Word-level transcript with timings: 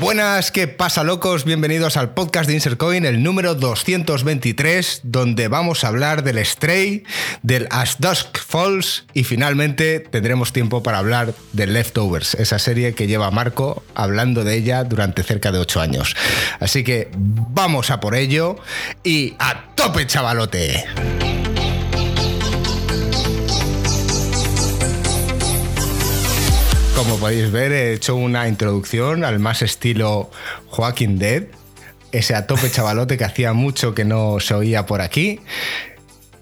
Buenas, 0.00 0.50
¿qué 0.50 0.66
pasa 0.66 1.04
locos? 1.04 1.44
Bienvenidos 1.44 1.98
al 1.98 2.14
podcast 2.14 2.48
de 2.48 2.54
Insercoin, 2.54 3.04
el 3.04 3.22
número 3.22 3.54
223, 3.54 5.02
donde 5.02 5.48
vamos 5.48 5.84
a 5.84 5.88
hablar 5.88 6.24
del 6.24 6.42
Stray, 6.42 7.04
del 7.42 7.68
As 7.70 7.98
Dusk 7.98 8.38
Falls 8.38 9.04
y 9.12 9.24
finalmente 9.24 10.00
tendremos 10.00 10.54
tiempo 10.54 10.82
para 10.82 10.96
hablar 10.96 11.34
de 11.52 11.66
Leftovers, 11.66 12.32
esa 12.36 12.58
serie 12.58 12.94
que 12.94 13.08
lleva 13.08 13.30
Marco 13.30 13.82
hablando 13.94 14.42
de 14.42 14.56
ella 14.56 14.84
durante 14.84 15.22
cerca 15.22 15.52
de 15.52 15.58
8 15.58 15.82
años. 15.82 16.16
Así 16.60 16.82
que 16.82 17.10
vamos 17.14 17.90
a 17.90 18.00
por 18.00 18.14
ello 18.14 18.56
y 19.04 19.34
a 19.38 19.74
tope 19.74 20.06
chavalote. 20.06 21.29
Como 27.00 27.16
podéis 27.16 27.50
ver, 27.50 27.72
he 27.72 27.94
hecho 27.94 28.14
una 28.14 28.46
introducción 28.46 29.24
al 29.24 29.38
más 29.38 29.62
estilo 29.62 30.30
Joaquín 30.66 31.18
Dead, 31.18 31.44
ese 32.12 32.34
a 32.34 32.46
tope 32.46 32.70
chavalote 32.70 33.16
que 33.16 33.24
hacía 33.24 33.54
mucho 33.54 33.94
que 33.94 34.04
no 34.04 34.38
se 34.38 34.52
oía 34.52 34.84
por 34.84 35.00
aquí. 35.00 35.40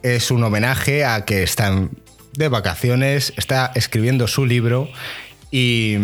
Es 0.02 0.32
un 0.32 0.42
homenaje 0.42 1.04
a 1.04 1.24
que 1.24 1.44
está 1.44 1.86
de 2.32 2.48
vacaciones, 2.48 3.32
está 3.36 3.70
escribiendo 3.76 4.26
su 4.26 4.46
libro 4.46 4.88
y, 5.52 5.96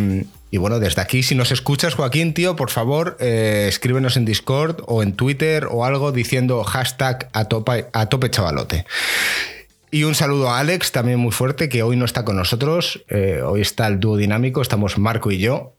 bueno, 0.52 0.79
desde 0.79 1.02
aquí, 1.02 1.24
si 1.24 1.34
nos 1.34 1.51
escuchas, 1.51 1.95
Joaquín, 1.95 2.32
tío, 2.32 2.55
por 2.55 2.71
favor, 2.71 3.16
eh, 3.18 3.66
escríbenos 3.68 4.16
en 4.16 4.24
Discord 4.24 4.84
o 4.87 5.02
en 5.02 5.15
Twitter 5.15 5.66
o 5.68 5.84
algo 5.84 6.12
diciendo 6.12 6.62
hashtag 6.62 7.29
a 7.32 7.48
tope 7.48 8.30
chavalote. 8.30 8.87
Y 9.95 10.03
un 10.03 10.16
saludo 10.16 10.51
a 10.51 10.59
Alex, 10.59 10.91
también 10.91 11.21
muy 11.21 11.30
fuerte, 11.30 11.69
que 11.69 11.84
hoy 11.84 11.95
no 11.95 12.05
está 12.05 12.25
con 12.25 12.35
nosotros. 12.35 13.05
Eh, 13.07 13.43
hoy 13.45 13.61
está 13.61 13.87
el 13.87 14.01
dúo 14.01 14.16
dinámico, 14.16 14.61
estamos 14.61 14.98
Marco 14.98 15.30
y 15.30 15.39
yo. 15.39 15.77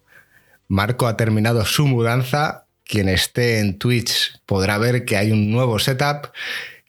Marco 0.70 1.08
ha 1.08 1.18
terminado 1.18 1.66
su 1.66 1.86
mudanza. 1.86 2.66
Quien 2.86 3.10
esté 3.10 3.60
en 3.60 3.78
Twitch 3.78 4.40
podrá 4.46 4.78
ver 4.78 5.04
que 5.04 5.18
hay 5.18 5.34
un 5.34 5.52
nuevo 5.52 5.80
setup 5.80 6.28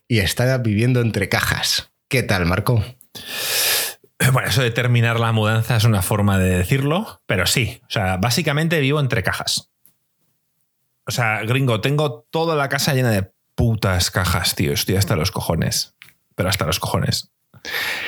y 0.06 0.20
está 0.20 0.56
viviendo 0.58 1.00
entre 1.00 1.28
cajas. 1.28 1.90
¿Qué 2.06 2.22
tal, 2.22 2.46
Marco? 2.46 2.84
Bueno, 4.32 4.48
eso 4.48 4.62
de 4.62 4.70
terminar 4.70 5.18
la 5.18 5.32
mudanza 5.32 5.74
es 5.74 5.82
una 5.82 6.02
forma 6.02 6.38
de 6.38 6.58
decirlo, 6.58 7.22
pero 7.26 7.46
sí. 7.46 7.80
O 7.88 7.90
sea, 7.90 8.18
básicamente 8.18 8.78
vivo 8.78 9.00
entre 9.00 9.24
cajas. 9.24 9.68
O 11.04 11.10
sea, 11.10 11.42
gringo, 11.42 11.80
tengo 11.80 12.24
toda 12.30 12.54
la 12.54 12.68
casa 12.68 12.94
llena 12.94 13.10
de 13.10 13.32
putas 13.56 14.12
cajas, 14.12 14.54
tío. 14.54 14.72
Estoy 14.72 14.94
hasta 14.94 15.16
los 15.16 15.32
cojones 15.32 15.96
pero 16.36 16.48
hasta 16.48 16.64
los 16.64 16.78
cojones. 16.78 17.32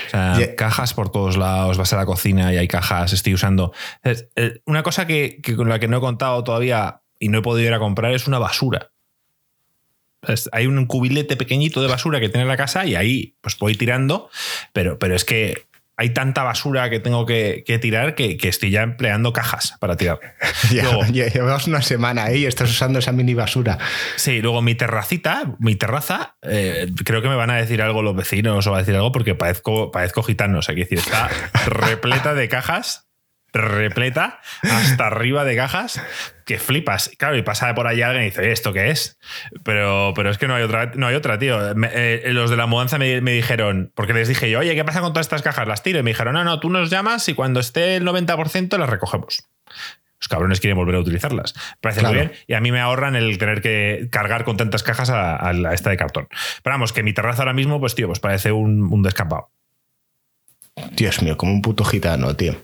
O 0.06 0.10
sea, 0.10 0.54
cajas 0.56 0.94
por 0.94 1.10
todos 1.10 1.36
lados, 1.36 1.78
vas 1.78 1.92
a 1.92 1.96
la 1.96 2.06
cocina 2.06 2.52
y 2.52 2.58
hay 2.58 2.68
cajas, 2.68 3.12
estoy 3.12 3.34
usando. 3.34 3.72
Eh, 4.04 4.60
una 4.66 4.84
cosa 4.84 5.06
que, 5.06 5.40
con 5.56 5.68
la 5.68 5.80
que 5.80 5.88
no 5.88 5.96
he 5.96 6.00
contado 6.00 6.44
todavía 6.44 7.00
y 7.18 7.28
no 7.28 7.38
he 7.38 7.42
podido 7.42 7.66
ir 7.66 7.74
a 7.74 7.80
comprar 7.80 8.12
es 8.12 8.28
una 8.28 8.38
basura. 8.38 8.92
hay 10.52 10.66
un 10.66 10.86
cubilete 10.86 11.36
pequeñito 11.36 11.82
de 11.82 11.88
basura 11.88 12.20
que 12.20 12.28
tiene 12.28 12.46
la 12.46 12.56
casa 12.56 12.86
y 12.86 12.94
ahí 12.94 13.34
pues 13.40 13.58
voy 13.58 13.74
tirando, 13.74 14.30
pero, 14.72 14.98
pero 14.98 15.16
es 15.16 15.24
que 15.24 15.66
hay 16.00 16.10
tanta 16.10 16.44
basura 16.44 16.88
que 16.90 17.00
tengo 17.00 17.26
que, 17.26 17.64
tirar 17.82 18.14
que, 18.14 18.38
estoy 18.40 18.70
ya 18.70 18.82
empleando 18.82 19.32
cajas 19.32 19.74
para 19.80 19.96
tirar. 19.96 20.20
ya, 20.70 21.02
llevamos 21.10 21.66
una 21.66 21.82
semana 21.82 22.24
ahí 22.24 22.42
y 22.42 22.46
estás 22.46 22.70
usando 22.70 23.00
esa 23.00 23.10
mini 23.10 23.34
basura. 23.34 23.78
Sí, 24.14 24.40
luego 24.40 24.62
mi 24.62 24.76
terracita, 24.76 25.56
mi 25.58 25.74
terraza, 25.74 26.36
eh, 26.42 26.86
creo 27.04 27.20
que 27.20 27.28
me 27.28 27.34
van 27.34 27.50
a 27.50 27.56
decir 27.56 27.82
algo 27.82 28.02
los 28.02 28.14
vecinos 28.14 28.64
o 28.64 28.70
va 28.70 28.76
a 28.76 28.80
decir 28.80 28.94
algo 28.94 29.10
porque 29.10 29.34
parezco, 29.34 29.90
parezco 29.90 30.22
gitano. 30.22 30.60
O 30.60 30.62
sea, 30.62 30.76
que 30.76 30.82
decir, 30.82 30.98
está 30.98 31.28
repleta 31.66 32.32
de 32.32 32.48
cajas 32.48 33.07
repleta 33.52 34.40
hasta 34.62 35.06
arriba 35.06 35.44
de 35.44 35.56
cajas 35.56 36.00
que 36.44 36.58
flipas. 36.58 37.10
Claro, 37.18 37.36
y 37.36 37.42
pasa 37.42 37.74
por 37.74 37.86
allá 37.86 38.08
alguien 38.08 38.24
y 38.24 38.30
dice, 38.30 38.52
¿esto 38.52 38.72
qué 38.72 38.90
es? 38.90 39.18
Pero, 39.64 40.12
pero 40.14 40.30
es 40.30 40.38
que 40.38 40.48
no 40.48 40.54
hay 40.54 40.62
otra, 40.62 40.92
no 40.94 41.06
hay 41.06 41.14
otra 41.14 41.38
tío. 41.38 41.58
Eh, 41.92 42.22
los 42.32 42.50
de 42.50 42.56
la 42.56 42.66
mudanza 42.66 42.98
me, 42.98 43.20
dijeron, 43.20 43.92
porque 43.94 44.14
les 44.14 44.28
dije 44.28 44.50
yo, 44.50 44.60
oye, 44.60 44.74
¿qué 44.74 44.84
pasa 44.84 45.00
con 45.00 45.12
todas 45.12 45.26
estas 45.26 45.42
cajas? 45.42 45.68
Las 45.68 45.82
tiro. 45.82 45.98
Y 45.98 46.02
me 46.02 46.10
dijeron, 46.10 46.34
no, 46.34 46.44
no, 46.44 46.60
tú 46.60 46.70
nos 46.70 46.90
llamas 46.90 47.28
y 47.28 47.34
cuando 47.34 47.60
esté 47.60 47.96
el 47.96 48.06
90% 48.06 48.78
las 48.78 48.88
recogemos. 48.88 49.46
Los 50.20 50.28
cabrones 50.28 50.60
quieren 50.60 50.76
volver 50.76 50.96
a 50.96 51.00
utilizarlas. 51.00 51.54
Parece 51.80 52.02
muy 52.02 52.14
bien. 52.14 52.32
Y 52.48 52.54
a 52.54 52.60
mí 52.60 52.72
me 52.72 52.80
ahorran 52.80 53.14
el 53.14 53.38
tener 53.38 53.62
que 53.62 54.08
cargar 54.10 54.44
con 54.44 54.56
tantas 54.56 54.82
cajas 54.82 55.10
a, 55.10 55.52
esta 55.72 55.90
de 55.90 55.96
cartón. 55.96 56.28
Pero 56.62 56.74
vamos, 56.74 56.92
que 56.92 57.04
mi 57.04 57.12
terraza 57.12 57.42
ahora 57.42 57.52
mismo, 57.52 57.78
pues 57.78 57.94
tío, 57.94 58.08
pues 58.08 58.18
parece 58.18 58.50
un, 58.50 58.92
un 58.92 59.02
descampado. 59.02 59.50
Dios 60.92 61.22
mío, 61.22 61.36
como 61.36 61.52
un 61.52 61.62
puto 61.62 61.84
gitano, 61.84 62.34
tío. 62.34 62.56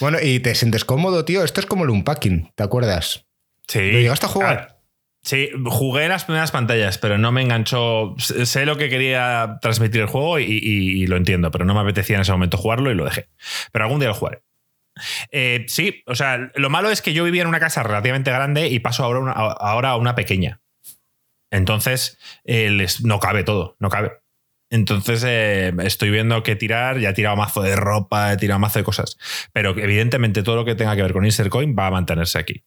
Bueno, 0.00 0.18
y 0.20 0.40
te 0.40 0.54
sientes 0.54 0.84
cómodo, 0.84 1.24
tío. 1.24 1.44
Esto 1.44 1.60
es 1.60 1.66
como 1.66 1.84
el 1.84 1.90
unpacking, 1.90 2.52
¿te 2.54 2.62
acuerdas? 2.62 3.26
Sí. 3.68 3.92
¿Lo 3.92 3.98
llegaste 3.98 4.26
a 4.26 4.28
jugar? 4.28 4.68
Ah, 4.70 4.76
sí, 5.22 5.50
jugué 5.66 6.08
las 6.08 6.24
primeras 6.24 6.50
pantallas, 6.50 6.98
pero 6.98 7.18
no 7.18 7.32
me 7.32 7.42
enganchó. 7.42 8.14
Sé 8.18 8.66
lo 8.66 8.76
que 8.76 8.88
quería 8.88 9.58
transmitir 9.60 10.00
el 10.02 10.06
juego 10.06 10.38
y, 10.38 11.06
lo 11.06 11.16
entiendo, 11.16 11.50
pero 11.50 11.64
no 11.64 11.74
me 11.74 11.80
apetecía 11.80 12.16
en 12.16 12.22
ese 12.22 12.32
momento 12.32 12.56
jugarlo 12.56 12.90
y 12.90 12.94
lo 12.94 13.04
dejé. 13.04 13.28
Pero 13.72 13.84
algún 13.84 14.00
día 14.00 14.08
lo 14.08 14.14
jugaré. 14.14 14.42
Eh, 15.30 15.64
sí, 15.68 16.02
o 16.06 16.14
sea, 16.14 16.50
lo 16.54 16.68
malo 16.68 16.90
es 16.90 17.00
que 17.00 17.14
yo 17.14 17.24
vivía 17.24 17.42
en 17.42 17.48
una 17.48 17.60
casa 17.60 17.82
relativamente 17.82 18.30
grande 18.30 18.68
y 18.68 18.78
paso 18.80 19.04
ahora, 19.04 19.32
ahora 19.32 19.90
a 19.90 19.96
una 19.96 20.14
pequeña. 20.14 20.60
Entonces, 21.50 22.18
eh, 22.44 22.86
no 23.02 23.20
cabe 23.20 23.44
todo, 23.44 23.76
no 23.78 23.90
cabe. 23.90 24.21
Entonces 24.72 25.22
eh, 25.26 25.70
estoy 25.84 26.10
viendo 26.10 26.42
que 26.42 26.56
tirar, 26.56 26.98
ya 26.98 27.10
he 27.10 27.12
tirado 27.12 27.36
mazo 27.36 27.60
de 27.60 27.76
ropa, 27.76 28.32
he 28.32 28.38
tirado 28.38 28.58
mazo 28.58 28.78
de 28.78 28.84
cosas. 28.84 29.18
Pero 29.52 29.78
evidentemente 29.78 30.42
todo 30.42 30.56
lo 30.56 30.64
que 30.64 30.74
tenga 30.74 30.96
que 30.96 31.02
ver 31.02 31.12
con 31.12 31.26
Insercoin 31.26 31.76
va 31.78 31.88
a 31.88 31.90
mantenerse 31.90 32.38
aquí. 32.38 32.64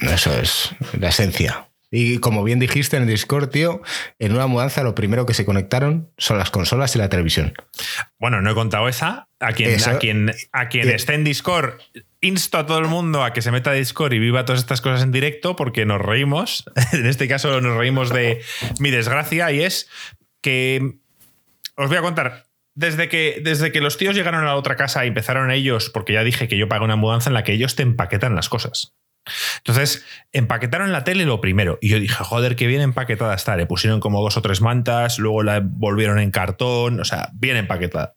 Eso 0.00 0.34
es 0.34 0.74
la 0.98 1.10
esencia. 1.10 1.68
Y 1.90 2.18
como 2.18 2.42
bien 2.42 2.58
dijiste 2.58 2.96
en 2.96 3.02
el 3.02 3.08
Discord, 3.10 3.50
tío, 3.50 3.82
en 4.18 4.32
una 4.32 4.46
mudanza 4.46 4.82
lo 4.82 4.94
primero 4.94 5.26
que 5.26 5.34
se 5.34 5.44
conectaron 5.44 6.10
son 6.16 6.38
las 6.38 6.50
consolas 6.50 6.96
y 6.96 6.98
la 6.98 7.10
televisión. 7.10 7.52
Bueno, 8.18 8.40
no 8.40 8.50
he 8.50 8.54
contado 8.54 8.88
esa. 8.88 9.28
A 9.38 9.52
quien, 9.52 9.78
a 9.86 9.98
quien, 9.98 10.32
a 10.52 10.68
quien 10.70 10.88
esté 10.88 11.12
en 11.12 11.24
Discord, 11.24 11.74
insto 12.22 12.56
a 12.56 12.64
todo 12.64 12.78
el 12.78 12.86
mundo 12.86 13.22
a 13.22 13.34
que 13.34 13.42
se 13.42 13.50
meta 13.50 13.72
a 13.72 13.74
Discord 13.74 14.14
y 14.14 14.18
viva 14.18 14.46
todas 14.46 14.62
estas 14.62 14.80
cosas 14.80 15.02
en 15.02 15.12
directo 15.12 15.54
porque 15.54 15.84
nos 15.84 16.00
reímos. 16.00 16.64
en 16.94 17.04
este 17.04 17.28
caso 17.28 17.60
nos 17.60 17.76
reímos 17.76 18.08
de 18.08 18.40
mi 18.78 18.90
desgracia 18.90 19.52
y 19.52 19.60
es 19.60 19.90
que 20.40 20.96
os 21.76 21.88
voy 21.88 21.96
a 21.96 22.02
contar. 22.02 22.46
Desde 22.74 23.08
que, 23.08 23.40
desde 23.42 23.72
que 23.72 23.80
los 23.80 23.96
tíos 23.96 24.14
llegaron 24.14 24.42
a 24.42 24.46
la 24.46 24.56
otra 24.56 24.76
casa 24.76 25.04
y 25.04 25.08
empezaron 25.08 25.50
ellos, 25.50 25.88
porque 25.88 26.12
ya 26.12 26.24
dije 26.24 26.46
que 26.46 26.58
yo 26.58 26.68
pago 26.68 26.84
una 26.84 26.96
mudanza 26.96 27.30
en 27.30 27.34
la 27.34 27.42
que 27.42 27.52
ellos 27.52 27.74
te 27.74 27.82
empaquetan 27.82 28.34
las 28.34 28.50
cosas. 28.50 28.94
Entonces, 29.58 30.04
empaquetaron 30.32 30.92
la 30.92 31.04
tele 31.04 31.24
lo 31.24 31.40
primero. 31.40 31.78
Y 31.80 31.88
yo 31.88 32.00
dije, 32.00 32.22
joder, 32.22 32.56
qué 32.56 32.66
bien 32.66 32.80
empaquetada 32.80 33.34
está. 33.34 33.56
Le 33.56 33.66
pusieron 33.66 34.00
como 34.00 34.22
dos 34.22 34.36
o 34.36 34.42
tres 34.42 34.60
mantas, 34.60 35.18
luego 35.18 35.42
la 35.42 35.60
volvieron 35.62 36.18
en 36.18 36.30
cartón, 36.30 37.00
o 37.00 37.04
sea, 37.04 37.30
bien 37.34 37.56
empaquetada. 37.56 38.14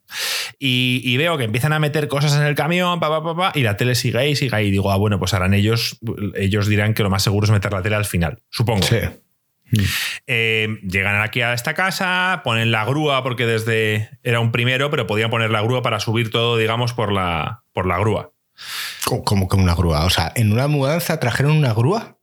Y, 0.59 1.15
veo 1.17 1.37
que 1.37 1.45
empiezan 1.45 1.73
a 1.73 1.79
meter 1.79 2.07
cosas 2.07 2.35
en 2.35 2.43
el 2.43 2.55
camión, 2.55 2.99
pa, 2.99 3.23
pa, 3.23 3.51
y 3.55 3.63
la 3.63 3.77
tele 3.77 3.95
sigue 3.95 4.19
ahí, 4.19 4.35
sigue 4.35 4.55
ahí. 4.55 4.67
Y 4.67 4.71
digo, 4.71 4.91
ah, 4.91 4.97
bueno, 4.97 5.19
pues 5.19 5.33
harán 5.33 5.53
ellos, 5.53 5.97
ellos 6.35 6.67
dirán 6.67 6.93
que 6.93 7.03
lo 7.03 7.09
más 7.09 7.23
seguro 7.23 7.45
es 7.45 7.51
meter 7.51 7.71
la 7.71 7.81
tele 7.81 7.95
al 7.95 8.05
final, 8.05 8.39
supongo. 8.49 8.83
Sí. 8.83 8.97
Eh, 10.27 10.79
llegan 10.83 11.21
aquí 11.21 11.41
a 11.41 11.53
esta 11.53 11.73
casa, 11.73 12.41
ponen 12.43 12.71
la 12.71 12.85
grúa, 12.85 13.23
porque 13.23 13.45
desde 13.45 14.09
era 14.23 14.39
un 14.39 14.51
primero, 14.51 14.89
pero 14.89 15.07
podían 15.07 15.29
poner 15.29 15.51
la 15.51 15.61
grúa 15.61 15.81
para 15.81 15.99
subir 15.99 16.31
todo, 16.31 16.57
digamos, 16.57 16.93
por 16.93 17.11
la, 17.11 17.63
por 17.73 17.85
la 17.85 17.97
grúa. 17.99 18.31
¿Cómo 19.05 19.47
que 19.47 19.55
una 19.55 19.75
grúa? 19.75 20.05
O 20.05 20.09
sea, 20.09 20.31
¿en 20.35 20.51
una 20.51 20.67
mudanza 20.67 21.19
trajeron 21.19 21.53
una 21.53 21.73
grúa? 21.73 22.17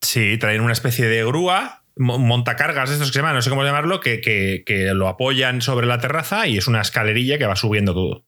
Sí, 0.00 0.38
traen 0.38 0.60
una 0.60 0.72
especie 0.72 1.06
de 1.06 1.24
grúa, 1.24 1.82
montacargas, 1.96 2.90
estos 2.90 3.08
que 3.08 3.14
se 3.14 3.18
llaman, 3.20 3.34
no 3.34 3.42
sé 3.42 3.50
cómo 3.50 3.64
llamarlo, 3.64 4.00
que, 4.00 4.20
que, 4.20 4.90
lo 4.94 5.08
apoyan 5.08 5.62
sobre 5.62 5.86
la 5.86 5.98
terraza 5.98 6.46
y 6.46 6.58
es 6.58 6.66
una 6.68 6.82
escalerilla 6.82 7.38
que 7.38 7.46
va 7.46 7.56
subiendo 7.56 7.94
todo. 7.94 8.24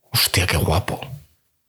Hostia, 0.00 0.46
qué 0.46 0.56
guapo. 0.56 1.00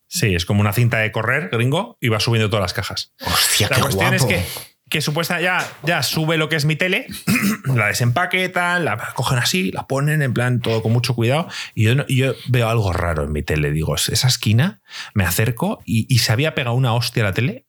Sí, 0.07 0.33
es 0.35 0.45
como 0.45 0.61
una 0.61 0.71
cinta 0.71 1.00
de 1.00 1.11
correr, 1.11 1.50
gringo, 1.51 1.97
y 2.00 2.09
va 2.09 2.19
subiendo 2.19 2.50
todas 2.50 2.63
las 2.63 2.73
cajas. 2.73 3.13
Hostia, 3.21 3.69
qué 3.69 3.81
guapo. 3.81 4.27
que 4.27 4.45
que 4.89 5.01
supuesta 5.01 5.41
ya, 5.41 5.65
ya 5.83 6.03
sube 6.03 6.37
lo 6.37 6.47
que 6.47 6.55
es 6.55 6.65
mi 6.65 6.75
tele, 6.75 7.07
la 7.65 7.87
desempaquetan, 7.87 8.85
la 8.85 8.97
cogen 9.15 9.39
así, 9.39 9.71
la 9.71 9.87
ponen 9.87 10.21
en 10.21 10.33
plan 10.33 10.61
todo 10.61 10.81
con 10.81 10.93
mucho 10.93 11.15
cuidado. 11.15 11.47
Y 11.73 11.83
yo, 11.83 12.05
yo 12.07 12.33
veo 12.47 12.69
algo 12.69 12.93
raro 12.93 13.23
en 13.23 13.31
mi 13.31 13.41
tele. 13.41 13.71
Digo, 13.71 13.95
esa 13.95 14.27
esquina, 14.27 14.81
me 15.13 15.25
acerco 15.25 15.81
y, 15.85 16.19
se 16.19 16.31
había 16.31 16.55
pegado 16.55 16.75
una 16.75 16.93
hostia 16.93 17.23
a 17.23 17.27
la 17.27 17.33
tele. 17.33 17.67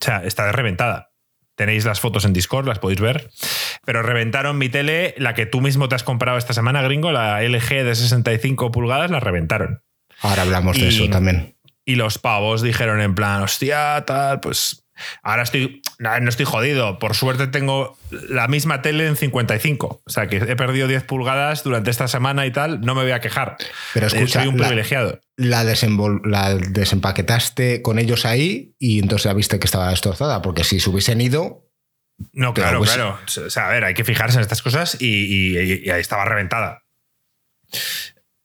O 0.00 0.04
sea, 0.04 0.22
está 0.24 0.50
reventada. 0.52 1.12
Tenéis 1.56 1.84
las 1.84 1.98
fotos 1.98 2.24
en 2.24 2.32
Discord, 2.32 2.68
las 2.68 2.78
podéis 2.78 3.00
ver. 3.00 3.30
Pero 3.84 4.02
reventaron 4.02 4.58
mi 4.58 4.68
tele, 4.68 5.14
la 5.18 5.34
que 5.34 5.46
tú 5.46 5.60
mismo 5.60 5.88
te 5.88 5.96
has 5.96 6.04
comprado 6.04 6.38
esta 6.38 6.52
semana, 6.52 6.82
gringo, 6.82 7.10
la 7.10 7.42
LG 7.42 7.84
de 7.84 7.94
65 7.94 8.70
pulgadas, 8.70 9.10
la 9.10 9.18
reventaron. 9.18 9.82
Ahora 10.20 10.42
hablamos 10.42 10.78
de 10.78 10.88
eso 10.88 11.08
también. 11.08 11.56
Y 11.84 11.96
los 11.96 12.18
pavos 12.18 12.62
dijeron 12.62 13.00
en 13.00 13.14
plan, 13.14 13.42
hostia, 13.42 14.04
tal, 14.06 14.40
pues 14.40 14.87
Ahora 15.22 15.42
estoy, 15.42 15.82
no 15.98 16.28
estoy 16.28 16.46
jodido. 16.46 16.98
Por 16.98 17.14
suerte 17.14 17.46
tengo 17.46 17.96
la 18.10 18.48
misma 18.48 18.82
tele 18.82 19.06
en 19.06 19.16
55. 19.16 20.02
O 20.04 20.10
sea 20.10 20.28
que 20.28 20.36
he 20.36 20.56
perdido 20.56 20.88
10 20.88 21.04
pulgadas 21.04 21.64
durante 21.64 21.90
esta 21.90 22.08
semana 22.08 22.46
y 22.46 22.52
tal. 22.52 22.80
No 22.80 22.94
me 22.94 23.02
voy 23.02 23.12
a 23.12 23.20
quejar. 23.20 23.56
Pero 23.94 24.06
eh, 24.06 24.10
escucha, 24.12 24.40
soy 24.40 24.48
un 24.48 24.56
privilegiado. 24.56 25.20
La, 25.36 25.64
la, 25.64 26.54
desempaquetaste 26.54 27.82
con 27.82 27.98
ellos 27.98 28.24
ahí 28.24 28.74
y 28.78 28.98
entonces 28.98 29.24
ya 29.24 29.32
viste 29.34 29.58
que 29.58 29.66
estaba 29.66 29.90
destrozada. 29.90 30.42
Porque 30.42 30.64
si 30.64 30.80
se 30.80 30.90
hubiesen 30.90 31.20
ido. 31.20 31.64
No, 32.32 32.52
claro, 32.52 32.80
claro. 32.80 33.18
O 33.24 33.50
sea, 33.50 33.68
a 33.68 33.70
ver, 33.70 33.84
hay 33.84 33.94
que 33.94 34.04
fijarse 34.04 34.38
en 34.38 34.42
estas 34.42 34.62
cosas 34.62 34.96
y, 35.00 35.52
y 35.54 35.90
ahí 35.90 36.00
estaba 36.00 36.24
reventada 36.24 36.82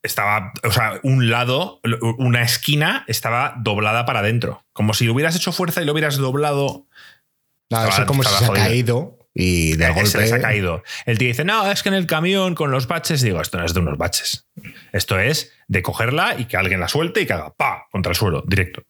estaba, 0.04 0.52
o 0.64 0.72
sea, 0.72 1.00
un 1.02 1.30
lado, 1.30 1.80
una 2.18 2.44
esquina 2.44 3.06
estaba 3.08 3.56
doblada 3.58 4.06
para 4.06 4.20
adentro. 4.20 4.64
Como 4.74 4.94
si 4.94 5.10
hubieras 5.10 5.36
hecho 5.36 5.52
fuerza 5.52 5.82
y 5.82 5.86
lo 5.86 5.94
hubieras 5.94 6.18
doblado. 6.18 6.88
No, 7.70 7.88
eso 7.88 8.06
como 8.06 8.24
si 8.24 8.36
se 8.36 8.46
ha 8.46 8.54
caído 8.54 9.18
y 9.34 9.76
de 9.78 9.90
golpe. 9.90 10.28
Se 10.28 10.36
ha 10.36 10.42
caído. 10.42 10.84
El 11.06 11.18
tío 11.18 11.30
dice, 11.30 11.46
no, 11.46 11.72
es 11.72 11.82
que 11.82 11.90
en 11.90 11.96
el 11.96 12.06
camión 12.06 12.54
con 12.54 12.70
los 12.70 12.88
baches, 12.88 13.22
digo, 13.22 13.42
esto 13.42 13.58
no 13.58 13.66
es 13.66 13.74
de 13.74 13.80
unos 13.80 13.98
baches. 13.98 14.48
Esto 14.92 15.18
es 15.18 15.52
de 15.68 15.82
cogerla 15.82 16.36
y 16.38 16.46
que 16.46 16.58
alguien 16.58 16.80
la 16.80 16.88
suelte 16.88 17.22
y 17.22 17.26
que 17.26 17.34
haga 17.34 17.54
pa 17.56 17.88
contra 17.92 18.12
el 18.12 18.16
suelo, 18.16 18.44
directo. 18.46 18.84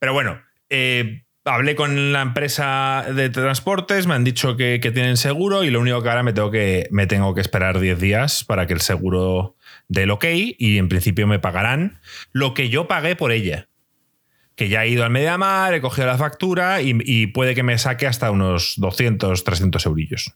Pero 0.00 0.14
bueno, 0.14 0.40
eh, 0.70 1.24
hablé 1.44 1.76
con 1.76 2.12
la 2.12 2.22
empresa 2.22 3.04
de 3.14 3.28
transportes, 3.28 4.06
me 4.06 4.14
han 4.14 4.24
dicho 4.24 4.56
que, 4.56 4.80
que, 4.80 4.90
tienen 4.90 5.16
seguro 5.16 5.62
y 5.62 5.70
lo 5.70 5.80
único 5.80 6.02
que 6.02 6.08
ahora 6.08 6.22
me 6.22 6.32
tengo 6.32 6.50
que, 6.50 6.88
me 6.90 7.06
tengo 7.06 7.34
que 7.34 7.42
esperar 7.42 7.78
10 7.78 8.00
días 8.00 8.44
para 8.44 8.66
que 8.66 8.72
el 8.72 8.80
seguro 8.80 9.56
del 9.94 10.10
OK 10.10 10.24
y 10.26 10.78
en 10.78 10.88
principio 10.88 11.26
me 11.26 11.38
pagarán 11.38 12.00
lo 12.32 12.52
que 12.52 12.68
yo 12.68 12.86
pagué 12.88 13.16
por 13.16 13.32
ella. 13.32 13.68
Que 14.56 14.68
ya 14.68 14.84
he 14.84 14.88
ido 14.88 15.04
al 15.04 15.10
Mediamar, 15.10 15.74
he 15.74 15.80
cogido 15.80 16.06
la 16.06 16.18
factura 16.18 16.80
y, 16.80 17.26
puede 17.28 17.54
que 17.54 17.62
me 17.62 17.76
saque 17.78 18.06
hasta 18.06 18.30
unos 18.30 18.74
200, 18.76 19.42
300 19.42 19.86
eurillos. 19.86 20.34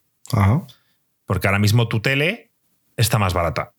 Porque 1.25 1.47
ahora 1.47 1.59
mismo 1.59 1.87
tu 1.87 2.01
tele 2.01 2.51
está 2.97 3.19
más 3.19 3.35
barata 3.35 3.75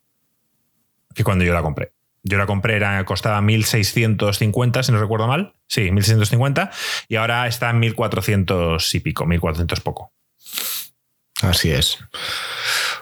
que 1.14 1.24
cuando 1.24 1.44
yo 1.44 1.54
la 1.54 1.62
compré. 1.62 1.94
Yo 2.24 2.38
la 2.38 2.46
compré, 2.46 2.76
era, 2.76 3.04
costaba 3.06 3.40
1.650, 3.42 4.84
si 4.84 4.92
no 4.92 5.00
recuerdo 5.00 5.28
mal. 5.28 5.56
Sí, 5.68 5.90
1.650. 5.90 6.70
Y 7.08 7.16
ahora 7.16 7.48
está 7.48 7.70
en 7.70 7.82
1.400 7.82 8.96
y 8.96 9.00
pico, 9.00 9.26
1.400 9.26 9.82
poco. 9.82 10.14
Así 11.42 11.72
es. 11.72 12.00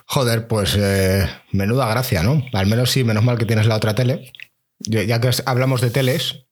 Joder, 0.10 0.48
pues 0.48 0.76
eh, 0.80 1.28
menuda 1.52 1.90
gracia, 1.90 2.24
¿no? 2.24 2.42
Al 2.54 2.66
menos 2.66 2.92
sí, 2.92 3.04
menos 3.04 3.26
mal 3.26 3.38
que 3.38 3.46
tienes 3.46 3.68
la 3.68 3.76
otra 3.76 3.94
tele. 3.94 4.32
Ya 4.80 5.20
que 5.20 5.30
hablamos 5.46 5.82
de 5.82 5.90
teles, 5.90 6.48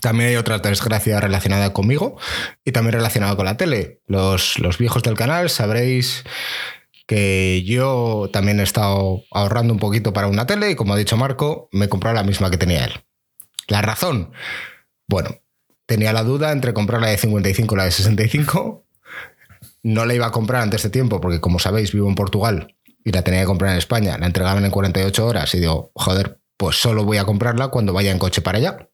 también 0.00 0.30
hay 0.30 0.36
otra 0.36 0.58
desgracia 0.58 1.20
relacionada 1.20 1.74
conmigo 1.74 2.16
y 2.64 2.72
también 2.72 2.94
relacionada 2.94 3.36
con 3.36 3.44
la 3.44 3.58
tele. 3.58 4.00
Los, 4.06 4.58
los 4.58 4.78
viejos 4.78 5.02
del 5.02 5.16
canal 5.16 5.50
sabréis 5.50 6.24
que 7.06 7.62
yo 7.64 8.30
también 8.32 8.58
he 8.58 8.62
estado 8.62 9.22
ahorrando 9.30 9.74
un 9.74 9.80
poquito 9.80 10.14
para 10.14 10.28
una 10.28 10.46
tele 10.46 10.70
y 10.70 10.74
como 10.74 10.94
ha 10.94 10.96
dicho 10.96 11.18
Marco, 11.18 11.68
me 11.72 11.84
he 11.84 11.88
comprado 11.90 12.16
la 12.16 12.22
misma 12.22 12.50
que 12.50 12.56
tenía 12.56 12.86
él. 12.86 12.92
La 13.68 13.82
razón, 13.82 14.32
bueno, 15.06 15.42
tenía 15.84 16.12
la 16.14 16.22
duda 16.22 16.52
entre 16.52 16.72
comprar 16.72 17.02
la 17.02 17.08
de 17.08 17.18
55 17.18 17.74
o 17.74 17.76
la 17.76 17.84
de 17.84 17.90
65 17.90 18.86
no 19.82 20.06
la 20.06 20.14
iba 20.14 20.26
a 20.26 20.32
comprar 20.32 20.62
antes 20.62 20.82
de 20.82 20.90
tiempo 20.90 21.20
porque, 21.20 21.40
como 21.40 21.58
sabéis, 21.58 21.92
vivo 21.92 22.08
en 22.08 22.14
Portugal 22.14 22.76
y 23.04 23.10
la 23.10 23.22
tenía 23.22 23.40
que 23.40 23.46
comprar 23.46 23.72
en 23.72 23.78
España. 23.78 24.16
La 24.18 24.26
entregaban 24.26 24.64
en 24.64 24.70
48 24.70 25.26
horas 25.26 25.54
y 25.54 25.60
digo, 25.60 25.90
joder, 25.94 26.40
pues 26.56 26.76
solo 26.80 27.04
voy 27.04 27.18
a 27.18 27.24
comprarla 27.24 27.68
cuando 27.68 27.92
vaya 27.92 28.12
en 28.12 28.18
coche 28.18 28.42
para 28.42 28.58
allá. 28.58 28.88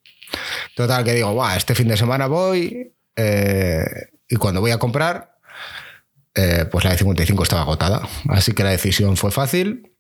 Total, 0.75 1.05
que 1.05 1.15
digo, 1.15 1.33
Buah, 1.33 1.57
este 1.57 1.75
fin 1.75 1.89
de 1.89 1.97
semana 1.97 2.27
voy 2.27 2.95
eh, 3.17 3.85
y 4.29 4.37
cuando 4.37 4.61
voy 4.61 4.71
a 4.71 4.79
comprar, 4.79 5.37
eh, 6.35 6.65
pues 6.71 6.85
la 6.85 6.93
de 6.93 6.99
55 6.99 7.43
estaba 7.43 7.63
agotada. 7.63 8.09
Así 8.29 8.53
que 8.53 8.65
la 8.65 8.71
decisión 8.71 9.17
fue 9.17 9.31
fácil. 9.31 9.93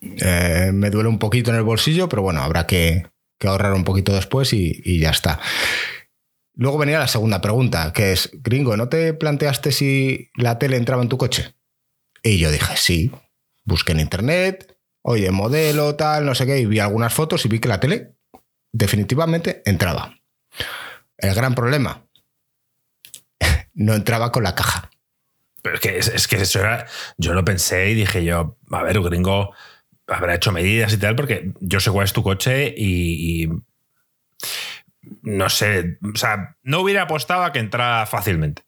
Eh, 0.00 0.70
me 0.72 0.90
duele 0.90 1.08
un 1.08 1.18
poquito 1.18 1.50
en 1.50 1.56
el 1.56 1.64
bolsillo, 1.64 2.08
pero 2.08 2.22
bueno, 2.22 2.42
habrá 2.42 2.66
que, 2.66 3.06
ahorrar 3.44 3.72
un 3.72 3.82
poquito 3.82 4.14
después 4.14 4.52
y 4.52 5.00
ya 5.00 5.10
está. 5.10 5.40
Luego 6.54 6.78
venía 6.78 6.98
la 6.98 7.08
segunda 7.08 7.40
pregunta, 7.40 7.92
que 7.92 8.12
es, 8.12 8.30
gringo, 8.34 8.76
¿no 8.76 8.88
te 8.88 9.14
planteaste 9.14 9.72
si 9.72 10.30
la 10.36 10.58
tele 10.58 10.76
entraba 10.76 11.02
en 11.02 11.08
tu 11.08 11.16
coche? 11.16 11.54
Y 12.22 12.38
yo 12.38 12.50
dije, 12.50 12.76
sí, 12.76 13.10
busqué 13.64 13.92
en 13.92 14.00
internet, 14.00 14.76
oye, 15.00 15.30
modelo, 15.30 15.96
tal, 15.96 16.26
no 16.26 16.34
sé 16.34 16.46
qué, 16.46 16.58
y 16.58 16.66
vi 16.66 16.78
algunas 16.78 17.12
fotos 17.12 17.44
y 17.44 17.48
vi 17.48 17.58
que 17.58 17.68
la 17.68 17.80
tele 17.80 18.16
definitivamente 18.70 19.62
entraba. 19.64 20.14
El 21.16 21.34
gran 21.34 21.54
problema, 21.54 22.06
no 23.74 23.94
entraba 23.94 24.30
con 24.30 24.42
la 24.42 24.54
caja. 24.54 24.90
Pero 25.62 25.76
es 25.76 25.80
que, 25.80 25.98
es, 25.98 26.28
que 26.28 26.36
eso 26.36 26.58
era, 26.60 26.86
yo 27.16 27.34
lo 27.34 27.44
pensé 27.44 27.90
y 27.90 27.94
dije 27.94 28.24
yo, 28.24 28.58
a 28.70 28.82
ver, 28.82 29.00
gringo 29.00 29.54
habrá 30.06 30.34
hecho 30.34 30.52
medidas 30.52 30.92
y 30.92 30.98
tal, 30.98 31.14
porque 31.16 31.52
yo 31.60 31.80
sé 31.80 31.90
cuál 31.90 32.04
es 32.04 32.12
tu 32.12 32.22
coche 32.22 32.74
y 32.76 33.48
no 35.22 35.48
sé, 35.48 35.98
o 36.02 36.16
sea, 36.16 36.56
no 36.62 36.80
hubiera 36.80 37.02
apostado 37.02 37.44
a 37.44 37.52
que 37.52 37.58
entrara 37.58 38.06
fácilmente. 38.06 38.62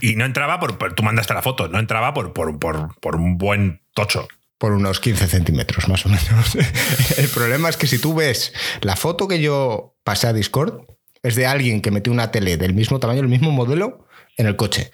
Y 0.00 0.16
no 0.16 0.24
entraba 0.24 0.60
por, 0.60 0.94
tú 0.94 1.02
mandaste 1.02 1.34
la 1.34 1.42
foto, 1.42 1.68
no 1.68 1.78
entraba 1.78 2.14
por, 2.14 2.32
por, 2.32 2.58
por, 2.58 3.16
un 3.16 3.38
buen 3.38 3.82
tocho. 3.94 4.28
Por 4.58 4.72
unos 4.72 5.00
15 5.00 5.26
centímetros, 5.26 5.88
más 5.88 6.04
o 6.04 6.10
menos. 6.10 6.54
El 7.16 7.28
problema 7.28 7.70
es 7.70 7.78
que 7.78 7.86
si 7.86 7.98
tú 7.98 8.14
ves 8.14 8.52
la 8.82 8.94
foto 8.94 9.26
que 9.26 9.40
yo 9.40 9.96
pasé 10.04 10.26
a 10.26 10.34
Discord, 10.34 10.82
es 11.22 11.34
de 11.34 11.46
alguien 11.46 11.80
que 11.80 11.90
metió 11.90 12.12
una 12.12 12.30
tele 12.30 12.58
del 12.58 12.74
mismo 12.74 13.00
tamaño, 13.00 13.20
el 13.20 13.28
mismo 13.28 13.50
modelo, 13.52 14.06
en 14.36 14.46
el 14.46 14.56
coche. 14.56 14.90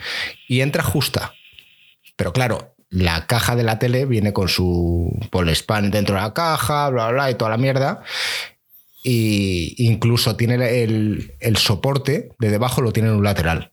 Y 0.49 0.61
entra 0.61 0.85
justa. 0.85 1.35
Pero 2.15 2.33
claro, 2.33 2.76
la 2.91 3.27
caja 3.27 3.57
de 3.57 3.63
la 3.63 3.79
tele 3.79 4.07
viene 4.07 4.33
con 4.33 4.49
su 4.49 5.11
polespan 5.31 5.91
dentro 5.91 6.15
de 6.15 6.23
la 6.23 6.35
caja, 6.35 6.89
bla, 6.91 7.09
bla, 7.09 7.13
bla, 7.13 7.31
y 7.31 7.35
toda 7.35 7.51
la 7.51 7.59
mierda. 7.59 8.03
Y 9.03 9.75
incluso 9.79 10.37
tiene 10.37 10.83
el, 10.83 11.57
soporte 11.57 12.31
de 12.39 12.51
debajo, 12.51 12.83
lo 12.83 12.93
tiene 12.93 13.09
en 13.09 13.17
un 13.17 13.25
lateral. 13.25 13.73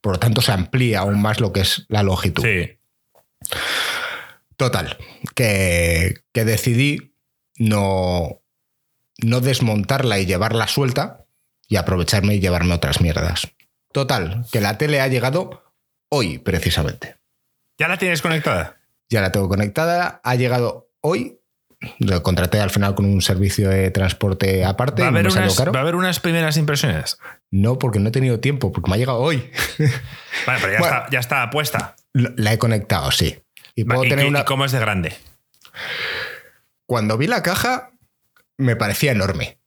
Por 0.00 0.14
lo 0.14 0.18
tanto, 0.18 0.40
se 0.40 0.52
amplía 0.52 1.00
aún 1.00 1.20
más 1.20 1.40
lo 1.40 1.52
que 1.52 1.60
es 1.60 1.84
la 1.88 2.02
longitud. 2.02 2.42
Sí. 2.42 2.78
Total, 4.56 4.96
que, 5.34 6.14
que 6.32 6.44
decidí 6.44 7.14
no, 7.56 8.42
no 9.18 9.40
desmontarla 9.40 10.18
y 10.18 10.26
llevarla 10.26 10.66
suelta 10.66 11.24
y 11.68 11.76
aprovecharme 11.76 12.34
y 12.34 12.40
llevarme 12.40 12.74
otras 12.74 13.00
mierdas. 13.00 13.48
Total, 13.92 14.44
que 14.52 14.60
la 14.60 14.78
tele 14.78 15.00
ha 15.00 15.08
llegado 15.08 15.64
hoy 16.08 16.38
precisamente. 16.38 17.19
¿Ya 17.80 17.88
la 17.88 17.96
tienes 17.96 18.20
conectada? 18.20 18.76
Ya 19.08 19.22
la 19.22 19.32
tengo 19.32 19.48
conectada. 19.48 20.20
Ha 20.22 20.34
llegado 20.34 20.90
hoy. 21.00 21.40
Lo 21.98 22.22
contraté 22.22 22.60
al 22.60 22.68
final 22.68 22.94
con 22.94 23.06
un 23.06 23.22
servicio 23.22 23.70
de 23.70 23.90
transporte 23.90 24.66
aparte. 24.66 25.00
¿Va 25.00 25.08
a 25.08 25.10
haber, 25.80 25.94
unas, 25.96 26.20
primeras 26.20 26.58
impresiones? 26.58 27.18
No, 27.50 27.78
porque 27.78 27.98
no 27.98 28.10
he 28.10 28.12
tenido 28.12 28.38
tiempo, 28.38 28.70
porque 28.70 28.90
me 28.90 28.96
ha 28.96 28.98
llegado 28.98 29.20
hoy. 29.20 29.50
Vale, 30.46 30.60
pero 30.60 30.84
ya, 31.10 31.18
está, 31.18 31.48
puesta. 31.48 31.96
La 32.12 32.52
he 32.52 32.58
conectado, 32.58 33.10
sí. 33.12 33.42
Y, 33.74 33.84
puedo 33.84 34.02
tener 34.02 34.26
una... 34.26 34.44
cómo 34.44 34.66
es 34.66 34.72
de 34.72 34.78
grande? 34.78 35.16
Cuando 36.84 37.16
vi 37.16 37.28
la 37.28 37.42
caja, 37.42 37.92
me 38.58 38.76
parecía 38.76 39.12
enorme. 39.12 39.58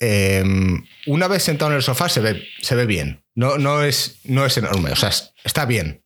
Em, 0.00 0.82
una 1.06 1.28
vez 1.28 1.42
sentado 1.42 1.72
en 1.72 1.76
el 1.76 1.82
sofá 1.82 2.08
se 2.08 2.20
ve, 2.20 2.42
se 2.62 2.74
ve 2.74 2.86
bien. 2.86 3.22
No, 3.34 3.58
no, 3.58 3.82
es, 3.82 4.20
no 4.24 4.46
es 4.46 4.56
enorme, 4.56 4.92
o 4.92 4.96
sea, 4.96 5.10
está 5.44 5.66
bien. 5.66 6.02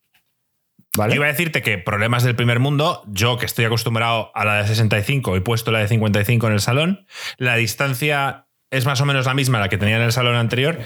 Iba 0.95 1.25
a 1.25 1.29
decirte 1.29 1.63
que 1.63 1.79
problemas 1.79 2.23
del 2.23 2.37
primer 2.37 2.59
mundo, 2.59 3.03
yo 3.07 3.39
que 3.39 3.47
estoy 3.47 3.65
acostumbrado 3.65 4.31
a 4.35 4.45
la 4.45 4.63
de 4.63 4.69
65 4.69 5.37
he 5.37 5.41
puesto 5.41 5.71
la 5.71 5.79
de 5.79 5.89
55 5.89 6.47
en 6.47 6.53
el 6.53 6.61
salón, 6.61 7.07
la 7.39 7.57
distancia 7.57 8.47
es 8.71 8.85
más 8.85 9.01
o 9.01 9.07
menos 9.07 9.25
la 9.25 9.33
misma 9.33 9.59
la 9.59 9.71
que 9.71 9.79
tenía 9.79 9.97
en 9.97 10.03
el 10.03 10.13
salón 10.13 10.37
anterior. 10.37 10.79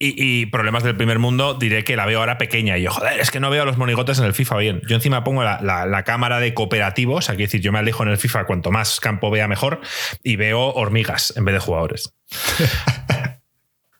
Y, 0.00 0.46
problemas 0.46 0.84
del 0.84 0.94
primer 0.94 1.18
mundo, 1.18 1.54
diré 1.54 1.82
que 1.82 1.96
la 1.96 2.06
veo 2.06 2.20
ahora 2.20 2.38
pequeña. 2.38 2.78
Y 2.78 2.82
yo, 2.82 2.92
joder, 2.92 3.18
es 3.18 3.32
que 3.32 3.40
no 3.40 3.50
veo 3.50 3.62
a 3.62 3.66
los 3.66 3.78
monigotes 3.78 4.20
en 4.20 4.26
el 4.26 4.32
FIFA 4.32 4.56
bien. 4.58 4.80
Yo 4.86 4.94
encima 4.94 5.24
pongo 5.24 5.42
la, 5.42 5.60
la 5.60 6.04
cámara 6.04 6.38
de 6.38 6.54
cooperativos, 6.54 7.30
aquí 7.30 7.42
decir, 7.42 7.60
yo 7.60 7.72
me 7.72 7.80
alejo 7.80 8.04
en 8.04 8.10
el 8.10 8.16
FIFA, 8.16 8.44
cuanto 8.44 8.70
más 8.70 9.00
campo 9.00 9.28
vea 9.28 9.48
mejor, 9.48 9.80
y 10.22 10.36
veo 10.36 10.68
hormigas 10.68 11.34
en 11.36 11.46
vez 11.46 11.54
de 11.54 11.58
jugadores. 11.58 12.14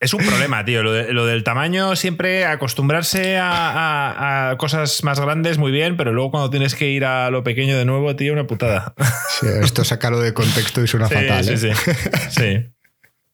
Es 0.01 0.15
un 0.15 0.25
problema, 0.25 0.65
tío. 0.65 0.83
Lo, 0.85 1.27
del 1.27 1.43
tamaño, 1.43 1.97
siempre 1.97 2.45
acostumbrarse 2.45 3.37
a, 3.41 4.55
cosas 4.59 5.03
más 5.03 5.19
grandes, 5.19 5.59
muy 5.59 5.73
bien, 5.73 5.97
pero 5.97 6.13
luego 6.13 6.31
cuando 6.31 6.51
tienes 6.51 6.77
que 6.77 6.89
ir 6.89 7.05
a 7.05 7.31
lo 7.31 7.43
pequeño 7.43 7.77
de 7.77 7.85
nuevo, 7.85 8.15
tío, 8.15 8.33
una 8.33 8.47
putada. 8.47 8.95
Sí, 9.41 9.47
esto 9.63 9.85
sácalo 9.85 10.21
de 10.21 10.35
contexto 10.35 10.83
y 10.83 10.89
suena 10.89 11.09
fatal. 11.09 11.45
Sí, 11.45 11.53
¿eh? 11.53 11.75
sí, 11.75 11.91
sí. 12.31 12.67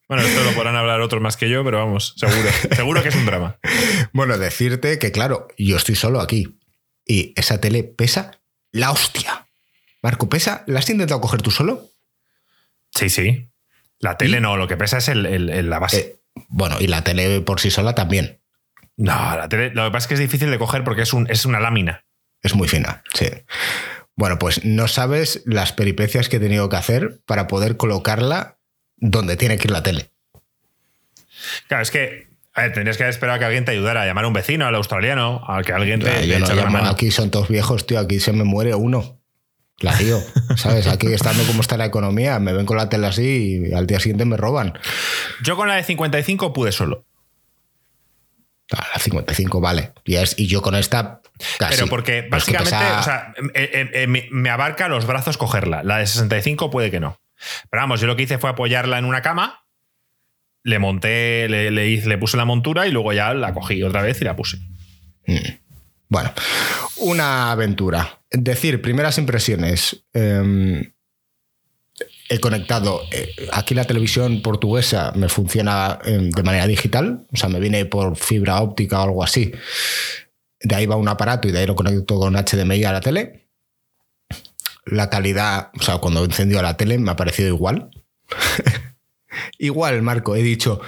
Bueno, 0.07 0.23
esto 0.23 0.43
lo 0.43 0.51
podrán 0.51 0.75
hablar 0.75 1.01
otros 1.01 1.19
más 1.21 1.35
que 1.35 1.49
yo, 1.49 1.63
pero 1.63 1.79
vamos, 1.79 2.13
seguro. 2.15 2.49
seguro 2.75 3.01
que 3.01 3.09
es 3.09 3.15
un 3.15 3.25
drama. 3.25 3.57
Bueno, 4.13 4.37
decirte 4.37 4.99
que, 4.99 5.11
claro, 5.11 5.47
yo 5.57 5.77
estoy 5.77 5.95
solo 5.95 6.21
aquí 6.21 6.59
y 7.05 7.33
esa 7.35 7.59
tele 7.59 7.83
pesa 7.83 8.39
la 8.71 8.91
hostia. 8.91 9.47
Marco, 10.03 10.29
¿pesa? 10.29 10.63
¿La 10.67 10.79
has 10.79 10.89
intentado 10.89 11.21
coger 11.21 11.41
tú 11.41 11.49
solo? 11.49 11.89
Sí, 12.91 13.09
sí. 13.09 13.49
La 13.99 14.17
tele 14.17 14.39
no, 14.41 14.57
lo 14.57 14.67
que 14.67 14.77
pesa 14.77 14.97
es 14.97 15.07
el, 15.07 15.69
la 15.69 15.79
base. 15.79 15.99
Eh, 15.99 16.19
Bueno, 16.47 16.77
y 16.79 16.87
la 16.87 17.03
tele 17.03 17.41
por 17.41 17.59
sí 17.59 17.71
sola 17.71 17.95
también. 17.95 18.41
No, 18.97 19.13
la 19.13 19.49
tele, 19.49 19.71
lo 19.71 19.85
que 19.85 19.91
pasa 19.91 20.05
es 20.05 20.07
que 20.07 20.13
es 20.15 20.19
difícil 20.19 20.51
de 20.51 20.57
coger 20.57 20.83
porque 20.83 21.01
es, 21.01 21.13
un, 21.13 21.29
es 21.29 21.45
una 21.45 21.59
lámina. 21.59 22.05
Es 22.41 22.55
muy 22.55 22.67
fina, 22.67 23.03
sí. 23.13 23.27
Bueno, 24.15 24.39
pues 24.39 24.63
no 24.63 24.87
sabes 24.87 25.41
las 25.45 25.73
peripecias 25.73 26.29
que 26.29 26.37
he 26.37 26.39
tenido 26.39 26.69
que 26.69 26.77
hacer 26.77 27.19
para 27.25 27.47
poder 27.47 27.75
colocarla 27.75 28.57
donde 28.97 29.35
tiene 29.35 29.57
que 29.57 29.67
ir 29.67 29.71
la 29.71 29.83
tele. 29.83 30.11
Claro, 31.67 31.83
es 31.83 31.91
que 31.91 32.35
a 32.55 32.61
ver, 32.61 32.73
tendrías 32.73 32.95
que 32.95 33.03
haber 33.03 33.13
esperado 33.13 33.35
a 33.35 33.39
que 33.39 33.45
alguien 33.45 33.65
te 33.65 33.71
ayudara, 33.71 34.03
a 34.03 34.05
llamar 34.05 34.23
a 34.23 34.27
un 34.29 34.33
vecino, 34.33 34.65
al 34.65 34.75
australiano, 34.75 35.43
a 35.45 35.61
que 35.61 35.73
alguien 35.73 35.99
te. 35.99 36.25
yo 36.25 36.39
no 36.39 36.47
llamo, 36.47 36.77
aquí 36.85 37.11
son 37.11 37.29
todos 37.29 37.49
viejos, 37.49 37.85
tío, 37.85 37.99
aquí 37.99 38.21
se 38.21 38.31
me 38.31 38.45
muere 38.45 38.73
uno. 38.75 39.19
La 39.79 39.97
tío, 39.97 40.21
¿sabes? 40.55 40.87
Aquí 40.87 41.07
estando 41.07 41.43
como 41.43 41.61
está 41.61 41.77
la 41.77 41.85
economía, 41.85 42.39
me 42.39 42.53
ven 42.53 42.65
con 42.65 42.77
la 42.77 42.87
tele 42.87 43.07
así 43.07 43.67
y 43.69 43.73
al 43.73 43.87
día 43.87 43.99
siguiente 43.99 44.25
me 44.25 44.37
roban. 44.37 44.77
Yo 45.43 45.55
con 45.57 45.67
la 45.67 45.75
de 45.75 45.83
55 45.83 46.53
pude 46.53 46.71
solo. 46.71 47.05
Ah, 48.71 48.87
la 48.93 48.99
55, 48.99 49.61
vale. 49.61 49.91
Y, 50.05 50.15
es, 50.15 50.39
y 50.39 50.47
yo 50.47 50.61
con 50.61 50.75
esta. 50.75 51.21
Casi. 51.59 51.75
Pero 51.75 51.87
porque 51.87 52.27
básicamente, 52.29 52.75
o 52.75 53.03
sea, 53.03 53.33
eh, 53.53 53.69
eh, 53.73 53.89
eh, 53.93 54.07
me 54.07 54.49
abarca 54.49 54.87
los 54.87 55.05
brazos 55.05 55.37
cogerla. 55.37 55.83
La 55.83 55.97
de 55.97 56.07
65 56.07 56.71
puede 56.71 56.89
que 56.89 56.99
no. 56.99 57.19
Pero 57.69 57.83
vamos, 57.83 57.99
yo 57.99 58.07
lo 58.07 58.15
que 58.15 58.23
hice 58.23 58.37
fue 58.37 58.49
apoyarla 58.49 58.97
en 58.97 59.05
una 59.05 59.21
cama 59.21 59.65
le 60.65 60.79
monté, 60.79 61.47
le, 61.47 61.69
le, 61.69 62.17
puse 62.17 62.37
la 62.37 62.45
montura 62.45 62.87
y 62.87 62.91
luego 62.91 63.13
ya 63.13 63.35
la 63.35 63.53
cogí 63.53 63.83
otra 63.83 64.01
vez 64.01 64.19
y 64.21 64.25
la 64.25 64.35
puse. 64.35 64.57
Mm. 65.27 65.37
Bueno, 66.09 66.33
una 66.97 67.51
aventura. 67.51 68.19
Decir, 68.37 68.81
primeras 68.81 69.17
impresiones. 69.17 70.03
Em, 70.13 70.91
he 72.29 72.39
conectado. 72.39 73.01
Eh, 73.11 73.33
aquí 73.53 73.73
la 73.73 73.85
televisión 73.85 74.41
portuguesa 74.41 75.13
me 75.15 75.29
funciona 75.29 75.99
em, 76.03 76.29
de 76.29 76.43
manera 76.43 76.67
digital, 76.67 77.25
o 77.31 77.37
sea, 77.37 77.49
me 77.49 77.59
viene 77.59 77.85
por 77.85 78.17
fibra 78.17 78.61
óptica 78.61 78.99
o 78.99 79.03
algo 79.03 79.23
así. 79.23 79.53
De 80.59 80.75
ahí 80.75 80.85
va 80.85 80.95
un 80.95 81.07
aparato 81.07 81.47
y 81.47 81.51
de 81.51 81.59
ahí 81.59 81.65
lo 81.65 81.75
conecto 81.75 82.19
con 82.19 82.33
HDMI 82.35 82.83
a 82.83 82.91
la 82.91 83.01
tele. 83.01 83.47
La 84.85 85.09
calidad, 85.09 85.71
o 85.79 85.83
sea, 85.83 85.97
cuando 85.99 86.21
he 86.21 86.25
encendido 86.25 86.61
la 86.61 86.77
tele 86.77 86.97
me 86.97 87.11
ha 87.11 87.15
parecido 87.15 87.47
igual. 87.49 87.89
Igual, 89.57 90.01
Marco, 90.01 90.35
he 90.35 90.41
dicho, 90.41 90.81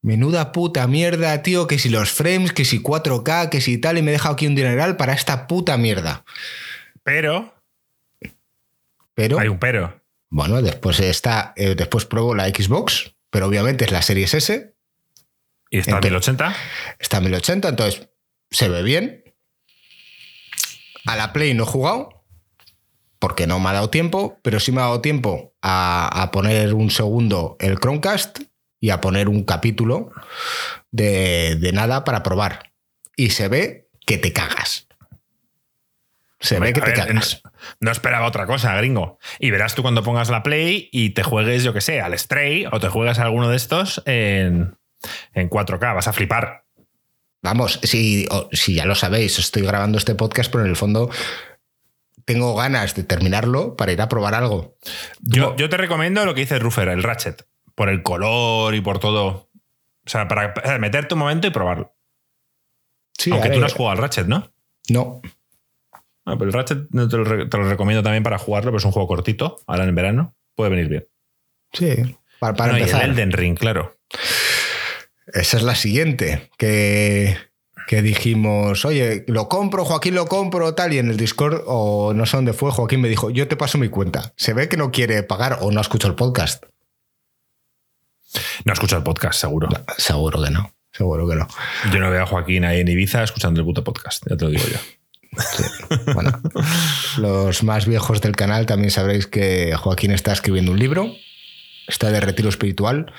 menuda 0.00 0.52
puta 0.52 0.86
mierda, 0.86 1.42
tío, 1.42 1.66
que 1.66 1.78
si 1.78 1.90
los 1.90 2.10
frames, 2.10 2.52
que 2.52 2.64
si 2.64 2.82
4K, 2.82 3.50
que 3.50 3.60
si 3.60 3.78
tal, 3.78 3.98
y 3.98 4.02
me 4.02 4.10
he 4.10 4.12
dejado 4.12 4.34
aquí 4.34 4.46
un 4.46 4.54
dineral 4.54 4.96
para 4.96 5.12
esta 5.12 5.46
puta 5.46 5.76
mierda. 5.76 6.24
Pero. 7.02 7.54
Pero. 9.14 9.38
Hay 9.38 9.48
un 9.48 9.58
pero. 9.58 10.02
Bueno, 10.30 10.62
después 10.62 11.00
está. 11.00 11.52
Eh, 11.56 11.74
después 11.74 12.06
pruebo 12.06 12.34
la 12.34 12.48
Xbox, 12.48 13.14
pero 13.30 13.46
obviamente 13.46 13.84
es 13.84 13.92
la 13.92 14.02
Series 14.02 14.34
S. 14.34 14.74
¿Y 15.70 15.78
está 15.78 15.96
a 15.96 16.00
1080? 16.00 16.54
Está 16.98 17.16
a 17.16 17.20
1080, 17.20 17.68
entonces 17.68 18.08
se 18.50 18.68
ve 18.68 18.82
bien. 18.82 19.24
A 21.06 21.16
la 21.16 21.32
Play 21.32 21.54
no 21.54 21.64
he 21.64 21.66
jugado 21.66 22.22
porque 23.22 23.46
no 23.46 23.60
me 23.60 23.68
ha 23.68 23.72
dado 23.72 23.88
tiempo, 23.88 24.40
pero 24.42 24.58
sí 24.58 24.72
me 24.72 24.80
ha 24.80 24.84
dado 24.84 25.00
tiempo 25.00 25.54
a, 25.62 26.30
poner 26.32 26.74
un 26.74 26.90
segundo 26.90 27.56
el 27.60 27.78
Chromecast 27.78 28.40
y 28.80 28.90
a 28.90 29.00
poner 29.00 29.28
un 29.28 29.44
capítulo 29.44 30.10
de, 30.90 31.70
nada 31.72 32.02
para 32.02 32.24
probar. 32.24 32.72
Y 33.16 33.30
se 33.30 33.46
ve 33.46 33.88
que 34.06 34.18
te 34.18 34.32
cagas. 34.32 34.88
Se 36.42 36.58
ve 36.58 36.72
que 36.72 36.80
te 36.80 36.92
cagas. 36.92 37.40
No, 37.80 37.92
esperaba 37.92 38.26
otra 38.26 38.46
cosa, 38.46 38.74
gringo. 38.74 39.18
Y 39.38 39.52
verás 39.52 39.76
tú 39.76 39.82
cuando 39.82 40.02
pongas 40.02 40.28
la 40.28 40.42
Play 40.42 40.88
y 40.90 41.10
te 41.10 41.22
juegues, 41.22 41.62
yo 41.62 41.72
que 41.72 41.80
sé, 41.80 42.00
al 42.00 42.18
Stray 42.18 42.66
o 42.70 42.80
te 42.80 42.88
juegas 42.88 43.20
a 43.20 43.22
alguno 43.22 43.48
de 43.48 43.56
estos 43.56 44.02
en, 44.06 44.76
en 45.34 45.48
4K. 45.48 45.94
Vas 45.94 46.08
a 46.08 46.12
flipar. 46.12 46.64
Vamos, 47.42 47.78
si, 47.84 48.26
si 48.50 48.74
ya 48.74 48.86
lo 48.86 48.96
sabéis, 48.96 49.38
estoy 49.38 49.62
grabando 49.62 49.98
este 49.98 50.16
podcast, 50.16 50.50
pero 50.50 50.64
en 50.64 50.70
el 50.70 50.76
fondo 50.76 51.10
tengo 52.24 52.56
ganas 52.56 52.94
de 52.96 53.04
terminarlo 53.04 53.76
para 53.76 53.92
ir 53.92 54.00
a 54.00 54.08
probar 54.08 54.34
algo. 54.34 54.76
Yo, 55.20 55.54
yo 55.56 55.68
te 55.68 55.76
recomiendo 55.76 56.24
lo 56.24 56.34
que 56.34 56.40
dice 56.40 56.58
Ruffer, 56.58 56.88
el 56.88 57.04
Ratchet, 57.04 57.46
por 57.76 57.88
el 57.88 58.02
color 58.02 58.74
y 58.74 58.80
por 58.80 58.98
todo. 58.98 59.48
O 60.04 60.10
sea, 60.10 60.26
para 60.26 60.78
meterte 60.80 61.14
un 61.14 61.20
momento 61.20 61.46
y 61.46 61.50
probarlo. 61.50 61.94
Sí, 63.16 63.30
Aunque 63.30 63.50
tú 63.50 63.60
no 63.60 63.66
has 63.66 63.74
jugado 63.74 63.92
al 63.92 63.98
Ratchet, 63.98 64.26
¿no? 64.26 64.52
No. 64.88 65.20
Ah, 66.24 66.36
pero 66.38 66.46
el 66.46 66.52
Ratchet 66.52 66.88
te 66.88 67.16
lo, 67.16 67.48
te 67.48 67.58
lo, 67.58 67.68
recomiendo 67.68 68.02
también 68.02 68.22
para 68.22 68.38
jugarlo, 68.38 68.70
pero 68.70 68.78
es 68.78 68.84
un 68.84 68.92
juego 68.92 69.08
cortito, 69.08 69.60
ahora 69.66 69.84
en 69.84 69.94
verano. 69.94 70.34
Puede 70.54 70.70
venir 70.70 70.88
bien. 70.88 71.08
Sí, 71.72 72.16
para, 72.38 72.54
para 72.54 72.78
empezar. 72.78 73.00
Y 73.00 73.04
el 73.04 73.10
Elden 73.12 73.32
Ring, 73.32 73.58
claro. 73.58 73.96
Esa 75.26 75.56
es 75.56 75.62
la 75.62 75.74
siguiente, 75.74 76.50
que 76.58 77.36
que 77.86 78.02
dijimos, 78.02 78.84
oye, 78.84 79.24
lo 79.28 79.48
compro, 79.48 79.84
Joaquín 79.84 80.14
lo 80.14 80.26
compro, 80.26 80.74
tal, 80.74 80.92
y 80.92 80.98
en 80.98 81.10
el 81.10 81.16
Discord, 81.16 81.62
o 81.66 82.12
no 82.14 82.26
sé 82.26 82.36
dónde 82.36 82.52
fue, 82.52 82.70
Joaquín 82.70 83.00
me 83.00 83.08
dijo, 83.08 83.30
yo 83.30 83.48
te 83.48 83.56
paso 83.56 83.78
mi 83.78 83.88
cuenta. 83.88 84.32
Se 84.36 84.54
ve 84.54 84.68
que 84.68 84.76
no 84.76 84.90
quiere 84.90 85.22
pagar 85.22 85.58
o 85.60 85.70
no 85.70 85.80
escucha 85.80 86.08
el 86.08 86.14
podcast. 86.14 86.64
No 88.64 88.72
escucha 88.72 88.96
el 88.96 89.02
podcast, 89.02 89.38
seguro. 89.38 89.68
seguro 89.98 90.42
que 90.42 90.50
no, 90.50 90.74
seguro 90.90 91.28
que 91.28 91.36
no. 91.36 91.46
Yo 91.92 91.98
no 92.00 92.10
veo 92.10 92.22
a 92.22 92.26
Joaquín 92.26 92.64
ahí 92.64 92.80
en 92.80 92.88
Ibiza 92.88 93.22
escuchando 93.22 93.60
el 93.60 93.66
puto 93.66 93.84
podcast, 93.84 94.24
ya 94.28 94.36
te 94.36 94.44
lo 94.44 94.50
digo 94.50 94.64
yo. 94.64 94.78
Bueno, 96.14 96.40
los 97.18 97.62
más 97.62 97.86
viejos 97.86 98.20
del 98.20 98.36
canal 98.36 98.66
también 98.66 98.90
sabréis 98.90 99.26
que 99.26 99.74
Joaquín 99.74 100.10
está 100.10 100.32
escribiendo 100.32 100.72
un 100.72 100.78
libro, 100.78 101.14
está 101.88 102.10
de 102.10 102.20
retiro 102.20 102.48
espiritual 102.48 103.12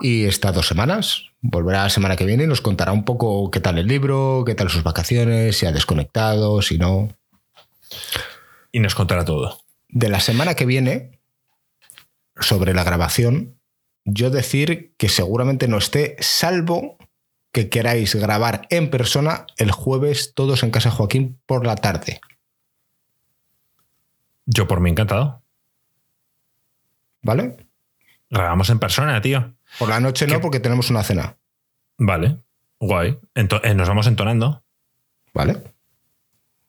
y 0.00 0.24
está 0.24 0.52
dos 0.52 0.68
semanas. 0.68 1.30
Volverá 1.40 1.84
la 1.84 1.90
semana 1.90 2.16
que 2.16 2.26
viene 2.26 2.44
y 2.44 2.46
nos 2.46 2.60
contará 2.60 2.92
un 2.92 3.04
poco 3.04 3.50
qué 3.50 3.60
tal 3.60 3.78
el 3.78 3.86
libro, 3.86 4.44
qué 4.44 4.54
tal 4.54 4.68
sus 4.68 4.82
vacaciones, 4.82 5.56
si 5.56 5.66
ha 5.66 5.72
desconectado, 5.72 6.60
si 6.60 6.78
no. 6.78 7.08
Y 8.72 8.80
nos 8.80 8.94
contará 8.94 9.24
todo. 9.24 9.60
De 9.88 10.08
la 10.08 10.20
semana 10.20 10.54
que 10.54 10.66
viene, 10.66 11.20
sobre 12.38 12.74
la 12.74 12.84
grabación, 12.84 13.58
yo 14.04 14.30
decir 14.30 14.94
que 14.96 15.08
seguramente 15.08 15.68
no 15.68 15.78
esté, 15.78 16.16
salvo 16.20 16.98
que 17.52 17.68
queráis 17.68 18.14
grabar 18.14 18.66
en 18.70 18.90
persona 18.90 19.46
el 19.56 19.72
jueves 19.72 20.32
todos 20.34 20.62
en 20.62 20.70
casa 20.70 20.90
Joaquín 20.90 21.40
por 21.46 21.66
la 21.66 21.76
tarde. 21.76 22.20
Yo 24.46 24.66
por 24.66 24.80
mí 24.80 24.90
encantado. 24.90 25.42
¿Vale? 27.22 27.56
Grabamos 28.30 28.70
en 28.70 28.78
persona, 28.78 29.20
tío. 29.20 29.54
Por 29.78 29.88
la 29.88 30.00
noche 30.00 30.26
no, 30.26 30.40
porque 30.40 30.60
tenemos 30.60 30.90
una 30.90 31.02
cena. 31.02 31.36
Vale, 31.98 32.38
guay. 32.78 33.18
Eh, 33.34 33.74
nos 33.74 33.88
vamos 33.88 34.06
entonando. 34.06 34.62
Vale. 35.34 35.62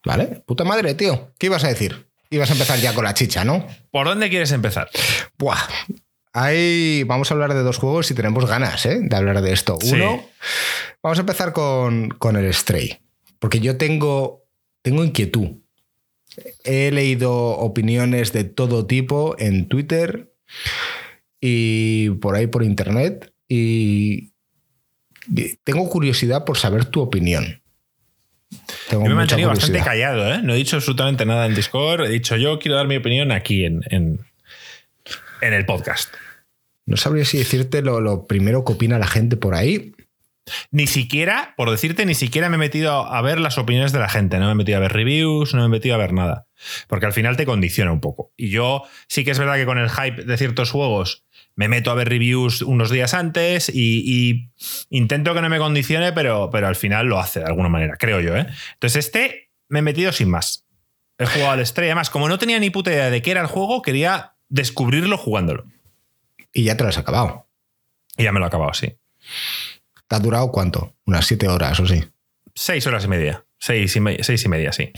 Vale. 0.03 0.43
Puta 0.45 0.63
madre, 0.63 0.93
tío. 0.95 1.31
¿Qué 1.37 1.47
ibas 1.47 1.63
a 1.63 1.67
decir? 1.67 2.07
Ibas 2.29 2.49
a 2.49 2.53
empezar 2.53 2.79
ya 2.79 2.93
con 2.93 3.03
la 3.03 3.13
chicha, 3.13 3.43
¿no? 3.43 3.65
¿Por 3.91 4.07
dónde 4.07 4.29
quieres 4.29 4.51
empezar? 4.51 4.89
Buah. 5.37 5.59
Ahí 6.33 7.03
vamos 7.03 7.29
a 7.29 7.33
hablar 7.33 7.53
de 7.53 7.61
dos 7.61 7.77
juegos 7.77 8.09
y 8.09 8.13
tenemos 8.13 8.45
ganas 8.45 8.85
¿eh? 8.85 8.99
de 9.01 9.15
hablar 9.15 9.41
de 9.41 9.51
esto. 9.51 9.77
Uno, 9.83 10.23
vamos 11.03 11.17
a 11.17 11.21
empezar 11.21 11.51
con, 11.51 12.09
con, 12.09 12.37
el 12.37 12.53
Stray. 12.53 12.99
Porque 13.39 13.59
yo 13.59 13.77
tengo, 13.77 14.45
tengo 14.81 15.03
inquietud. 15.03 15.57
He 16.63 16.91
leído 16.91 17.33
opiniones 17.33 18.31
de 18.31 18.45
todo 18.45 18.85
tipo 18.85 19.35
en 19.39 19.67
Twitter 19.67 20.31
y 21.41 22.11
por 22.21 22.35
ahí 22.35 22.47
por 22.47 22.63
internet 22.63 23.33
y 23.49 24.31
tengo 25.63 25.89
curiosidad 25.89 26.45
por 26.45 26.57
saber 26.57 26.85
tu 26.85 27.01
opinión. 27.01 27.61
Tengo 28.89 29.05
me 29.05 29.11
he 29.11 29.15
mantenido 29.15 29.49
bastante 29.49 29.81
callado, 29.81 30.33
¿eh? 30.33 30.41
no 30.43 30.53
he 30.53 30.57
dicho 30.57 30.75
absolutamente 30.75 31.25
nada 31.25 31.45
en 31.45 31.55
Discord, 31.55 32.05
he 32.05 32.09
dicho 32.09 32.35
yo 32.35 32.59
quiero 32.59 32.75
dar 32.75 32.87
mi 32.87 32.97
opinión 32.97 33.31
aquí 33.31 33.65
en, 33.65 33.81
en, 33.89 34.19
el 35.41 35.65
podcast. 35.65 36.13
No 36.85 36.97
sabría 36.97 37.25
si 37.25 37.37
decirte 37.37 37.81
lo, 37.81 38.01
lo, 38.01 38.27
primero 38.27 38.65
que 38.65 38.73
opina 38.73 38.99
la 38.99 39.07
gente 39.07 39.37
por 39.37 39.55
ahí. 39.55 39.93
Ni 40.71 40.87
siquiera, 40.87 41.53
por 41.55 41.69
decirte, 41.69 42.05
ni 42.05 42.15
siquiera 42.15 42.49
me 42.49 42.55
he 42.55 42.59
metido 42.59 42.91
a 42.91 43.21
ver 43.21 43.39
las 43.39 43.57
opiniones 43.57 43.91
de 43.91 43.99
la 43.99 44.09
gente, 44.09 44.39
no 44.39 44.47
me 44.47 44.53
he 44.53 44.55
metido 44.55 44.77
a 44.77 44.81
ver 44.81 44.91
reviews, 44.91 45.53
no 45.53 45.61
me 45.61 45.67
he 45.67 45.69
metido 45.69 45.95
a 45.95 45.99
ver 45.99 46.13
nada. 46.13 46.47
Porque 46.87 47.05
al 47.05 47.13
final 47.13 47.37
te 47.37 47.45
condiciona 47.45 47.91
un 47.91 48.01
poco. 48.01 48.33
Y 48.35 48.49
yo 48.49 48.83
sí 49.07 49.23
que 49.23 49.31
es 49.31 49.39
verdad 49.39 49.55
que 49.55 49.65
con 49.65 49.77
el 49.77 49.89
hype 49.89 50.23
de 50.23 50.37
ciertos 50.37 50.71
juegos 50.71 51.25
me 51.55 51.67
meto 51.67 51.91
a 51.91 51.95
ver 51.95 52.09
reviews 52.09 52.61
unos 52.61 52.89
días 52.89 53.13
antes 53.13 53.69
y, 53.73 54.49
intento 54.89 55.33
que 55.33 55.41
no 55.41 55.49
me 55.49 55.59
condicione, 55.59 56.11
pero, 56.11 56.49
pero 56.51 56.67
al 56.67 56.75
final 56.75 57.07
lo 57.07 57.19
hace 57.19 57.39
de 57.39 57.45
alguna 57.45 57.69
manera, 57.69 57.95
creo 57.97 58.19
yo. 58.19 58.35
¿eh? 58.35 58.47
Entonces, 58.73 59.05
este 59.05 59.51
me 59.69 59.79
he 59.79 59.83
metido 59.83 60.11
sin 60.11 60.29
más. 60.29 60.65
He 61.17 61.25
jugado 61.25 61.51
al 61.51 61.59
estrella. 61.59 61.91
Además, 61.91 62.09
como 62.09 62.27
no 62.27 62.39
tenía 62.39 62.59
ni 62.59 62.71
puta 62.71 62.91
idea 62.91 63.11
de 63.11 63.21
qué 63.21 63.31
era 63.31 63.41
el 63.41 63.47
juego, 63.47 63.81
quería 63.81 64.33
descubrirlo 64.51 65.17
jugándolo. 65.17 65.65
Y 66.53 66.65
ya 66.65 66.77
te 66.77 66.83
lo 66.83 66.89
has 66.89 66.97
acabado. 66.97 67.47
Y 68.17 68.23
ya 68.23 68.31
me 68.31 68.39
lo 68.39 68.45
he 68.45 68.47
acabado, 68.47 68.73
sí. 68.73 68.93
¿Te 70.07 70.15
ha 70.15 70.19
durado 70.19 70.51
cuánto? 70.51 70.93
¿Unas 71.05 71.25
siete 71.25 71.47
horas 71.47 71.79
o 71.79 71.87
sí? 71.87 72.03
Seis 72.53 72.85
horas 72.85 73.05
y 73.05 73.07
media. 73.07 73.45
Seis 73.57 73.95
y, 73.95 74.23
seis 74.23 74.45
y 74.45 74.49
media, 74.49 74.71
sí. 74.73 74.91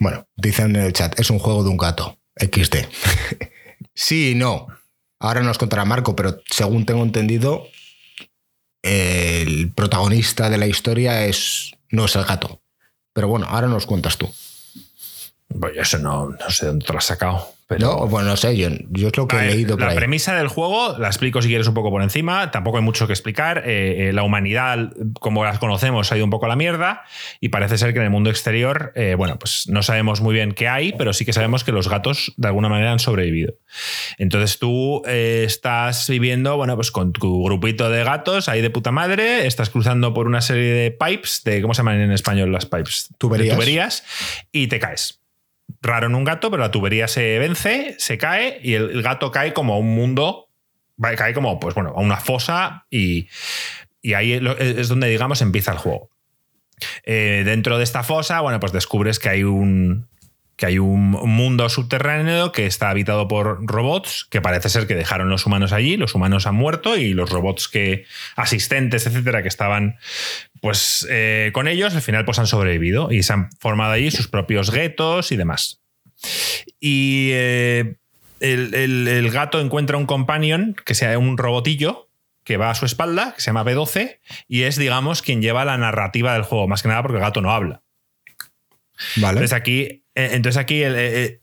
Bueno, 0.00 0.26
dicen 0.36 0.74
en 0.74 0.82
el 0.82 0.92
chat, 0.92 1.18
es 1.20 1.30
un 1.30 1.38
juego 1.38 1.62
de 1.62 1.70
un 1.70 1.76
gato. 1.76 2.18
XD. 2.36 2.76
Sí 3.98 4.32
y 4.32 4.34
no. 4.34 4.66
ahora 5.18 5.42
nos 5.42 5.56
contará 5.56 5.86
Marco, 5.86 6.14
pero 6.14 6.42
según 6.50 6.84
tengo 6.84 7.02
entendido, 7.02 7.66
el 8.82 9.72
protagonista 9.72 10.50
de 10.50 10.58
la 10.58 10.66
historia 10.66 11.24
es, 11.24 11.72
no 11.90 12.04
es 12.04 12.14
el 12.14 12.24
gato. 12.24 12.60
Pero 13.14 13.28
bueno, 13.28 13.46
ahora 13.48 13.68
nos 13.68 13.86
cuentas 13.86 14.18
tú. 14.18 14.30
Pues 15.48 15.76
eso 15.78 15.98
no, 15.98 16.28
no 16.28 16.50
sé 16.50 16.66
dónde 16.66 16.84
te 16.84 16.92
lo 16.92 16.98
has 16.98 17.06
sacado. 17.06 17.55
No, 17.68 18.06
bueno, 18.06 18.28
no 18.28 18.36
sé, 18.36 18.56
yo, 18.56 18.68
yo 18.90 19.08
es 19.08 19.16
lo 19.16 19.26
que 19.26 19.36
he 19.38 19.46
leído. 19.46 19.76
la 19.76 19.92
premisa 19.92 20.36
del 20.36 20.46
juego 20.46 20.96
la 20.98 21.08
explico 21.08 21.42
si 21.42 21.48
quieres 21.48 21.66
un 21.66 21.74
poco 21.74 21.90
por 21.90 22.00
encima, 22.00 22.52
tampoco 22.52 22.76
hay 22.76 22.84
mucho 22.84 23.08
que 23.08 23.12
explicar. 23.12 23.64
Eh, 23.66 24.08
eh, 24.08 24.12
la 24.12 24.22
humanidad, 24.22 24.92
como 25.18 25.44
las 25.44 25.58
conocemos, 25.58 26.12
ha 26.12 26.16
ido 26.16 26.24
un 26.24 26.30
poco 26.30 26.46
a 26.46 26.48
la 26.48 26.54
mierda 26.54 27.02
y 27.40 27.48
parece 27.48 27.76
ser 27.76 27.92
que 27.92 27.98
en 27.98 28.04
el 28.04 28.10
mundo 28.10 28.30
exterior, 28.30 28.92
eh, 28.94 29.16
bueno, 29.16 29.36
pues 29.40 29.68
no 29.68 29.82
sabemos 29.82 30.20
muy 30.20 30.32
bien 30.32 30.52
qué 30.52 30.68
hay, 30.68 30.92
pero 30.92 31.12
sí 31.12 31.24
que 31.24 31.32
sabemos 31.32 31.64
que 31.64 31.72
los 31.72 31.88
gatos 31.88 32.32
de 32.36 32.46
alguna 32.46 32.68
manera 32.68 32.92
han 32.92 33.00
sobrevivido. 33.00 33.54
Entonces 34.16 34.60
tú 34.60 35.02
estás 35.04 36.08
viviendo, 36.08 36.56
bueno, 36.56 36.76
pues 36.76 36.92
con 36.92 37.12
tu 37.12 37.42
grupito 37.42 37.90
de 37.90 38.04
gatos 38.04 38.48
ahí 38.48 38.62
de 38.62 38.70
puta 38.70 38.92
madre, 38.92 39.44
estás 39.48 39.70
cruzando 39.70 40.14
por 40.14 40.28
una 40.28 40.40
serie 40.40 40.72
de 40.72 40.90
pipes, 40.92 41.42
de, 41.44 41.62
¿cómo 41.62 41.74
se 41.74 41.78
llaman 41.78 42.00
en 42.00 42.12
español 42.12 42.52
las 42.52 42.66
pipes? 42.66 43.08
Tuberías. 43.18 43.56
tuberías 43.56 44.04
y 44.52 44.68
te 44.68 44.78
caes 44.78 45.25
raro 45.82 46.06
en 46.06 46.14
un 46.14 46.24
gato, 46.24 46.50
pero 46.50 46.62
la 46.62 46.70
tubería 46.70 47.08
se 47.08 47.38
vence, 47.38 47.94
se 47.98 48.18
cae 48.18 48.60
y 48.62 48.74
el, 48.74 49.02
gato 49.02 49.30
cae 49.30 49.52
como 49.52 49.74
a 49.74 49.78
un 49.78 49.94
mundo, 49.94 50.48
cae 51.00 51.34
como, 51.34 51.60
pues 51.60 51.74
bueno, 51.74 51.92
a 51.96 52.00
una 52.00 52.16
fosa 52.18 52.86
y, 52.90 53.28
ahí 54.14 54.32
es 54.32 54.88
donde, 54.88 55.08
digamos, 55.08 55.42
empieza 55.42 55.72
el 55.72 55.78
juego. 55.78 56.10
Eh, 57.04 57.42
dentro 57.44 57.78
de 57.78 57.84
esta 57.84 58.02
fosa, 58.02 58.40
bueno, 58.40 58.60
pues 58.60 58.72
descubres 58.72 59.18
que 59.18 59.28
hay 59.28 59.44
un, 59.44 60.08
que 60.56 60.66
hay 60.66 60.78
un 60.78 61.10
mundo 61.10 61.68
subterráneo 61.68 62.50
que 62.50 62.66
está 62.66 62.88
habitado 62.88 63.28
por 63.28 63.66
robots, 63.66 64.26
que 64.30 64.40
parece 64.40 64.70
ser 64.70 64.86
que 64.86 64.94
dejaron 64.94 65.28
los 65.28 65.44
humanos 65.44 65.72
allí, 65.72 65.96
los 65.98 66.14
humanos 66.14 66.46
han 66.46 66.54
muerto 66.54 66.96
y 66.96 67.12
los 67.12 67.30
robots 67.30 67.68
que 67.68 68.06
asistentes, 68.36 69.06
etcétera, 69.06 69.42
que 69.42 69.48
estaban 69.48 69.98
pues 70.62 71.06
eh, 71.10 71.50
con 71.52 71.68
ellos, 71.68 71.94
al 71.94 72.02
final 72.02 72.24
pues 72.24 72.38
han 72.38 72.46
sobrevivido 72.46 73.12
y 73.12 73.22
se 73.22 73.34
han 73.34 73.50
formado 73.60 73.92
allí 73.92 74.10
sus 74.10 74.28
propios 74.28 74.70
guetos 74.70 75.30
y 75.30 75.36
demás. 75.36 75.80
Y 76.80 77.30
eh, 77.32 77.96
el, 78.40 79.30
gato 79.30 79.60
encuentra 79.60 79.98
un 79.98 80.06
companion, 80.06 80.74
que 80.84 80.94
sea 80.94 81.18
un 81.18 81.36
robotillo, 81.36 82.08
que 82.44 82.56
va 82.56 82.70
a 82.70 82.74
su 82.74 82.86
espalda, 82.86 83.34
que 83.34 83.42
se 83.42 83.46
llama 83.46 83.64
B12, 83.64 84.20
y 84.48 84.62
es, 84.62 84.76
digamos, 84.76 85.20
quien 85.20 85.42
lleva 85.42 85.64
la 85.64 85.76
narrativa 85.76 86.32
del 86.32 86.42
juego, 86.42 86.68
más 86.68 86.82
que 86.82 86.88
nada 86.88 87.02
porque 87.02 87.18
el 87.18 87.22
gato 87.22 87.42
no 87.42 87.50
habla. 87.50 87.82
Vale. 89.16 89.40
Entonces 89.40 89.52
aquí, 89.52 90.05
entonces 90.16 90.58
aquí 90.58 90.82
el, 90.82 91.40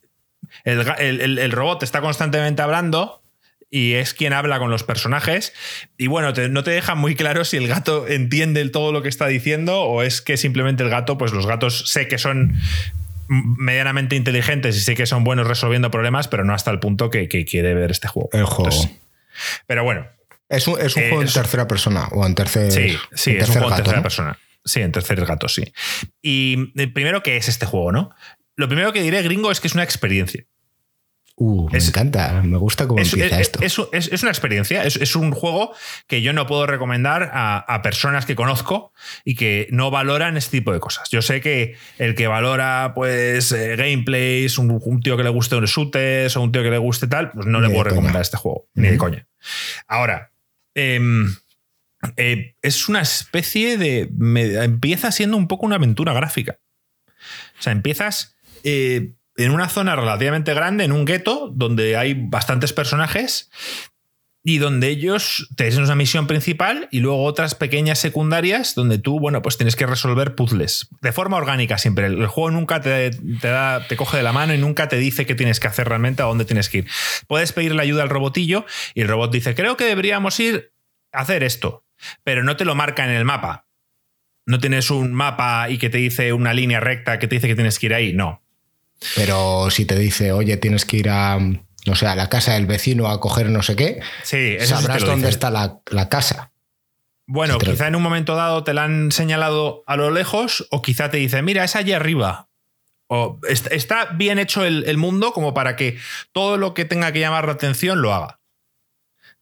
el, 0.65 1.51
robot 1.51 1.84
está 1.84 2.01
constantemente 2.01 2.62
hablando 2.62 3.22
y 3.70 3.94
es 3.94 4.13
quien 4.13 4.34
habla 4.34 4.60
con 4.60 4.70
los 4.70 4.84
personajes. 4.84 5.53
Y 5.98 6.08
bueno, 6.08 6.32
no 6.50 6.63
te 6.63 6.72
deja 6.72 6.96
muy 6.96 7.15
claro 7.15 7.46
si 7.46 7.58
el 7.58 7.68
gato 7.68 8.08
entiende 8.08 8.68
todo 8.70 8.92
lo 8.92 9.01
que 9.01 9.10
está 9.10 9.27
diciendo 9.27 9.82
o 9.82 10.03
es 10.03 10.22
que 10.22 10.38
simplemente 10.38 10.84
el 10.84 10.89
gato, 10.89 11.18
pues 11.18 11.32
los 11.32 11.48
gatos 11.48 11.89
sé 11.89 12.08
que 12.08 12.18
son 12.18 12.56
medianamente 13.27 14.15
inteligentes 14.15 14.75
y 14.77 14.82
sé 14.82 14.96
que 14.96 15.06
son 15.06 15.24
buenos 15.24 15.48
resolviendo 15.48 15.89
problemas, 15.89 16.27
pero 16.27 16.44
no 16.44 16.53
hasta 16.53 16.72
el 16.72 16.80
punto 16.80 17.10
que, 17.10 17.27
quiere 17.27 17.74
ver 17.74 17.92
este 17.92 18.08
juego. 18.08 18.30
El 18.34 18.46
juego. 18.46 18.77
pero 19.65 19.84
bueno. 19.84 20.06
Es 20.50 20.68
un, 20.68 20.80
es 20.80 20.96
un 20.96 21.03
juego 21.03 21.22
en 21.24 21.32
tercera 21.32 21.68
persona 21.68 22.10
o 22.12 22.25
en 22.27 22.36
tercer 22.36 22.72
Sí, 22.72 22.96
sí, 23.13 23.32
es 23.32 23.48
un 23.50 23.53
juego 23.53 23.70
en 23.72 23.77
tercera 23.77 24.03
persona. 24.03 24.38
Sí, 24.65 24.82
en 24.82 24.92
tercer 24.92 25.25
gato, 25.25 25.50
sí. 25.50 25.74
Y 26.22 26.72
eh, 26.77 26.88
primero, 26.88 27.24
¿qué 27.24 27.38
es 27.38 27.50
este 27.50 27.65
juego, 27.65 27.92
no? 27.92 28.12
Lo 28.56 28.68
primero 28.68 28.94
que 28.94 29.02
diré, 29.02 29.22
gringo, 29.22 29.52
es 29.52 29.60
que 29.60 29.68
es 29.68 29.74
una 29.74 29.84
experiencia. 29.84 30.46
Uh, 31.36 31.68
me 31.72 31.80
encanta, 31.80 32.44
me 32.44 32.58
gusta 32.58 32.88
cómo 32.88 33.02
empieza 33.02 33.40
esto. 33.40 33.60
Es, 33.64 33.80
una 34.22 34.32
experiencia, 34.32 34.84
es, 34.84 35.16
un 35.16 35.32
juego 35.32 35.74
que 36.06 36.22
yo 36.22 36.32
no 36.32 36.46
puedo 36.46 36.68
recomendar 36.68 37.32
a, 37.34 37.82
personas 37.82 38.28
que 38.28 38.36
conozco 38.36 38.94
y 39.26 39.34
que 39.34 39.68
no 39.72 39.90
valoran 39.90 40.38
este 40.38 40.60
tipo 40.60 40.72
de 40.72 40.80
cosas. 40.80 41.10
Yo 41.10 41.24
sé 41.24 41.42
que 41.42 41.76
el 41.98 42.14
que 42.14 42.28
valora 42.28 42.92
pues 42.94 43.52
eh, 43.52 43.76
gameplays, 43.76 44.60
un, 44.60 45.02
tío 45.02 45.18
que 45.18 45.24
le 45.24 45.30
guste 45.30 45.56
un 45.56 45.66
shooters 45.66 46.38
o 46.38 46.42
un 46.42 46.52
tío 46.52 46.62
que 46.62 46.70
le 46.70 46.78
guste 46.78 47.08
tal, 47.08 47.32
pues 47.32 47.48
no 47.48 47.62
le 47.62 47.70
puedo 47.70 47.86
recomendar 47.86 48.22
este 48.22 48.38
juego, 48.38 48.68
ni 48.76 48.90
de 48.90 48.98
coña. 48.98 49.28
Ahora, 49.88 50.32
em, 50.76 51.36
eh, 52.16 52.54
es 52.62 52.88
una 52.89 53.02
especie 53.02 53.80
de... 53.80 54.08
empieza 54.63 55.12
siendo 55.12 55.38
un 55.38 55.48
poco 55.48 55.66
una 55.66 55.78
aventura 55.78 56.13
gráfica. 56.13 56.60
O 57.58 57.62
sea, 57.62 57.74
empiezas... 57.74 58.33
Eh, 58.63 59.13
en 59.36 59.52
una 59.52 59.69
zona 59.69 59.95
relativamente 59.95 60.54
grande, 60.54 60.84
en 60.84 60.91
un 60.91 61.06
gueto, 61.06 61.52
donde 61.54 61.97
hay 61.97 62.13
bastantes 62.13 62.71
personajes 62.71 63.49
y 64.45 64.58
donde 64.58 64.89
ellos 64.89 65.49
te 65.56 65.63
dicen 65.63 65.84
una 65.84 65.95
misión 65.95 66.28
principal 66.28 66.89
y 66.91 66.99
luego 66.99 67.23
otras 67.23 67.56
pequeñas 67.56 67.99
secundarias 67.99 68.76
donde 68.76 68.99
tú, 68.99 69.19
bueno, 69.19 69.41
pues 69.41 69.56
tienes 69.56 69.78
que 69.78 69.86
resolver 69.86 70.36
puzzles. 70.36 70.89
De 71.02 71.13
forma 71.13 71.38
orgánica 71.38 71.78
siempre. 71.78 72.08
El, 72.08 72.28
juego 72.28 72.52
nunca 72.52 72.82
te, 72.82 73.12
da, 73.41 73.88
te 73.88 73.95
coge 73.95 74.17
de 74.17 74.23
la 74.23 74.34
mano 74.34 74.54
y 74.54 74.58
nunca 74.58 74.89
te 74.89 74.97
dice 74.97 75.26
qué 75.26 75.34
tienes 75.34 75.62
que 75.62 75.67
hacer 75.67 75.88
realmente, 75.88 76.21
a 76.21 76.26
dónde 76.26 76.43
tienes 76.43 76.67
que 76.67 76.80
ir. 76.80 76.88
Puedes 77.28 77.54
pedirle 77.54 77.82
ayuda 77.82 78.04
al 78.04 78.10
robotillo 78.10 78.65
y 78.93 79.02
el 79.02 79.08
robot 79.08 79.32
dice, 79.32 79.56
creo 79.56 79.78
que 79.78 79.86
deberíamos 79.86 80.38
ir 80.41 80.73
a 81.13 81.21
hacer 81.21 81.43
esto, 81.43 81.86
pero 82.23 82.43
no 82.43 82.58
te 82.58 82.65
lo 82.65 82.76
marca 82.76 83.06
en 83.06 83.12
el 83.12 83.23
mapa. 83.23 83.67
No 84.45 84.60
tienes 84.60 84.91
un 84.91 85.13
mapa 85.13 85.69
y 85.69 85.78
que 85.78 85.89
te 85.89 85.99
dice 85.99 86.34
una 86.34 86.54
línea 86.54 86.82
recta 86.82 87.17
que 87.17 87.30
te 87.30 87.36
dice 87.36 87.47
que 87.47 87.56
tienes 87.56 87.80
que 87.80 87.86
ir 87.86 87.93
ahí. 87.93 88.12
No. 88.12 88.42
Pero 89.16 89.70
si 89.70 89.86
te 89.86 89.98
dice, 89.98 90.32
oye, 90.32 90.58
tienes 90.58 90.86
que 90.86 90.98
ir 90.98 91.10
a, 91.10 91.38
no 91.86 91.96
sé, 91.96 92.08
a 92.08 92.16
la 92.16 92.30
casa 92.30 92.54
del 92.54 92.66
vecino 92.66 93.10
a 93.10 93.20
coger 93.20 93.50
no 93.50 93.62
sé 93.62 93.76
qué, 93.76 94.02
sí, 94.24 94.58
sabrás 94.62 95.04
dónde 95.04 95.30
está 95.30 95.50
la, 95.50 96.10
casa. 96.10 96.52
Bueno, 97.26 97.58
quizá 97.58 97.88
en 97.88 97.96
un 97.96 98.04
momento 98.04 98.36
dado 98.36 98.63
te 98.63 98.74
la 98.74 98.84
han 98.84 99.12
señalado 99.12 99.84
a 99.88 99.96
lo 99.96 100.12
lejos 100.12 100.68
o 100.72 100.82
quizá 100.82 101.10
te 101.10 101.18
dice, 101.18 101.42
mira, 101.42 101.63
es 101.63 101.76
allí 101.76 101.94
arriba. 101.94 102.50
O 103.08 103.39
está 103.48 104.06
bien 104.13 104.39
hecho 104.39 104.66
el, 104.66 104.98
mundo 104.98 105.34
como 105.34 105.54
para 105.54 105.76
que 105.76 105.98
todo 106.32 106.58
lo 106.58 106.74
que 106.74 106.86
tenga 106.86 107.12
que 107.12 107.20
llamar 107.20 107.46
la 107.46 107.54
atención 107.54 108.02
lo 108.02 108.13
haga. 108.13 108.39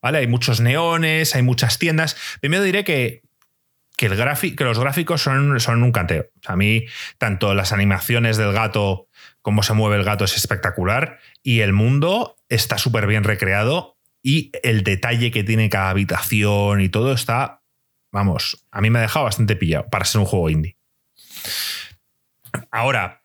¿Vale? 0.01 0.17
Hay 0.17 0.27
muchos 0.27 0.61
neones, 0.61 1.35
hay 1.35 1.43
muchas 1.43 1.77
tiendas. 1.77 2.17
Primero 2.39 2.63
diré 2.63 2.83
que, 2.83 3.21
que, 3.97 4.07
el 4.07 4.55
que 4.55 4.63
los 4.63 4.79
gráficos 4.79 5.21
son, 5.21 5.59
son 5.59 5.83
un 5.83 5.91
canteo. 5.91 6.25
a 6.47 6.55
mí, 6.55 6.85
tanto 7.17 7.53
las 7.53 7.71
animaciones 7.71 8.35
del 8.37 8.51
gato 8.51 9.07
cómo 9.41 9.63
se 9.63 9.73
mueve 9.73 9.97
el 9.97 10.03
gato 10.03 10.25
es 10.25 10.35
espectacular 10.35 11.19
y 11.43 11.61
el 11.61 11.73
mundo 11.73 12.37
está 12.49 12.77
súper 12.77 13.07
bien 13.07 13.23
recreado 13.23 13.97
y 14.23 14.51
el 14.63 14.83
detalle 14.83 15.31
que 15.31 15.43
tiene 15.43 15.69
cada 15.69 15.89
habitación 15.89 16.81
y 16.81 16.89
todo 16.89 17.13
está, 17.13 17.63
vamos, 18.11 18.65
a 18.71 18.81
mí 18.81 18.89
me 18.89 18.99
ha 18.99 19.03
dejado 19.03 19.25
bastante 19.25 19.55
pillado 19.55 19.89
para 19.89 20.05
ser 20.05 20.19
un 20.19 20.27
juego 20.27 20.49
indie. 20.49 20.77
Ahora, 22.69 23.23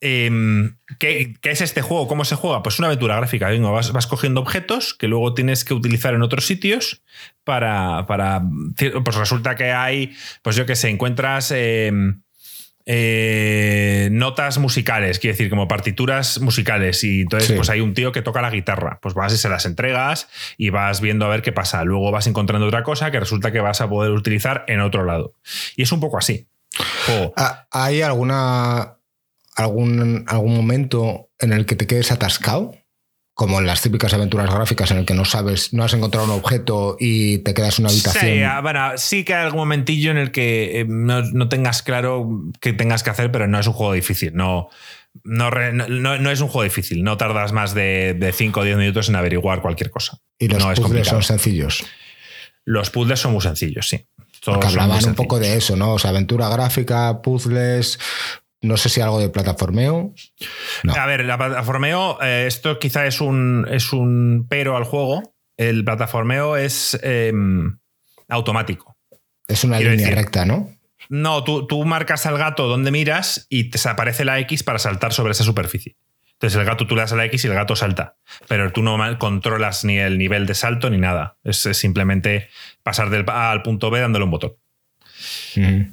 em, 0.00 0.76
¿qué, 0.98 1.36
es 1.42 1.60
este 1.60 1.82
juego? 1.82 2.08
¿Cómo 2.08 2.24
se 2.24 2.34
juega? 2.34 2.62
Pues 2.62 2.78
una 2.78 2.88
aventura 2.88 3.16
gráfica. 3.16 3.50
Vas, 3.50 3.92
vas, 3.92 4.06
cogiendo 4.06 4.40
objetos 4.40 4.94
que 4.94 5.08
luego 5.08 5.34
tienes 5.34 5.64
que 5.64 5.74
utilizar 5.74 6.14
en 6.14 6.22
otros 6.22 6.46
sitios 6.46 7.02
para. 7.44 8.06
para 8.06 8.42
pues 9.04 9.16
resulta 9.16 9.54
que 9.54 9.72
hay, 9.72 10.16
pues 10.42 10.56
yo 10.56 10.66
que 10.66 10.76
sé, 10.76 10.88
encuentras. 10.88 11.50
Em, 11.50 12.23
eh, 12.86 14.08
notas 14.12 14.58
musicales, 14.58 15.18
quiere 15.18 15.32
decir, 15.32 15.50
como 15.50 15.68
partituras 15.68 16.40
musicales. 16.40 17.02
Y 17.04 17.22
entonces, 17.22 17.52
pues 17.52 17.70
hay 17.70 17.80
un 17.80 17.94
tío 17.94 18.12
que 18.12 18.22
toca 18.22 18.42
la 18.42 18.50
guitarra. 18.50 18.98
Pues 19.00 19.14
vas 19.14 19.32
y 19.32 19.38
se 19.38 19.48
las 19.48 19.66
entregas 19.66 20.28
y 20.56 20.70
vas 20.70 21.00
viendo 21.00 21.24
a 21.26 21.28
ver 21.28 21.42
qué 21.42 21.52
pasa. 21.52 21.84
Luego 21.84 22.10
vas 22.10 22.26
encontrando 22.26 22.66
otra 22.66 22.82
cosa 22.82 23.10
que 23.10 23.20
resulta 23.20 23.52
que 23.52 23.60
vas 23.60 23.80
a 23.80 23.88
poder 23.88 24.12
utilizar 24.12 24.64
en 24.68 24.80
otro 24.80 25.04
lado. 25.04 25.34
Y 25.76 25.82
es 25.82 25.92
un 25.92 26.00
poco 26.00 26.18
así. 26.18 26.46
Ah, 27.36 27.66
¿Hay 27.70 28.02
alguna 28.02 28.98
algún, 29.54 30.24
algún 30.26 30.56
momento 30.56 31.30
en 31.38 31.52
el 31.52 31.66
que 31.66 31.76
te 31.76 31.86
quedes 31.86 32.10
atascado? 32.10 32.72
Como 33.34 33.58
en 33.58 33.66
las 33.66 33.82
típicas 33.82 34.14
aventuras 34.14 34.48
gráficas 34.48 34.92
en 34.92 34.98
el 34.98 35.04
que 35.04 35.14
no 35.14 35.24
sabes, 35.24 35.72
no 35.72 35.82
has 35.82 35.92
encontrado 35.92 36.26
un 36.26 36.32
objeto 36.38 36.96
y 37.00 37.38
te 37.38 37.52
quedas 37.52 37.78
en 37.78 37.86
una 37.86 37.92
habitación. 37.92 38.24
Sí, 38.24 38.42
ah, 38.42 38.60
bueno, 38.60 38.92
sí 38.96 39.24
que 39.24 39.34
hay 39.34 39.44
algún 39.44 39.60
momentillo 39.60 40.12
en 40.12 40.18
el 40.18 40.30
que 40.30 40.80
eh, 40.80 40.86
no, 40.88 41.48
tengas 41.48 41.82
claro 41.82 42.42
qué 42.60 42.72
tengas 42.72 43.02
que 43.02 43.10
hacer, 43.10 43.32
pero 43.32 43.48
no 43.48 43.58
es 43.58 43.66
un 43.66 43.72
juego 43.72 43.92
difícil. 43.92 44.34
No, 44.34 44.68
no, 45.24 45.50
no, 45.50 46.30
es 46.30 46.40
un 46.40 46.48
juego 46.48 46.62
difícil. 46.62 47.02
No 47.02 47.16
tardas 47.16 47.52
más 47.52 47.74
de, 47.74 48.32
5 48.32 48.60
o 48.60 48.62
10 48.62 48.76
minutos 48.76 49.08
en 49.08 49.16
averiguar 49.16 49.60
cualquier 49.60 49.90
cosa. 49.90 50.20
Y 50.38 50.46
los 50.46 50.62
puzzles 50.78 51.08
son 51.08 51.22
sencillos. 51.24 51.84
Los 52.64 52.90
puzzles 52.90 53.18
son 53.18 53.32
muy 53.32 53.42
sencillos, 53.42 53.88
sí. 53.88 54.06
Porque 54.44 54.68
hablaban 54.68 55.04
un 55.04 55.14
poco 55.14 55.40
de 55.40 55.56
eso, 55.56 55.74
¿no? 55.74 55.94
O 55.94 55.98
sea, 55.98 56.10
aventura 56.10 56.48
gráfica, 56.50 57.20
puzzles, 57.22 57.98
no 58.64 58.76
sé 58.76 58.88
si 58.88 59.00
algo 59.00 59.20
de 59.20 59.28
plataformeo. 59.28 60.14
A 60.96 61.06
ver, 61.06 61.24
la 61.24 61.36
plataformeo, 61.36 62.18
eh, 62.22 62.46
esto 62.46 62.78
quizá 62.78 63.06
es 63.06 63.20
un, 63.20 63.66
es 63.70 63.92
un 63.92 64.46
pero 64.48 64.76
al 64.76 64.84
juego. 64.84 65.34
El 65.56 65.84
plataformeo 65.84 66.56
es 66.56 66.98
em, 67.02 67.78
automático. 68.28 68.96
Es 69.46 69.64
una 69.64 69.78
línea 69.78 70.10
recta, 70.10 70.46
¿no? 70.46 70.70
No, 71.10 71.44
tú, 71.44 71.66
tú, 71.66 71.84
marcas 71.84 72.24
al 72.24 72.38
gato 72.38 72.66
donde 72.66 72.90
miras 72.90 73.46
y 73.50 73.64
te 73.64 73.88
aparece 73.88 74.24
la 74.24 74.40
X 74.40 74.62
para 74.62 74.78
saltar 74.78 75.12
sobre 75.12 75.32
esa 75.32 75.44
superficie. 75.44 75.96
Entonces 76.32 76.58
el 76.58 76.64
gato 76.64 76.86
tú 76.86 76.94
le 76.94 77.02
das 77.02 77.12
a 77.12 77.16
la 77.16 77.26
X 77.26 77.44
y 77.44 77.48
el 77.48 77.54
gato 77.54 77.76
salta. 77.76 78.16
Pero 78.48 78.72
tú 78.72 78.82
no 78.82 78.98
controlas 79.18 79.84
ni 79.84 79.98
el 79.98 80.18
nivel 80.18 80.46
de 80.46 80.54
salto 80.54 80.90
ni 80.90 80.98
nada. 80.98 81.38
Es, 81.44 81.58
simplemente 81.58 82.48
pasar 82.82 83.10
del 83.10 83.24
A 83.28 83.50
al 83.50 83.62
punto 83.62 83.90
B 83.90 84.00
dándole 84.00 84.24
un 84.24 84.30
botón. 84.30 84.54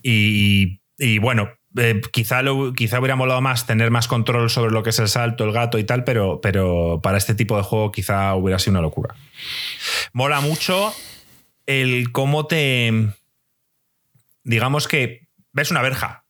y, 0.01 1.17
bueno, 1.19 1.51
eh, 1.77 2.01
quizá, 2.11 2.41
quizá 2.75 2.99
hubiera 2.99 3.15
molado 3.15 3.41
más 3.41 3.65
tener 3.65 3.91
más 3.91 4.07
control 4.07 4.49
sobre 4.49 4.71
lo 4.71 4.83
que 4.83 4.89
es 4.89 4.99
el 4.99 5.07
salto, 5.07 5.43
el 5.43 5.51
gato 5.51 5.77
y 5.77 5.83
tal, 5.83 6.03
pero, 6.03 6.41
pero 6.41 6.99
para 7.01 7.17
este 7.17 7.35
tipo 7.35 7.57
de 7.57 7.63
juego 7.63 7.91
quizá 7.91 8.35
hubiera 8.35 8.59
sido 8.59 8.71
una 8.71 8.81
locura. 8.81 9.15
Mola 10.13 10.41
mucho 10.41 10.93
el 11.65 12.11
cómo 12.11 12.47
te. 12.47 13.13
Digamos 14.43 14.87
que 14.87 15.27
ves 15.53 15.71
una 15.71 15.81
verja 15.81 16.25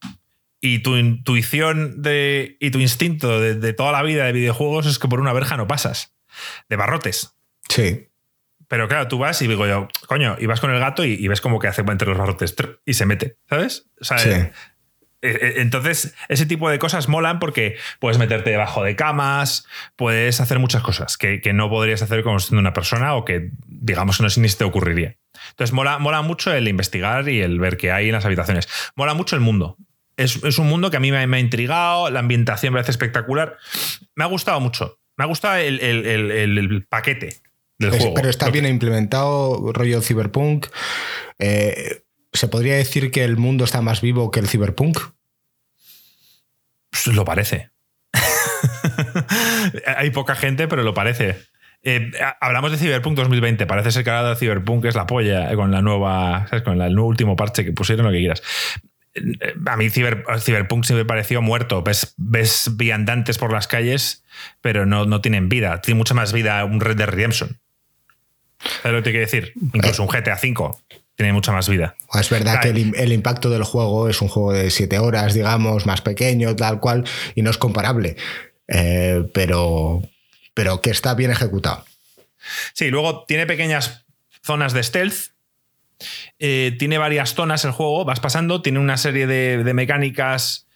y 0.59 0.79
tu 0.79 0.95
intuición 0.95 2.01
de, 2.01 2.57
y 2.59 2.69
tu 2.69 2.79
instinto 2.79 3.39
de, 3.39 3.73
toda 3.73 3.91
la 3.91 4.03
vida 4.03 4.25
de 4.25 4.31
videojuegos 4.31 4.85
es 4.85 4.99
que 4.99 5.07
por 5.07 5.19
una 5.19 5.33
verja 5.33 5.57
no 5.57 5.67
pasas. 5.67 6.13
De 6.69 6.75
barrotes. 6.75 7.35
Sí. 7.67 8.07
Pero 8.67 8.87
claro, 8.87 9.07
tú 9.07 9.17
vas 9.17 9.41
y 9.41 9.47
digo 9.47 9.67
yo, 9.67 9.87
coño, 10.07 10.37
y 10.39 10.45
vas 10.45 10.61
con 10.61 10.71
el 10.71 10.79
gato 10.79 11.03
y, 11.03 11.27
ves 11.27 11.41
como 11.41 11.59
que 11.59 11.67
hace 11.67 11.81
entre 11.81 12.07
los 12.07 12.17
barrotes 12.17 12.55
y 12.85 12.93
se 12.93 13.05
mete, 13.05 13.37
¿sabes? 13.49 13.87
sí. 13.99 14.29
Eh, 14.29 14.31
eh, 14.31 14.51
entonces, 15.21 16.15
ese 16.29 16.45
tipo 16.45 16.69
de 16.69 16.79
cosas 16.79 17.07
molan 17.07 17.39
porque 17.39 17.77
puedes 17.99 18.17
meterte 18.17 18.49
debajo 18.49 18.83
de 18.83 18.95
camas, 18.95 19.67
puedes 19.95 20.41
hacer 20.41 20.59
muchas 20.59 20.81
cosas 20.81 21.17
que, 21.17 21.41
no 21.53 21.69
podrías 21.69 22.01
hacer 22.01 22.23
como 22.23 22.39
siendo 22.39 22.59
una 22.59 22.73
persona 22.73 23.13
o 23.15 23.25
que, 23.25 23.51
digamos, 23.67 24.19
no 24.19 24.27
ni 24.37 24.49
se 24.49 24.57
te 24.57 24.63
ocurriría. 24.63 25.17
Entonces, 25.51 25.73
mola, 25.73 25.99
mola 25.99 26.21
mucho 26.21 26.53
el 26.53 26.67
investigar 26.67 27.27
y 27.29 27.41
el 27.41 27.59
ver 27.59 27.77
qué 27.77 27.91
hay 27.91 28.07
en 28.07 28.13
las 28.13 28.25
habitaciones. 28.25 28.67
Mola 28.95 29.13
mucho 29.13 29.35
el 29.35 29.41
mundo. 29.41 29.77
Es, 30.17 30.59
un 30.59 30.67
mundo 30.67 30.91
que 30.91 30.97
a 30.97 30.99
mí 30.99 31.11
me, 31.11 31.17
ha 31.17 31.39
intrigado, 31.39 32.09
la 32.09 32.19
ambientación 32.19 32.73
me 32.73 32.77
parece 32.77 32.91
espectacular. 32.91 33.57
Me 34.15 34.23
ha 34.23 34.27
gustado 34.27 34.59
mucho. 34.59 34.99
Me 35.17 35.23
ha 35.23 35.27
gustado 35.27 35.57
el, 35.57 36.85
paquete 36.89 37.41
del 37.77 37.91
juego. 37.91 38.13
Pero 38.13 38.29
está 38.29 38.49
bien 38.49 38.65
implementado, 38.65 39.71
rollo 39.73 40.01
cyberpunk. 40.01 40.67
Eh, 41.39 42.03
¿Se 42.33 42.47
podría 42.47 42.75
decir 42.75 43.11
que 43.11 43.23
el 43.23 43.37
mundo 43.37 43.65
está 43.65 43.81
más 43.81 44.01
vivo 44.01 44.31
que 44.31 44.39
el 44.39 44.47
cyberpunk? 44.47 44.99
Pues 46.89 47.07
lo 47.07 47.25
parece. 47.25 47.71
Hay 49.97 50.11
poca 50.11 50.35
gente, 50.35 50.67
pero 50.67 50.83
lo 50.83 50.93
parece. 50.93 51.37
Eh, 51.83 52.11
hablamos 52.39 52.71
de 52.71 52.77
Cyberpunk 52.77 53.17
2020. 53.17 53.65
Parece 53.65 53.91
ser 53.91 54.03
que 54.03 54.11
ahora 54.11 54.35
Cyberpunk 54.35 54.85
es 54.85 54.95
la 54.95 55.07
polla 55.07 55.51
eh, 55.51 55.55
con 55.55 55.71
la 55.71 55.81
nueva, 55.81 56.47
con 56.63 56.81
el 56.81 56.99
último 56.99 57.35
parche 57.35 57.65
que 57.65 57.71
pusieron, 57.71 58.05
lo 58.05 58.11
que 58.11 58.19
quieras. 58.19 58.43
Eh, 59.13 59.55
a 59.65 59.77
mí 59.77 59.89
Cyberpunk 59.89 60.85
se 60.85 60.93
me 60.93 61.05
pareció 61.05 61.41
muerto. 61.41 61.81
Ves, 61.81 62.13
ves 62.17 62.71
viandantes 62.75 63.37
por 63.37 63.51
las 63.51 63.67
calles, 63.67 64.23
pero 64.61 64.85
no, 64.85 65.05
no 65.05 65.21
tienen 65.21 65.49
vida. 65.49 65.81
Tiene 65.81 65.97
mucha 65.97 66.13
más 66.13 66.33
vida 66.33 66.63
un 66.65 66.79
Red 66.79 66.97
Dead 66.97 67.09
Redemption. 67.09 67.59
¿Sabes 68.59 68.93
lo 68.93 68.99
que 68.99 69.03
te 69.03 69.11
quiero 69.11 69.25
decir? 69.25 69.53
Incluso 69.73 70.03
un 70.03 70.09
GTA 70.09 70.35
V 70.41 70.53
tiene 71.21 71.33
mucha 71.33 71.51
más 71.51 71.69
vida. 71.69 71.95
Es 72.19 72.31
verdad 72.31 72.61
que 72.61 72.69
el, 72.69 73.13
impacto 73.13 73.51
del 73.51 73.63
juego 73.63 74.09
es 74.09 74.23
un 74.23 74.27
juego 74.27 74.53
de 74.53 74.71
7 74.71 74.97
horas, 74.97 75.35
digamos, 75.35 75.85
más 75.85 76.01
pequeño, 76.01 76.55
tal 76.55 76.79
cual, 76.79 77.05
y 77.35 77.43
no 77.43 77.51
es 77.51 77.59
comparable. 77.59 78.15
Eh, 78.67 79.23
pero, 79.31 80.01
pero 80.55 80.81
que 80.81 80.89
está 80.89 81.13
bien 81.13 81.29
ejecutado. 81.29 81.85
Sí, 82.73 82.89
luego 82.89 83.23
tiene 83.27 83.45
pequeñas 83.45 84.03
zonas 84.41 84.73
de 84.73 84.81
stealth 84.81 85.29
eh, 86.39 86.75
tiene 86.79 86.97
varias 86.97 87.35
zonas 87.35 87.63
el 87.65 87.71
juego, 87.71 88.03
vas 88.03 88.19
pasando, 88.19 88.63
tiene 88.63 88.79
una 88.79 88.97
serie 88.97 89.27
de, 89.27 89.73
mecánicas 89.75 90.67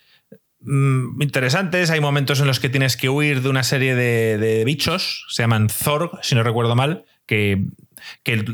mm, 0.60 1.24
interesantes. 1.24 1.90
Hay 1.90 2.02
momentos 2.02 2.40
en 2.40 2.46
los 2.46 2.60
que 2.60 2.70
tienes 2.70 2.98
que 2.98 3.10
huir 3.10 3.42
de 3.42 3.50
una 3.50 3.64
serie 3.64 3.96
de, 3.96 4.64
bichos, 4.64 5.26
se 5.30 5.42
llaman 5.42 5.70
Zorg, 5.70 6.12
si 6.22 6.36
no 6.36 6.44
recuerdo 6.44 6.76
mal, 6.76 7.06
que, 7.26 7.66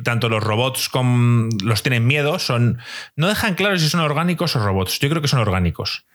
tanto 0.03 0.29
los 0.29 0.43
robots 0.43 0.89
como 0.89 1.49
los 1.63 1.83
tienen 1.83 2.05
miedo, 2.05 2.39
son. 2.39 2.79
No 3.15 3.27
dejan 3.27 3.55
claro 3.55 3.77
si 3.77 3.89
son 3.89 4.01
orgánicos 4.01 4.55
o 4.55 4.63
robots. 4.63 4.99
Yo 4.99 5.09
creo 5.09 5.21
que 5.21 5.27
son 5.27 5.39
orgánicos. 5.39 6.05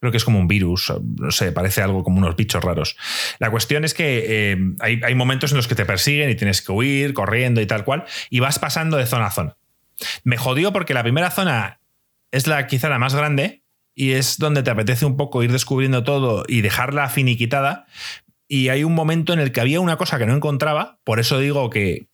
Creo 0.00 0.12
que 0.12 0.18
es 0.18 0.24
como 0.24 0.38
un 0.38 0.46
virus, 0.46 0.92
no 1.18 1.30
sé, 1.30 1.52
parece 1.52 1.80
algo 1.80 2.04
como 2.04 2.18
unos 2.18 2.36
bichos 2.36 2.62
raros. 2.62 2.96
La 3.38 3.50
cuestión 3.50 3.82
es 3.82 3.94
que 3.94 4.52
eh, 4.52 4.58
hay, 4.80 5.00
hay 5.02 5.14
momentos 5.14 5.52
en 5.52 5.56
los 5.56 5.68
que 5.68 5.74
te 5.74 5.86
persiguen 5.86 6.28
y 6.28 6.34
tienes 6.34 6.60
que 6.60 6.70
huir 6.70 7.14
corriendo 7.14 7.62
y 7.62 7.66
tal 7.66 7.84
cual, 7.84 8.04
y 8.28 8.40
vas 8.40 8.58
pasando 8.58 8.98
de 8.98 9.06
zona 9.06 9.26
a 9.26 9.30
zona. 9.30 9.56
Me 10.22 10.36
jodió 10.36 10.72
porque 10.72 10.92
la 10.92 11.02
primera 11.02 11.30
zona 11.30 11.80
es 12.30 12.46
la 12.46 12.66
quizá 12.66 12.90
la 12.90 12.98
más 12.98 13.14
grande 13.14 13.62
y 13.94 14.12
es 14.12 14.38
donde 14.38 14.62
te 14.62 14.70
apetece 14.70 15.06
un 15.06 15.16
poco 15.16 15.42
ir 15.42 15.50
descubriendo 15.50 16.04
todo 16.04 16.44
y 16.46 16.60
dejarla 16.60 17.08
finiquitada. 17.08 17.86
Y 18.46 18.68
hay 18.68 18.84
un 18.84 18.94
momento 18.94 19.32
en 19.32 19.40
el 19.40 19.50
que 19.50 19.60
había 19.60 19.80
una 19.80 19.96
cosa 19.96 20.18
que 20.18 20.26
no 20.26 20.34
encontraba, 20.34 21.00
por 21.02 21.18
eso 21.18 21.38
digo 21.38 21.70
que, 21.70 22.06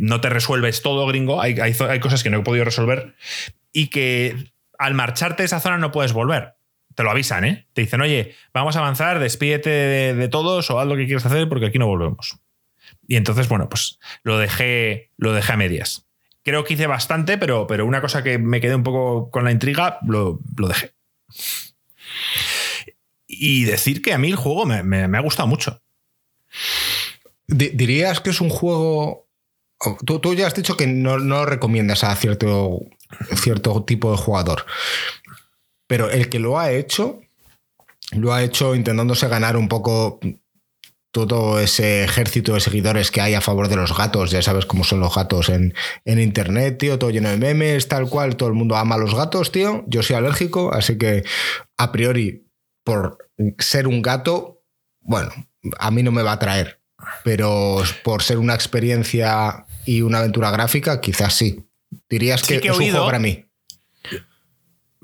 no 0.00 0.20
te 0.20 0.28
resuelves 0.28 0.82
todo, 0.82 1.06
gringo, 1.06 1.40
hay, 1.40 1.58
hay, 1.60 2.00
cosas 2.00 2.22
que 2.22 2.30
no 2.30 2.38
he 2.38 2.42
podido 2.42 2.64
resolver 2.64 3.14
y 3.72 3.88
que 3.88 4.52
al 4.78 4.94
marcharte 4.94 5.42
de 5.42 5.46
esa 5.46 5.60
zona 5.60 5.78
no 5.78 5.92
puedes 5.92 6.12
volver. 6.12 6.54
Te 6.94 7.04
lo 7.04 7.10
avisan, 7.10 7.44
¿eh? 7.44 7.66
Te 7.72 7.82
dicen, 7.82 8.00
oye, 8.00 8.34
vamos 8.52 8.76
a 8.76 8.80
avanzar, 8.80 9.18
despídete 9.18 9.70
de, 9.70 10.28
todos 10.28 10.70
o 10.70 10.78
haz 10.78 10.86
lo 10.86 10.96
que 10.96 11.06
quieras 11.06 11.24
hacer 11.24 11.48
porque 11.48 11.66
aquí 11.66 11.78
no 11.78 11.86
volvemos. 11.86 12.38
Y 13.06 13.16
entonces, 13.16 13.48
bueno, 13.48 13.68
pues 13.68 13.98
lo 14.22 14.38
dejé, 14.38 15.10
lo 15.16 15.32
dejé 15.32 15.52
a 15.52 15.56
medias. 15.56 16.06
Creo 16.42 16.64
que 16.64 16.74
hice 16.74 16.86
bastante, 16.86 17.38
pero, 17.38 17.66
pero 17.66 17.86
una 17.86 18.00
cosa 18.00 18.22
que 18.22 18.38
me 18.38 18.60
quedé 18.60 18.74
un 18.74 18.82
poco 18.82 19.30
con 19.30 19.44
la 19.44 19.52
intriga, 19.52 19.98
lo, 20.06 20.40
dejé. 20.56 20.92
Y 23.26 23.64
decir 23.64 24.02
que 24.02 24.12
a 24.12 24.18
mí 24.18 24.28
el 24.28 24.36
juego 24.36 24.66
me, 24.66 25.16
ha 25.16 25.20
gustado 25.20 25.46
mucho. 25.46 25.80
¿Dirías 27.46 28.20
que 28.20 28.30
es 28.30 28.40
un 28.40 28.50
juego... 28.50 29.28
Tú, 30.04 30.34
ya 30.34 30.46
has 30.46 30.54
dicho 30.54 30.76
que 30.76 30.86
no, 30.86 31.18
no 31.18 31.44
recomiendas 31.44 32.04
a 32.04 32.14
cierto, 32.14 32.80
cierto 33.34 33.84
tipo 33.84 34.12
de 34.12 34.16
jugador, 34.16 34.64
pero 35.88 36.10
el 36.10 36.28
que 36.28 36.38
lo 36.38 36.58
ha 36.58 36.70
hecho, 36.70 37.20
lo 38.12 38.32
ha 38.32 38.42
hecho 38.42 38.74
intentándose 38.74 39.26
ganar 39.28 39.56
un 39.56 39.68
poco 39.68 40.20
todo 41.12 41.60
ese 41.60 42.04
ejército 42.04 42.54
de 42.54 42.60
seguidores 42.60 43.10
que 43.10 43.20
hay 43.20 43.34
a 43.34 43.42
favor 43.42 43.68
de 43.68 43.76
los 43.76 43.96
gatos, 43.96 44.30
ya 44.30 44.40
sabes 44.40 44.64
cómo 44.64 44.82
son 44.82 45.00
los 45.00 45.14
gatos 45.14 45.50
en, 45.50 45.74
internet, 46.06 46.78
tío, 46.78 46.98
todo 46.98 47.10
lleno 47.10 47.28
de 47.28 47.36
memes, 47.36 47.86
tal 47.86 48.08
cual, 48.08 48.36
todo 48.36 48.48
el 48.48 48.54
mundo 48.54 48.76
ama 48.76 48.94
a 48.94 48.98
los 48.98 49.14
gatos, 49.14 49.52
tío, 49.52 49.84
yo 49.86 50.02
soy 50.02 50.16
alérgico, 50.16 50.72
así 50.72 50.96
que 50.96 51.22
a 51.76 51.92
priori, 51.92 52.46
por 52.82 53.18
ser 53.58 53.88
un 53.88 54.00
gato, 54.00 54.62
bueno, 55.00 55.30
a 55.78 55.90
mí 55.90 56.02
no 56.02 56.12
me 56.12 56.22
va 56.22 56.30
a 56.30 56.34
atraer, 56.34 56.80
pero 57.24 57.82
por 58.04 58.22
ser 58.22 58.38
una 58.38 58.54
experiencia 58.54 59.66
y 59.84 60.02
una 60.02 60.18
aventura 60.18 60.50
gráfica, 60.50 61.00
quizás 61.00 61.34
sí. 61.34 61.64
Dirías 62.08 62.42
que, 62.42 62.56
es 62.56 62.64
un 62.64 62.90
juego 62.90 63.06
para 63.06 63.18
mí. 63.18 63.44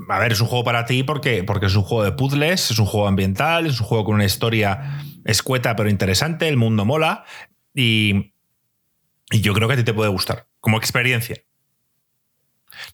A 0.09 0.19
ver, 0.19 0.33
es 0.33 0.41
un 0.41 0.47
juego 0.47 0.65
para 0.65 0.87
ti 0.87 1.03
porque, 1.03 1.43
porque 1.43 1.67
es 1.67 1.75
un 1.75 1.83
juego 1.83 2.05
de 2.05 2.13
puzzles, 2.13 2.71
es 2.71 2.79
un 2.79 2.87
juego 2.87 3.09
ambiental, 3.09 3.67
es 3.67 3.81
un 3.81 3.87
juego 3.87 4.05
con 4.05 4.15
una 4.15 4.25
historia 4.25 5.03
escueta 5.25 5.77
pero 5.77 5.91
interesante, 5.91 6.49
el 6.49 6.57
mundo 6.57 6.85
mola 6.85 7.25
y, 7.75 8.33
yo 9.31 9.53
creo 9.53 9.69
que 9.69 9.75
a 9.75 9.77
ti 9.77 9.85
te 9.85 9.93
puede 9.93 10.09
gustar 10.09 10.47
como 10.61 10.79
experiencia. 10.79 11.37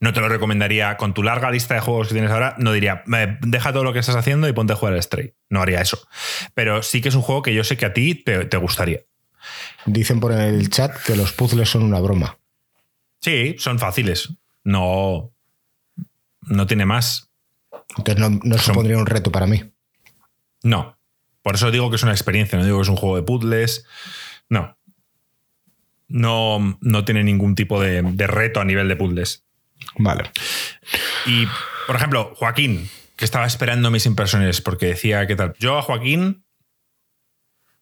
No 0.01 0.13
te 0.13 0.21
lo 0.21 0.29
recomendaría 0.29 0.97
con 0.97 1.15
tu 1.15 1.23
larga 1.23 1.51
lista 1.51 1.75
de 1.75 1.81
juegos 1.81 2.09
que 2.09 2.15
tienes 2.15 2.33
ahora. 2.33 2.57
No 2.59 2.73
diría, 2.73 3.05
deja 3.43 3.73
todo 3.73 3.85
lo 3.85 3.93
que 3.93 4.01
estás 4.01 4.17
haciendo 4.17 4.49
y 4.49 4.53
ponte 4.53 4.73
a 4.73 4.77
jugar 4.77 4.95
al 4.95 5.03
Stray. 5.03 5.35
No 5.49 5.63
haría 5.63 5.81
eso. 5.81 6.09
Pero 6.55 6.83
sí 6.83 7.01
que 7.01 7.11
es 7.11 7.15
un 7.15 7.23
juego 7.23 7.43
que 7.43 7.55
yo 7.55 7.63
sé 7.63 7.77
que 7.77 7.87
a 7.87 7.93
ti 7.93 8.17
te, 8.17 8.47
te 8.47 8.57
gustaría. 8.57 9.03
Dicen 9.87 10.21
por 10.21 10.33
el 10.33 10.71
chat 10.71 10.97
que 11.05 11.17
los 11.17 11.33
puzzles 11.33 11.69
son 11.69 11.83
una 11.83 12.01
broma. 12.01 12.39
Sí, 13.21 13.57
son 13.59 13.79
fáciles. 13.79 14.35
No, 14.63 15.33
no 16.43 16.67
tiene 16.67 16.87
más. 16.87 17.31
Entonces 17.97 18.19
no, 18.19 18.41
no 18.43 18.59
supondría 18.59 18.99
un 18.99 19.07
reto 19.07 19.31
para 19.31 19.47
mí. 19.47 19.63
No. 20.63 20.99
Por 21.43 21.57
eso 21.57 21.71
digo 21.71 21.91
que 21.91 21.97
es 21.97 22.03
una 22.03 22.13
experiencia, 22.13 22.59
no 22.59 22.65
digo 22.65 22.79
que 22.79 22.85
es 22.85 22.89
un 22.89 22.97
juego 22.97 23.17
de 23.17 23.23
puzzles. 23.23 23.87
No. 24.49 24.79
No, 26.09 26.79
no 26.81 27.05
tiene 27.05 27.23
ningún 27.23 27.55
tipo 27.55 27.81
de, 27.81 28.03
reto 28.27 28.61
a 28.61 28.65
nivel 28.65 28.89
de 28.89 28.97
puzzles. 28.97 29.45
Vale. 29.99 30.31
Y, 31.27 31.47
por 31.87 31.97
ejemplo, 31.97 32.33
Joaquín, 32.37 32.89
que 33.17 33.25
estaba 33.25 33.47
esperando 33.47 33.91
mis 33.91 34.07
impresiones 34.07 34.61
porque 34.63 34.87
decía 34.87 35.27
que 35.27 35.37
tal. 35.37 35.55
Yo 35.59 35.79
a 35.79 35.83
Joaquín 35.83 36.45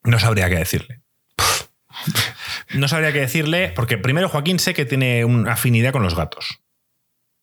no 0.03 0.19
sabría 0.19 0.49
qué 0.49 0.57
decirle. 0.57 1.03
No 2.75 2.89
sabría 2.89 3.13
qué 3.13 3.21
decirle, 3.21 3.73
porque 3.75 3.99
primero 3.99 4.29
Joaquín 4.29 4.59
sé 4.59 4.75
que 4.75 4.85
tiene 4.85 5.25
una 5.25 5.53
afinidad 5.53 5.93
con 5.93 6.03
los 6.03 6.17
gatos. 6.17 6.61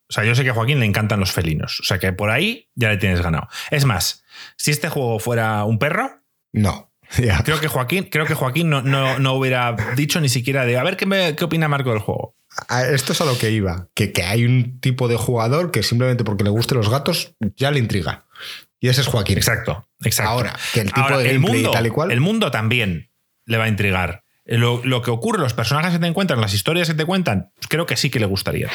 O 0.08 0.12
sea, 0.12 0.24
yo 0.24 0.34
sé 0.34 0.42
que 0.42 0.50
a 0.50 0.54
Joaquín 0.54 0.80
le 0.80 0.86
encantan 0.86 1.20
los 1.20 1.30
felinos. 1.30 1.78
O 1.80 1.84
sea 1.84 1.98
que 1.98 2.12
por 2.12 2.30
ahí 2.30 2.68
ya 2.74 2.88
le 2.88 2.96
tienes 2.96 3.22
ganado. 3.22 3.48
Es 3.70 3.84
más, 3.84 4.24
si 4.56 4.72
este 4.72 4.88
juego 4.88 5.20
fuera 5.20 5.64
un 5.64 5.78
perro. 5.78 6.22
No. 6.52 6.92
Creo 7.44 7.60
que 7.60 7.68
Joaquín, 7.68 8.04
creo 8.04 8.24
que 8.24 8.34
Joaquín 8.34 8.70
no, 8.70 8.82
no, 8.82 9.34
hubiera 9.34 9.74
dicho 9.96 10.20
ni 10.20 10.28
siquiera 10.28 10.64
de 10.64 10.78
a 10.78 10.84
ver 10.84 10.96
qué, 10.96 11.34
qué 11.36 11.44
opina 11.44 11.66
Marco 11.66 11.90
del 11.90 11.98
juego. 11.98 12.36
Esto 12.88 13.12
es 13.12 13.20
a 13.20 13.24
lo 13.24 13.36
que 13.36 13.50
iba. 13.50 13.88
Que, 13.94 14.12
que 14.12 14.22
hay 14.22 14.44
un 14.44 14.80
tipo 14.80 15.08
de 15.08 15.16
jugador 15.16 15.72
que 15.72 15.82
simplemente 15.82 16.22
porque 16.22 16.44
le 16.44 16.50
gusten 16.50 16.78
los 16.78 16.88
gatos 16.88 17.34
ya 17.56 17.72
le 17.72 17.80
intriga. 17.80 18.26
Y 18.78 18.88
ese 18.88 19.00
es 19.00 19.08
Joaquín. 19.08 19.38
Exacto, 19.38 19.88
exacto. 20.04 20.30
Ahora, 20.30 20.56
que 20.72 20.80
el 20.80 20.92
tipo 20.92 21.18
de 21.18 21.32
gameplay 21.32 21.38
mundo, 21.38 21.70
tal 21.72 21.86
y 21.86 21.90
cual. 21.90 22.12
El 22.12 22.20
mundo 22.20 22.50
también 22.50 23.09
le 23.46 23.58
va 23.58 23.64
a 23.64 23.68
intrigar. 23.68 24.24
Lo, 24.44 24.84
lo, 24.84 25.02
que 25.02 25.10
ocurre, 25.10 25.38
los 25.38 25.54
personajes 25.54 25.92
que 25.92 25.98
te 25.98 26.06
encuentran, 26.06 26.40
las 26.40 26.54
historias 26.54 26.88
que 26.88 26.94
te 26.94 27.04
cuentan, 27.04 27.52
pues 27.56 27.68
creo 27.68 27.86
que 27.86 27.96
sí 27.96 28.10
que 28.10 28.18
le 28.18 28.26
gustaría. 28.26 28.68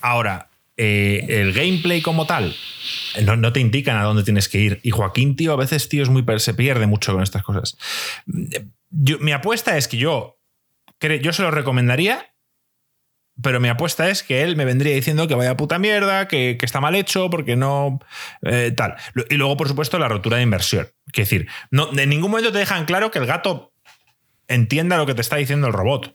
Ahora, 0.00 0.48
eh, 0.76 1.26
el 1.28 1.52
gameplay 1.52 2.02
como 2.02 2.26
tal, 2.26 2.56
no, 3.22 3.36
no, 3.36 3.52
te 3.52 3.60
indican 3.60 3.96
a 3.96 4.02
dónde 4.02 4.24
tienes 4.24 4.48
que 4.48 4.58
ir. 4.58 4.80
Y 4.82 4.90
Joaquín, 4.90 5.36
tío, 5.36 5.52
a 5.52 5.56
veces, 5.56 5.88
tío, 5.88 6.02
es 6.02 6.08
muy, 6.08 6.24
se 6.38 6.54
pierde 6.54 6.86
mucho 6.86 7.12
con 7.12 7.22
estas 7.22 7.42
cosas. 7.42 7.76
Yo, 8.90 9.18
mi 9.20 9.32
apuesta 9.32 9.76
es 9.76 9.86
que 9.86 9.98
yo, 9.98 10.40
yo 11.00 11.32
se 11.32 11.42
lo 11.42 11.52
recomendaría, 11.52 12.34
pero 13.40 13.60
mi 13.60 13.68
apuesta 13.68 14.10
es 14.10 14.22
que 14.22 14.42
él 14.42 14.56
me 14.56 14.64
vendría 14.64 14.94
diciendo 14.94 15.28
que 15.28 15.34
vaya 15.34 15.56
puta 15.56 15.78
mierda, 15.78 16.26
que, 16.26 16.56
que 16.58 16.66
está 16.66 16.80
mal 16.80 16.94
hecho, 16.96 17.30
porque 17.30 17.56
no. 17.56 18.00
Eh, 18.42 18.72
tal. 18.76 18.96
Y 19.30 19.34
luego, 19.34 19.56
por 19.56 19.68
supuesto, 19.68 19.98
la 19.98 20.08
rotura 20.08 20.38
de 20.38 20.44
inversión. 20.44 20.88
Es 21.06 21.12
decir, 21.12 21.48
no, 21.70 21.96
en 21.96 22.08
ningún 22.08 22.32
momento 22.32 22.52
te 22.52 22.58
dejan 22.58 22.84
claro 22.84 23.10
que 23.10 23.18
el 23.20 23.26
gato 23.26 23.73
entienda 24.48 24.96
lo 24.96 25.06
que 25.06 25.14
te 25.14 25.20
está 25.20 25.36
diciendo 25.36 25.66
el 25.66 25.72
robot. 25.72 26.14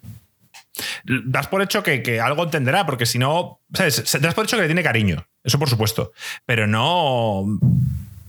Das 1.25 1.47
por 1.47 1.61
hecho 1.61 1.83
que, 1.83 2.01
que 2.03 2.21
algo 2.21 2.43
entenderá, 2.43 2.85
porque 2.85 3.05
si 3.05 3.19
no. 3.19 3.59
¿Sabes? 3.73 4.17
Das 4.21 4.33
por 4.33 4.45
hecho 4.45 4.55
que 4.55 4.63
le 4.63 4.67
tiene 4.67 4.83
cariño. 4.83 5.27
Eso, 5.43 5.59
por 5.59 5.69
supuesto. 5.69 6.13
Pero 6.45 6.67
no. 6.67 7.45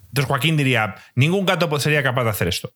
Entonces, 0.09 0.27
Joaquín 0.27 0.57
diría: 0.57 0.97
ningún 1.15 1.47
gato 1.47 1.79
sería 1.79 2.03
capaz 2.03 2.25
de 2.25 2.31
hacer 2.31 2.49
esto. 2.49 2.73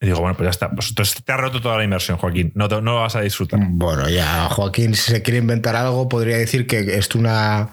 Y 0.00 0.06
digo, 0.06 0.20
bueno, 0.20 0.36
pues 0.36 0.46
ya 0.46 0.50
está. 0.50 0.70
Pues 0.70 0.88
entonces 0.90 1.24
te 1.24 1.32
ha 1.32 1.36
roto 1.36 1.60
toda 1.60 1.78
la 1.78 1.84
inversión, 1.84 2.18
Joaquín. 2.18 2.52
No, 2.54 2.68
no 2.68 2.80
lo 2.80 3.00
vas 3.00 3.16
a 3.16 3.20
disfrutar. 3.20 3.60
Bueno, 3.62 4.08
ya, 4.08 4.48
Joaquín, 4.50 4.94
si 4.94 5.12
se 5.12 5.22
quiere 5.22 5.38
inventar 5.38 5.76
algo, 5.76 6.08
podría 6.08 6.36
decir 6.36 6.66
que 6.66 6.98
es 6.98 7.14
una 7.14 7.70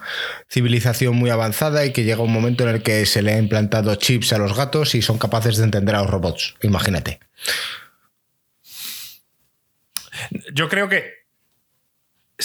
civilización 0.48 1.16
muy 1.16 1.30
avanzada 1.30 1.84
y 1.84 1.92
que 1.92 2.04
llega 2.04 2.22
un 2.22 2.32
momento 2.32 2.66
en 2.66 2.76
el 2.76 2.82
que 2.82 3.04
se 3.06 3.22
le 3.22 3.34
ha 3.34 3.38
implantado 3.38 3.94
chips 3.96 4.32
a 4.32 4.38
los 4.38 4.56
gatos 4.56 4.94
y 4.94 5.02
son 5.02 5.18
capaces 5.18 5.56
de 5.56 5.64
entender 5.64 5.94
a 5.94 6.02
los 6.02 6.10
robots. 6.10 6.54
Imagínate. 6.62 7.20
Yo 10.52 10.68
creo 10.68 10.88
que. 10.88 11.22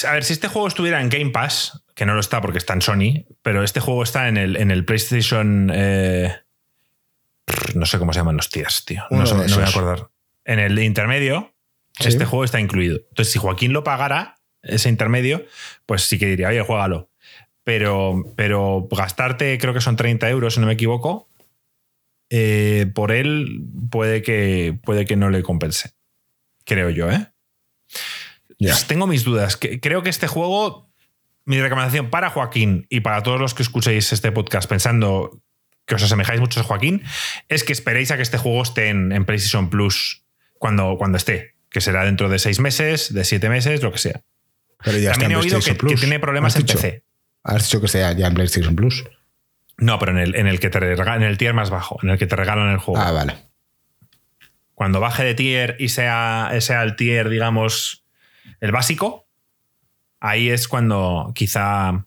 A 0.08 0.14
ver, 0.14 0.24
si 0.24 0.34
este 0.34 0.48
juego 0.48 0.68
estuviera 0.68 1.02
en 1.02 1.10
Game 1.10 1.32
Pass, 1.32 1.84
que 1.96 2.06
no 2.06 2.14
lo 2.14 2.20
está 2.20 2.42
porque 2.42 2.60
está 2.60 2.74
en 2.74 2.82
Sony, 2.82 3.26
pero 3.42 3.64
este 3.64 3.80
juego 3.80 4.04
está 4.04 4.28
en 4.28 4.38
el, 4.38 4.56
en 4.56 4.70
el 4.72 4.86
PlayStation. 4.86 5.72
Eh, 5.74 6.36
no 7.74 7.86
sé 7.86 7.98
cómo 7.98 8.14
se 8.14 8.20
llaman 8.20 8.38
los 8.38 8.50
tiers, 8.50 8.86
tío. 8.86 9.04
No, 9.10 9.26
sé, 9.26 9.36
no 9.36 9.44
me 9.44 9.54
voy 9.54 9.64
a 9.64 9.68
acordar. 9.68 10.10
En 10.46 10.60
el 10.60 10.78
intermedio, 10.80 11.54
¿Sí? 12.00 12.10
este 12.10 12.26
juego 12.26 12.44
está 12.44 12.60
incluido. 12.60 12.98
Entonces, 13.10 13.32
si 13.32 13.40
Joaquín 13.40 13.74
lo 13.74 13.84
pagara, 13.84 14.36
ese 14.62 14.90
intermedio, 14.90 15.46
pues 15.86 16.04
sí 16.04 16.20
que 16.20 16.28
diría, 16.28 16.50
oye, 16.50 16.62
juégalo. 16.62 17.10
Pero, 17.64 18.34
pero 18.36 18.88
gastarte, 18.90 19.58
creo 19.58 19.74
que 19.74 19.82
son 19.82 19.96
30 19.96 20.30
euros, 20.30 20.54
si 20.54 20.60
no 20.60 20.68
me 20.68 20.74
equivoco, 20.74 21.30
eh, 22.30 22.90
por 22.94 23.12
él 23.12 23.62
puede 23.90 24.22
que, 24.22 24.78
puede 24.84 25.06
que 25.06 25.16
no 25.16 25.30
le 25.30 25.44
compense. 25.44 25.92
Creo 26.64 26.90
yo, 26.90 27.10
¿eh? 27.10 27.28
Yeah. 28.58 28.74
Pues 28.74 28.88
tengo 28.88 29.08
mis 29.08 29.24
dudas. 29.24 29.58
Creo 29.58 30.04
que 30.04 30.10
este 30.10 30.28
juego, 30.28 30.90
mi 31.46 31.62
recomendación 31.62 32.10
para 32.10 32.30
Joaquín 32.30 32.88
y 32.90 33.02
para 33.02 33.24
todos 33.24 33.40
los 33.40 33.54
que 33.54 33.64
escuchéis 33.64 34.12
este 34.12 34.32
podcast 34.32 34.68
pensando 34.70 35.42
que 35.86 35.96
os 35.96 36.04
asemejáis 36.04 36.40
mucho 36.40 36.60
a 36.60 36.64
Joaquín, 36.64 37.04
es 37.48 37.64
que 37.64 37.72
esperéis 37.72 38.12
a 38.12 38.18
que 38.18 38.24
este 38.24 38.38
juego 38.38 38.62
esté 38.62 38.90
en, 38.90 39.12
en 39.12 39.26
PlayStation 39.26 39.70
Plus 39.70 40.24
cuando, 40.58 40.98
cuando 40.98 41.18
esté, 41.18 41.56
que 41.70 41.82
será 41.82 42.04
dentro 42.04 42.30
de 42.30 42.40
seis 42.40 42.60
meses, 42.60 43.14
de 43.14 43.24
siete 43.24 43.48
meses, 43.48 43.82
lo 43.82 43.92
que 43.92 44.00
sea. 44.00 44.22
Pero 44.84 44.98
ya 44.98 45.12
También 45.12 45.32
he 45.32 45.34
está 45.36 45.58
oído 45.58 45.66
que, 45.66 45.88
que, 45.88 45.96
tiene 45.96 46.20
problemas 46.20 46.56
en 46.56 46.66
PC. 46.66 47.04
Has 47.44 47.64
dicho 47.64 47.80
que 47.80 47.86
esté 47.86 48.00
ya 48.00 48.28
en 48.28 48.34
PlayStation 48.34 48.76
Plus. 48.76 49.06
No, 49.78 50.00
pero 50.00 50.12
en 50.12 50.18
el, 50.18 50.36
en 50.36 50.48
el 50.48 50.60
que 50.60 50.70
te 50.70 50.80
regalan, 50.80 51.24
en 51.24 51.30
el 51.30 51.38
tier 51.38 51.54
más 51.54 51.70
bajo, 51.70 52.00
en 52.04 52.10
el 52.10 52.18
que 52.18 52.28
te 52.28 52.36
regalan 52.36 52.70
el 52.70 52.80
juego. 52.80 53.00
Ah, 53.00 53.12
vale. 53.12 53.36
Cuando 54.74 55.00
baje 55.00 55.24
de 55.24 55.36
tier 55.36 55.76
y 55.80 55.90
sea, 55.90 56.52
sea 56.60 56.84
el 56.84 56.96
tier, 56.96 57.30
digamos, 57.30 58.04
el 58.60 58.72
básico, 58.72 59.28
ahí 60.20 60.50
es 60.50 60.68
cuando 60.68 61.32
quizá. 61.36 62.06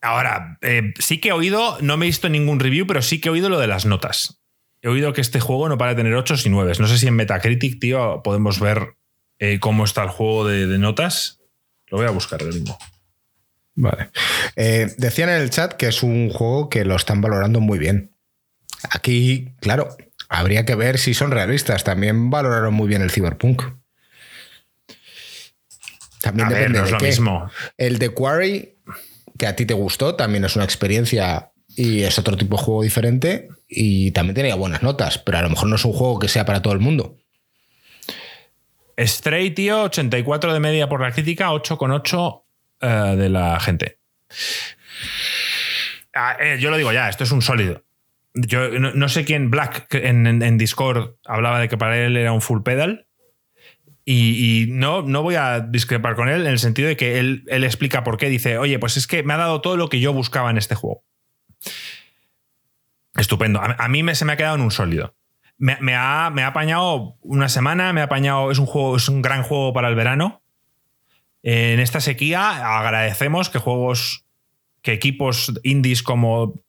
Ahora, 0.00 0.58
eh, 0.62 0.94
sí 0.98 1.20
que 1.20 1.30
he 1.30 1.32
oído, 1.32 1.78
no 1.80 1.96
me 1.96 2.06
he 2.06 2.08
visto 2.08 2.28
ningún 2.28 2.60
review, 2.60 2.86
pero 2.86 3.02
sí 3.02 3.20
que 3.20 3.28
he 3.28 3.32
oído 3.32 3.48
lo 3.48 3.58
de 3.58 3.66
las 3.66 3.84
notas. 3.84 4.40
He 4.80 4.88
oído 4.88 5.12
que 5.12 5.20
este 5.20 5.40
juego 5.40 5.68
no 5.68 5.76
para 5.76 5.92
de 5.92 5.96
tener 5.96 6.14
8 6.14 6.36
y 6.44 6.50
9. 6.50 6.74
No 6.78 6.86
sé 6.86 6.98
si 6.98 7.08
en 7.08 7.16
Metacritic, 7.16 7.80
tío, 7.80 8.22
podemos 8.22 8.60
ver 8.60 8.94
eh, 9.40 9.58
cómo 9.60 9.84
está 9.84 10.04
el 10.04 10.08
juego 10.08 10.46
de, 10.46 10.78
notas. 10.78 11.40
Lo 11.88 11.98
voy 11.98 12.06
a 12.06 12.10
buscar 12.10 12.40
ahora 12.40 12.54
mismo. 12.54 12.78
Vale. 13.74 14.10
Eh, 14.56 14.92
decían 14.98 15.30
en 15.30 15.40
el 15.40 15.50
chat 15.50 15.74
que 15.74 15.88
es 15.88 16.02
un 16.02 16.30
juego 16.30 16.68
que 16.68 16.84
lo 16.84 16.94
están 16.96 17.20
valorando 17.20 17.60
muy 17.60 17.78
bien. 17.78 18.14
Aquí, 18.90 19.52
claro, 19.60 19.96
habría 20.28 20.64
que 20.64 20.76
ver 20.76 20.98
si 20.98 21.14
son 21.14 21.32
realistas. 21.32 21.82
También 21.82 22.30
valoraron 22.30 22.74
muy 22.74 22.86
bien 22.86 23.02
el 23.02 23.10
Cyberpunk. 23.10 23.62
También 26.22 26.48
a 26.48 26.50
depende 26.50 26.80
ver, 26.80 26.80
no 26.80 26.84
es 26.84 26.86
de 26.86 26.92
lo 26.92 26.98
qué. 26.98 27.06
mismo. 27.06 27.50
El 27.76 27.98
de 27.98 28.08
Quarry, 28.10 28.76
que 29.38 29.46
a 29.46 29.56
ti 29.56 29.66
te 29.66 29.74
gustó, 29.74 30.14
también 30.14 30.44
es 30.44 30.56
una 30.56 30.64
experiencia 30.64 31.50
y 31.76 32.02
es 32.02 32.18
otro 32.18 32.36
tipo 32.36 32.56
de 32.56 32.62
juego 32.62 32.82
diferente 32.82 33.48
y 33.68 34.10
también 34.10 34.34
tenía 34.34 34.54
buenas 34.56 34.82
notas, 34.82 35.18
pero 35.18 35.38
a 35.38 35.42
lo 35.42 35.50
mejor 35.50 35.68
no 35.68 35.76
es 35.76 35.84
un 35.84 35.92
juego 35.92 36.18
que 36.18 36.28
sea 36.28 36.44
para 36.44 36.62
todo 36.62 36.72
el 36.72 36.80
mundo. 36.80 37.16
Stray, 38.98 39.52
tío, 39.52 39.82
84 39.84 40.52
de 40.52 40.60
media 40.60 40.88
por 40.88 41.00
la 41.00 41.12
crítica, 41.12 41.50
8,8 41.50 42.42
uh, 42.82 43.16
de 43.16 43.28
la 43.28 43.60
gente. 43.60 43.98
Ah, 46.14 46.36
eh, 46.40 46.58
yo 46.58 46.70
lo 46.70 46.76
digo 46.76 46.92
ya, 46.92 47.08
esto 47.08 47.22
es 47.22 47.30
un 47.30 47.42
sólido. 47.42 47.84
Yo 48.34 48.70
no, 48.70 48.92
no 48.92 49.08
sé 49.08 49.24
quién, 49.24 49.50
Black, 49.50 49.94
en, 49.94 50.26
en, 50.26 50.42
en, 50.42 50.58
Discord 50.58 51.14
hablaba 51.26 51.60
de 51.60 51.68
que 51.68 51.78
para 51.78 51.96
él 51.96 52.16
era 52.16 52.32
un 52.32 52.40
full 52.40 52.62
pedal. 52.62 53.06
Y, 54.10 54.68
no, 54.70 55.02
no 55.02 55.22
voy 55.22 55.34
a 55.34 55.60
discrepar 55.60 56.16
con 56.16 56.30
él 56.30 56.40
en 56.40 56.46
el 56.46 56.58
sentido 56.58 56.88
de 56.88 56.96
que 56.96 57.18
él, 57.18 57.44
él 57.48 57.62
explica 57.62 58.04
por 58.04 58.16
qué. 58.16 58.30
Dice, 58.30 58.56
oye, 58.56 58.78
pues 58.78 58.96
es 58.96 59.06
que 59.06 59.22
me 59.22 59.34
ha 59.34 59.36
dado 59.36 59.60
todo 59.60 59.76
lo 59.76 59.90
que 59.90 60.00
yo 60.00 60.14
buscaba 60.14 60.48
en 60.48 60.56
este 60.56 60.74
juego. 60.74 61.04
Estupendo. 63.14 63.60
A, 63.60 63.86
mí 63.88 64.02
me, 64.02 64.14
se 64.14 64.24
me 64.24 64.32
ha 64.32 64.36
quedado 64.38 64.54
en 64.54 64.62
un 64.62 64.70
sólido. 64.70 65.14
Me, 65.58 65.74
ha, 65.94 66.30
me, 66.30 66.42
ha, 66.42 66.46
apañado 66.46 67.18
una 67.20 67.50
semana, 67.50 67.92
me 67.92 68.00
ha 68.00 68.04
apañado. 68.04 68.50
Es 68.50 68.58
un 68.58 68.64
juego, 68.64 68.96
es 68.96 69.10
un 69.10 69.20
gran 69.20 69.42
juego 69.42 69.74
para 69.74 69.88
el 69.88 69.94
verano. 69.94 70.40
En 71.42 71.78
esta 71.78 72.00
sequía 72.00 72.78
agradecemos 72.78 73.50
que 73.50 73.58
juegos, 73.58 74.24
que 74.80 74.94
equipos 74.94 75.52
indies 75.64 76.02
como 76.02 76.62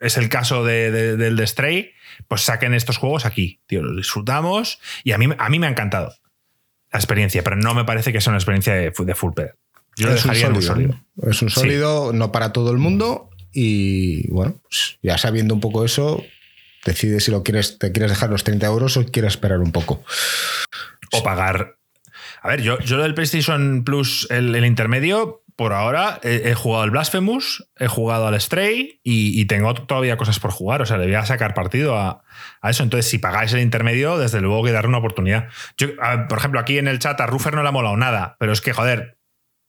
es 0.00 0.18
el 0.18 0.28
caso 0.28 0.62
de, 0.64 0.90
del 1.16 1.36
de 1.36 1.46
Stray, 1.46 1.92
pues 2.28 2.42
saquen 2.42 2.74
estos 2.74 2.98
juegos 2.98 3.24
aquí. 3.24 3.62
Tío, 3.64 3.82
los 3.82 3.96
disfrutamos 3.96 4.80
y 5.02 5.12
a 5.12 5.18
mí, 5.18 5.28
a 5.38 5.48
mí 5.48 5.58
me 5.58 5.66
ha 5.66 5.70
encantado 5.70 6.12
la 6.94 6.98
experiencia, 7.00 7.42
pero 7.42 7.56
no 7.56 7.74
me 7.74 7.84
parece 7.84 8.12
que 8.12 8.20
sea 8.20 8.30
una 8.30 8.38
experiencia 8.38 8.72
de, 8.74 8.92
de 8.96 9.14
full 9.14 9.32
pedal. 9.32 9.56
Yo 9.96 10.06
lo 10.06 10.14
dejaría 10.14 10.48
un 10.48 10.62
sólido, 10.62 10.72
en 10.82 10.90
un 10.90 10.92
sólido. 10.92 11.30
Es 11.30 11.42
un 11.42 11.50
sólido, 11.50 12.10
sí. 12.12 12.16
no 12.16 12.32
para 12.32 12.52
todo 12.52 12.70
el 12.70 12.78
mundo. 12.78 13.30
Y 13.52 14.28
bueno, 14.30 14.60
pues 14.62 14.98
ya 15.02 15.18
sabiendo 15.18 15.54
un 15.54 15.60
poco 15.60 15.84
eso, 15.84 16.24
decide 16.84 17.18
si 17.18 17.32
lo 17.32 17.42
quieres, 17.42 17.78
te 17.78 17.90
quieres 17.90 18.10
dejar 18.10 18.30
los 18.30 18.44
30 18.44 18.66
euros 18.66 18.96
o 18.96 19.04
quieres 19.06 19.32
esperar 19.32 19.58
un 19.58 19.72
poco. 19.72 20.04
O 21.12 21.22
pagar. 21.22 21.78
A 22.42 22.48
ver, 22.48 22.62
yo, 22.62 22.78
yo 22.78 22.98
del 22.98 23.14
PlayStation 23.14 23.82
Plus, 23.84 24.28
el, 24.30 24.54
el 24.54 24.64
intermedio, 24.64 25.43
por 25.56 25.72
ahora 25.72 26.18
he, 26.22 26.54
jugado 26.54 26.82
al 26.82 26.90
Blasphemous, 26.90 27.68
he 27.76 27.86
jugado 27.86 28.26
al 28.26 28.40
Stray 28.40 29.00
y, 29.04 29.44
tengo 29.44 29.72
todavía 29.74 30.16
cosas 30.16 30.40
por 30.40 30.50
jugar. 30.50 30.82
O 30.82 30.86
sea, 30.86 30.96
le 30.96 31.06
voy 31.06 31.14
a 31.14 31.24
sacar 31.24 31.54
partido 31.54 31.96
a, 31.96 32.24
eso. 32.64 32.82
Entonces, 32.82 33.08
si 33.08 33.18
pagáis 33.18 33.52
el 33.52 33.60
intermedio, 33.60 34.18
desde 34.18 34.40
luego 34.40 34.64
que 34.64 34.72
darle 34.72 34.88
una 34.88 34.98
oportunidad. 34.98 35.48
Yo, 35.76 35.88
por 36.28 36.38
ejemplo, 36.38 36.58
aquí 36.58 36.78
en 36.78 36.88
el 36.88 36.98
chat 36.98 37.20
a 37.20 37.26
Ruffer 37.26 37.54
no 37.54 37.62
le 37.62 37.68
ha 37.68 37.72
molado 37.72 37.96
nada, 37.96 38.36
pero 38.40 38.52
es 38.52 38.60
que, 38.60 38.72
joder, 38.72 39.18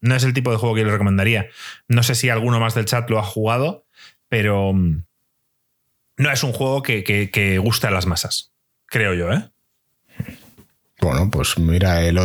no 0.01 0.15
es 0.15 0.23
el 0.23 0.33
tipo 0.33 0.51
de 0.51 0.57
juego 0.57 0.73
que 0.73 0.81
yo 0.81 0.87
le 0.87 0.93
recomendaría. 0.93 1.49
No 1.87 2.01
sé 2.01 2.15
si 2.15 2.29
alguno 2.29 2.59
más 2.59 2.73
del 2.73 2.85
chat 2.85 3.07
lo 3.09 3.19
ha 3.19 3.23
jugado, 3.23 3.85
pero 4.27 4.73
mm, 4.73 5.03
no 6.17 6.31
es 6.31 6.43
un 6.43 6.53
juego 6.53 6.81
que, 6.81 7.03
que, 7.03 7.61
a 7.83 7.91
las 7.91 8.05
masas, 8.05 8.53
creo 8.87 9.13
yo, 9.13 9.31
¿eh? 9.31 9.51
Bueno, 11.01 11.29
pues 11.29 11.59
mira 11.59 12.03
el 12.03 12.17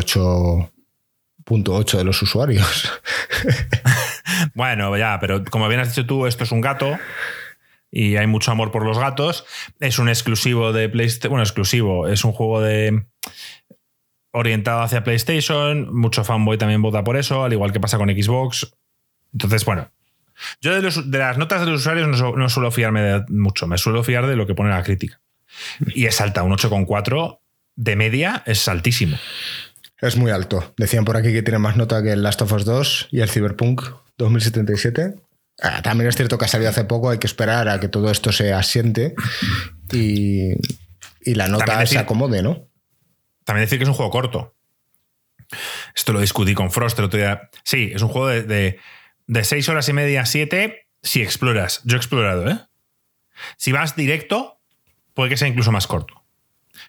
8.8 1.45 1.99
de 1.99 2.05
los 2.05 2.23
usuarios. 2.23 2.93
bueno, 4.55 4.97
ya, 4.97 5.19
pero 5.21 5.45
como 5.45 5.69
bien 5.69 5.81
has 5.81 5.89
dicho 5.89 6.07
tú, 6.07 6.27
esto 6.27 6.45
es 6.45 6.53
un 6.53 6.61
gato 6.61 6.99
y 7.91 8.17
hay 8.17 8.27
mucho 8.27 8.53
amor 8.53 8.71
por 8.71 8.85
los 8.85 8.99
gatos. 8.99 9.45
Es 9.81 9.99
un 9.99 10.09
exclusivo 10.09 10.73
de 10.73 10.89
PlayStation. 10.89 11.31
Bueno, 11.31 11.43
exclusivo, 11.43 12.09
es 12.09 12.25
un 12.25 12.33
juego 12.33 12.61
de 12.61 13.05
orientado 14.33 14.83
hacia 14.83 15.05
PlayStation. 15.05 15.95
Mucho 15.95 16.25
fanboy 16.25 16.59
también 16.59 16.83
vota 16.83 17.03
por 17.03 17.17
eso, 17.17 17.45
al 17.45 17.53
igual 17.53 17.73
que 17.73 17.81
pasa 17.81 17.99
con 17.99 18.09
Xbox. 18.09 18.73
Entonces, 19.33 19.65
bueno. 19.65 19.91
Yo 20.63 20.81
de 20.81 21.19
las 21.19 21.37
notas 21.37 21.61
de 21.61 21.67
los 21.67 21.81
usuarios 21.81 22.09
no, 22.09 22.33
no, 22.35 22.49
suelo 22.49 22.71
fiarme 22.71 23.03
de 23.03 23.25
mucho, 23.29 23.67
me 23.67 23.77
suelo 23.77 24.03
fiar 24.03 24.27
de 24.27 24.37
lo 24.37 24.47
que 24.47 24.55
pone 24.55 24.71
la 24.71 24.83
crítica. 24.83 25.21
Y 25.89 26.07
es 26.07 26.19
alta, 26.23 26.43
un 26.43 26.53
8,4 26.53 27.41
de 27.77 27.97
media 27.97 28.43
es 28.47 28.67
altísimo. 28.67 29.19
Es 30.01 30.17
muy 30.17 30.31
alto. 30.31 30.75
Decían 30.77 31.05
por 31.05 31.17
aquí 31.17 31.33
que 31.33 31.43
tiene 31.43 31.59
más 31.59 31.77
nota 31.77 32.03
que 32.03 32.13
el 32.13 32.23
Last 32.23 32.43
of 32.43 32.53
Us 32.53 32.65
2 32.65 33.09
y 33.11 33.21
el 33.21 33.29
Cyberpunk 33.29 33.83
2077. 34.17 35.15
Ah, 35.63 35.83
también 35.83 36.09
es 36.09 36.17
cierto 36.17 36.39
que 36.39 36.47
ha 36.47 36.49
salido 36.49 36.71
hace 36.71 36.85
poco, 36.85 37.11
hay 37.11 37.19
que 37.19 37.27
esperar 37.27 37.69
a 37.69 37.81
que 37.81 37.89
todo 37.89 38.11
esto 38.11 38.33
se 38.33 38.53
asiente 38.53 39.15
y, 39.93 40.55
la 41.25 41.49
nota 41.49 41.85
se 41.85 41.99
acomode, 41.99 42.43
¿no? 42.43 42.67
También 43.45 43.67
decir 43.67 43.79
que 43.79 43.83
es 43.83 43.89
un 43.89 43.95
juego 43.95 44.11
corto. 44.11 44.55
Esto 45.95 46.13
lo 46.13 46.21
discutí 46.21 46.55
con 46.55 46.71
Frost 46.71 46.99
el 46.99 47.07
otro 47.07 47.19
día. 47.19 47.51
Sí, 47.65 47.91
es 47.95 48.01
un 48.01 48.09
juego 48.09 48.29
de, 48.29 48.79
de, 49.27 49.45
seis 49.45 49.69
horas 49.69 49.89
y 49.89 49.93
media, 49.93 50.25
siete, 50.25 50.87
si 51.03 51.23
exploras. 51.23 51.83
Yo 51.85 51.97
he 51.97 51.99
explorado, 51.99 52.49
¿eh? 52.49 52.59
Si 53.59 53.73
vas 53.73 53.97
directo, 53.97 54.61
puede 55.13 55.31
que 55.31 55.37
sea 55.37 55.49
incluso 55.49 55.73
más 55.73 55.87
corto. 55.87 56.25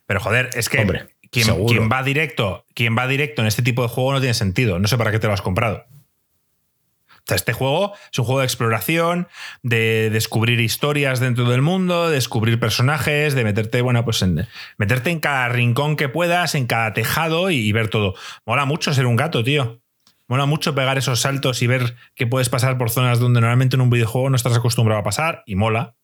Pero 0.05 0.21
joder, 0.21 0.49
es 0.53 0.69
que 0.69 0.85
quien, 1.31 1.89
va 1.89 2.03
directo, 2.03 2.65
quien 2.73 2.97
va 2.97 3.07
directo 3.07 3.41
en 3.41 3.47
este 3.47 3.61
tipo 3.61 3.81
de 3.81 3.87
juego 3.87 4.11
no 4.11 4.19
tiene 4.19 4.33
sentido. 4.33 4.79
No 4.79 4.87
sé 4.87 4.97
para 4.97 5.11
qué 5.11 5.19
te 5.19 5.27
lo 5.27 5.33
has 5.33 5.41
comprado. 5.41 5.85
este 7.29 7.53
juego 7.53 7.93
es 8.11 8.19
un 8.19 8.25
juego 8.25 8.41
de 8.41 8.45
exploración, 8.45 9.29
de 9.63 10.09
descubrir 10.11 10.59
historias 10.59 11.21
dentro 11.21 11.49
del 11.49 11.61
mundo, 11.61 12.09
de 12.09 12.15
descubrir 12.15 12.59
personajes, 12.59 13.33
de 13.33 13.45
meterte, 13.45 13.81
bueno, 13.81 14.03
pues 14.03 14.21
en, 14.21 14.45
meterte 14.77 15.09
en 15.09 15.21
cada 15.21 15.47
rincón 15.47 15.95
que 15.95 16.09
puedas, 16.09 16.53
en 16.53 16.67
cada 16.67 16.93
tejado 16.93 17.49
y, 17.49 17.71
ver 17.71 17.87
todo. 17.87 18.13
Mola 18.45 18.65
mucho 18.65 18.93
ser 18.93 19.05
un 19.05 19.15
gato, 19.15 19.41
tío. 19.43 19.81
Mola 20.27 20.45
mucho 20.45 20.75
pegar 20.75 20.97
esos 20.97 21.21
saltos 21.21 21.61
y 21.61 21.67
ver 21.67 21.95
que 22.13 22.27
puedes 22.27 22.49
pasar 22.49 22.77
por 22.77 22.89
zonas 22.89 23.19
donde 23.19 23.39
normalmente 23.39 23.77
en 23.77 23.81
un 23.81 23.89
videojuego 23.89 24.29
no 24.29 24.35
estás 24.35 24.55
acostumbrado 24.55 24.99
a 24.99 25.03
pasar 25.03 25.43
y 25.45 25.55
mola. 25.55 25.95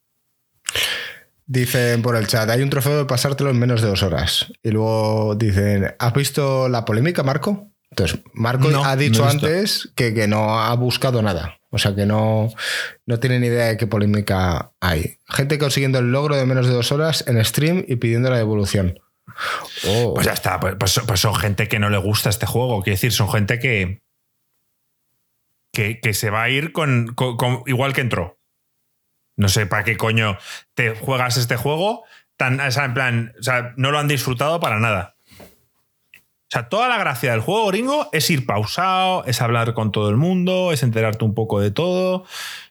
Dicen 1.50 2.02
por 2.02 2.18
el 2.18 2.28
chat, 2.28 2.50
hay 2.50 2.62
un 2.62 2.70
trofeo 2.70 2.98
de 2.98 3.06
pasártelo 3.06 3.50
en 3.50 3.58
menos 3.58 3.82
de 3.82 3.88
dos 3.88 4.04
horas. 4.04 4.52
Y 4.62 4.72
luego 4.72 5.36
dicen, 5.36 5.96
¿has 5.98 6.14
visto 6.14 6.68
la 6.68 6.84
polémica, 6.84 7.24
Marco? 7.24 7.72
Entonces, 7.90 8.20
Marco 8.34 8.70
ha 8.84 8.96
dicho 8.98 9.26
antes 9.26 9.90
que, 9.96 10.28
no 10.28 10.60
ha 10.60 10.76
buscado 10.76 11.22
nada. 11.22 11.60
O 11.70 11.78
sea 11.78 11.96
que 11.96 12.06
no, 12.06 12.50
no 13.06 13.20
tiene 13.20 13.40
ni 13.40 13.48
idea 13.48 13.68
de 13.68 13.78
qué 13.78 13.88
polémica 13.88 14.74
hay. 14.82 15.18
Gente 15.28 15.58
consiguiendo 15.58 16.00
el 16.00 16.12
logro 16.12 16.36
de 16.36 16.46
menos 16.46 16.68
de 16.68 16.74
dos 16.74 16.92
horas 16.92 17.24
en 17.28 17.44
stream 17.44 17.86
y 17.88 17.96
pidiendo 17.96 18.30
la 18.30 18.38
devolución. 18.38 19.00
Oh. 19.88 20.14
Pues 20.14 20.26
ya 20.26 20.34
está, 20.34 20.60
pues, 20.60 20.76
pues, 20.78 21.00
pues, 21.06 21.20
son 21.20 21.36
gente 21.36 21.68
que 21.68 21.80
no 21.80 21.90
le 21.90 21.98
gusta 21.98 22.30
este 22.30 22.46
juego. 22.46 22.82
Quiero 22.84 22.96
decir, 22.96 23.12
son 23.12 23.30
gente 23.30 23.60
que, 23.60 24.02
que, 25.72 26.14
se 26.14 26.30
va 26.30 26.44
a 26.44 26.50
ir 26.50 26.72
con, 26.72 27.16
igual 27.66 27.94
que 27.94 28.02
entró. 28.02 28.37
No 29.38 29.48
sé 29.48 29.66
para 29.66 29.84
qué 29.84 29.96
coño 29.96 30.38
te 30.74 30.96
juegas 30.96 31.38
este 31.38 31.56
juego. 31.56 32.04
Tan, 32.36 32.60
o 32.60 32.72
sea, 32.72 32.86
en 32.86 32.94
plan, 32.94 33.34
o 33.40 33.44
sea, 33.44 33.74
no 33.78 33.92
lo 33.92 34.00
han 34.00 34.08
disfrutado 34.08 34.60
para 34.60 34.80
nada. 34.80 35.16
O 36.14 36.50
sea, 36.50 36.70
toda 36.70 36.88
la 36.88 36.98
gracia 36.98 37.32
del 37.32 37.42
juego 37.42 37.68
gringo 37.68 38.10
es 38.14 38.30
ir 38.30 38.46
pausado, 38.46 39.26
es 39.26 39.42
hablar 39.42 39.74
con 39.74 39.92
todo 39.92 40.10
el 40.10 40.18
mundo, 40.18 40.72
es 40.72 40.82
enterarte 40.82 41.26
un 41.26 41.34
poco 41.34 41.60
de 41.60 41.72
todo, 41.72 42.26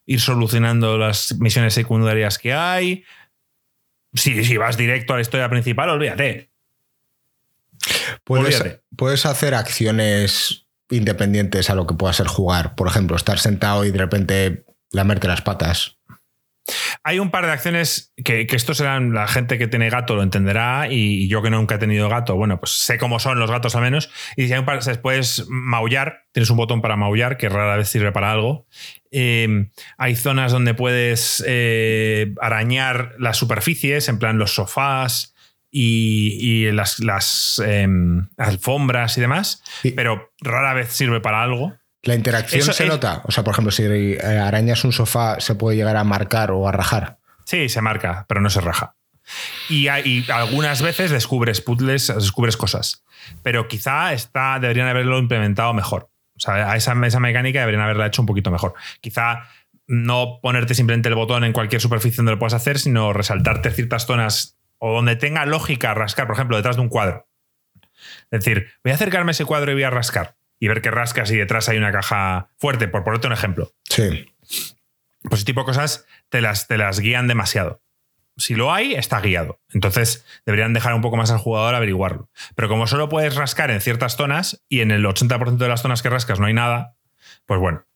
ir 0.07 0.21
solucionando 0.21 0.97
las 0.99 1.37
misiones 1.39 1.75
secundarias 1.75 2.39
que 2.39 2.55
hay. 2.55 3.05
Si, 4.15 4.45
si 4.45 4.57
vas 4.57 4.77
directo 4.77 5.13
a 5.13 5.17
la 5.17 5.23
historia 5.23 5.51
principal, 5.51 5.91
olvídate. 5.91 6.51
Puedes, 8.25 8.81
puedes 8.97 9.27
hacer 9.27 9.55
acciones 9.55 10.67
independientes 10.89 11.69
a 11.69 11.75
lo 11.75 11.87
que 11.87 11.95
pueda 11.95 12.13
ser 12.13 12.27
jugar. 12.29 12.75
Por 12.77 12.89
ejemplo, 12.89 13.17
estar 13.17 13.39
sentado 13.39 13.85
y 13.85 13.91
de 13.91 13.99
repente 13.99 14.65
lamerte 14.91 15.29
las 15.29 15.43
patas. 15.43 15.96
Hay 17.05 17.19
un 17.19 17.31
par 17.31 17.47
de 17.47 17.53
acciones 17.53 18.13
que, 18.25 18.47
que 18.47 18.57
estos 18.57 18.79
serán 18.79 19.13
la 19.13 19.29
gente 19.29 19.59
que 19.59 19.69
tiene 19.69 19.91
gato 19.91 20.17
lo 20.17 20.23
entenderá 20.23 20.89
y 20.91 21.29
yo 21.29 21.43
que 21.43 21.51
nunca 21.51 21.77
he 21.77 21.79
tenido 21.79 22.09
gato, 22.09 22.35
bueno, 22.37 22.59
pues 22.59 22.73
sé 22.73 22.99
cómo 22.99 23.21
son 23.21 23.39
los 23.39 23.51
gatos 23.51 23.77
al 23.77 23.83
menos. 23.83 24.11
Y 24.37 24.47
si 24.47 24.53
hay 24.53 24.59
un 24.59 24.65
par, 24.65 24.81
puedes 25.01 25.47
maullar, 25.49 26.25
tienes 26.33 26.51
un 26.51 26.57
botón 26.57 26.83
para 26.83 26.97
maullar 26.97 27.37
que 27.37 27.49
rara 27.49 27.77
vez 27.77 27.89
sirve 27.89 28.13
para 28.13 28.33
algo. 28.33 28.67
Em, 29.11 29.71
hay 29.97 30.17
zonas 30.17 30.53
donde 30.53 30.75
puedes 30.75 31.43
eh, 31.47 32.35
arañar 32.41 33.15
las 33.19 33.37
superficies, 33.37 34.09
en 34.09 34.19
plan 34.19 34.39
los 34.39 34.55
sofás 34.55 35.35
y, 35.71 36.71
las, 36.73 37.63
em, 37.65 38.29
alfombras 38.37 39.19
y 39.19 39.21
demás, 39.21 39.63
pero 39.95 40.33
rara 40.41 40.75
vez 40.75 40.89
sirve 40.89 41.21
para 41.21 41.43
algo. 41.43 41.75
La 42.07 42.15
interacción 42.15 42.63
se 42.63 42.87
nota. 42.87 43.23
O 43.25 43.33
sea, 43.33 43.43
por 43.43 43.53
ejemplo, 43.53 43.73
si 43.73 43.83
eh, 43.85 44.21
arañas 44.21 44.85
un 44.85 44.93
sofá, 44.93 45.41
se 45.41 45.57
puede 45.57 45.77
llegar 45.77 45.97
a 45.97 46.05
marcar 46.05 46.53
o 46.53 46.69
a 46.69 46.73
rajar. 46.73 47.19
Sí, 47.45 47.69
se 47.69 47.81
marca, 47.81 48.25
pero 48.29 48.41
no 48.41 48.49
se 48.49 48.61
raja. 48.61 48.95
Y, 49.69 49.89
algunas 50.31 50.83
veces 50.83 51.11
descubres 51.11 51.61
puzzles, 51.61 52.15
descubres 52.15 52.57
cosas. 52.57 53.05
Pero 53.43 53.67
quizá 53.67 54.13
está, 54.13 54.61
deberían 54.61 54.87
haberlo 54.87 55.19
implementado 55.19 55.75
mejor. 55.75 56.09
O 56.37 56.41
sea, 56.41 56.71
a 56.71 56.77
esa, 56.77 56.95
esa 57.05 57.19
mecánica 57.19 57.61
deberían 57.61 57.83
haberla 57.83 58.07
hecho 58.07 58.23
un 58.23 58.27
poquito 58.27 58.53
mejor. 58.53 58.75
Quizá 59.01 59.49
no 59.89 60.39
ponerte 60.41 60.75
simplemente 60.75 61.09
el 61.09 61.17
botón 61.17 61.43
en 61.43 61.53
cualquier 61.53 61.81
superficie 61.81 62.19
donde 62.19 62.33
lo 62.33 62.39
puedas 62.39 62.55
hacer, 62.55 62.79
sino 62.79 63.13
resaltarte 63.13 63.71
ciertas 63.73 64.07
zonas 64.07 64.59
o 64.79 64.93
donde 64.93 65.17
tenga 65.17 65.45
lógica 65.45 65.93
rascar, 65.95 66.27
por 66.27 66.37
ejemplo, 66.37 66.57
detrás 66.57 66.77
de 66.77 66.83
un 66.83 66.89
cuadro. 66.89 67.27
Es 68.31 68.45
decir, 68.45 68.69
voy 68.85 68.93
a 68.93 68.95
acercarme 68.95 69.31
a 69.31 69.33
ese 69.33 69.45
cuadro 69.45 69.73
y 69.73 69.75
voy 69.75 69.83
a 69.83 69.91
rascar 69.91 70.37
y 70.59 70.69
ver 70.69 70.83
que 70.83 70.91
rascas 70.91 71.31
y 71.31 71.37
detrás 71.37 71.69
hay 71.69 71.79
una 71.79 71.93
caja 71.93 72.49
fuerte, 72.57 72.89
por 72.89 73.05
ponerte 73.05 73.27
un 73.27 73.33
ejemplo. 73.33 73.73
Sí. 73.85 74.33
Pues 75.23 75.41
ese 75.41 75.45
tipo 75.45 75.61
de 75.61 75.67
cosas 75.67 76.07
te 76.29 76.41
las, 76.41 76.67
te 76.67 76.79
las 76.79 77.01
guían 77.01 77.29
demasiado. 77.29 77.83
Si 78.39 78.55
lo 78.55 78.73
hay, 78.73 78.95
está 78.95 79.21
guiado. 79.21 79.61
Entonces 79.73 80.25
deberían 80.45 80.75
dejar 80.75 80.95
un 80.95 81.01
poco 81.01 81.17
más 81.17 81.31
al 81.31 81.39
jugador 81.39 81.75
averiguarlo. 81.75 82.29
Pero 82.55 82.69
como 82.69 82.87
solo 82.87 83.09
puedes 83.09 83.35
rascar 83.35 83.71
en 83.71 83.81
ciertas 83.81 84.17
zonas 84.17 84.63
y 84.69 84.81
en 84.81 84.91
el 84.91 85.05
80% 85.05 85.57
de 85.57 85.69
las 85.69 85.83
zonas 85.83 86.03
que 86.03 86.11
rascas 86.11 86.39
no 86.39 86.47
hay 86.47 86.53
nada, 86.53 86.97
pues 87.47 87.59
bueno. 87.59 87.87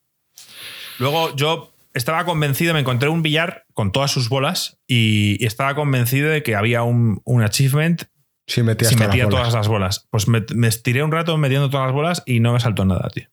Luego 0.99 1.35
yo 1.37 1.75
estaba 1.93 2.25
convencido, 2.25 2.73
me 2.73 2.81
encontré 2.81 3.09
un 3.09 3.23
billar 3.23 3.67
con 3.75 3.93
todas 3.93 4.11
sus 4.11 4.29
bolas 4.29 4.79
y, 4.87 5.45
estaba 5.45 5.75
convencido 5.75 6.31
de 6.31 6.43
que 6.43 6.55
había 6.55 6.83
un, 6.83 7.21
un 7.25 7.43
achievement 7.43 8.05
si 8.51 8.63
metía 8.63 9.29
todas 9.29 9.55
las 9.55 9.69
bolas. 9.69 10.09
Pues 10.11 10.27
me, 10.29 10.45
estiré 10.67 11.03
un 11.03 11.13
rato 11.13 11.37
metiendo 11.37 11.71
todas 11.71 11.87
las 11.87 11.95
bolas 11.95 12.23
y 12.27 12.41
no 12.41 12.53
me 12.53 12.61
saltó 12.61 12.85
nada, 12.85 13.09
tío. 13.11 13.29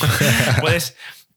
puedes, 0.60 0.96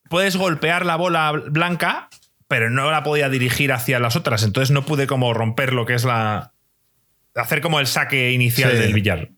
puedes 0.09 0.37
golpear 0.37 0.85
la 0.85 0.95
bola 0.95 1.31
blanca, 1.31 2.09
pero 2.47 2.69
no 2.69 2.89
la 2.89 3.03
podía 3.03 3.29
dirigir 3.29 3.73
hacia 3.73 3.99
las 3.99 4.15
otras. 4.15 4.43
Entonces 4.43 4.71
no 4.71 4.85
pude 4.85 5.07
como 5.07 5.33
romper 5.33 5.73
lo 5.73 5.85
que 5.85 5.93
es 5.93 6.05
la, 6.05 6.53
hacer 7.37 7.61
como 7.61 7.79
el 7.79 7.87
saque 7.87 8.31
inicial 8.31 8.77
del 8.77 8.93
billar. 8.93 9.29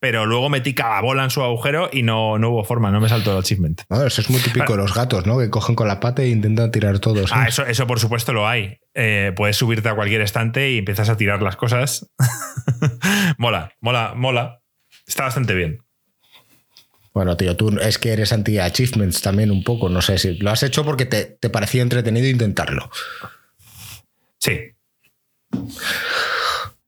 Pero 0.00 0.26
luego 0.26 0.48
metí 0.48 0.74
cada 0.74 1.00
bola 1.00 1.24
en 1.24 1.30
su 1.30 1.42
agujero 1.42 1.88
y 1.92 2.02
no, 2.02 2.38
no 2.38 2.50
hubo 2.50 2.64
forma, 2.64 2.90
no 2.90 3.00
me 3.00 3.08
saltó 3.08 3.32
el 3.32 3.38
achievement. 3.38 3.82
eso 4.06 4.20
es 4.20 4.30
muy 4.30 4.40
típico 4.40 4.72
de 4.72 4.78
los 4.78 4.94
gatos, 4.94 5.26
¿no? 5.26 5.38
Que 5.38 5.50
cogen 5.50 5.74
con 5.74 5.88
la 5.88 6.00
pata 6.00 6.22
e 6.22 6.28
intentan 6.28 6.70
tirar 6.70 6.98
todos. 6.98 7.30
Ah, 7.32 7.46
eso, 7.48 7.64
eso 7.66 7.86
por 7.86 8.00
supuesto 8.00 8.32
lo 8.32 8.46
hay. 8.46 8.78
Eh, 8.94 9.32
puedes 9.36 9.56
subirte 9.56 9.88
a 9.88 9.94
cualquier 9.94 10.20
estante 10.20 10.70
y 10.70 10.78
empiezas 10.78 11.08
a 11.08 11.16
tirar 11.16 11.42
las 11.42 11.56
cosas. 11.56 12.10
mola, 13.38 13.72
mola, 13.80 14.14
mola. 14.14 14.60
Está 15.06 15.24
bastante 15.24 15.54
bien. 15.54 15.78
Bueno, 17.12 17.36
tío, 17.36 17.56
tú 17.56 17.78
es 17.80 17.98
que 17.98 18.12
eres 18.12 18.32
anti-achievements 18.32 19.22
también 19.22 19.52
un 19.52 19.62
poco. 19.62 19.88
No 19.88 20.02
sé 20.02 20.18
si 20.18 20.36
lo 20.38 20.50
has 20.50 20.64
hecho 20.64 20.84
porque 20.84 21.06
te, 21.06 21.24
te 21.24 21.48
parecía 21.48 21.82
entretenido 21.82 22.26
intentarlo. 22.26 22.90
Sí. 24.40 24.72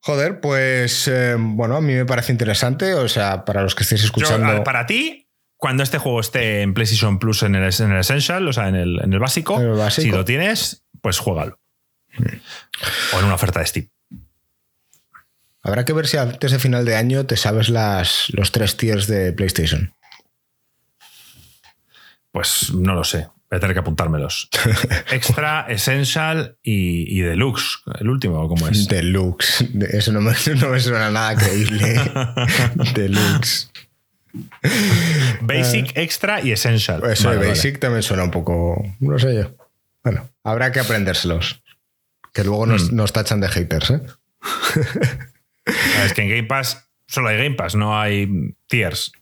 Joder, 0.07 0.38
pues 0.40 1.09
eh, 1.09 1.35
bueno, 1.37 1.79
a 1.79 1.81
mí 1.81 1.92
me 1.92 2.07
parece 2.07 2.31
interesante. 2.31 2.95
O 2.95 3.09
sea, 3.09 3.45
para 3.45 3.64
los 3.64 3.75
que 3.75 3.83
estéis 3.83 4.05
escuchando. 4.05 4.62
para 4.62 4.87
ti, 4.87 5.29
cuando 5.57 5.83
este 5.83 5.99
juego 5.99 6.21
esté 6.21 6.62
en 6.62 6.75
PlayStation 6.75 7.19
Plus 7.19 7.42
en 7.42 7.57
el, 7.57 7.75
en 7.77 7.90
el 7.90 7.99
Essential, 7.99 8.47
o 8.47 8.53
sea, 8.53 8.69
en 8.69 8.77
el, 8.77 9.01
en 9.03 9.12
el, 9.12 9.19
básico, 9.19 9.61
si 9.90 10.12
lo 10.12 10.25
tienes, 10.25 10.85
pues 11.01 11.19
juégalo. 11.19 11.59
O 13.14 13.19
en 13.19 13.25
una 13.25 13.35
oferta 13.35 13.59
de 13.59 13.66
Steam. 13.66 13.88
Habrá 15.61 15.85
que 15.85 15.92
ver 15.92 16.07
si 16.07 16.19
antes 16.19 16.53
de 16.53 16.61
final 16.61 16.85
de 16.85 16.95
año 16.95 17.27
te 17.27 17.37
sabes 17.37 17.69
las, 17.69 18.29
los 18.29 18.53
tres 18.53 18.77
tiers 18.77 19.09
de 19.09 19.33
PlayStation. 19.33 19.92
Pues 22.31 22.73
no 22.73 22.95
lo 22.95 23.03
sé. 23.03 23.27
Voy 23.49 23.59
a 23.59 23.61
tener 23.61 23.75
que 23.75 23.81
apuntármelos. 23.81 24.49
Extra, 25.13 25.67
Essential 25.69 26.59
y, 26.63 27.21
Deluxe. 27.21 27.79
El 28.01 28.09
último, 28.09 28.49
¿cómo 28.49 28.67
es? 28.69 28.89
Deluxe. 28.89 29.65
Eso 29.93 30.13
no 30.15 30.21
me, 30.21 30.35
suena 30.35 31.11
nada 31.11 31.37
creíble. 31.37 32.01
Deluxe. 32.95 33.71
Basic, 35.41 35.87
ah. 35.89 36.01
Extra 36.01 36.41
y 36.43 36.53
Essential. 36.53 37.03
Eso 37.11 37.31
de 37.31 37.49
Basic 37.49 37.79
también 37.79 38.03
suena 38.03 38.25
un 38.25 38.31
poco. 38.31 38.83
No 39.01 39.19
sé 39.19 39.35
yo. 39.35 39.55
Bueno, 40.03 40.29
habrá 40.43 40.73
que 40.73 40.81
aprendérselos. 40.81 41.63
Que 42.33 42.45
luego 42.45 42.66
nos, 42.66 42.93
mm. 42.93 43.05
tachan 43.14 43.41
de 43.41 43.49
haters, 43.49 43.91
¿eh? 43.91 44.03
Es 46.05 46.12
que 46.12 46.23
en 46.23 46.29
Game 46.29 46.45
Pass 46.45 46.87
solo 47.07 47.29
hay 47.29 47.39
Game 47.39 47.55
Pass, 47.55 47.75
no 47.75 47.99
hay 47.99 48.55
tiers. 48.66 49.12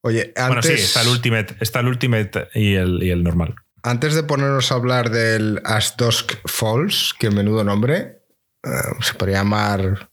Oye, 0.00 0.32
antes... 0.36 0.48
Bueno, 0.48 0.62
sí, 0.62 0.72
está 0.72 1.02
el 1.02 1.08
Ultimate, 1.08 1.56
está 1.60 1.80
el 1.80 1.88
Ultimate 1.88 2.48
y 2.54 2.74
el, 2.74 3.02
y 3.02 3.10
el 3.10 3.22
normal. 3.22 3.54
Antes 3.82 4.14
de 4.14 4.22
ponernos 4.22 4.72
a 4.72 4.74
hablar 4.74 5.10
del 5.10 5.60
As 5.64 5.96
Dusk 5.96 6.34
Falls, 6.46 7.14
que 7.18 7.30
menudo 7.30 7.62
nombre, 7.62 8.22
eh, 8.64 8.68
se 9.00 9.14
podría 9.14 9.38
llamar 9.38 10.10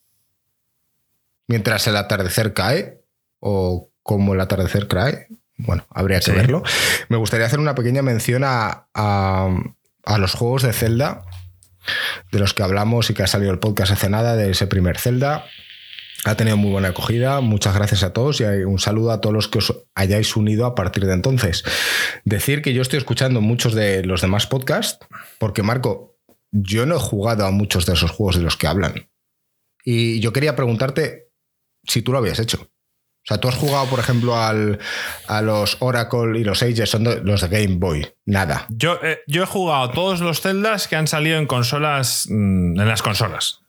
Mientras 1.47 1.87
el 1.87 1.97
atardecer 1.97 2.53
cae 2.53 3.03
o 3.39 3.91
como 4.01 4.33
el 4.33 4.41
atardecer 4.41 4.87
cae. 4.87 5.27
Bueno, 5.57 5.85
habría 5.89 6.19
que 6.19 6.31
verlo. 6.31 6.63
Me 7.09 7.17
gustaría 7.17 7.45
hacer 7.45 7.59
una 7.59 7.75
pequeña 7.75 8.01
mención 8.01 8.43
a, 8.45 8.87
a 8.93 10.17
los 10.17 10.33
juegos 10.33 10.63
de 10.63 10.73
Zelda, 10.73 11.25
de 12.31 12.39
los 12.39 12.53
que 12.53 12.63
hablamos 12.63 13.09
y 13.09 13.13
que 13.13 13.23
ha 13.23 13.27
salido 13.27 13.51
el 13.51 13.59
podcast 13.59 13.91
hace 13.91 14.09
nada, 14.09 14.35
de 14.35 14.51
ese 14.51 14.67
primer 14.67 14.97
Zelda. 14.97 15.45
Ha 16.25 16.35
tenido 16.35 16.57
muy 16.57 16.71
buena 16.71 16.89
acogida. 16.89 17.41
Muchas 17.41 17.75
gracias 17.75 18.03
a 18.03 18.13
todos 18.13 18.39
y 18.39 18.43
un 18.43 18.79
saludo 18.79 19.11
a 19.11 19.19
todos 19.19 19.33
los 19.33 19.47
que 19.47 19.57
os 19.57 19.73
hayáis 19.93 20.35
unido 20.35 20.65
a 20.65 20.75
partir 20.75 21.05
de 21.05 21.13
entonces. 21.13 21.63
Decir 22.23 22.61
que 22.61 22.73
yo 22.73 22.81
estoy 22.81 22.99
escuchando 22.99 23.41
muchos 23.41 23.73
de 23.73 24.03
los 24.05 24.21
demás 24.21 24.47
podcasts, 24.47 25.05
porque 25.37 25.63
Marco, 25.63 26.17
yo 26.51 26.85
no 26.85 26.95
he 26.95 26.99
jugado 26.99 27.45
a 27.45 27.51
muchos 27.51 27.85
de 27.85 27.93
esos 27.93 28.11
juegos 28.11 28.37
de 28.37 28.43
los 28.43 28.55
que 28.55 28.67
hablan. 28.67 29.09
Y 29.83 30.21
yo 30.21 30.31
quería 30.31 30.55
preguntarte 30.55 31.29
si 31.83 32.01
tú 32.01 32.13
lo 32.13 32.19
habías 32.19 32.39
hecho. 32.39 32.69
O 33.23 33.25
sea, 33.25 33.37
tú 33.37 33.47
has 33.47 33.55
jugado, 33.55 33.85
por 33.87 33.99
ejemplo, 33.99 34.37
al, 34.37 34.79
a 35.27 35.41
los 35.41 35.77
Oracle 35.79 36.37
y 36.37 36.43
los 36.43 36.61
Ages, 36.61 36.89
son 36.89 37.05
los 37.23 37.41
de 37.41 37.47
Game 37.47 37.77
Boy. 37.77 38.05
Nada. 38.25 38.65
Yo, 38.69 38.99
eh, 39.01 39.21
yo 39.27 39.43
he 39.43 39.45
jugado 39.45 39.91
todos 39.91 40.19
los 40.19 40.41
Zeldas 40.41 40.89
que 40.89 40.97
han 40.97 41.07
salido 41.07 41.37
en 41.37 41.47
consolas, 41.47 42.27
mm, 42.29 42.79
en 42.79 42.87
las 42.87 43.01
consolas. 43.01 43.61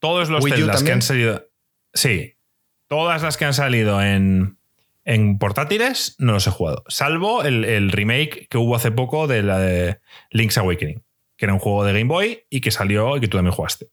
Todos 0.00 0.28
los 0.28 0.44
Zeldas 0.44 0.82
que 0.82 0.90
han 0.90 1.02
salido. 1.02 1.46
Sí. 1.96 2.34
Todas 2.88 3.22
las 3.22 3.36
que 3.36 3.44
han 3.44 3.54
salido 3.54 4.00
en, 4.00 4.58
en 5.04 5.38
portátiles 5.38 6.14
no 6.18 6.32
los 6.32 6.46
he 6.46 6.50
jugado. 6.50 6.84
Salvo 6.88 7.42
el, 7.42 7.90
remake 7.90 8.48
que 8.48 8.58
hubo 8.58 8.76
hace 8.76 8.90
poco 8.90 9.26
de 9.26 9.42
la 9.42 9.58
de 9.58 10.00
Link's 10.30 10.58
Awakening, 10.58 11.02
que 11.36 11.46
era 11.46 11.54
un 11.54 11.60
juego 11.60 11.84
de 11.84 11.92
Game 11.92 12.04
Boy 12.08 12.44
y 12.50 12.60
que 12.60 12.70
salió 12.70 13.16
y 13.16 13.20
que 13.20 13.28
tú 13.28 13.38
también 13.38 13.54
jugaste. 13.54 13.88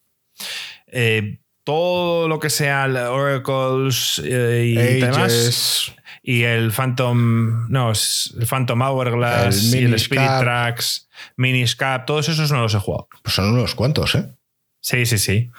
Eh, 0.88 1.39
todo 1.64 2.28
lo 2.28 2.39
que 2.39 2.49
sea 2.49 2.86
Oracles 3.10 4.22
eh, 4.24 4.66
y 4.66 4.99
demás. 4.99 5.93
Y 6.22 6.43
el 6.43 6.72
Phantom. 6.72 7.70
No, 7.70 7.91
el 7.91 8.47
Phantom 8.47 8.82
Hourglass 8.82 9.74
el 9.74 9.82
y 9.82 9.86
el 9.86 9.93
Spirit 9.95 10.39
Tracks, 10.39 11.10
Miniscap, 11.38 12.06
todos 12.06 12.30
esos 12.30 12.51
no 12.51 12.62
los 12.62 12.74
he 12.74 12.80
jugado. 12.80 13.08
Pues 13.22 13.36
son 13.36 13.54
unos 13.54 13.76
cuantos, 13.76 14.16
¿eh? 14.16 14.30
Sí, 14.84 15.05
sí, 15.05 15.17
sí. 15.17 15.49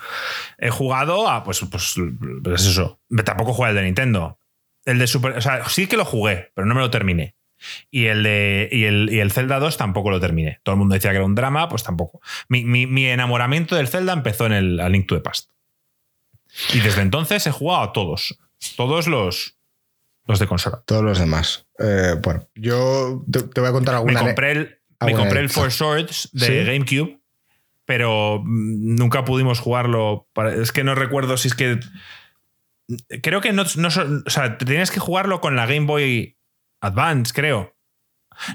He 0.57 0.69
jugado 0.69 1.27
a, 1.27 1.43
pues, 1.43 1.59
pues, 1.69 1.95
pues 2.43 2.65
eso. 2.65 3.01
Tampoco 3.25 3.53
jugué 3.53 3.71
el 3.71 3.75
de 3.75 3.83
Nintendo. 3.83 4.39
El 4.85 4.99
de 4.99 5.07
Super. 5.07 5.37
O 5.37 5.41
sea, 5.41 5.67
sí 5.67 5.87
que 5.87 5.97
lo 5.97 6.05
jugué, 6.05 6.51
pero 6.53 6.65
no 6.65 6.75
me 6.75 6.81
lo 6.81 6.91
terminé. 6.91 7.35
Y 7.89 8.05
el, 8.05 8.23
de, 8.23 8.69
y 8.71 8.83
el, 8.83 9.09
y 9.11 9.19
el 9.19 9.31
Zelda 9.31 9.59
2 9.59 9.77
tampoco 9.77 10.11
lo 10.11 10.19
terminé. 10.19 10.59
Todo 10.63 10.75
el 10.75 10.79
mundo 10.79 10.93
decía 10.93 11.09
que 11.09 11.17
era 11.17 11.25
un 11.25 11.35
drama, 11.35 11.67
pues 11.67 11.83
tampoco. 11.83 12.21
Mi, 12.47 12.63
mi 12.63 13.05
enamoramiento 13.05 13.75
del 13.75 13.87
Zelda 13.87 14.13
empezó 14.13 14.45
en 14.45 14.53
el 14.53 14.79
A 14.79 14.89
Link 14.89 15.07
to 15.07 15.15
the 15.15 15.21
Past. 15.21 15.49
Y 16.73 16.79
desde 16.79 17.01
entonces 17.01 17.45
he 17.47 17.51
jugado 17.51 17.83
a 17.83 17.93
todos. 17.93 18.37
Todos 18.77 19.07
los, 19.07 19.57
los 20.27 20.39
de 20.39 20.47
consola. 20.47 20.83
Todos 20.85 21.03
los 21.03 21.19
demás. 21.19 21.67
Eh, 21.79 22.15
bueno, 22.21 22.47
yo 22.55 23.23
te, 23.31 23.59
voy 23.59 23.69
a 23.69 23.71
contar 23.71 23.95
alguna. 23.95 24.21
Me 24.21 24.27
compré 24.27 24.51
el, 24.51 24.79
me 25.01 25.13
compré 25.13 25.39
el 25.41 25.49
Four 25.49 25.71
Swords 25.71 26.29
de 26.33 26.63
GameCube, 26.63 27.19
pero 27.85 28.41
mm, 28.43 28.95
nunca 28.95 29.25
pudimos 29.25 29.59
jugarlo. 29.59 30.27
es 30.55 30.71
que 30.71 30.83
no 30.83 30.95
recuerdo 30.95 31.37
si 31.37 31.49
es 31.49 31.55
que. 31.55 31.79
Creo 33.21 33.41
que 33.41 33.53
no, 33.53 33.63
no. 33.77 33.87
O 33.87 34.29
sea, 34.29 34.57
tenías 34.57 34.91
que 34.91 34.99
jugarlo 34.99 35.41
con 35.41 35.55
la 35.55 35.65
Game 35.65 35.87
Boy 35.87 36.37
Advance, 36.81 37.33
creo. 37.33 37.75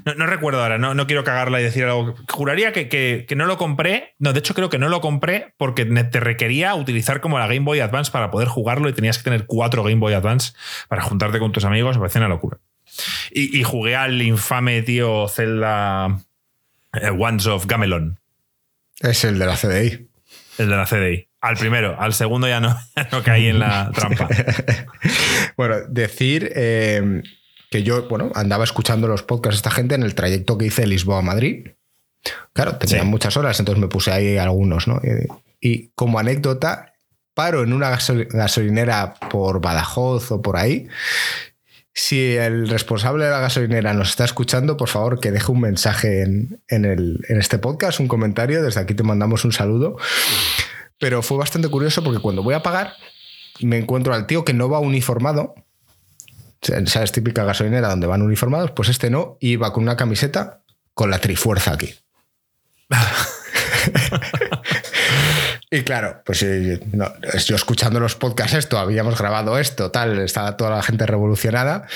No, 0.05 0.25
recuerdo 0.25 0.61
ahora, 0.61 0.77
no, 0.77 0.93
no, 0.93 1.07
quiero 1.07 1.23
cagarla 1.23 1.59
y 1.59 1.63
decir 1.63 1.83
algo. 1.85 2.15
Juraría 2.29 2.71
que, 2.71 3.27
no 3.35 3.45
lo 3.45 3.57
compré. 3.57 4.15
No, 4.19 4.33
de 4.33 4.39
hecho, 4.39 4.53
creo 4.53 4.69
que 4.69 4.77
no 4.77 4.89
lo 4.89 5.01
compré 5.01 5.53
porque 5.57 5.85
te 5.85 6.19
requería 6.19 6.75
utilizar 6.75 7.19
como 7.19 7.39
la 7.39 7.47
Game 7.47 7.61
Boy 7.61 7.79
Advance 7.79 8.11
para 8.11 8.31
poder 8.31 8.47
jugarlo 8.47 8.89
y 8.89 8.93
tenías 8.93 9.17
que 9.17 9.23
tener 9.23 9.45
cuatro 9.47 9.83
Game 9.83 9.99
Boy 9.99 10.13
Advance 10.13 10.53
para 10.87 11.01
juntarte 11.01 11.39
con 11.39 11.51
tus 11.51 11.65
amigos. 11.65 11.97
Me 11.97 12.01
parecía 12.01 12.21
una 12.21 12.29
locura. 12.29 12.59
Y, 13.31 13.63
jugué 13.63 13.95
al 13.95 14.21
infame 14.21 14.81
tío 14.81 15.27
Zelda 15.27 16.19
eh, 16.93 17.09
Ones 17.09 17.47
of 17.47 17.65
Gamelon. 17.65 18.20
Es 19.01 19.23
el 19.23 19.39
de 19.39 19.45
la 19.45 19.55
CDI. 19.55 20.09
El 20.57 20.69
de 20.69 20.75
la 20.75 20.85
CDI. 20.85 21.27
Al 21.41 21.57
primero, 21.57 21.99
al 21.99 22.13
segundo 22.13 22.47
ya 22.47 22.59
no, 22.59 22.77
no 23.11 23.23
caí 23.23 23.47
en 23.47 23.59
la 23.59 23.91
trampa. 23.95 24.27
bueno, 25.57 25.75
decir. 25.89 26.51
Eh, 26.55 27.21
que 27.71 27.83
yo, 27.83 28.07
bueno, 28.09 28.31
andaba 28.35 28.65
escuchando 28.65 29.07
los 29.07 29.23
podcasts 29.23 29.55
de 29.55 29.59
esta 29.59 29.71
gente 29.71 29.95
en 29.95 30.03
el 30.03 30.13
trayecto 30.13 30.57
que 30.57 30.65
hice 30.65 30.81
de 30.81 30.89
Lisboa 30.89 31.19
a 31.19 31.21
Madrid. 31.21 31.69
Claro, 32.51 32.75
tenía 32.75 33.05
muchas 33.05 33.37
horas, 33.37 33.57
entonces 33.59 33.81
me 33.81 33.87
puse 33.87 34.11
ahí 34.11 34.37
algunos, 34.37 34.89
¿no? 34.89 35.01
Y, 35.61 35.87
como 35.95 36.19
anécdota, 36.19 36.93
paro 37.33 37.63
en 37.63 37.71
una 37.71 37.89
gasolinera 37.89 39.13
por 39.31 39.61
Badajoz 39.61 40.31
o 40.31 40.41
por 40.41 40.57
ahí. 40.57 40.89
Si 41.93 42.35
el 42.35 42.69
responsable 42.69 43.25
de 43.25 43.31
la 43.31 43.39
gasolinera 43.39 43.93
nos 43.93 44.09
está 44.09 44.23
escuchando, 44.23 44.77
por 44.77 44.87
favor 44.87 45.19
que 45.19 45.31
deje 45.31 45.51
un 45.51 45.59
mensaje 45.59 46.21
en, 46.21 46.63
en 46.69 47.19
este 47.27 47.57
podcast, 47.57 47.99
un 47.99 48.07
comentario. 48.07 48.63
Desde 48.63 48.79
aquí 48.79 48.93
te 48.93 49.03
mandamos 49.03 49.43
un 49.43 49.51
saludo. 49.51 49.97
Pero 50.97 51.21
fue 51.21 51.37
bastante 51.37 51.67
curioso 51.67 52.03
porque 52.03 52.21
cuando 52.21 52.43
voy 52.43 52.53
a 52.53 52.61
pagar, 52.61 52.93
me 53.59 53.77
encuentro 53.77 54.13
al 54.13 54.27
tío 54.27 54.45
que 54.45 54.53
no 54.53 54.69
va 54.69 54.79
uniformado, 54.79 55.55
¿sabes? 56.85 57.11
Típica 57.11 57.43
gasolinera 57.43 57.89
donde 57.89 58.07
van 58.07 58.21
uniformados, 58.21 58.71
pues 58.71 58.89
este 58.89 59.09
no, 59.09 59.37
iba 59.39 59.73
con 59.73 59.83
una 59.83 59.97
camiseta 59.97 60.61
con 60.93 61.09
la 61.09 61.19
trifuerza 61.19 61.73
aquí. 61.73 61.93
y 65.73 65.83
claro, 65.83 66.21
pues 66.25 66.43
eh, 66.43 66.81
yo 67.45 67.55
escuchando 67.55 68.01
los 68.01 68.15
podcasts 68.15 68.55
esto, 68.55 68.77
habíamos 68.77 69.17
grabado 69.17 69.57
esto, 69.57 69.89
tal, 69.89 70.19
estaba 70.19 70.57
toda 70.57 70.71
la 70.71 70.83
gente 70.83 71.05
revolucionada 71.05 71.87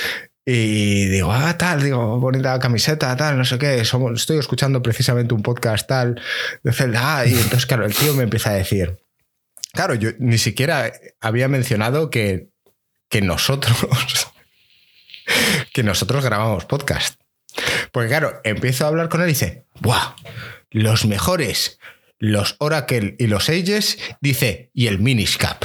y 0.45 1.07
digo, 1.07 1.33
ah, 1.33 1.57
tal, 1.57 1.83
digo, 1.83 2.17
bonita 2.17 2.57
camiseta, 2.57 3.17
tal, 3.17 3.37
no 3.37 3.43
sé 3.43 3.59
qué, 3.59 3.81
estoy 3.81 4.37
escuchando 4.37 4.81
precisamente 4.81 5.33
un 5.33 5.43
podcast 5.43 5.87
tal 5.89 6.21
de 6.63 6.71
Zelda, 6.71 7.17
ah, 7.17 7.25
y 7.25 7.33
entonces 7.33 7.65
claro, 7.65 7.85
el 7.85 7.93
tío 7.93 8.13
me 8.13 8.23
empieza 8.23 8.51
a 8.51 8.53
decir, 8.53 8.97
claro, 9.73 9.93
yo 9.93 10.11
ni 10.19 10.37
siquiera 10.37 10.93
había 11.19 11.49
mencionado 11.49 12.09
que, 12.09 12.47
que 13.09 13.21
nosotros 13.21 13.75
que 15.73 15.83
nosotros 15.83 16.23
grabamos 16.23 16.63
podcast. 16.63 17.19
Porque 17.91 18.09
claro, 18.09 18.39
empiezo 18.43 18.85
a 18.85 18.87
hablar 18.87 19.09
con 19.09 19.21
él 19.21 19.27
y 19.27 19.33
dice, 19.33 19.65
¡buah! 19.81 20.15
Los 20.71 21.05
mejores, 21.05 21.79
los 22.19 22.55
Oracle 22.59 23.15
y 23.19 23.27
los 23.27 23.49
Ages, 23.49 23.97
dice, 24.21 24.71
y 24.73 24.87
el 24.87 24.99
Miniscap. 24.99 25.63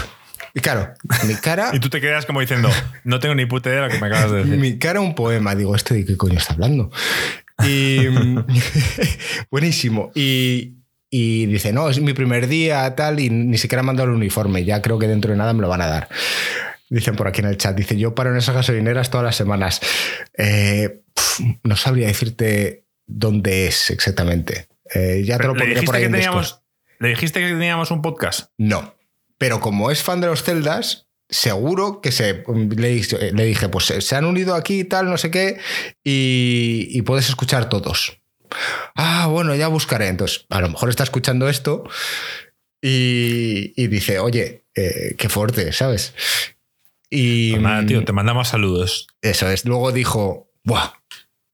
Y 0.55 0.61
claro, 0.61 0.92
mi 1.26 1.34
cara. 1.34 1.70
y 1.74 1.80
tú 1.80 1.88
te 1.88 2.01
quedas 2.01 2.26
como 2.26 2.40
diciendo, 2.40 2.70
no 3.05 3.20
tengo 3.20 3.34
ni 3.34 3.46
puta 3.46 3.70
idea 3.70 3.82
de 3.82 3.86
lo 3.88 3.92
que 3.92 4.01
me 4.01 4.07
acabas 4.09 4.32
de 4.32 4.38
decir. 4.38 4.57
Mi 4.57 4.78
cara, 4.78 5.01
un 5.01 5.14
poema. 5.14 5.55
Digo, 5.55 5.76
¿este 5.76 5.94
de 5.94 6.05
qué 6.05 6.16
coño 6.16 6.38
está 6.38 6.55
hablando? 6.55 6.90
Y. 7.64 7.98
buenísimo. 9.51 10.11
Y, 10.14 10.78
y 11.09 11.46
dice, 11.46 11.72
no, 11.72 11.88
es 11.88 12.01
mi 12.01 12.14
primer 12.14 12.48
día, 12.48 12.94
tal, 12.94 13.20
y 13.20 13.30
ni 13.30 13.59
siquiera 13.59 13.82
me 13.82 13.90
han 13.90 13.96
dado 13.96 14.11
el 14.11 14.16
uniforme. 14.16 14.64
Ya 14.64 14.82
creo 14.82 14.98
que 14.98 15.09
dentro 15.09 15.30
de 15.30 15.36
nada 15.36 15.53
me 15.53 15.61
lo 15.61 15.68
van 15.68 15.82
a 15.82 15.86
dar. 15.86 16.09
Dicen 16.88 17.14
por 17.14 17.28
aquí 17.28 17.40
en 17.40 17.46
el 17.46 17.57
chat, 17.57 17.76
dice, 17.76 17.96
yo 17.96 18.16
paro 18.16 18.30
en 18.30 18.36
esas 18.36 18.55
gasolineras 18.55 19.11
todas 19.11 19.24
las 19.24 19.36
semanas. 19.36 19.80
Eh, 20.36 21.03
no 21.62 21.76
sabría 21.76 22.09
decirte 22.09 22.84
dónde 23.07 23.68
es 23.68 23.90
exactamente. 23.90 24.66
Eh, 24.95 25.22
ya 25.24 25.38
te 25.38 25.47
lo 25.47 25.55
pondré 25.55 25.82
por 25.82 25.95
ahí 25.95 26.05
que 26.05 26.11
teníamos, 26.11 26.62
¿Le 26.99 27.09
dijiste 27.09 27.41
que 27.41 27.49
teníamos 27.49 27.91
un 27.91 28.03
podcast? 28.03 28.51
No. 28.59 28.95
Pero 29.38 29.61
como 29.61 29.91
es 29.91 30.03
fan 30.03 30.20
de 30.20 30.26
los 30.26 30.43
celdas, 30.43 31.09
seguro 31.30 32.01
que 32.01 32.12
se 32.12 32.45
le, 32.45 33.32
le, 33.32 33.45
dije, 33.45 33.68
pues 33.68 33.86
se 33.86 34.16
han 34.16 34.26
unido 34.26 34.55
aquí 34.55 34.80
y 34.80 34.84
tal, 34.84 35.09
no 35.09 35.16
sé 35.16 35.30
qué, 35.30 35.59
y, 36.05 37.01
puedes 37.03 37.28
escuchar 37.28 37.68
todos. 37.68 38.20
Ah, 38.95 39.28
bueno, 39.30 39.55
ya 39.55 39.68
buscaré. 39.68 40.09
Entonces, 40.09 40.45
a 40.51 40.61
lo 40.61 40.68
mejor 40.68 40.91
está 40.91 41.05
escuchando 41.05 41.49
esto 41.49 41.84
y, 42.82 43.86
dice, 43.86 44.18
oye, 44.18 44.66
eh, 44.74 45.14
qué 45.16 45.28
fuerte, 45.28 45.72
¿sabes? 45.72 46.14
Y. 47.09 47.53
Pues 47.53 47.62
nada, 47.62 47.86
tío, 47.86 48.05
te 48.05 48.12
mandamos 48.12 48.49
saludos. 48.49 49.07
Eso 49.22 49.49
es. 49.49 49.64
Luego 49.64 49.93
dijo, 49.93 50.51
¡buah! 50.64 50.93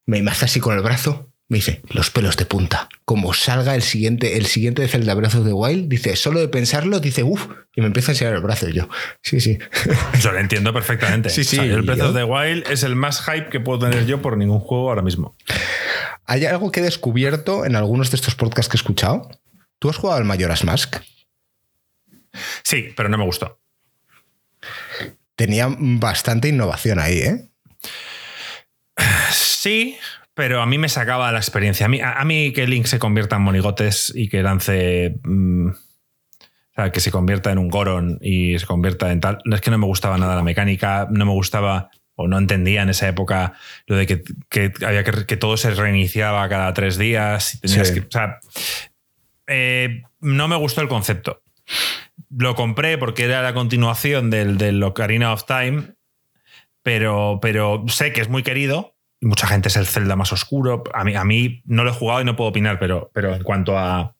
Me 0.06 0.18
hace 0.30 0.46
así 0.46 0.58
con 0.58 0.76
el 0.76 0.82
brazo. 0.82 1.32
Me 1.48 1.58
dice, 1.58 1.82
los 1.88 2.10
pelos 2.10 2.36
de 2.36 2.44
punta. 2.44 2.88
Como 3.04 3.32
salga 3.32 3.74
el 3.74 3.82
siguiente, 3.82 4.36
el 4.36 4.46
siguiente 4.46 4.82
de 4.82 4.88
Zelda 4.88 5.14
Breath 5.14 5.34
de 5.34 5.52
Wild, 5.52 5.88
dice, 5.88 6.16
solo 6.16 6.40
de 6.40 6.48
pensarlo, 6.48 6.98
dice, 6.98 7.22
uff, 7.22 7.46
y 7.74 7.80
me 7.80 7.86
empieza 7.86 8.10
a 8.10 8.14
enseñar 8.14 8.34
el 8.34 8.40
brazo. 8.40 8.68
Y 8.68 8.72
yo, 8.72 8.88
sí, 9.22 9.40
sí. 9.40 9.58
Yo 10.20 10.32
lo 10.32 10.38
entiendo 10.38 10.72
perfectamente. 10.72 11.30
Sí, 11.30 11.44
sí. 11.44 11.58
el 11.58 11.82
Breath 11.82 12.12
de 12.12 12.24
Wild 12.24 12.68
es 12.68 12.82
el 12.82 12.96
más 12.96 13.24
hype 13.24 13.48
que 13.50 13.60
puedo 13.60 13.78
tener 13.78 14.06
yo 14.06 14.20
por 14.20 14.36
ningún 14.36 14.60
juego 14.60 14.88
ahora 14.88 15.02
mismo. 15.02 15.36
Hay 16.24 16.44
algo 16.44 16.72
que 16.72 16.80
he 16.80 16.82
descubierto 16.82 17.64
en 17.64 17.76
algunos 17.76 18.10
de 18.10 18.16
estos 18.16 18.34
podcasts 18.34 18.68
que 18.68 18.76
he 18.76 18.80
escuchado. 18.80 19.30
¿Tú 19.78 19.88
has 19.88 19.96
jugado 19.96 20.18
al 20.18 20.24
Majora's 20.24 20.64
Mask? 20.64 20.96
Sí, 22.64 22.92
pero 22.96 23.08
no 23.08 23.18
me 23.18 23.24
gustó 23.24 23.60
tenía 25.36 25.68
bastante 25.78 26.48
innovación 26.48 26.98
ahí, 26.98 27.18
¿eh? 27.18 27.48
Sí, 29.30 29.98
pero 30.36 30.60
a 30.60 30.66
mí 30.66 30.76
me 30.76 30.90
sacaba 30.90 31.32
la 31.32 31.38
experiencia. 31.38 31.86
A 31.86 31.88
mí, 31.88 31.98
a, 32.02 32.22
mí 32.26 32.52
que 32.52 32.66
Link 32.66 32.84
se 32.84 32.98
convierta 32.98 33.36
en 33.36 33.42
monigotes 33.42 34.12
y 34.14 34.28
que 34.28 34.42
lance. 34.42 35.18
Mm, 35.24 35.70
o 35.70 36.74
sea, 36.74 36.92
que 36.92 37.00
se 37.00 37.10
convierta 37.10 37.50
en 37.50 37.56
un 37.56 37.70
Goron 37.70 38.18
y 38.20 38.58
se 38.58 38.66
convierta 38.66 39.10
en 39.12 39.20
tal. 39.20 39.38
Es 39.50 39.62
que 39.62 39.70
no 39.70 39.78
me 39.78 39.86
gustaba 39.86 40.18
nada 40.18 40.36
la 40.36 40.42
mecánica, 40.42 41.08
no 41.10 41.24
me 41.24 41.32
gustaba 41.32 41.88
o 42.16 42.28
no 42.28 42.36
entendía 42.36 42.82
en 42.82 42.90
esa 42.90 43.08
época 43.08 43.54
lo 43.86 43.96
de 43.96 44.06
que, 44.06 44.72
había 44.86 45.04
que, 45.04 45.36
todo 45.38 45.56
se 45.56 45.70
reiniciaba 45.70 46.46
cada 46.50 46.74
tres 46.74 46.98
días. 46.98 47.58
o 47.64 47.68
sea, 47.68 48.38
eh, 49.46 50.02
no 50.20 50.48
me 50.48 50.56
gustó 50.56 50.82
el 50.82 50.88
concepto. 50.88 51.42
Lo 52.28 52.54
compré 52.54 52.98
porque 52.98 53.24
era 53.24 53.40
la 53.40 53.54
continuación 53.54 54.28
del, 54.28 54.58
del 54.58 54.82
Ocarina 54.82 55.32
of 55.32 55.46
Time, 55.46 55.94
pero, 56.82 57.38
pero 57.40 57.84
sé 57.88 58.12
que 58.12 58.20
es 58.20 58.28
muy 58.28 58.42
querido. 58.42 58.95
Mucha 59.20 59.46
gente 59.46 59.68
es 59.68 59.76
el 59.76 59.86
Zelda 59.86 60.16
más 60.16 60.32
oscuro. 60.32 60.84
A 60.92 61.04
mí, 61.04 61.14
a 61.14 61.24
mí 61.24 61.62
no 61.64 61.84
lo 61.84 61.90
he 61.90 61.94
jugado 61.94 62.20
y 62.20 62.24
no 62.24 62.36
puedo 62.36 62.50
opinar, 62.50 62.78
pero, 62.78 63.10
pero 63.14 63.34
en 63.34 63.42
cuanto 63.42 63.78
a, 63.78 64.14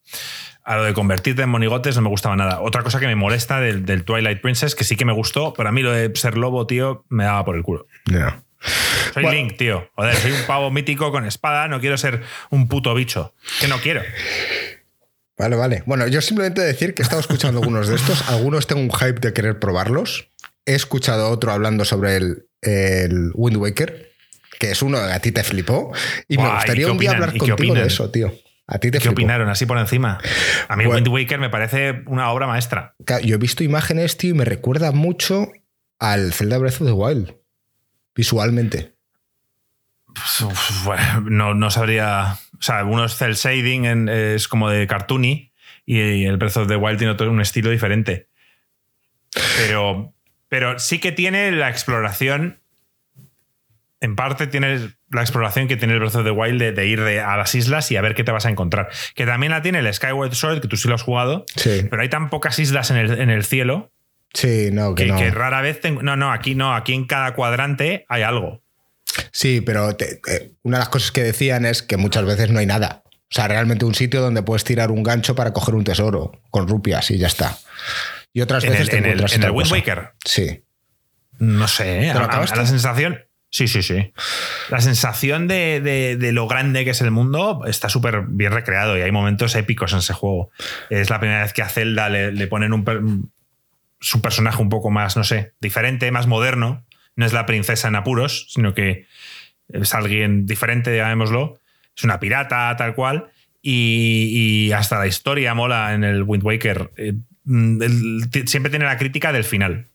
a 0.67 0.77
lo 0.77 0.83
de 0.85 0.95
convertirte 0.95 1.43
en 1.43 1.49
monigotes 1.49 1.95
no 1.97 2.03
me 2.03 2.09
gustaba 2.09 2.35
nada. 2.35 2.61
Otra 2.61 2.83
cosa 2.83 2.99
que 2.99 3.07
me 3.07 3.15
molesta 3.15 3.61
del, 3.61 4.05
Twilight 4.05 4.41
Princess, 4.41 4.75
que 4.75 4.83
sí 4.83 4.97
que 4.97 5.05
me 5.05 5.13
gustó, 5.13 5.55
pero 5.55 5.69
a 5.69 5.73
mí 5.73 5.81
lo 5.81 5.93
de 5.93 6.11
ser 6.17 6.37
lobo, 6.37 6.67
tío, 6.67 7.05
me 7.09 7.25
daba 7.25 7.45
por 7.45 7.57
el 7.57 7.63
culo. 7.63 7.87
Soy 9.15 9.27
Link, 9.27 9.57
tío. 9.57 9.89
Joder, 9.95 10.17
soy 10.17 10.33
un 10.33 10.43
pavo 10.43 10.73
mítico 10.73 11.13
con 11.13 11.25
espada, 11.25 11.69
no 11.69 11.81
quiero 11.81 11.97
ser 11.97 12.23
un 12.51 12.67
puto 12.67 12.95
bicho. 12.95 13.33
Que 13.61 13.69
no 13.69 13.79
quiero. 13.79 14.03
Vale, 15.39 15.55
vale. 15.55 15.83
Bueno, 15.87 16.09
yo 16.09 16.21
simplemente 16.21 16.63
decir 16.63 16.95
que 16.95 17.03
he 17.03 17.05
estado 17.05 17.21
escuchando 17.21 17.61
algunos 17.61 17.87
de 17.87 17.95
estos. 17.95 18.29
Algunos 18.29 18.67
tengo 18.67 18.81
un 18.81 18.91
hype 18.91 19.21
de 19.21 19.33
querer 19.33 19.61
probarlos. 19.61 20.31
He 20.65 20.75
escuchado 20.75 21.31
otro 21.31 21.53
hablando 21.53 21.85
sobre 21.85 22.17
el, 22.17 22.49
el 22.63 23.31
Wind 23.35 23.59
Waker, 23.59 24.11
que 24.59 24.71
es 24.71 24.83
uno 24.83 24.99
que 24.99 25.13
a 25.13 25.21
ti 25.21 25.33
te 25.33 25.45
flipó. 25.45 25.93
Y 26.29 26.39
me 26.39 26.49
gustaría 26.49 26.91
un 26.91 26.99
día 26.99 27.13
hablar 27.13 27.37
contigo 27.37 27.75
de 27.75 27.87
eso, 27.87 28.11
tío. 28.11 28.33
¿A 28.69 28.79
ti 28.79 28.91
te 28.91 28.99
¿Qué 28.99 29.09
opinaron 29.09 29.49
así 29.49 29.65
por 29.65 29.79
encima? 29.79 30.19
A 30.69 30.77
mí 30.77 30.87
Wind 30.87 31.07
Waker 31.07 31.39
me 31.39 31.51
parece 31.51 32.03
una 32.07 32.31
obra 32.33 32.49
maestra. 32.49 32.95
Yo 33.23 33.37
he 33.37 33.39
visto 33.39 33.63
imágenes, 33.63 34.17
tío, 34.17 34.31
y 34.31 34.35
me 34.35 34.45
recuerda 34.45 34.91
mucho 34.91 35.53
al 36.01 36.33
Zelda 36.33 36.59
Breath 36.59 36.81
of 36.81 36.89
the 36.89 36.93
Wild. 36.93 37.37
Visualmente. 38.15 38.97
no, 41.25 41.55
no 41.55 41.71
sabría. 41.71 42.39
O 42.59 42.63
sea, 42.63 42.79
algunos 42.79 43.17
cel 43.17 43.35
shading 43.35 44.09
es 44.09 44.49
como 44.49 44.69
de 44.71 44.87
cartoony 44.87 45.53
y 45.85 46.25
el 46.25 46.37
Breath 46.37 46.57
of 46.57 46.69
the 46.69 46.77
Wild 46.77 46.99
tiene 46.99 47.13
otro, 47.13 47.31
un 47.31 47.41
estilo 47.41 47.71
diferente. 47.71 48.29
Pero, 49.57 50.13
pero 50.49 50.79
sí 50.79 50.99
que 50.99 51.13
tiene 51.13 51.53
la 51.53 51.71
exploración. 51.71 52.61
En 54.07 54.15
parte 54.15 54.47
tiene 54.47 54.93
la 55.11 55.21
exploración 55.23 55.67
que 55.67 55.77
tiene 55.77 55.95
el 55.95 55.99
brazo 55.99 56.23
de 56.23 56.31
Wild 56.31 56.63
de, 56.63 56.87
ir 56.87 57.01
a 57.01 57.37
las 57.37 57.57
islas 57.57 57.91
y 57.91 57.97
a 57.97 58.01
ver 58.01 58.15
qué 58.15 58.23
te 58.23 58.31
vas 58.31 58.47
a 58.47 58.51
encontrar. 58.51 58.89
Que 59.17 59.27
también 59.27 59.51
la 59.51 59.63
tiene 59.63 59.81
el 59.81 59.93
Skyward 59.93 60.33
Sword, 60.33 60.61
que 60.61 60.69
tú 60.69 60.77
sí 60.77 60.87
lo 60.87 60.95
has 60.95 61.03
jugado, 61.03 61.45
pero 61.91 62.01
hay 62.01 62.09
tan 62.09 62.31
pocas 62.31 62.57
islas 62.61 62.93
en 62.93 62.99
el, 62.99 63.45
cielo. 63.45 63.91
Sí, 64.33 64.69
no, 64.73 64.95
que, 64.95 65.13
que, 65.13 65.33
rara 65.33 65.61
vez. 65.61 65.81
no, 66.03 66.15
no, 66.15 66.33
aquí 66.33 66.55
no, 66.55 66.73
aquí 66.73 66.95
en 66.95 67.09
cada 67.09 67.35
cuadrante 67.35 68.07
hay 68.09 68.23
algo. 68.23 68.63
Sí, 69.33 69.61
pero 69.61 69.97
una 70.63 70.77
de 70.77 70.81
las 70.81 70.89
cosas 70.89 71.11
que 71.11 71.25
decían 71.25 71.67
es 71.67 71.83
que 71.83 71.97
muchas 71.97 72.25
veces 72.25 72.51
no 72.51 72.61
hay 72.61 72.67
nada. 72.67 73.03
O 73.05 73.35
sea, 73.35 73.49
realmente 73.49 73.85
un 73.85 73.97
sitio 73.97 74.21
donde 74.21 74.45
puedes 74.45 74.63
tirar 74.63 74.93
un 74.93 75.03
gancho 75.03 75.35
para 75.35 75.53
coger 75.53 75.75
un 75.75 75.83
tesoro 75.83 76.31
con 76.51 76.69
rupias 76.69 77.11
y 77.11 77.19
ya 77.19 77.27
está. 77.27 77.59
Y 78.33 78.41
otras 78.41 78.65
veces 78.65 78.89
en 78.93 79.05
el, 79.05 79.33
en 79.33 79.43
el 79.43 79.51
Wind 79.51 79.73
Waker. 79.73 80.13
Sí. 80.25 80.63
No 81.41 81.67
sé, 81.67 82.09
a, 82.11 82.45
la 82.55 82.67
sensación. 82.67 83.26
Sí, 83.57 83.69
sí, 83.69 83.81
sí. 83.81 84.13
La 84.69 84.83
sensación 84.83 85.49
de, 85.49 86.19
lo 86.35 86.47
grande 86.47 86.85
que 86.85 86.91
es 86.91 87.01
el 87.01 87.11
mundo 87.11 87.63
está 87.67 87.89
súper 87.89 88.25
bien 88.29 88.53
recreado 88.53 88.99
y 88.99 89.01
hay 89.01 89.11
momentos 89.11 89.55
épicos 89.55 89.95
en 89.95 90.01
ese 90.01 90.13
juego. 90.13 90.51
Es 90.91 91.09
la 91.09 91.21
primera 91.21 91.41
vez 91.41 91.55
que 91.55 91.63
a 91.63 91.69
Zelda 91.71 92.11
le, 92.11 92.47
ponen 92.49 92.75
un, 92.75 93.33
su 93.99 94.21
personaje 94.21 94.61
un 94.61 94.69
poco 94.69 94.91
más, 94.91 95.17
no 95.17 95.25
sé, 95.25 95.55
diferente, 95.59 96.11
más 96.11 96.27
moderno. 96.27 96.85
No 97.15 97.25
es 97.25 97.33
la 97.33 97.47
princesa 97.47 97.89
en 97.89 97.97
apuros, 97.97 98.47
sino 98.51 98.75
que 98.75 99.07
es 99.71 99.95
alguien 99.95 100.45
diferente, 100.45 100.95
llamémoslo. 100.95 101.59
Es 101.97 102.05
una 102.05 102.21
pirata, 102.21 102.77
tal 102.77 102.95
cual. 102.95 103.31
Y, 103.63 104.71
hasta 104.73 104.99
la 104.99 105.07
historia 105.07 105.55
mola 105.55 105.95
en 105.95 106.05
el 106.05 106.25
Wind 106.25 106.45
Waker. 106.45 106.91
Eh, 106.99 107.15
mm, 107.45 107.81
siempre 108.45 108.69
tiene 108.69 108.85
la 108.85 108.99
crítica 108.99 109.33
del 109.33 109.45
final. 109.45 109.87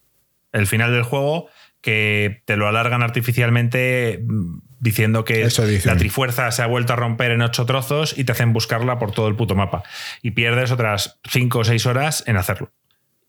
El 0.52 0.66
final 0.66 0.92
del 0.92 1.04
juego 1.04 1.48
que 1.82 2.44
te 2.46 2.58
lo 2.58 2.68
alargan 2.68 3.02
artificialmente 3.02 4.24
mm, 4.26 4.60
diciendo 4.80 5.24
que 5.26 5.48
la 5.86 5.98
trifuerza 5.98 6.52
se 6.52 6.62
ha 6.62 6.68
vuelto 6.68 6.94
a 6.94 6.96
romper 6.96 7.32
en 7.32 7.42
ocho 7.42 7.66
trozos 7.66 8.18
y 8.18 8.24
te 8.24 8.32
hacen 8.32 8.52
buscarla 8.52 8.98
por 9.00 9.12
todo 9.12 9.28
el 9.28 9.36
puto 9.36 9.56
mapa. 9.56 9.84
Y 10.22 10.32
pierdes 10.32 10.72
otras 10.72 11.20
cinco 11.30 11.60
o 11.60 11.64
seis 11.64 11.86
horas 11.86 12.24
en 12.28 12.38
hacerlo. 12.38 12.72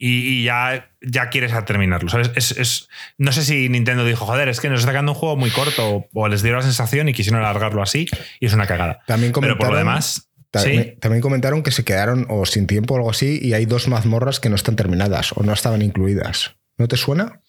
Y, 0.04 0.42
ya, 0.42 0.90
ya 1.00 1.30
quieres 1.30 1.52
terminarlo. 1.64 2.10
Es, 2.34 2.88
no 3.18 3.30
sé 3.30 3.44
si 3.44 3.68
Nintendo 3.68 4.04
dijo, 4.04 4.26
joder, 4.26 4.48
es 4.48 4.58
que 4.58 4.68
nos 4.68 4.80
está 4.80 4.90
sacando 4.90 5.12
un 5.12 5.18
juego 5.18 5.36
muy 5.36 5.50
corto 5.50 6.08
o 6.12 6.28
les 6.28 6.42
dio 6.42 6.56
la 6.56 6.62
sensación 6.62 7.08
y 7.08 7.12
quisieron 7.12 7.40
alargarlo 7.40 7.82
así 7.82 8.08
y 8.40 8.46
es 8.46 8.52
una 8.52 8.66
cagada. 8.66 8.98
También 9.06 9.32
Pero 9.32 9.56
por 9.58 9.70
lo 9.70 9.76
demás... 9.76 10.28
También, 10.50 11.20
comentaron 11.22 11.62
que 11.62 11.70
se 11.70 11.82
quedaron 11.82 12.26
o 12.28 12.44
sin 12.44 12.66
tiempo 12.66 12.92
o 12.92 12.96
algo 12.98 13.10
así 13.10 13.38
y 13.40 13.54
hay 13.54 13.64
dos 13.64 13.88
mazmorras 13.88 14.38
que 14.38 14.50
no 14.50 14.56
están 14.56 14.76
terminadas 14.76 15.32
o 15.32 15.42
no 15.44 15.52
estaban 15.52 15.80
incluidas. 15.80 16.56
¿No 16.76 16.88
te 16.88 16.98
suena? 16.98 17.40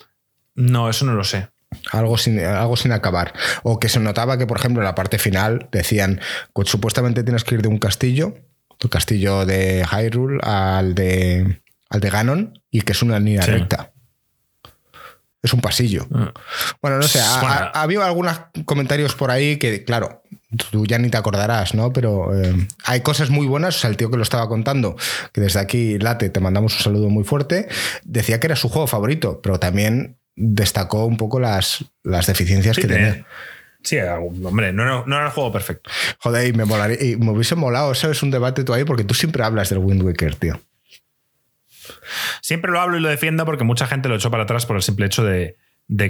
No, 0.56 0.90
eso 0.90 1.06
no 1.06 1.14
lo 1.14 1.24
sé. 1.24 1.50
Algo 1.92 2.18
sin, 2.18 2.40
algo 2.40 2.78
sin 2.78 2.92
acabar. 2.92 3.34
O 3.64 3.80
que 3.80 3.90
se 3.90 4.00
notaba 4.00 4.38
que, 4.38 4.48
por 4.48 4.58
ejemplo, 4.58 4.82
en 4.82 4.86
la 4.86 4.96
parte 4.96 5.18
final 5.18 5.68
decían 5.72 6.22
que 6.56 6.66
supuestamente 6.66 7.24
tienes 7.24 7.44
que 7.44 7.56
ir 7.56 7.62
de 7.62 7.68
un 7.68 7.80
castillo, 7.80 8.36
tu 8.78 8.90
castillo 8.90 9.46
de 9.46 9.86
Hyrule, 9.86 10.40
al 10.44 10.96
de, 10.96 11.62
al 11.90 12.00
de 12.00 12.10
Ganon, 12.10 12.62
y 12.70 12.82
que 12.82 12.92
es 12.92 13.02
una 13.02 13.20
línea 13.20 13.46
recta. 13.46 13.92
Es 15.42 15.54
un 15.54 15.60
pasillo. 15.60 16.08
Mm. 16.10 16.28
Bueno, 16.82 16.98
no 16.98 17.04
sé, 17.04 17.20
ha, 17.20 17.72
habido 17.74 18.04
algunos 18.04 18.40
comentarios 18.66 19.14
por 19.16 19.30
ahí 19.30 19.58
que, 19.58 19.84
claro, 19.84 20.24
tú 20.72 20.86
ya 20.86 20.98
ni 21.00 21.10
te 21.10 21.18
acordarás, 21.18 21.74
¿no? 21.74 21.92
Pero 21.92 22.34
eh, 22.34 22.56
hay 22.86 23.02
cosas 23.02 23.30
muy 23.30 23.46
buenas. 23.46 23.76
O 23.76 23.80
sea, 23.80 23.90
el 23.90 23.98
tío 23.98 24.10
que 24.10 24.16
lo 24.16 24.24
estaba 24.24 24.48
contando, 24.48 24.96
que 25.34 25.42
desde 25.42 25.60
aquí, 25.60 26.00
Late, 26.00 26.30
te 26.30 26.40
mandamos 26.40 26.76
un 26.76 26.80
saludo 26.80 27.10
muy 27.10 27.26
fuerte, 27.26 27.68
decía 28.04 28.40
que 28.40 28.48
era 28.48 28.56
su 28.56 28.70
juego 28.70 28.88
favorito, 28.88 29.42
pero 29.42 29.60
también 29.60 30.18
destacó 30.36 31.06
un 31.06 31.18
poco 31.18 31.40
las, 31.40 31.86
las 32.04 32.28
deficiencias 32.28 32.78
que 32.78 32.88
tenía. 32.88 33.26
Sí, 33.84 33.98
hombre, 34.00 34.72
no, 34.72 35.04
era 35.06 35.26
el 35.26 35.32
juego 35.32 35.52
perfecto. 35.52 35.90
Joder, 36.20 36.48
y 36.48 36.54
me, 36.54 36.64
y 36.64 37.18
me 37.18 37.32
hubiese 37.32 37.56
molado, 37.56 37.92
eso 37.92 38.10
es 38.10 38.24
un 38.24 38.32
debate 38.32 38.64
tú 38.64 38.74
ahí, 38.74 38.86
porque 38.86 39.04
tú 39.04 39.14
siempre 39.14 39.44
hablas 39.44 39.70
del 39.70 39.80
Wind 39.80 40.02
Waker, 40.04 40.36
tío. 40.36 40.60
Siempre 42.42 42.72
lo 42.72 42.80
hablo 42.80 42.98
y 42.98 43.02
lo 43.02 43.10
defiendo 43.10 43.46
porque 43.46 43.66
mucha 43.66 43.86
gente 43.86 44.08
lo 44.08 44.16
echó 44.16 44.32
para 44.32 44.44
atrás 44.44 44.66
por 44.66 44.78
el 44.78 44.82
simple 44.82 45.06
hecho 45.06 45.26
de, 45.26 45.58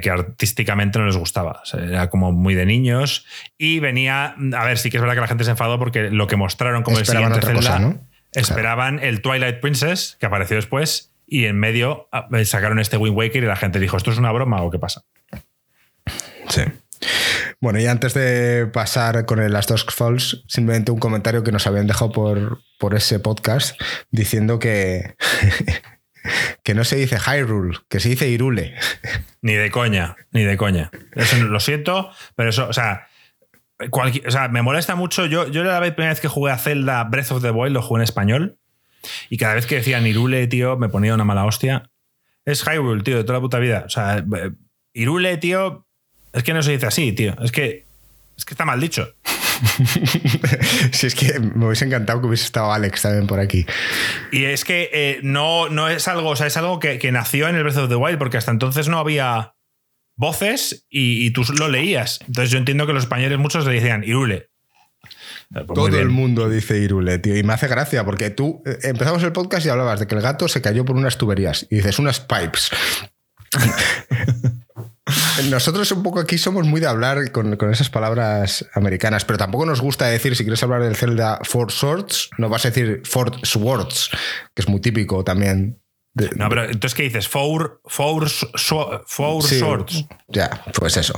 que 0.02 0.10
artísticamente 0.10 1.00
no 1.00 1.08
les 1.08 1.18
gustaba. 1.18 1.64
era 1.74 2.12
como 2.12 2.32
muy 2.32 2.54
de 2.54 2.68
niños 2.68 3.26
y 3.58 3.80
venía. 3.80 4.36
A 4.56 4.66
ver, 4.66 4.78
sí 4.78 4.92
que 4.92 4.98
es 4.98 5.02
verdad 5.02 5.16
que 5.16 5.22
la 5.22 5.28
gente 5.28 5.44
se 5.44 5.52
enfadó 5.52 5.80
porque 5.80 6.12
lo 6.12 6.28
que 6.28 6.36
mostraron 6.36 6.84
como 6.84 7.00
esperaban 7.00 7.34
el 7.34 7.42
siguiente 7.42 7.64
Zelda, 7.64 7.80
¿no? 7.80 8.08
esperaban 8.34 9.00
el 9.00 9.22
Twilight 9.22 9.60
Princess, 9.60 10.18
que 10.20 10.26
apareció 10.26 10.56
después, 10.56 11.13
y 11.34 11.48
en 11.48 11.58
medio 11.58 12.10
ah, 12.12 12.28
eh, 12.32 12.46
sacaron 12.46 12.78
este 12.78 12.96
Wind 12.96 13.18
Waker 13.18 13.44
y 13.44 13.48
la 13.48 13.56
gente 13.56 13.80
dijo, 13.80 13.98
¿esto 13.98 14.12
es 14.12 14.20
una 14.20 14.32
broma 14.32 14.62
o 14.62 14.70
qué 14.70 14.78
pasa? 14.78 15.02
Sí. 16.48 16.62
Bueno, 17.60 17.80
y 17.80 17.88
antes 17.88 18.14
de 18.14 18.68
pasar 18.72 19.26
con 19.26 19.40
el 19.40 19.52
Last 19.52 19.72
Dusk 19.72 19.92
Falls, 19.92 20.44
simplemente 20.48 20.92
un 20.92 21.00
comentario 21.00 21.44
que 21.44 21.52
nos 21.52 21.66
habían 21.66 21.88
dejado 21.88 22.12
por, 22.12 22.60
por 22.78 22.94
ese 22.94 23.20
podcast 23.20 23.82
diciendo 24.12 24.60
que, 24.60 25.16
que 26.64 26.76
no 26.76 26.84
se 26.84 26.98
dice 26.98 27.18
Hyrule, 27.18 27.80
que 27.90 28.00
se 28.00 28.10
dice 28.10 28.30
Irule. 28.30 28.76
Ni 29.42 29.54
de 29.54 29.72
coña, 29.72 30.16
ni 30.34 30.44
de 30.44 30.56
coña. 30.56 30.92
Eso 31.16 31.38
lo 31.38 31.60
siento, 31.60 32.12
pero 32.36 32.52
eso, 32.52 32.68
o 32.68 32.74
sea, 32.74 33.08
o 33.90 34.32
sea, 34.32 34.50
me 34.50 34.62
molesta 34.62 34.94
mucho. 34.94 35.26
Yo, 35.26 35.48
yo 35.48 35.64
la 35.64 35.80
primera 35.80 36.10
vez 36.10 36.20
que 36.20 36.28
jugué 36.28 36.52
a 36.52 36.60
Zelda 36.60 37.04
Breath 37.06 37.32
of 37.32 37.42
the 37.42 37.50
Wild 37.50 37.74
lo 37.74 37.82
jugué 37.82 38.02
en 38.02 38.04
español 38.04 38.60
y 39.30 39.38
cada 39.38 39.56
vez 39.56 39.66
que 39.66 39.76
decían 39.76 40.08
Irule, 40.08 40.48
tío, 40.48 40.78
me 40.78 40.90
ponía 40.90 41.14
una 41.14 41.24
mala 41.24 41.46
hostia. 41.46 41.92
Es 42.46 42.64
Hyrule, 42.64 43.04
tío, 43.04 43.18
de 43.18 43.24
toda 43.24 43.40
la 43.40 43.42
puta 43.42 43.60
vida. 43.60 43.84
O 43.86 43.90
sea, 43.90 44.18
eh, 44.18 44.52
Irule, 44.94 45.38
tío, 45.38 45.88
es 46.34 46.44
que 46.44 46.54
no 46.54 46.62
se 46.64 46.72
dice 46.72 46.88
así, 46.88 47.14
tío. 47.14 47.36
Es 47.42 47.52
que, 47.52 47.86
es 48.38 48.46
que 48.46 48.54
está 48.54 48.66
mal 48.66 48.80
dicho. 48.80 49.14
si 50.92 51.08
es 51.08 51.16
que 51.16 51.40
me 51.40 51.66
hubiese 51.68 51.86
encantado 51.86 52.22
que 52.22 52.28
hubiese 52.28 52.46
estado 52.46 52.72
Alex 52.72 53.04
también 53.04 53.28
por 53.28 53.40
aquí. 53.40 53.66
Y 54.32 54.46
es 54.46 54.66
que 54.66 54.90
eh, 54.94 55.20
no, 55.24 55.70
no 55.70 55.88
es 55.90 56.08
algo, 56.08 56.30
o 56.30 56.36
sea, 56.36 56.48
es 56.48 56.58
algo 56.58 56.80
que, 56.80 57.00
nació 57.12 57.48
en 57.48 57.56
el 57.56 57.64
Breath 57.64 57.78
of 57.78 57.90
the 57.90 57.96
Wild, 57.96 58.18
porque 58.18 58.38
hasta 58.38 58.52
entonces 58.52 58.88
no 58.90 59.00
había 59.00 59.56
voces 60.16 60.86
y, 60.90 61.26
y, 61.26 61.32
tú 61.32 61.44
lo 61.58 61.70
leías. 61.70 62.20
Entonces 62.28 62.52
yo 62.52 62.58
entiendo 62.58 62.86
que 62.86 62.94
los 62.94 63.04
españoles 63.04 63.38
muchos 63.38 63.66
le 63.66 63.74
decían 63.74 64.04
Irule. 64.04 64.50
Eh, 65.56 65.64
pues 65.66 65.76
Todo 65.76 65.88
el 66.00 66.10
mundo 66.10 66.50
dice 66.50 66.78
Irule, 66.80 67.20
tío. 67.20 67.38
Y 67.38 67.44
me 67.44 67.54
hace 67.54 67.68
gracia 67.68 68.04
porque 68.04 68.30
tú 68.30 68.62
eh, 68.66 68.78
empezamos 68.84 69.24
el 69.24 69.32
podcast 69.32 69.66
y 69.66 69.70
hablabas 69.70 70.00
de 70.00 70.08
que 70.08 70.16
el 70.16 70.22
gato 70.22 70.48
se 70.48 70.62
cayó 70.62 70.86
por 70.86 70.96
unas 70.96 71.18
tuberías. 71.18 71.66
Y 71.70 71.78
dices, 71.78 72.00
unas 72.00 72.20
pipes. 72.20 72.72
Nosotros 75.50 75.92
un 75.92 76.04
poco 76.04 76.20
aquí 76.20 76.38
somos 76.38 76.66
muy 76.66 76.80
de 76.80 76.88
hablar 76.88 77.32
con, 77.32 77.58
esas 77.72 77.90
palabras 77.90 78.66
americanas, 78.74 79.26
pero 79.26 79.38
tampoco 79.38 79.66
nos 79.66 79.82
gusta 79.82 80.08
decir, 80.08 80.36
si 80.36 80.44
quieres 80.44 80.64
hablar 80.64 80.84
del 80.84 80.96
Zelda 80.96 81.40
Four 81.44 81.72
Swords, 81.72 82.30
no 82.38 82.50
vas 82.50 82.66
a 82.66 82.70
decir 82.70 83.02
Four 83.04 83.46
Swords, 83.46 84.10
que 84.54 84.62
es 84.62 84.70
muy 84.70 84.80
típico 84.80 85.24
también 85.24 85.84
no, 86.36 86.48
pero 86.50 86.66
entonces, 86.66 86.94
¿qué 86.94 87.04
dices? 87.04 87.28
Four, 87.28 87.82
four, 87.86 88.30
four 88.30 89.44
swords. 89.44 90.06
Ya, 90.28 90.64
pues 90.78 90.96
eso. 90.98 91.14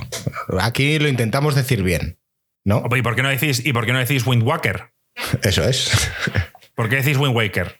Aquí 0.60 1.00
lo 1.00 1.10
intentamos 1.10 1.54
decir 1.54 1.84
bien, 1.84 2.18
¿no? 2.66 2.84
¿Y 2.94 3.02
por 3.02 3.16
qué 3.16 3.24
no 3.24 3.30
decís, 3.30 3.66
y 3.66 3.72
por 3.72 3.86
qué 3.86 3.94
no 3.94 4.00
decís 4.00 4.28
Windwalker? 4.28 4.92
Eso 5.44 5.64
es. 5.64 6.12
¿Por 6.76 6.90
qué 6.90 6.98
decís 6.98 7.18
Wind 7.18 7.36
Waker? 7.36 7.80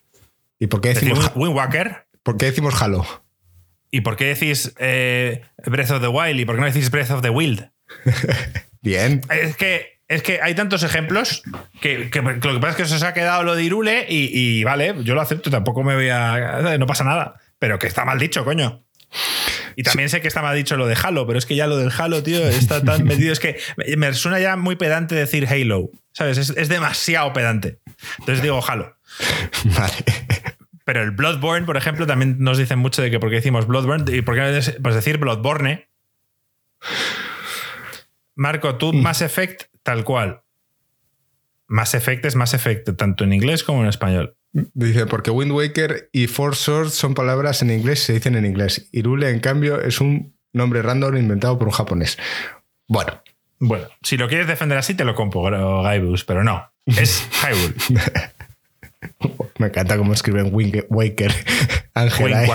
¿Y 0.58 0.68
por 0.68 0.80
qué 0.80 0.90
decimos 0.90 1.32
Wind 1.36 1.56
Waker? 1.56 2.06
¿Por 2.24 2.38
qué 2.38 2.46
decimos 2.46 2.82
Halo? 2.82 3.06
¿Y 3.92 4.02
por 4.02 4.16
qué 4.16 4.26
decís 4.26 4.74
eh, 4.80 5.42
Breath 5.66 5.92
of 5.92 6.02
the 6.02 6.08
Wild? 6.08 6.40
¿Y 6.40 6.46
por 6.46 6.56
qué 6.56 6.62
no 6.62 6.68
decís 6.68 6.90
Breath 6.90 7.12
of 7.12 7.22
the 7.22 7.30
Wild? 7.30 7.70
Bien. 8.82 9.22
Es 9.30 9.58
que, 9.58 10.00
es 10.08 10.24
que 10.24 10.40
hay 10.42 10.56
tantos 10.56 10.84
ejemplos 10.84 11.44
que, 11.82 12.10
lo 12.14 12.40
que 12.40 12.60
pasa 12.60 12.70
es 12.70 12.76
que 12.76 12.86
se 12.86 12.96
os 12.96 13.04
ha 13.04 13.14
quedado 13.14 13.44
lo 13.44 13.56
de 13.56 13.64
Irule 13.64 14.06
y, 14.08 14.64
vale, 14.64 14.96
yo 15.04 15.14
lo 15.14 15.22
acepto, 15.22 15.50
tampoco 15.50 15.84
me 15.84 15.96
voy 15.96 16.10
a. 16.10 16.78
No 16.78 16.86
pasa 16.86 17.04
nada. 17.04 17.36
Pero 17.60 17.80
que 17.80 17.88
está 17.88 18.06
mal 18.06 18.20
dicho, 18.20 18.46
coño. 18.46 18.85
Y 19.76 19.84
también 19.84 20.10
sé 20.10 20.22
que 20.22 20.28
está 20.28 20.42
mal 20.42 20.56
dicho 20.56 20.78
lo 20.78 20.88
de 20.88 20.98
Halo, 21.02 21.28
pero 21.28 21.40
es 21.40 21.46
que 21.46 21.56
ya 21.56 21.68
lo 21.68 21.78
del 21.78 21.92
Halo, 21.96 22.24
tío, 22.24 22.48
está 22.48 22.84
tan 22.84 23.04
metido. 23.06 23.32
Es 23.34 23.40
que 23.40 23.60
me 23.98 24.14
suena 24.14 24.40
ya 24.40 24.56
muy 24.56 24.76
pedante 24.76 25.16
decir 25.16 25.48
Halo. 25.48 25.90
¿Sabes? 26.12 26.38
Es, 26.38 26.70
demasiado 26.70 27.34
pedante. 27.34 27.80
Entonces 28.20 28.42
digo 28.42 28.64
Halo. 28.66 28.96
Vale. 29.66 29.94
Pero 30.86 31.02
el 31.02 31.12
Bloodborne, 31.12 31.66
por 31.66 31.78
ejemplo, 31.78 32.06
también 32.06 32.38
nos 32.40 32.58
dicen 32.58 32.80
mucho 32.80 33.02
de 33.02 33.12
que 33.12 33.20
por 33.20 33.30
qué 33.30 33.38
decimos 33.38 33.68
Bloodborne 33.68 34.16
y 34.16 34.22
por 34.22 34.36
qué 34.36 34.62
pues 34.82 34.96
decir 34.96 35.18
Bloodborne. 35.18 35.90
Marco, 38.36 38.76
tú 38.76 38.94
mm. 38.94 39.02
Mass 39.02 39.22
Effect 39.22 39.64
tal 39.86 40.04
cual. 40.04 40.42
Mass 41.68 41.94
Effect 41.94 42.26
es 42.26 42.36
Mass 42.36 42.54
Effect, 42.54 42.96
tanto 42.96 43.24
en 43.24 43.34
inglés 43.34 43.64
como 43.64 43.82
en 43.82 43.88
español. 43.88 44.36
Dice, 44.74 45.06
porque 45.06 45.32
Wind 45.32 45.52
Waker 45.52 46.10
y 46.14 46.28
Four 46.28 46.56
Swords 46.56 46.94
son 46.94 47.14
palabras 47.14 47.62
en 47.62 47.72
inglés, 47.72 48.04
se 48.04 48.14
dicen 48.14 48.36
en 48.36 48.46
inglés. 48.46 48.88
Irule, 48.92 49.30
en 49.30 49.40
cambio, 49.40 49.82
es 49.82 50.00
un 50.00 50.34
nombre 50.54 50.82
random 50.82 51.18
inventado 51.18 51.60
por 51.60 51.68
un 51.68 51.74
japonés. 51.74 52.18
Bueno, 52.88 53.22
bueno, 53.60 53.88
si 54.02 54.18
lo 54.18 54.28
quieres 54.28 54.48
defender 54.48 54.78
así, 54.78 54.94
te 54.94 55.06
lo 55.06 55.16
compro, 55.16 55.42
Gaibus, 55.84 56.24
pero 56.24 56.44
no. 56.44 56.72
Es 56.86 57.28
Hyrule. 57.44 57.76
Me 59.60 59.68
encanta 59.68 59.98
cómo 59.98 60.14
escriben 60.14 60.52
Waker. 60.52 61.34
Ángela. 61.94 62.44
¿eh? 62.44 62.50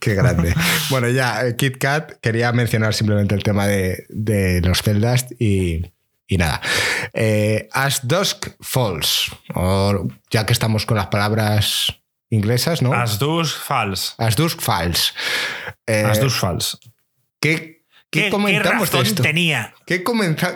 Qué 0.00 0.14
grande. 0.14 0.54
Bueno, 0.88 1.08
ya, 1.08 1.46
eh, 1.46 1.56
Kit 1.56 1.78
Kat, 1.78 2.12
quería 2.20 2.52
mencionar 2.52 2.94
simplemente 2.94 3.34
el 3.34 3.42
tema 3.42 3.66
de, 3.66 4.60
los 4.64 4.82
celdas 4.82 5.26
y, 5.38 5.92
nada. 6.36 6.60
Eh, 7.12 7.68
As 7.72 8.06
Dusk 8.06 8.48
Falls, 8.60 9.30
o 9.54 10.08
ya 10.30 10.46
que 10.46 10.52
estamos 10.52 10.86
con 10.86 10.96
las 10.96 11.06
palabras 11.06 12.00
inglesas, 12.30 12.82
¿no? 12.82 12.92
As 12.92 13.18
Dusk 13.18 13.58
Falls. 13.58 14.14
As 14.18 14.36
Dusk 14.36 14.60
Falls. 14.60 15.14
As 15.86 16.20
Dusk 16.20 16.38
Falls. 16.38 16.78
¿Qué 17.40 17.80
¿Qué, 18.10 18.28
comentamos 18.28 18.90
de 18.90 19.00
esto? 19.00 19.22
tenía? 19.22 19.72
¿Qué, 19.86 20.02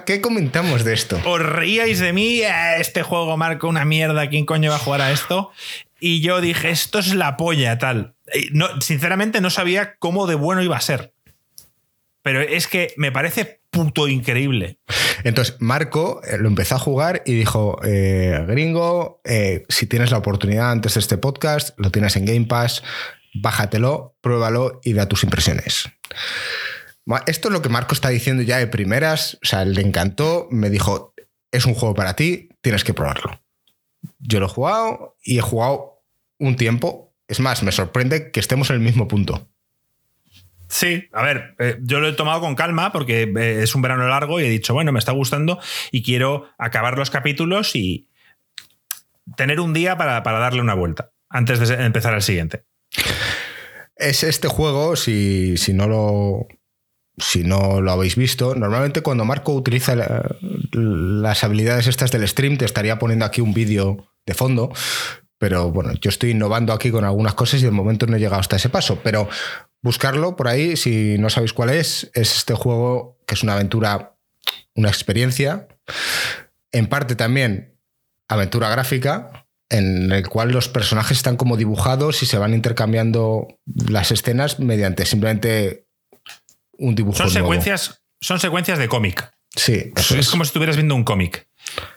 ¿Qué, 0.04 0.20
comentamos 0.20 0.82
de 0.82 0.92
esto? 0.92 1.20
Os 1.24 1.40
reíais 1.40 2.00
de 2.00 2.12
mí, 2.12 2.40
eh, 2.40 2.80
este 2.80 3.02
juego 3.02 3.36
marca 3.36 3.68
una 3.68 3.84
mierda, 3.84 4.28
¿quién 4.28 4.44
coño 4.44 4.70
va 4.70 4.76
a 4.76 4.80
jugar 4.80 5.00
a 5.00 5.12
esto? 5.12 5.52
Y 6.00 6.20
yo 6.20 6.40
dije, 6.40 6.70
esto 6.70 6.98
es 6.98 7.14
la 7.14 7.36
polla, 7.36 7.78
tal. 7.78 8.16
No, 8.50 8.80
sinceramente 8.80 9.40
no 9.40 9.50
sabía 9.50 9.94
cómo 9.98 10.26
de 10.26 10.34
bueno 10.34 10.62
iba 10.62 10.76
a 10.76 10.80
ser. 10.80 11.14
Pero 12.22 12.40
es 12.40 12.66
que 12.66 12.92
me 12.96 13.12
parece 13.12 13.60
puto 13.74 14.08
increíble. 14.08 14.78
Entonces, 15.24 15.56
Marco 15.58 16.22
eh, 16.24 16.38
lo 16.38 16.48
empezó 16.48 16.76
a 16.76 16.78
jugar 16.78 17.22
y 17.26 17.34
dijo, 17.34 17.78
eh, 17.84 18.44
gringo, 18.46 19.20
si 19.68 19.86
tienes 19.86 20.10
la 20.10 20.18
oportunidad 20.18 20.70
antes 20.70 20.94
de 20.94 21.00
este 21.00 21.18
podcast, 21.18 21.78
lo 21.78 21.90
tienes 21.90 22.16
en 22.16 22.24
Game 22.24 22.46
Pass, 22.46 22.82
bájatelo, 23.34 24.16
pruébalo 24.20 24.80
y 24.82 24.92
da 24.92 25.08
tus 25.08 25.24
impresiones. 25.24 25.88
Esto 27.26 27.48
es 27.48 27.52
lo 27.52 27.60
que 27.60 27.68
Marco 27.68 27.94
está 27.94 28.08
diciendo 28.08 28.42
ya 28.42 28.58
de 28.58 28.66
primeras. 28.66 29.34
O 29.42 29.46
sea, 29.46 29.64
le 29.64 29.82
encantó, 29.82 30.48
me 30.50 30.70
dijo, 30.70 31.14
es 31.50 31.66
un 31.66 31.74
juego 31.74 31.94
para 31.94 32.16
ti, 32.16 32.48
tienes 32.60 32.84
que 32.84 32.94
probarlo. 32.94 33.40
Yo 34.18 34.40
lo 34.40 34.46
he 34.46 34.48
jugado 34.48 35.16
y 35.22 35.38
he 35.38 35.42
jugado 35.42 36.02
un 36.38 36.56
tiempo. 36.56 37.14
Es 37.28 37.40
más, 37.40 37.62
me 37.62 37.72
sorprende 37.72 38.30
que 38.30 38.40
estemos 38.40 38.70
en 38.70 38.76
el 38.76 38.82
mismo 38.82 39.08
punto. 39.08 39.48
Sí, 40.68 41.08
a 41.12 41.22
ver, 41.22 41.54
eh, 41.58 41.78
yo 41.82 42.00
lo 42.00 42.08
he 42.08 42.12
tomado 42.12 42.40
con 42.40 42.54
calma 42.54 42.92
porque 42.92 43.22
eh, 43.22 43.62
es 43.62 43.74
un 43.74 43.82
verano 43.82 44.06
largo 44.08 44.40
y 44.40 44.44
he 44.44 44.50
dicho, 44.50 44.74
bueno, 44.74 44.92
me 44.92 44.98
está 44.98 45.12
gustando 45.12 45.60
y 45.90 46.02
quiero 46.02 46.48
acabar 46.58 46.98
los 46.98 47.10
capítulos 47.10 47.76
y 47.76 48.08
tener 49.36 49.60
un 49.60 49.72
día 49.72 49.96
para, 49.96 50.22
para 50.22 50.38
darle 50.38 50.60
una 50.60 50.74
vuelta 50.74 51.10
antes 51.28 51.60
de 51.68 51.84
empezar 51.84 52.14
el 52.14 52.22
siguiente. 52.22 52.64
Es 53.96 54.22
este 54.24 54.48
juego, 54.48 54.96
si, 54.96 55.56
si 55.56 55.72
no 55.72 55.86
lo 55.86 56.48
si 57.16 57.44
no 57.44 57.80
lo 57.80 57.92
habéis 57.92 58.16
visto, 58.16 58.54
normalmente 58.56 59.02
cuando 59.02 59.24
Marco 59.24 59.52
utiliza 59.52 59.94
las 60.72 61.44
habilidades 61.44 61.86
estas 61.86 62.10
del 62.10 62.26
stream, 62.26 62.58
te 62.58 62.64
estaría 62.64 62.98
poniendo 62.98 63.24
aquí 63.24 63.40
un 63.40 63.54
vídeo 63.54 64.08
de 64.26 64.34
fondo. 64.34 64.72
Pero 65.38 65.70
bueno, 65.70 65.92
yo 66.00 66.08
estoy 66.08 66.30
innovando 66.30 66.72
aquí 66.72 66.90
con 66.90 67.04
algunas 67.04 67.34
cosas 67.34 67.60
y 67.60 67.64
de 67.64 67.70
momento 67.70 68.06
no 68.06 68.16
he 68.16 68.20
llegado 68.20 68.40
hasta 68.40 68.56
ese 68.56 68.68
paso. 68.68 69.00
Pero 69.02 69.28
buscarlo 69.84 70.34
por 70.34 70.48
ahí, 70.48 70.76
si 70.76 71.18
no 71.18 71.28
sabéis 71.28 71.52
cuál 71.52 71.68
es, 71.68 72.10
es 72.14 72.38
este 72.38 72.54
juego 72.54 73.18
que 73.26 73.34
es 73.34 73.42
una 73.42 73.52
aventura, 73.52 74.16
una 74.74 74.88
experiencia, 74.88 75.68
en 76.72 76.86
parte 76.86 77.14
también 77.16 77.78
aventura 78.26 78.70
gráfica, 78.70 79.46
en 79.68 80.10
el 80.10 80.26
cual 80.26 80.52
los 80.52 80.70
personajes 80.70 81.18
están 81.18 81.36
como 81.36 81.58
dibujados 81.58 82.22
y 82.22 82.26
se 82.26 82.38
van 82.38 82.54
intercambiando 82.54 83.46
las 83.66 84.10
escenas 84.10 84.58
mediante 84.58 85.04
simplemente 85.04 85.86
un 86.78 86.94
dibujo. 86.94 87.18
Son 87.18 87.30
secuencias, 87.30 88.02
son 88.22 88.40
secuencias 88.40 88.78
de 88.78 88.88
cómic. 88.88 89.30
Sí. 89.54 89.92
es, 90.16 90.30
como 90.30 90.44
si 90.44 90.48
estuvieras 90.48 90.76
viendo 90.76 90.94
un 90.94 91.04
cómic. 91.04 91.46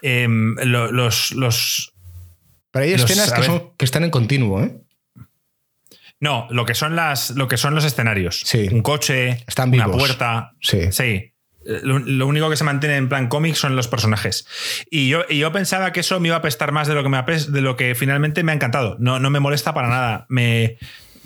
Em, 0.01 0.55
los, 0.55 1.31
los. 1.31 1.93
Pero 2.71 2.83
hay 2.83 2.93
escenas 2.93 3.31
que, 3.77 3.85
están 3.85 4.03
en 4.03 4.11
continuo, 4.11 4.61
¿eh? 4.61 4.77
No, 6.19 6.47
lo 6.49 6.65
que 6.65 6.73
son 6.73 6.95
las. 6.95 7.31
Lo 7.31 7.47
que 7.47 7.57
son 7.57 7.75
los 7.75 7.85
escenarios. 7.85 8.41
Sí. 8.45 8.67
Un 8.71 8.81
coche, 8.81 9.43
están 9.47 9.73
una 9.73 9.87
puerta. 9.87 10.53
Sí. 10.61 10.91
Sí. 10.91 11.33
Lo, 11.83 12.27
único 12.27 12.49
que 12.49 12.55
se 12.55 12.63
mantiene 12.63 12.95
en 12.95 13.09
plan 13.09 13.27
cómic 13.27 13.55
son 13.55 13.75
los 13.75 13.89
personajes. 13.89 14.47
Y 14.89 15.09
yo, 15.09 15.27
yo 15.27 15.51
pensaba 15.51 15.91
que 15.91 15.99
eso 15.99 16.17
me 16.21 16.29
iba 16.29 16.37
a 16.37 16.41
pestar 16.41 16.71
más 16.71 16.87
de 16.87 16.93
lo 16.93 17.03
que, 17.03 17.09
me 17.09 17.21
de 17.21 17.61
lo 17.61 17.75
que 17.75 17.93
finalmente 17.93 18.41
me 18.43 18.53
ha 18.53 18.55
encantado. 18.55 18.95
No, 18.99 19.19
no 19.19 19.29
me 19.29 19.41
molesta 19.41 19.73
para 19.73 19.89
nada. 19.89 20.25
Me, 20.29 20.77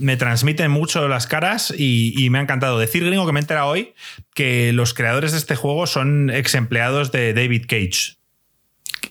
me 0.01 0.17
transmiten 0.17 0.71
mucho 0.71 1.07
las 1.07 1.27
caras 1.27 1.73
y, 1.77 2.27
me 2.31 2.39
ha 2.39 2.41
encantado. 2.41 2.79
Decir, 2.79 3.05
gringo, 3.05 3.25
que 3.25 3.33
me 3.33 3.39
entera 3.39 3.65
hoy 3.65 3.93
que 4.33 4.73
los 4.73 4.93
creadores 4.93 5.31
de 5.31 5.37
este 5.37 5.55
juego 5.55 5.85
son 5.87 6.29
ex 6.31 6.55
empleados 6.55 7.11
de 7.11 7.33
David 7.33 7.65
Cage. 7.67 8.17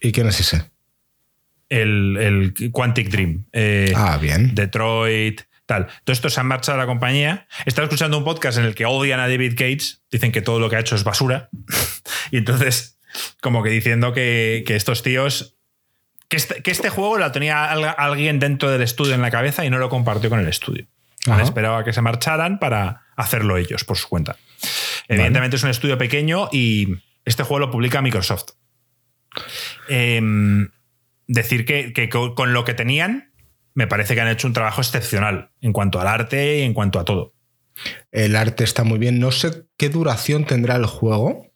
¿Y 0.02 0.12
quién 0.12 0.26
es 0.26 0.40
ese? 0.40 0.64
El, 1.68 2.52
Quantic 2.72 3.08
Dream. 3.08 3.46
Eh, 3.52 3.92
ah, 3.94 4.18
bien. 4.20 4.54
Detroit, 4.54 5.42
tal. 5.70 5.86
Todo 6.02 6.12
esto 6.12 6.30
se 6.30 6.40
ha 6.40 6.42
marchado 6.42 6.78
de 6.78 6.82
la 6.82 6.86
compañía. 6.88 7.46
Estaba 7.64 7.84
escuchando 7.84 8.18
un 8.18 8.24
podcast 8.24 8.58
en 8.58 8.64
el 8.64 8.74
que 8.74 8.86
odian 8.86 9.20
a 9.20 9.28
David 9.28 9.54
Cage, 9.56 10.00
dicen 10.10 10.32
que 10.32 10.42
todo 10.42 10.58
lo 10.58 10.68
que 10.68 10.74
ha 10.74 10.80
hecho 10.80 10.96
es 10.96 11.04
basura. 11.04 11.48
y 12.32 12.38
entonces, 12.38 12.98
como 13.40 13.62
que 13.62 13.70
diciendo 13.70 14.12
que, 14.12 14.64
que 14.66 14.74
estos 14.74 15.04
tíos 15.04 15.56
este, 16.28 16.62
que 16.62 16.72
este, 16.72 16.90
juego 16.90 17.18
lo 17.18 17.30
tenía 17.30 17.70
alguien 17.70 18.40
dentro 18.40 18.68
del 18.70 18.82
estudio 18.82 19.14
en 19.14 19.22
la 19.22 19.30
cabeza 19.30 19.64
y 19.64 19.70
no 19.70 19.78
lo 19.78 19.88
compartió 19.88 20.28
con 20.28 20.40
el 20.40 20.48
estudio. 20.48 20.86
Esperaba 21.40 21.84
que 21.84 21.92
se 21.92 22.02
marcharan 22.02 22.58
para 22.58 23.02
hacerlo 23.14 23.56
ellos 23.56 23.84
por 23.84 23.96
su 23.96 24.08
cuenta. 24.08 24.36
Evidentemente 25.06 25.56
es 25.56 25.62
un 25.62 25.70
estudio 25.70 25.98
pequeño 25.98 26.48
y 26.50 26.96
este 27.24 27.44
juego 27.44 27.60
lo 27.60 27.70
publica 27.70 28.00
Microsoft. 28.00 28.52
Em, 29.88 30.70
decir 31.26 31.64
que, 31.64 32.08
con 32.08 32.52
lo 32.52 32.64
que 32.64 32.74
tenían, 32.74 33.29
me 33.74 33.86
parece 33.86 34.14
que 34.14 34.20
han 34.20 34.28
hecho 34.28 34.46
un 34.46 34.52
trabajo 34.52 34.80
excepcional 34.80 35.50
en 35.60 35.72
cuanto 35.72 36.00
al 36.00 36.08
arte 36.08 36.58
y 36.58 36.62
en 36.62 36.74
cuanto 36.74 36.98
a 36.98 37.04
todo. 37.04 37.34
El 38.12 38.36
arte 38.36 38.64
está 38.64 38.84
muy 38.84 38.98
bien. 38.98 39.18
No 39.18 39.32
sé 39.32 39.64
qué 39.76 39.88
duración 39.88 40.44
tendrá 40.44 40.76
el 40.76 40.86
juego, 40.86 41.46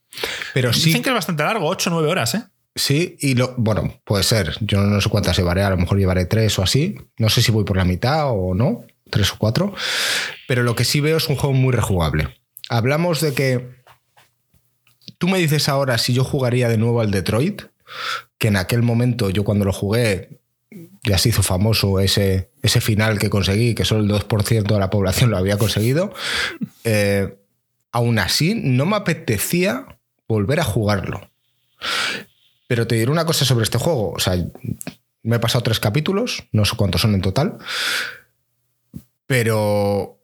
pero 0.52 0.72
sí. 0.72 0.86
Dicen 0.86 1.02
que 1.02 1.10
es 1.10 1.14
bastante 1.14 1.42
largo, 1.42 1.68
8 1.68 1.90
o 1.90 1.92
9 1.94 2.08
horas, 2.08 2.34
¿eh? 2.34 2.44
Sí, 2.76 3.16
y 3.20 3.34
lo, 3.34 3.54
bueno, 3.56 4.00
puede 4.04 4.24
ser. 4.24 4.56
Yo 4.60 4.80
no 4.80 5.00
sé 5.00 5.08
cuántas 5.08 5.36
llevaré, 5.36 5.62
a 5.62 5.70
lo 5.70 5.76
mejor 5.76 5.98
llevaré 5.98 6.26
tres 6.26 6.58
o 6.58 6.62
así. 6.62 6.96
No 7.18 7.28
sé 7.28 7.40
si 7.40 7.52
voy 7.52 7.64
por 7.64 7.76
la 7.76 7.84
mitad 7.84 8.30
o 8.30 8.54
no, 8.54 8.84
tres 9.10 9.30
o 9.32 9.36
cuatro. 9.38 9.74
Pero 10.48 10.62
lo 10.62 10.74
que 10.74 10.84
sí 10.84 11.00
veo 11.00 11.16
es 11.16 11.28
un 11.28 11.36
juego 11.36 11.54
muy 11.54 11.72
rejugable. 11.72 12.36
Hablamos 12.68 13.20
de 13.20 13.34
que. 13.34 13.84
Tú 15.18 15.28
me 15.28 15.38
dices 15.38 15.68
ahora 15.68 15.96
si 15.98 16.12
yo 16.12 16.24
jugaría 16.24 16.68
de 16.68 16.76
nuevo 16.76 17.00
al 17.00 17.12
Detroit, 17.12 17.62
que 18.38 18.48
en 18.48 18.56
aquel 18.56 18.82
momento 18.82 19.30
yo 19.30 19.44
cuando 19.44 19.64
lo 19.64 19.72
jugué 19.72 20.40
ya 21.02 21.18
se 21.18 21.28
hizo 21.28 21.42
famoso 21.42 22.00
ese, 22.00 22.50
ese 22.62 22.80
final 22.80 23.18
que 23.18 23.30
conseguí, 23.30 23.74
que 23.74 23.84
solo 23.84 24.02
el 24.02 24.10
2% 24.10 24.62
de 24.62 24.78
la 24.78 24.90
población 24.90 25.30
lo 25.30 25.36
había 25.36 25.58
conseguido. 25.58 26.12
Eh, 26.84 27.36
aún 27.92 28.18
así, 28.18 28.54
no 28.54 28.86
me 28.86 28.96
apetecía 28.96 29.98
volver 30.26 30.60
a 30.60 30.64
jugarlo. 30.64 31.30
Pero 32.66 32.86
te 32.86 32.96
diré 32.96 33.10
una 33.10 33.26
cosa 33.26 33.44
sobre 33.44 33.64
este 33.64 33.78
juego. 33.78 34.12
O 34.12 34.18
sea, 34.18 34.36
me 35.22 35.36
he 35.36 35.40
pasado 35.40 35.62
tres 35.62 35.80
capítulos, 35.80 36.44
no 36.52 36.64
sé 36.64 36.76
cuántos 36.76 37.02
son 37.02 37.14
en 37.14 37.22
total. 37.22 37.58
pero 39.26 40.18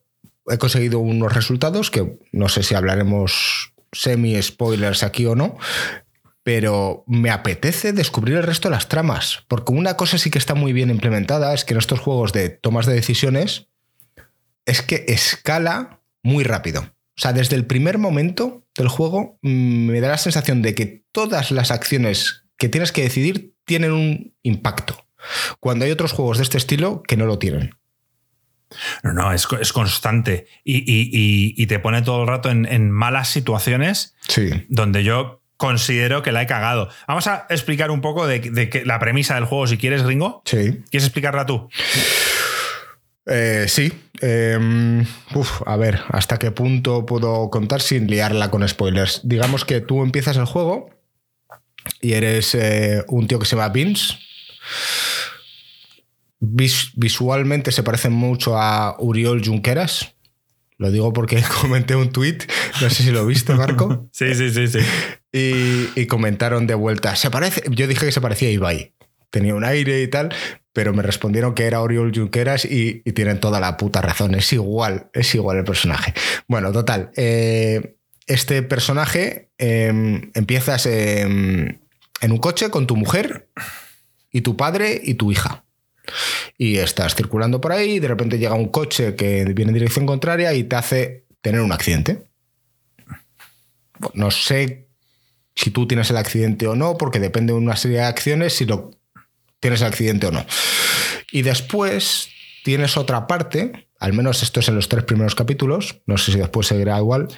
he 0.47 0.59
conseguido 0.59 0.99
unos 0.99 1.33
resultados 1.33 1.91
que 1.91 2.19
no 2.33 2.49
sé 2.49 2.63
si 2.63 2.75
hablaremos 2.75 3.73
semi-spoilers 3.93 5.03
aquí 5.03 5.27
o 5.27 5.35
no, 5.35 5.57
pero 6.43 7.05
me 7.07 7.31
apetece 7.31 7.93
descubrir 7.93 8.37
el 8.37 8.43
resto 8.43 8.69
de 8.69 8.75
las 8.75 8.89
tramas, 8.89 9.45
porque 9.49 9.73
una 9.73 9.97
cosa 9.97 10.19
sí 10.19 10.31
que 10.31 10.39
está 10.39 10.55
muy 10.55 10.73
bien 10.73 10.91
implementada 10.91 11.53
es 11.53 11.65
que 11.65 11.75
en 11.75 11.79
estos 11.79 12.01
juegos 12.01 12.33
de 12.33 12.49
tomas 12.49 12.87
de 12.87 12.95
decisiones 12.95 13.69
es 14.65 14.83
que 14.83 15.05
escala 15.09 16.01
muy 16.23 16.45
rápido. 16.45 16.83
O 16.83 17.21
sea, 17.21 17.33
desde 17.33 17.57
el 17.57 17.67
primer 17.67 17.99
momento 17.99 18.65
del 18.77 18.89
juego 18.89 19.39
mm, 19.43 19.87
me 19.87 20.01
da 20.01 20.09
la 20.09 20.19
sensación 20.19 20.63
de 20.63 20.75
que 20.75 21.05
todas 21.13 21.51
las 21.51 21.71
acciones 21.71 22.45
que 22.57 22.69
tienes 22.69 22.93
que 22.93 23.03
decidir 23.03 23.55
tienen 23.65 23.93
un 23.93 24.35
impacto, 24.43 25.07
cuando 25.61 25.85
hay 25.85 25.91
otros 25.91 26.13
juegos 26.13 26.39
de 26.39 26.45
este 26.45 26.59
estilo 26.59 27.03
que 27.03 27.17
no 27.17 27.27
lo 27.27 27.39
tienen. 27.39 27.77
No, 29.03 29.13
no, 29.13 29.33
es, 29.33 29.47
constante 29.73 30.47
y, 30.65 31.67
te 31.67 31.79
pone 31.81 32.03
todo 32.03 32.23
el 32.23 32.29
rato 32.29 32.51
en, 32.51 32.91
malas 32.91 33.29
situaciones 33.29 34.15
sí. 34.29 34.49
donde 34.69 35.03
yo 35.03 35.40
considero 35.61 36.23
que 36.23 36.33
la 36.33 36.41
he 36.41 36.47
cagado. 36.47 36.89
Vamos 37.07 37.27
a 37.27 37.47
explicar 37.51 37.91
un 37.91 38.01
poco 38.01 38.27
de, 38.27 38.83
la 38.87 38.99
premisa 38.99 39.35
del 39.35 39.45
juego, 39.45 39.67
si 39.67 39.77
quieres, 39.77 40.03
Ringo. 40.05 40.41
Sí. 40.47 40.83
¿Quieres 40.91 41.05
explicarla 41.05 41.45
tú? 41.45 41.69
Eh, 43.27 43.67
sí. 43.69 43.93
Em, 44.23 45.05
a 45.67 45.77
ver, 45.77 46.01
¿hasta 46.09 46.39
qué 46.39 46.51
punto 46.51 47.05
puedo 47.05 47.51
contar 47.51 47.83
sin 47.83 48.07
liarla 48.07 48.51
con 48.51 48.67
spoilers? 48.67 49.21
Digamos 49.23 49.67
que 49.67 49.83
tú 49.83 50.03
empiezas 50.03 50.39
el 50.39 50.47
juego 50.47 50.89
y 52.01 52.15
eres 52.15 52.55
eh, 52.55 53.05
un 53.09 53.29
tío 53.29 53.39
que 53.39 53.45
se 53.45 53.55
llama 53.55 53.69
Vince 53.69 54.15
visualmente 56.41 57.71
se 57.71 57.83
parecen 57.83 58.15
mucho 58.15 58.57
a 58.57 58.97
Uriol 58.99 59.45
Junqueras. 59.45 60.15
Lo 60.79 60.91
digo 60.91 61.13
porque 61.13 61.45
comenté 61.61 61.97
un 61.97 62.11
tweet, 62.13 62.39
no 62.81 62.89
sé 62.89 63.03
si 63.03 63.11
lo 63.11 63.27
viste, 63.27 63.55
Marco. 63.55 64.09
sí, 64.13 64.35
sí, 64.35 64.49
sí, 64.49 64.67
sí. 64.67 64.79
Y, 65.33 66.07
comentaron 66.07 66.67
de 66.67 66.75
vuelta, 66.75 67.15
se 67.15 67.31
parece, 67.31 67.63
yo 67.71 67.87
dije 67.87 68.07
que 68.07 68.13
se 68.13 68.21
parecía 68.21 68.49
a 68.49 68.53
Ibai. 68.53 68.95
Tenía 69.31 69.55
un 69.55 69.65
aire 69.65 70.03
y 70.03 70.09
tal, 70.09 70.35
pero 70.73 70.93
me 70.93 71.05
respondieron 71.05 71.55
que 71.55 71.67
era 71.67 71.81
Oriol 71.83 72.13
Junqueras 72.13 72.65
y, 72.65 73.01
tienen 73.13 73.39
toda 73.39 73.61
la 73.61 73.77
puta 73.77 74.03
razón. 74.03 74.35
Es 74.35 74.53
igual, 74.53 75.09
es 75.13 75.35
igual 75.35 75.59
el 75.59 75.65
personaje. 75.65 76.15
Bueno, 76.49 76.73
total. 76.73 77.13
Eh, 77.17 77.97
este 78.27 78.63
personaje 78.63 79.51
em, 79.59 80.31
empiezas 80.35 80.87
en 80.87 81.81
un 82.23 82.39
coche 82.39 82.71
con 82.71 82.87
tu 82.87 82.97
mujer 82.97 83.49
y 84.33 84.41
tu 84.41 84.57
padre 84.57 85.01
y 85.03 85.15
tu 85.15 85.31
hija 85.31 85.65
y 86.59 86.79
estás 86.79 87.15
circulando 87.15 87.61
por 87.61 87.73
ahí 87.73 87.93
y 87.93 88.01
de 88.01 88.09
repente 88.09 88.39
llega 88.39 88.55
un 88.55 88.69
coche 88.69 89.15
que 89.15 89.45
viene 89.55 89.71
en 89.71 89.75
dirección 89.75 90.07
contraria 90.07 90.53
y 90.55 90.65
te 90.65 90.77
hace 90.77 91.25
tener 91.41 91.61
un 91.61 91.73
accidente. 91.73 92.27
No 94.15 94.31
sé 94.31 94.89
si 95.61 95.71
tú 95.71 95.87
tienes 95.87 96.09
el 96.11 96.17
accidente 96.17 96.67
o 96.67 96.75
no, 96.75 96.97
porque 96.97 97.21
depende 97.21 97.53
de 97.53 97.59
una 97.59 97.77
serie 97.77 97.99
de 97.99 98.05
acciones 98.05 98.55
si 98.55 98.65
lo 98.65 98.93
tienes 99.61 99.83
el 99.83 99.89
accidente 99.89 100.27
o 100.27 100.31
no. 100.31 100.47
Y 101.31 101.43
después 101.43 102.31
tienes 102.65 102.97
otra 102.97 103.27
parte, 103.27 103.89
al 103.99 104.15
menos 104.15 104.43
esto 104.43 104.61
es 104.61 104.69
en 104.69 104.77
los 104.77 104.89
tres 104.89 105.05
primeros 105.05 105.35
capítulos, 105.35 106.01
no 106.07 106.17
sé 106.17 106.33
si 106.33 106.39
después 106.39 106.67
seguirá 106.67 106.97
igual. 106.97 107.29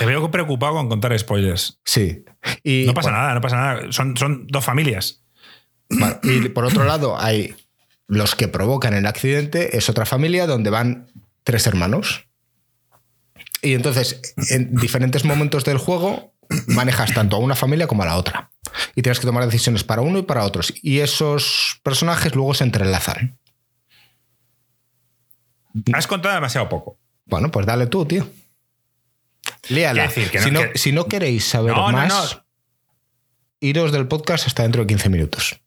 Te 0.00 0.06
veo 0.06 0.28
preocupado 0.32 0.74
con 0.74 0.88
contar 0.88 1.16
spoilers. 1.16 1.78
Sí. 1.84 2.24
Y, 2.64 2.86
no 2.86 2.94
pasa 2.94 3.12
nada, 3.12 3.34
no 3.34 3.40
pasa 3.40 3.56
nada. 3.56 3.92
Son, 3.92 4.16
son 4.16 4.48
dos 4.48 4.64
familias. 4.64 5.22
y 6.24 6.48
por 6.48 6.64
otro 6.64 6.84
lado 6.84 7.20
hay 7.20 7.54
los 8.08 8.34
que 8.34 8.48
provocan 8.48 8.94
el 8.94 9.06
accidente 9.06 9.76
es 9.76 9.88
otra 9.88 10.04
familia 10.06 10.48
donde 10.48 10.70
van 10.70 11.06
tres 11.44 11.68
hermanos. 11.68 12.26
Y 13.62 13.74
entonces, 13.74 14.20
en 14.50 14.74
diferentes 14.74 15.24
momentos 15.24 15.64
del 15.64 15.78
juego, 15.78 16.34
manejas 16.66 17.12
tanto 17.14 17.36
a 17.36 17.38
una 17.38 17.54
familia 17.54 17.86
como 17.86 18.02
a 18.02 18.06
la 18.06 18.16
otra. 18.16 18.50
Y 18.94 19.02
tienes 19.02 19.20
que 19.20 19.26
tomar 19.26 19.44
decisiones 19.44 19.84
para 19.84 20.02
uno 20.02 20.18
y 20.18 20.22
para 20.22 20.44
otros. 20.44 20.72
Y 20.82 21.00
esos 21.00 21.80
personajes 21.82 22.34
luego 22.34 22.54
se 22.54 22.64
entrelazan. 22.64 23.38
Has 25.92 26.06
contado 26.06 26.34
demasiado 26.34 26.68
poco. 26.68 26.98
Bueno, 27.26 27.50
pues 27.50 27.66
dale 27.66 27.86
tú, 27.86 28.04
tío. 28.04 28.28
Léala. 29.68 30.10
si, 30.74 30.92
no, 30.92 31.06
queréis 31.06 31.44
saber 31.44 31.74
más, 31.74 32.40
iros 33.60 33.92
del 33.92 34.08
podcast 34.08 34.46
hasta 34.46 34.62
dentro 34.62 34.82
de 34.82 34.88
15 34.88 35.08
minutos. 35.08 35.60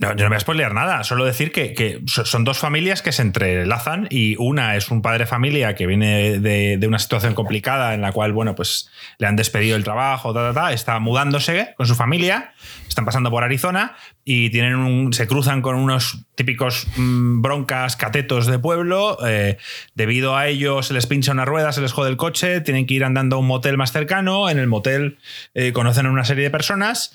No, 0.00 0.16
yo 0.16 0.24
no 0.24 0.30
voy 0.30 0.36
a 0.36 0.40
spoilear 0.40 0.72
nada, 0.72 1.04
solo 1.04 1.26
decir 1.26 1.52
que, 1.52 2.02
son 2.06 2.42
dos 2.42 2.58
familias 2.58 3.02
que 3.02 3.12
se 3.12 3.20
entrelazan 3.20 4.06
y 4.08 4.34
una 4.38 4.74
es 4.76 4.90
un 4.90 5.02
padre 5.02 5.20
de 5.20 5.26
familia 5.26 5.74
que 5.74 5.86
viene 5.86 6.40
de, 6.40 6.86
una 6.88 6.98
situación 6.98 7.34
complicada 7.34 7.92
en 7.92 8.00
la 8.00 8.10
cual, 8.10 8.32
bueno, 8.32 8.54
pues 8.54 8.90
le 9.18 9.26
han 9.26 9.36
despedido 9.36 9.76
el 9.76 9.84
trabajo, 9.84 10.34
está 10.70 10.98
mudándose 11.00 11.74
con 11.76 11.86
su 11.86 11.94
familia, 11.94 12.54
están 12.88 13.04
pasando 13.04 13.30
por 13.30 13.44
Arizona 13.44 13.94
y 14.24 14.48
tienen 14.48 14.76
un, 14.76 15.12
se 15.12 15.26
cruzan 15.26 15.60
con 15.60 15.76
unos 15.76 16.24
típicos 16.34 16.86
mm, 16.96 17.42
broncas 17.42 17.96
catetos 17.96 18.46
de 18.46 18.58
pueblo. 18.58 19.18
Eh, 19.26 19.58
debido 19.94 20.34
a 20.34 20.46
ello 20.46 20.82
se 20.82 20.94
les 20.94 21.06
pincha 21.06 21.32
una 21.32 21.44
rueda, 21.44 21.72
se 21.72 21.82
les 21.82 21.92
jode 21.92 22.08
el 22.08 22.16
coche, 22.16 22.62
tienen 22.62 22.86
que 22.86 22.94
ir 22.94 23.04
andando 23.04 23.36
a 23.36 23.38
un 23.38 23.46
motel 23.46 23.76
más 23.76 23.92
cercano. 23.92 24.48
En 24.48 24.58
el 24.58 24.66
motel 24.66 25.18
eh, 25.54 25.72
conocen 25.72 26.06
a 26.06 26.10
una 26.10 26.24
serie 26.24 26.44
de 26.44 26.50
personas 26.50 27.12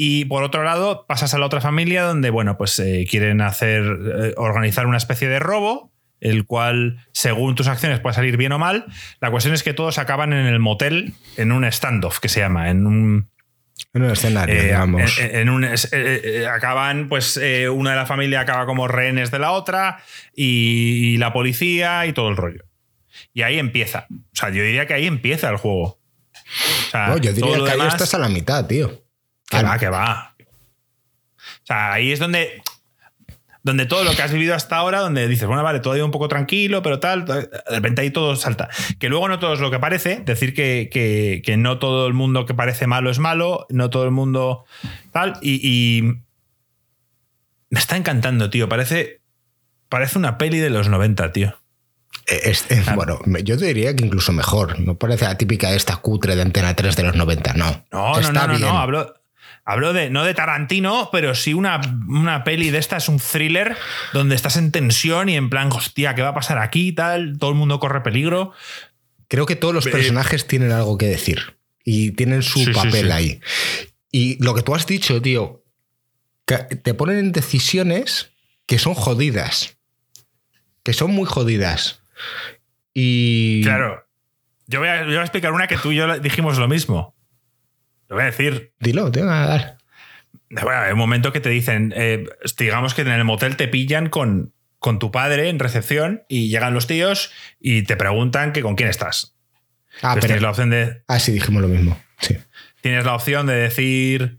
y 0.00 0.26
por 0.26 0.44
otro 0.44 0.62
lado, 0.62 1.06
pasas 1.08 1.34
a 1.34 1.38
la 1.38 1.46
otra 1.46 1.60
familia 1.60 2.04
donde, 2.04 2.30
bueno, 2.30 2.56
pues 2.56 2.78
eh, 2.78 3.04
quieren 3.10 3.40
hacer, 3.40 3.82
eh, 3.82 4.34
organizar 4.36 4.86
una 4.86 4.96
especie 4.96 5.28
de 5.28 5.40
robo, 5.40 5.92
el 6.20 6.46
cual, 6.46 7.04
según 7.12 7.56
tus 7.56 7.66
acciones, 7.66 7.98
puede 7.98 8.14
salir 8.14 8.36
bien 8.36 8.52
o 8.52 8.60
mal. 8.60 8.86
La 9.20 9.32
cuestión 9.32 9.54
es 9.54 9.64
que 9.64 9.74
todos 9.74 9.98
acaban 9.98 10.32
en 10.32 10.46
el 10.46 10.60
motel, 10.60 11.14
en 11.36 11.50
un 11.50 11.64
standoff 11.64 12.20
que 12.20 12.28
se 12.28 12.38
llama, 12.38 12.70
en 12.70 12.86
un. 12.86 13.30
En 13.92 14.02
un 14.02 14.10
escenario, 14.12 14.54
eh, 14.54 14.66
digamos. 14.66 15.18
En, 15.18 15.48
un, 15.48 15.64
acaban, 16.48 17.08
pues, 17.08 17.36
una 17.36 17.90
de 17.90 17.96
la 17.96 18.06
familia 18.06 18.42
acaba 18.42 18.66
como 18.66 18.86
rehenes 18.86 19.32
de 19.32 19.40
la 19.40 19.50
otra, 19.50 20.04
y, 20.32 21.16
la 21.16 21.32
policía 21.32 22.06
y 22.06 22.12
todo 22.12 22.28
el 22.28 22.36
rollo. 22.36 22.62
Y 23.34 23.42
ahí 23.42 23.58
empieza. 23.58 24.06
O 24.10 24.36
sea, 24.36 24.50
yo 24.50 24.62
diría 24.62 24.86
que 24.86 24.94
ahí 24.94 25.08
empieza 25.08 25.50
el 25.50 25.56
juego. 25.56 25.98
no, 26.94 27.18
yo 27.18 27.32
diría 27.32 27.64
que 27.64 27.70
ahí 27.72 27.88
estás 27.88 28.14
a 28.14 28.18
la 28.18 28.28
mitad, 28.28 28.64
tío. 28.64 29.07
Que 29.48 29.62
va, 29.62 29.78
que 29.78 29.88
va. 29.88 30.34
O 30.38 31.66
sea, 31.66 31.92
ahí 31.92 32.12
es 32.12 32.18
donde, 32.18 32.62
donde 33.62 33.86
todo 33.86 34.04
lo 34.04 34.12
que 34.12 34.22
has 34.22 34.32
vivido 34.32 34.54
hasta 34.54 34.76
ahora, 34.76 35.00
donde 35.00 35.28
dices, 35.28 35.46
bueno, 35.46 35.62
vale, 35.62 35.80
todo 35.80 35.92
ha 35.92 35.96
ido 35.96 36.06
un 36.06 36.12
poco 36.12 36.28
tranquilo, 36.28 36.82
pero 36.82 37.00
tal, 37.00 37.24
de 37.24 37.48
repente 37.68 38.02
ahí 38.02 38.10
todo 38.10 38.36
salta. 38.36 38.68
Que 38.98 39.08
luego 39.08 39.28
no 39.28 39.38
todo 39.38 39.54
es 39.54 39.60
lo 39.60 39.70
que 39.70 39.78
parece, 39.78 40.20
decir 40.24 40.54
que, 40.54 41.54
no 41.58 41.78
todo 41.78 42.06
el 42.06 42.14
mundo 42.14 42.46
que 42.46 42.54
parece 42.54 42.86
malo 42.86 43.10
es 43.10 43.18
malo, 43.18 43.66
no 43.68 43.90
todo 43.90 44.04
el 44.04 44.10
mundo 44.10 44.64
tal, 45.12 45.38
y, 45.42 46.02
me 47.70 47.78
está 47.78 47.98
encantando, 47.98 48.48
tío. 48.48 48.66
Parece, 48.66 49.20
parece 49.90 50.16
una 50.16 50.38
peli 50.38 50.58
de 50.58 50.70
los 50.70 50.88
90, 50.88 51.32
tío. 51.32 51.54
Eh, 52.26 52.54
bueno, 52.94 53.18
yo 53.42 53.58
te 53.58 53.66
diría 53.66 53.94
que 53.94 54.06
incluso 54.06 54.32
mejor. 54.32 54.80
No 54.80 54.96
parece 54.96 55.26
la 55.26 55.36
típica 55.36 55.74
esta 55.74 55.96
cutre 55.96 56.34
de 56.34 56.42
Antena 56.42 56.74
3 56.74 56.96
de 56.96 57.02
los 57.02 57.14
90, 57.14 57.52
no. 57.54 57.84
No, 57.92 58.20
no, 58.20 58.32
no, 58.32 58.58
no, 58.58 58.78
hablo, 58.78 59.17
Hablo 59.70 59.92
de, 59.92 60.08
no 60.08 60.24
de 60.24 60.32
Tarantino, 60.32 61.10
pero 61.12 61.34
sí 61.34 61.52
una, 61.52 61.78
una 62.08 62.42
peli 62.42 62.70
de 62.70 62.78
esta, 62.78 62.96
es 62.96 63.10
un 63.10 63.18
thriller 63.18 63.76
donde 64.14 64.34
estás 64.34 64.56
en 64.56 64.72
tensión 64.72 65.28
y 65.28 65.36
en 65.36 65.50
plan, 65.50 65.70
hostia, 65.70 66.14
¿qué 66.14 66.22
va 66.22 66.28
a 66.28 66.34
pasar 66.34 66.56
aquí? 66.56 66.92
Tal, 66.92 67.36
todo 67.38 67.50
el 67.50 67.56
mundo 67.56 67.78
corre 67.78 68.00
peligro. 68.00 68.52
Creo 69.28 69.44
que 69.44 69.56
todos 69.56 69.74
los 69.74 69.86
personajes 69.86 70.46
tienen 70.46 70.72
algo 70.72 70.96
que 70.96 71.04
decir 71.04 71.58
y 71.84 72.12
tienen 72.12 72.42
su 72.42 72.72
papel 72.72 73.12
ahí. 73.12 73.42
Y 74.10 74.42
lo 74.42 74.54
que 74.54 74.62
tú 74.62 74.74
has 74.74 74.86
dicho, 74.86 75.20
tío, 75.20 75.62
te 76.46 76.94
ponen 76.94 77.18
en 77.18 77.32
decisiones 77.32 78.32
que 78.64 78.78
son 78.78 78.94
jodidas. 78.94 79.76
Que 80.82 80.94
son 80.94 81.10
muy 81.10 81.26
jodidas. 81.26 82.00
Y. 82.94 83.60
Claro. 83.64 84.08
Yo 84.66 84.80
voy, 84.80 84.88
a, 84.88 85.00
yo 85.02 85.08
voy 85.08 85.16
a 85.16 85.22
explicar 85.22 85.52
una 85.52 85.66
que 85.66 85.76
tú 85.76 85.92
y 85.92 85.96
yo 85.96 86.18
dijimos 86.20 86.56
lo 86.56 86.68
mismo. 86.68 87.17
Lo 88.08 88.16
voy 88.16 88.22
a 88.22 88.26
decir. 88.26 88.72
Dilo, 88.80 89.10
te 89.10 89.20
voy 89.20 89.30
a 89.30 89.46
dar. 89.46 89.78
Bueno, 90.50 90.70
hay 90.80 90.92
un 90.92 90.98
momento 90.98 91.32
que 91.32 91.40
te 91.40 91.50
dicen, 91.50 91.92
eh, 91.94 92.24
digamos 92.58 92.94
que 92.94 93.02
en 93.02 93.08
el 93.08 93.24
motel 93.24 93.56
te 93.56 93.68
pillan 93.68 94.08
con, 94.08 94.54
con 94.78 94.98
tu 94.98 95.10
padre 95.10 95.48
en 95.50 95.58
recepción 95.58 96.22
y 96.28 96.48
llegan 96.48 96.74
los 96.74 96.86
tíos 96.86 97.30
y 97.60 97.82
te 97.82 97.96
preguntan 97.96 98.52
que 98.52 98.62
con 98.62 98.74
quién 98.74 98.88
estás. 98.88 99.34
Ah, 100.02 100.14
pero 100.14 100.26
tienes 100.26 100.42
la 100.42 100.50
opción 100.50 100.70
de. 100.70 101.02
Ah, 101.06 101.18
sí, 101.18 101.32
dijimos 101.32 101.62
lo 101.62 101.68
mismo. 101.68 102.00
Sí. 102.20 102.36
Tienes 102.80 103.04
la 103.04 103.14
opción 103.14 103.46
de 103.46 103.54
decir. 103.54 104.38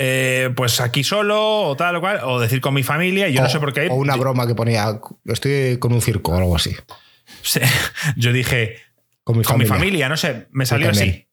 Eh, 0.00 0.50
pues 0.54 0.80
aquí 0.80 1.02
solo 1.02 1.62
o 1.62 1.76
tal 1.76 1.96
o 1.96 2.00
cual, 2.00 2.20
o 2.22 2.38
decir 2.38 2.60
con 2.60 2.72
mi 2.72 2.84
familia, 2.84 3.28
y 3.28 3.32
yo 3.32 3.42
no 3.42 3.48
sé 3.48 3.58
por 3.58 3.72
qué. 3.72 3.88
O 3.88 3.96
una 3.96 4.14
broma 4.14 4.46
que 4.46 4.54
ponía, 4.54 5.00
estoy 5.24 5.78
con 5.78 5.92
un 5.92 6.00
circo 6.00 6.32
o 6.32 6.36
algo 6.36 6.54
así. 6.54 6.76
yo 8.16 8.32
dije, 8.32 8.76
con 9.24 9.38
mi, 9.38 9.42
familia. 9.42 10.08
no 10.08 10.16
sé, 10.16 10.46
me 10.52 10.66
salió 10.66 10.90
así. 10.90 11.27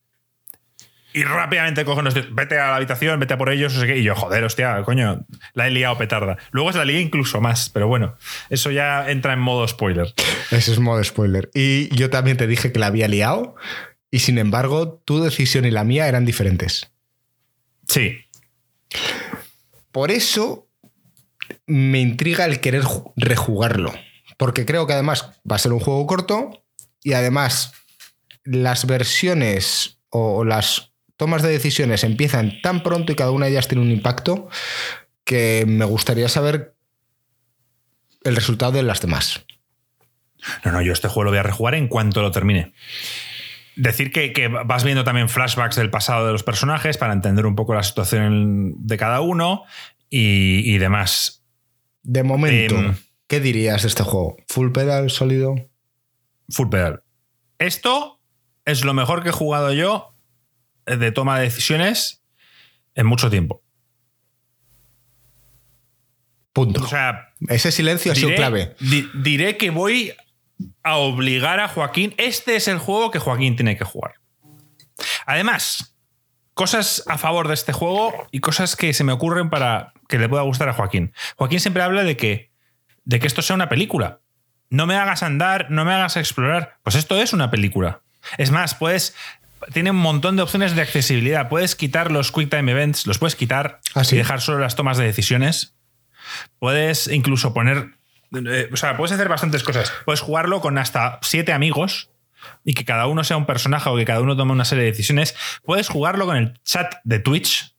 Y 1.15 1.23
rápidamente 1.23 1.85
cogen 1.85 2.03
los 2.03 2.35
vete 2.35 2.59
a 2.59 2.71
la 2.71 2.75
habitación, 2.75 3.17
vete 3.21 3.35
a 3.35 3.37
por 3.37 3.49
ellos, 3.49 3.73
y 3.87 4.03
yo, 4.03 4.15
joder, 4.15 4.43
hostia, 4.43 4.83
coño, 4.83 5.25
la 5.53 5.65
he 5.65 5.71
liado 5.71 5.97
petarda. 5.97 6.37
Luego 6.51 6.69
es 6.69 6.75
la 6.75 6.83
lié 6.83 6.99
incluso 6.99 7.39
más, 7.39 7.69
pero 7.69 7.87
bueno, 7.87 8.17
eso 8.49 8.69
ya 8.69 9.09
entra 9.09 9.31
en 9.31 9.39
modo 9.39 9.65
spoiler. 9.65 10.13
Eso 10.51 10.73
es 10.73 10.79
modo 10.79 11.01
spoiler. 11.01 11.49
Y 11.53 11.87
yo 11.95 12.09
también 12.09 12.35
te 12.35 12.47
dije 12.47 12.73
que 12.73 12.79
la 12.79 12.87
había 12.87 13.07
liado, 13.07 13.55
y 14.11 14.19
sin 14.19 14.37
embargo, 14.37 15.01
tu 15.05 15.23
decisión 15.23 15.63
y 15.63 15.71
la 15.71 15.85
mía 15.85 16.09
eran 16.09 16.25
diferentes. 16.25 16.91
Sí. 17.87 18.17
Por 19.93 20.11
eso 20.11 20.67
me 21.65 22.01
intriga 22.01 22.43
el 22.43 22.59
querer 22.59 22.83
rejugarlo. 23.15 23.93
Porque 24.35 24.65
creo 24.65 24.85
que 24.85 24.91
además 24.91 25.31
va 25.49 25.55
a 25.55 25.59
ser 25.59 25.71
un 25.71 25.79
juego 25.79 26.05
corto 26.07 26.65
y 27.01 27.13
además 27.13 27.71
las 28.43 28.85
versiones 28.85 29.97
o 30.09 30.43
las 30.43 30.94
tomas 31.17 31.41
de 31.41 31.49
decisiones 31.49 32.03
empiezan 32.03 32.61
tan 32.61 32.83
pronto 32.83 33.11
y 33.11 33.15
cada 33.15 33.31
una 33.31 33.45
de 33.45 33.53
ellas 33.53 33.67
tiene 33.67 33.83
un 33.83 33.91
impacto 33.91 34.49
que 35.23 35.65
me 35.67 35.85
gustaría 35.85 36.29
saber 36.29 36.75
el 38.23 38.35
resultado 38.35 38.73
de 38.73 38.83
las 38.83 39.01
demás. 39.01 39.45
No, 40.63 40.71
no, 40.71 40.81
yo 40.81 40.93
este 40.93 41.07
juego 41.07 41.25
lo 41.25 41.31
voy 41.31 41.39
a 41.39 41.43
rejugar 41.43 41.75
en 41.75 41.87
cuanto 41.87 42.21
lo 42.21 42.31
termine. 42.31 42.73
Decir 43.75 44.11
que, 44.11 44.47
vas 44.65 44.83
viendo 44.83 45.03
también 45.03 45.27
flashbacks 45.27 45.75
del 45.75 45.89
pasado 45.89 46.25
de 46.27 46.31
los 46.31 46.43
personajes 46.43 46.97
para 46.97 47.13
entender 47.13 47.45
un 47.45 47.55
poco 47.55 47.73
la 47.73 47.83
situación 47.83 48.73
de 48.77 48.97
cada 48.97 49.21
uno 49.21 49.63
y, 50.09 50.77
demás. 50.77 51.43
De 52.03 52.23
momento, 52.23 52.75
em, 52.75 52.95
¿qué 53.27 53.39
dirías 53.39 53.81
de 53.81 53.89
este 53.89 54.03
juego? 54.03 54.37
¿Full 54.47 54.71
pedal, 54.71 55.09
sólido? 55.09 55.55
Full 56.49 56.69
pedal. 56.69 57.03
Esto 57.57 58.21
es 58.63 58.85
lo 58.85 58.93
mejor 58.93 59.23
que 59.23 59.29
he 59.29 59.33
jugado 59.33 59.73
yo 59.73 60.14
de 60.85 61.11
toma 61.11 61.37
de 61.37 61.45
decisiones 61.45 62.23
en 62.95 63.05
mucho 63.05 63.29
tiempo. 63.29 63.61
Punto. 66.53 66.83
O 66.83 66.87
sea, 66.87 67.33
ese 67.49 67.71
silencio 67.71 68.13
ha 68.13 68.15
sido 68.15 68.33
clave. 68.33 68.75
diré 69.13 69.57
que 69.57 69.71
voy 69.71 70.13
a 70.83 70.95
obligar 70.95 71.59
a 71.59 71.67
Joaquín. 71.67 72.15
Este 72.17 72.55
es 72.55 72.67
el 72.67 72.77
juego 72.77 73.11
que 73.11 73.19
Joaquín 73.19 73.57
tiene 73.57 73.77
que 73.77 73.83
jugar. 73.83 74.15
Además, 75.25 75.97
cosas 76.53 77.03
a 77.07 77.17
favor 77.17 77.49
de 77.49 77.53
este 77.55 77.73
juego 77.73 78.27
y 78.31 78.39
cosas 78.39 78.77
que 78.77 78.93
se 78.93 79.03
me 79.03 79.11
ocurren 79.11 79.49
para 79.49 79.93
que 80.07 80.17
le 80.17 80.29
pueda 80.29 80.43
gustar 80.43 80.69
a 80.69 80.73
Joaquín. 80.73 81.13
Joaquín 81.35 81.59
siempre 81.59 81.83
habla 81.83 82.03
de 82.03 82.15
que, 82.15 82.51
de 83.03 83.19
que 83.19 83.27
esto 83.27 83.41
sea 83.41 83.55
una 83.55 83.67
película. 83.67 84.21
No 84.69 84.87
me 84.87 84.95
hagas 84.95 85.23
andar, 85.23 85.69
no 85.69 85.83
me 85.83 85.93
hagas 85.93 86.15
explorar. 86.15 86.77
Pues 86.83 86.95
esto 86.95 87.19
es 87.19 87.33
una 87.33 87.51
película. 87.51 88.01
Es 88.37 88.51
más, 88.51 88.75
puedes 88.75 89.13
tiene 89.73 89.91
un 89.91 89.97
montón 89.97 90.35
de 90.35 90.41
opciones 90.41 90.75
de 90.75 90.81
accesibilidad. 90.81 91.49
Puedes 91.49 91.75
quitar 91.75 92.11
los 92.11 92.31
Quick 92.31 92.49
Time 92.49 92.71
Events, 92.71 93.07
los 93.07 93.17
puedes 93.17 93.35
quitar 93.35 93.79
¿Ah, 93.93 94.03
y 94.09 94.15
dejar 94.15 94.41
solo 94.41 94.59
las 94.59 94.75
tomas 94.75 94.97
de 94.97 95.05
decisiones. 95.05 95.75
Puedes 96.59 97.07
incluso 97.07 97.53
poner. 97.53 97.91
Eh, 98.33 98.69
o 98.71 98.77
sea, 98.77 98.97
puedes 98.97 99.11
hacer 99.11 99.29
bastantes 99.29 99.63
cosas. 99.63 99.91
Puedes 100.05 100.21
jugarlo 100.21 100.61
con 100.61 100.77
hasta 100.77 101.19
siete 101.21 101.53
amigos 101.53 102.09
y 102.63 102.73
que 102.73 102.85
cada 102.85 103.07
uno 103.07 103.23
sea 103.23 103.37
un 103.37 103.45
personaje 103.45 103.89
o 103.89 103.95
que 103.95 104.05
cada 104.05 104.21
uno 104.21 104.35
tome 104.35 104.51
una 104.51 104.65
serie 104.65 104.83
de 104.83 104.91
decisiones. 104.91 105.35
Puedes 105.63 105.87
jugarlo 105.87 106.25
con 106.25 106.37
el 106.37 106.59
chat 106.63 106.95
de 107.03 107.19
Twitch. 107.19 107.75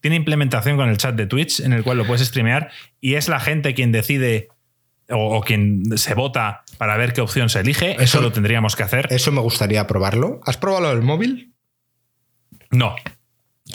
Tiene 0.00 0.16
implementación 0.16 0.76
con 0.76 0.88
el 0.88 0.98
chat 0.98 1.14
de 1.14 1.26
Twitch 1.26 1.60
en 1.60 1.72
el 1.72 1.82
cual 1.82 1.98
lo 1.98 2.06
puedes 2.06 2.26
streamear 2.26 2.70
y 3.00 3.14
es 3.14 3.28
la 3.28 3.40
gente 3.40 3.74
quien 3.74 3.92
decide 3.92 4.48
o, 5.10 5.40
quien 5.40 5.96
se 5.96 6.14
vota 6.14 6.64
para 6.78 6.96
ver 6.96 7.12
qué 7.12 7.20
opción 7.20 7.48
se 7.48 7.60
elige. 7.60 7.96
Eso, 8.02 8.20
lo 8.20 8.32
tendríamos 8.32 8.76
que 8.76 8.82
hacer. 8.82 9.08
Eso 9.10 9.32
me 9.32 9.40
gustaría 9.40 9.86
probarlo. 9.86 10.40
¿Has 10.44 10.56
probado 10.56 10.92
el 10.92 11.02
móvil? 11.02 11.54
No. 12.70 12.96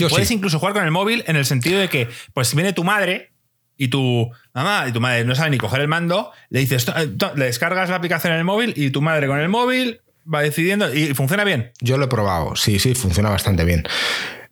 Puedes 0.09 0.31
incluso 0.31 0.59
jugar 0.59 0.73
con 0.73 0.83
el 0.83 0.91
móvil 0.91 1.23
en 1.27 1.35
el 1.35 1.45
sentido 1.45 1.79
de 1.79 1.89
que, 1.89 2.09
pues 2.33 2.47
si 2.47 2.55
viene 2.55 2.73
tu 2.73 2.83
madre 2.83 3.31
y 3.77 3.87
tu 3.89 4.31
mamá 4.53 4.85
y 4.87 4.91
tu 4.91 5.01
madre 5.01 5.25
no 5.25 5.35
sabe 5.35 5.49
ni 5.49 5.57
coger 5.57 5.81
el 5.81 5.87
mando, 5.87 6.31
le 6.49 6.59
dices, 6.59 6.91
le 7.35 7.45
descargas 7.45 7.89
la 7.89 7.97
aplicación 7.97 8.33
en 8.33 8.39
el 8.39 8.45
móvil 8.45 8.73
y 8.75 8.89
tu 8.91 9.01
madre 9.01 9.27
con 9.27 9.39
el 9.39 9.49
móvil 9.49 10.01
va 10.31 10.41
decidiendo 10.41 10.93
y 10.93 11.13
funciona 11.13 11.43
bien. 11.43 11.71
Yo 11.81 11.97
lo 11.97 12.05
he 12.05 12.07
probado, 12.07 12.55
sí, 12.55 12.79
sí, 12.79 12.95
funciona 12.95 13.29
bastante 13.29 13.65
bien. 13.65 13.83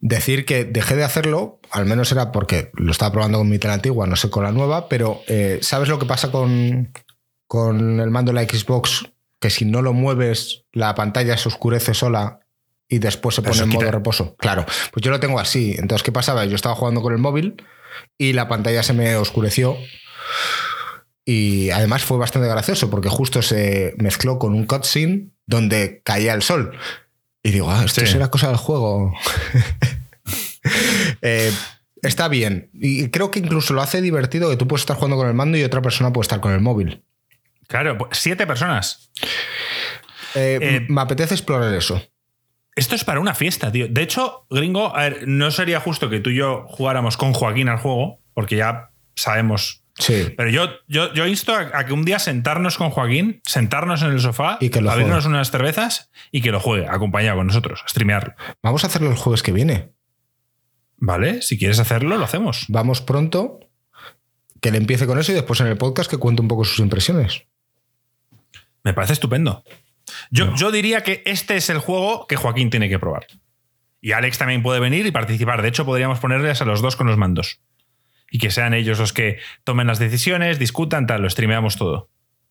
Decir 0.02 0.46
que 0.46 0.64
dejé 0.64 0.96
de 0.96 1.04
hacerlo, 1.04 1.60
al 1.72 1.86
menos 1.86 2.12
era 2.12 2.32
porque 2.32 2.72
lo 2.74 2.92
estaba 2.92 3.12
probando 3.12 3.40
con 3.40 3.50
mi 3.50 3.60
tele 3.60 3.74
antigua, 3.74 4.08
no 4.08 4.16
sé 4.16 4.30
con 4.30 4.44
la 4.44 4.52
nueva, 4.52 4.88
pero 4.88 5.22
eh, 5.28 5.60
¿sabes 5.62 5.90
lo 5.90 6.00
que 6.00 6.06
pasa 6.06 6.32
con, 6.32 6.94
con 7.48 8.00
el 8.00 8.10
mando 8.10 8.32
de 8.32 8.42
la 8.42 8.44
Xbox? 8.44 9.12
Que 9.40 9.50
si 9.50 9.66
no 9.66 9.82
lo 9.82 9.94
mueves, 9.94 10.66
la 10.72 10.96
pantalla 10.96 11.38
se 11.38 11.50
oscurece 11.50 11.94
sola 11.94 12.40
y 12.90 13.00
después 13.00 13.36
se 13.36 13.42
pone 13.42 13.62
en 13.62 13.70
modo 13.70 13.92
reposo. 13.92 14.36
Claro, 14.38 14.66
pues 14.92 15.04
yo 15.04 15.12
lo 15.12 15.20
tengo 15.20 15.40
así. 15.40 15.76
Entonces, 15.78 16.04
¿qué 16.04 16.12
pasaba? 16.12 16.46
Yo 16.46 16.56
estaba 16.56 16.76
jugando 16.76 17.02
con 17.02 17.14
el 17.14 17.20
móvil 17.20 17.64
y 18.18 18.34
la 18.34 18.48
pantalla 18.48 18.84
se 18.84 18.94
me 18.94 19.16
oscureció. 19.16 19.78
Y 21.24 21.70
además 21.70 22.04
fue 22.04 22.18
bastante 22.18 22.48
gracioso 22.48 22.90
porque 22.90 23.08
justo 23.08 23.44
se 23.44 23.94
mezcló 23.98 24.40
con 24.40 24.56
un 24.56 24.66
cutscene 24.66 25.30
donde 25.46 26.02
caía 26.04 26.34
el 26.34 26.42
sol. 26.42 26.76
Y 27.44 27.52
digo, 27.52 27.70
ah, 27.70 27.84
esto 27.86 28.06
será 28.06 28.30
cosa 28.30 28.48
del 28.48 28.58
juego. 28.58 29.14
Eh, 31.22 31.52
está 32.02 32.28
bien. 32.28 32.70
Y 32.74 33.10
creo 33.10 33.32
que 33.32 33.40
incluso 33.40 33.74
lo 33.74 33.82
hace 33.82 34.02
divertido 34.02 34.50
que 34.50 34.58
tú 34.58 34.68
puedes 34.68 34.82
estar 34.82 34.96
jugando 34.96 35.18
con 35.18 35.28
el 35.28 35.34
mando 35.34 35.58
y 35.58 35.64
otra 35.64 35.82
persona 35.82 36.14
puede 36.14 36.24
estar 36.24 36.40
con 36.40 36.54
el 36.54 36.62
móvil. 36.62 37.04
Claro, 37.68 37.98
pues, 37.98 38.18
siete 38.20 38.46
personas. 38.46 39.12
Eh, 40.36 40.60
eh, 40.62 40.86
me 40.88 41.02
apetece 41.02 41.34
explorar 41.34 41.74
eso. 41.74 42.02
Esto 42.76 42.96
es 42.96 43.04
para 43.04 43.20
una 43.20 43.34
fiesta, 43.34 43.72
tío. 43.72 43.88
De 43.90 44.02
hecho, 44.02 44.46
gringo, 44.50 44.96
a 44.96 45.04
ver, 45.04 45.28
no 45.28 45.52
sería 45.52 45.80
justo 45.80 46.10
que 46.10 46.20
tú 46.20 46.30
y 46.30 46.36
yo 46.36 46.66
jugáramos 46.68 47.18
con 47.18 47.34
Joaquín 47.34 47.68
al 47.68 47.78
juego, 47.78 48.22
porque 48.34 48.56
ya 48.56 48.92
sabemos 49.16 49.79
Sí. 50.00 50.34
Pero 50.36 50.50
yo, 50.50 50.70
yo, 50.88 51.14
yo 51.14 51.28
insto 51.28 51.54
a, 51.54 51.86
que 51.86 51.94
un 51.94 52.06
día 52.06 52.20
sentarnos 52.20 52.78
con 52.78 52.90
Joaquín, 52.90 53.42
sentarnos 53.46 54.02
en 54.02 54.12
el 54.12 54.22
sofá, 54.22 54.58
y 54.62 54.70
que 54.70 54.80
abrirnos 54.80 55.26
unas 55.26 55.52
cervezas 55.52 56.10
y 56.32 56.42
que 56.42 56.52
lo 56.52 56.60
juegue, 56.62 56.88
acompañado 56.88 57.38
con 57.38 57.48
nosotros, 57.48 57.84
a 57.86 57.90
streamearlo. 57.90 58.34
Vamos 58.64 58.84
a 58.84 58.88
hacerlo 58.88 59.12
el 59.12 59.18
jueves 59.18 59.44
que 59.44 59.52
viene. 59.52 59.92
Vale, 60.98 61.42
si 61.42 61.58
quieres 61.58 61.80
hacerlo, 61.80 62.18
lo 62.18 62.24
hacemos. 62.24 62.66
Vamos 62.70 63.02
pronto, 63.02 63.60
que 64.62 64.72
le 64.72 64.78
empiece 64.78 65.06
con 65.06 65.20
eso 65.20 65.34
y 65.34 65.36
después 65.36 65.60
en 65.60 65.68
el 65.68 65.78
podcast 65.78 66.10
que 66.10 66.18
cuente 66.18 66.42
un 66.42 66.48
poco 66.48 66.64
sus 66.64 66.80
impresiones. 66.80 67.44
Me 68.84 68.94
parece 68.94 69.14
estupendo. 69.14 69.64
Yo, 70.32 70.56
yo 70.56 70.72
diría 70.72 71.04
que 71.04 71.22
este 71.26 71.58
es 71.58 71.70
el 71.70 71.78
juego 71.78 72.26
que 72.26 72.38
Joaquín 72.38 72.70
tiene 72.70 72.88
que 72.88 73.00
probar. 73.00 73.28
Y 74.02 74.14
Alex 74.14 74.38
también 74.38 74.64
puede 74.64 74.80
venir 74.80 75.06
y 75.06 75.12
participar. 75.12 75.62
De 75.62 75.68
hecho, 75.68 75.86
podríamos 75.86 76.20
ponerles 76.20 76.62
a 76.62 76.66
los 76.66 76.82
dos 76.82 76.96
con 76.96 77.08
los 77.08 77.18
mandos 77.18 77.60
y 78.32 78.40
que 78.40 78.52
sean 78.52 78.74
ellos 78.74 79.00
los 79.00 79.14
que 79.14 79.40
tomen 79.64 79.88
las 79.88 80.00
decisiones, 80.00 80.60
discutan, 80.60 81.08
tal, 81.08 81.22
lo 81.22 81.30
streameamos 81.30 81.78
todo. 81.78 82.10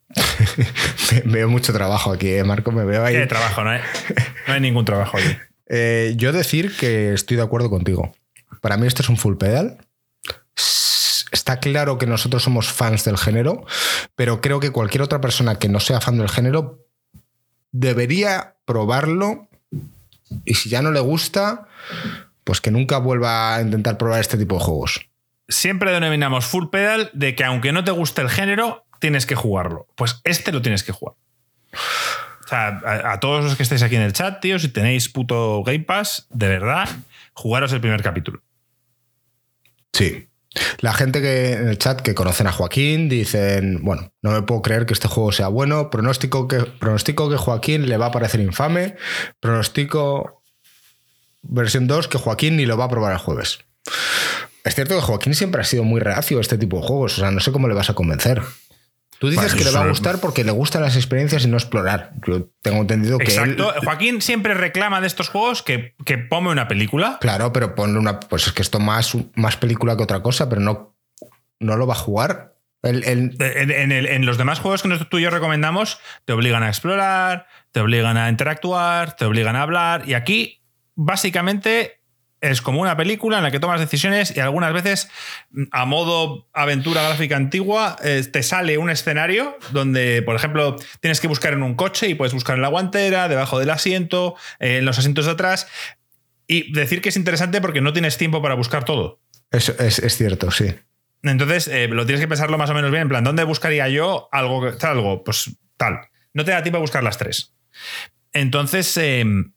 veo 1.24 1.48
mucho 1.48 1.72
trabajo 1.72 2.12
aquí, 2.12 2.32
¿eh, 2.32 2.44
Marco, 2.44 2.72
me 2.72 2.84
veo 2.84 3.04
ahí. 3.04 3.14
¿Qué 3.14 3.26
trabajo? 3.26 3.62
No 3.62 3.70
hay, 3.70 3.80
no 4.46 4.54
hay 4.54 4.60
ningún 4.60 4.84
trabajo 4.84 5.18
aquí. 5.18 5.28
Eh, 5.70 6.14
yo 6.16 6.32
decir 6.32 6.74
que 6.74 7.12
estoy 7.12 7.36
de 7.36 7.42
acuerdo 7.42 7.68
contigo. 7.68 8.14
Para 8.62 8.78
mí 8.78 8.86
esto 8.86 9.02
es 9.02 9.10
un 9.10 9.18
full 9.18 9.36
pedal. 9.36 9.76
Está 11.30 11.60
claro 11.60 11.98
que 11.98 12.06
nosotros 12.06 12.42
somos 12.42 12.72
fans 12.72 13.04
del 13.04 13.18
género, 13.18 13.66
pero 14.14 14.40
creo 14.40 14.60
que 14.60 14.70
cualquier 14.70 15.02
otra 15.02 15.20
persona 15.20 15.58
que 15.58 15.68
no 15.68 15.78
sea 15.78 16.00
fan 16.00 16.16
del 16.16 16.30
género 16.30 16.86
debería 17.70 18.56
probarlo 18.64 19.50
y 20.46 20.54
si 20.54 20.70
ya 20.70 20.80
no 20.80 20.90
le 20.90 21.00
gusta, 21.00 21.68
pues 22.44 22.62
que 22.62 22.70
nunca 22.70 22.96
vuelva 22.96 23.56
a 23.56 23.60
intentar 23.60 23.98
probar 23.98 24.22
este 24.22 24.38
tipo 24.38 24.54
de 24.54 24.64
juegos 24.64 25.07
siempre 25.48 25.92
denominamos 25.92 26.46
full 26.46 26.68
pedal 26.70 27.10
de 27.12 27.34
que 27.34 27.44
aunque 27.44 27.72
no 27.72 27.84
te 27.84 27.90
guste 27.90 28.22
el 28.22 28.30
género, 28.30 28.86
tienes 29.00 29.26
que 29.26 29.34
jugarlo. 29.34 29.86
Pues 29.96 30.20
este 30.24 30.52
lo 30.52 30.62
tienes 30.62 30.82
que 30.82 30.92
jugar. 30.92 31.16
O 32.44 32.48
sea, 32.48 32.80
a, 33.12 33.20
todos 33.20 33.44
los 33.44 33.56
que 33.56 33.62
estéis 33.62 33.82
aquí 33.82 33.96
en 33.96 34.02
el 34.02 34.12
chat, 34.12 34.40
tío, 34.40 34.58
si 34.58 34.68
tenéis 34.68 35.08
puto 35.08 35.62
Game 35.64 35.80
Pass, 35.80 36.26
de 36.30 36.48
verdad, 36.48 36.88
jugaros 37.34 37.72
el 37.72 37.80
primer 37.80 38.02
capítulo. 38.02 38.42
Sí. 39.92 40.28
La 40.80 40.94
gente 40.94 41.20
que 41.20 41.52
en 41.52 41.68
el 41.68 41.76
chat 41.76 42.00
que 42.00 42.14
conocen 42.14 42.46
a 42.46 42.52
Joaquín 42.52 43.08
dicen, 43.08 43.80
bueno, 43.82 44.12
no 44.22 44.30
me 44.30 44.42
puedo 44.42 44.62
creer 44.62 44.86
que 44.86 44.94
este 44.94 45.08
juego 45.08 45.30
sea 45.30 45.48
bueno, 45.48 45.90
pronóstico 45.90 46.48
que, 46.48 46.60
pronóstico 46.60 47.28
que 47.28 47.36
Joaquín 47.36 47.86
le 47.88 47.98
va 47.98 48.06
a 48.06 48.10
parecer 48.10 48.40
infame, 48.40 48.96
pronóstico 49.40 50.42
versión 51.42 51.86
2 51.86 52.08
que 52.08 52.18
Joaquín 52.18 52.56
ni 52.56 52.64
lo 52.64 52.78
va 52.78 52.86
a 52.86 52.88
probar 52.88 53.12
el 53.12 53.18
jueves. 53.18 53.58
Es 54.64 54.74
cierto 54.74 54.94
que 54.94 55.00
Joaquín 55.00 55.34
siempre 55.34 55.60
ha 55.60 55.64
sido 55.64 55.84
muy 55.84 56.00
reacio 56.00 56.38
a 56.38 56.40
este 56.40 56.58
tipo 56.58 56.80
de 56.80 56.86
juegos, 56.86 57.18
o 57.18 57.20
sea, 57.20 57.30
no 57.30 57.40
sé 57.40 57.52
cómo 57.52 57.68
le 57.68 57.74
vas 57.74 57.90
a 57.90 57.94
convencer. 57.94 58.42
Tú 59.18 59.30
dices 59.30 59.54
que 59.54 59.64
le 59.64 59.72
va 59.72 59.82
a 59.82 59.88
gustar 59.88 60.20
porque 60.20 60.44
le 60.44 60.52
gustan 60.52 60.82
las 60.82 60.94
experiencias 60.94 61.44
y 61.44 61.48
no 61.48 61.56
explorar. 61.56 62.12
Yo 62.26 62.50
tengo 62.62 62.78
entendido 62.78 63.18
que. 63.18 63.24
Exacto. 63.24 63.74
Joaquín 63.82 64.22
siempre 64.22 64.54
reclama 64.54 65.00
de 65.00 65.08
estos 65.08 65.28
juegos 65.28 65.64
que, 65.64 65.96
que 66.04 66.18
ponme 66.18 66.50
una 66.50 66.68
película. 66.68 67.18
Claro, 67.20 67.52
pero 67.52 67.74
ponle 67.74 67.98
una. 67.98 68.20
Pues 68.20 68.46
es 68.46 68.52
que 68.52 68.62
esto 68.62 68.78
más, 68.78 69.16
más 69.34 69.56
película 69.56 69.96
que 69.96 70.04
otra 70.04 70.22
cosa, 70.22 70.48
pero 70.48 70.60
no, 70.60 70.94
no 71.58 71.76
lo 71.76 71.86
va 71.88 71.94
a 71.94 71.98
jugar. 71.98 72.54
En, 72.84 74.24
los 74.24 74.38
demás 74.38 74.60
juegos 74.60 74.82
que 74.82 74.88
nosotros 74.88 75.10
tú 75.10 75.18
y 75.18 75.22
yo 75.22 75.30
recomendamos, 75.30 75.98
te 76.24 76.32
obligan 76.32 76.62
a 76.62 76.68
explorar, 76.68 77.48
te 77.72 77.80
obligan 77.80 78.16
a 78.16 78.28
interactuar, 78.28 79.16
te 79.16 79.24
obligan 79.24 79.56
a 79.56 79.62
hablar. 79.62 80.08
Y 80.08 80.14
aquí, 80.14 80.62
básicamente, 80.94 81.97
es 82.40 82.62
como 82.62 82.80
una 82.80 82.96
película 82.96 83.38
en 83.38 83.42
la 83.42 83.50
que 83.50 83.60
tomas 83.60 83.80
decisiones 83.80 84.36
y 84.36 84.40
algunas 84.40 84.72
veces, 84.72 85.10
a 85.72 85.84
modo 85.84 86.48
aventura 86.52 87.02
gráfica 87.02 87.36
antigua, 87.36 87.96
eh, 88.02 88.24
te 88.30 88.42
sale 88.42 88.78
un 88.78 88.90
escenario 88.90 89.58
donde, 89.72 90.22
por 90.22 90.36
ejemplo, 90.36 90.76
tienes 91.00 91.20
que 91.20 91.28
buscar 91.28 91.52
en 91.52 91.62
un 91.62 91.74
coche 91.74 92.08
y 92.08 92.14
puedes 92.14 92.34
buscar 92.34 92.56
en 92.56 92.62
la 92.62 92.68
guantera, 92.68 93.28
debajo 93.28 93.58
del 93.58 93.70
asiento, 93.70 94.36
en 94.60 94.84
los 94.84 94.98
asientos 94.98 95.26
de 95.26 95.32
atrás. 95.32 95.68
Y 96.46 96.72
decir 96.72 97.02
que 97.02 97.10
es 97.10 97.16
interesante 97.16 97.60
porque 97.60 97.80
no 97.80 97.92
tienes 97.92 98.16
tiempo 98.16 98.40
para 98.40 98.54
buscar 98.54 98.84
todo. 98.84 99.20
Eso 99.50 99.74
es, 99.78 100.16
cierto, 100.16 100.50
sí. 100.50 100.74
Entonces, 101.22 101.68
eh, 101.68 101.88
lo 101.88 102.06
tienes 102.06 102.20
que 102.20 102.28
pensarlo 102.28 102.56
más 102.58 102.70
o 102.70 102.74
menos 102.74 102.90
bien. 102.90 103.02
En 103.02 103.08
plan, 103.08 103.24
¿dónde 103.24 103.44
buscaría 103.44 103.88
yo 103.88 104.28
algo? 104.32 104.70
Algo, 104.80 105.24
pues 105.24 105.56
tal. 105.76 106.00
No 106.32 106.44
te 106.44 106.52
da 106.52 106.62
tiempo 106.62 106.78
a 106.78 106.80
buscar 106.80 107.02
las 107.02 107.18
tres. 107.18 107.54
Entonces, 108.32 108.96
em, 108.96 109.52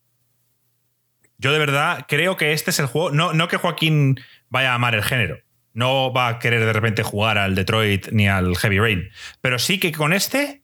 yo 1.41 1.51
de 1.51 1.59
verdad 1.59 2.05
creo 2.07 2.37
que 2.37 2.53
este 2.53 2.69
es 2.69 2.79
el 2.79 2.85
juego. 2.85 3.09
No, 3.11 3.33
no 3.33 3.47
que 3.47 3.57
Joaquín 3.57 4.19
vaya 4.49 4.71
a 4.71 4.75
amar 4.75 4.93
el 4.93 5.03
género. 5.03 5.39
No 5.73 6.13
va 6.13 6.27
a 6.27 6.39
querer 6.39 6.63
de 6.63 6.71
repente 6.71 7.01
jugar 7.01 7.39
al 7.39 7.55
Detroit 7.55 8.09
ni 8.11 8.27
al 8.27 8.55
Heavy 8.55 8.79
Rain. 8.79 9.09
Pero 9.41 9.57
sí 9.57 9.79
que 9.79 9.91
con 9.91 10.13
este 10.13 10.63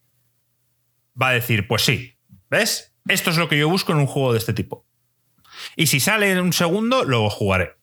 va 1.20 1.30
a 1.30 1.34
decir, 1.34 1.68
pues 1.68 1.82
sí, 1.82 2.20
¿ves? 2.52 2.94
Esto 3.08 3.32
es 3.32 3.38
lo 3.38 3.50
que 3.50 3.58
yo 3.58 3.68
busco 3.68 3.92
en 3.92 3.98
un 3.98 4.06
juego 4.06 4.34
de 4.34 4.38
este 4.38 4.54
tipo. 4.54 4.86
Y 5.76 5.88
si 5.88 6.00
sale 6.00 6.32
en 6.32 6.40
un 6.40 6.54
segundo, 6.54 7.04
luego 7.04 7.32
jugaré. 7.32 7.76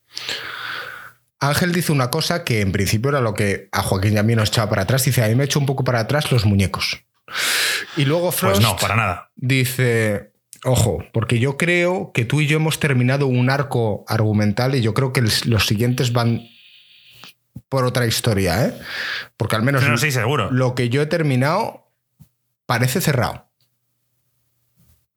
Ángel 1.41 1.73
dice 1.73 1.91
una 1.91 2.09
cosa 2.09 2.45
que 2.45 2.61
en 2.61 2.71
principio 2.71 3.09
era 3.09 3.19
lo 3.19 3.33
que 3.33 3.67
a 3.73 3.81
Joaquín 3.81 4.13
y 4.13 4.17
a 4.17 4.23
mí 4.23 4.35
nos 4.35 4.49
echaba 4.49 4.69
para 4.69 4.83
atrás. 4.83 5.03
Dice, 5.03 5.21
a 5.21 5.27
mí 5.27 5.35
me 5.35 5.43
hecho 5.43 5.59
un 5.59 5.65
poco 5.65 5.83
para 5.83 5.99
atrás 5.99 6.31
los 6.31 6.45
muñecos. 6.45 7.03
Y 7.97 8.05
luego 8.05 8.31
Frost 8.31 8.61
pues 8.61 8.65
no, 8.65 8.77
para 8.77 8.95
nada. 8.95 9.31
dice, 9.35 10.31
Ojo, 10.65 11.05
porque 11.13 11.39
yo 11.39 11.57
creo 11.57 12.11
que 12.11 12.25
tú 12.25 12.41
y 12.41 12.47
yo 12.47 12.57
hemos 12.57 12.79
terminado 12.79 13.27
un 13.27 13.51
arco 13.51 14.03
argumental 14.07 14.73
y 14.73 14.81
yo 14.81 14.95
creo 14.95 15.13
que 15.13 15.21
los 15.21 15.67
siguientes 15.67 16.11
van 16.11 16.41
por 17.69 17.85
otra 17.85 18.07
historia, 18.07 18.65
¿eh? 18.65 18.73
Porque 19.37 19.55
al 19.55 19.61
menos 19.61 19.83
sí, 20.01 20.11
seguro. 20.11 20.49
lo 20.51 20.73
que 20.73 20.89
yo 20.89 21.03
he 21.03 21.05
terminado 21.05 21.91
parece 22.65 22.99
cerrado. 22.99 23.45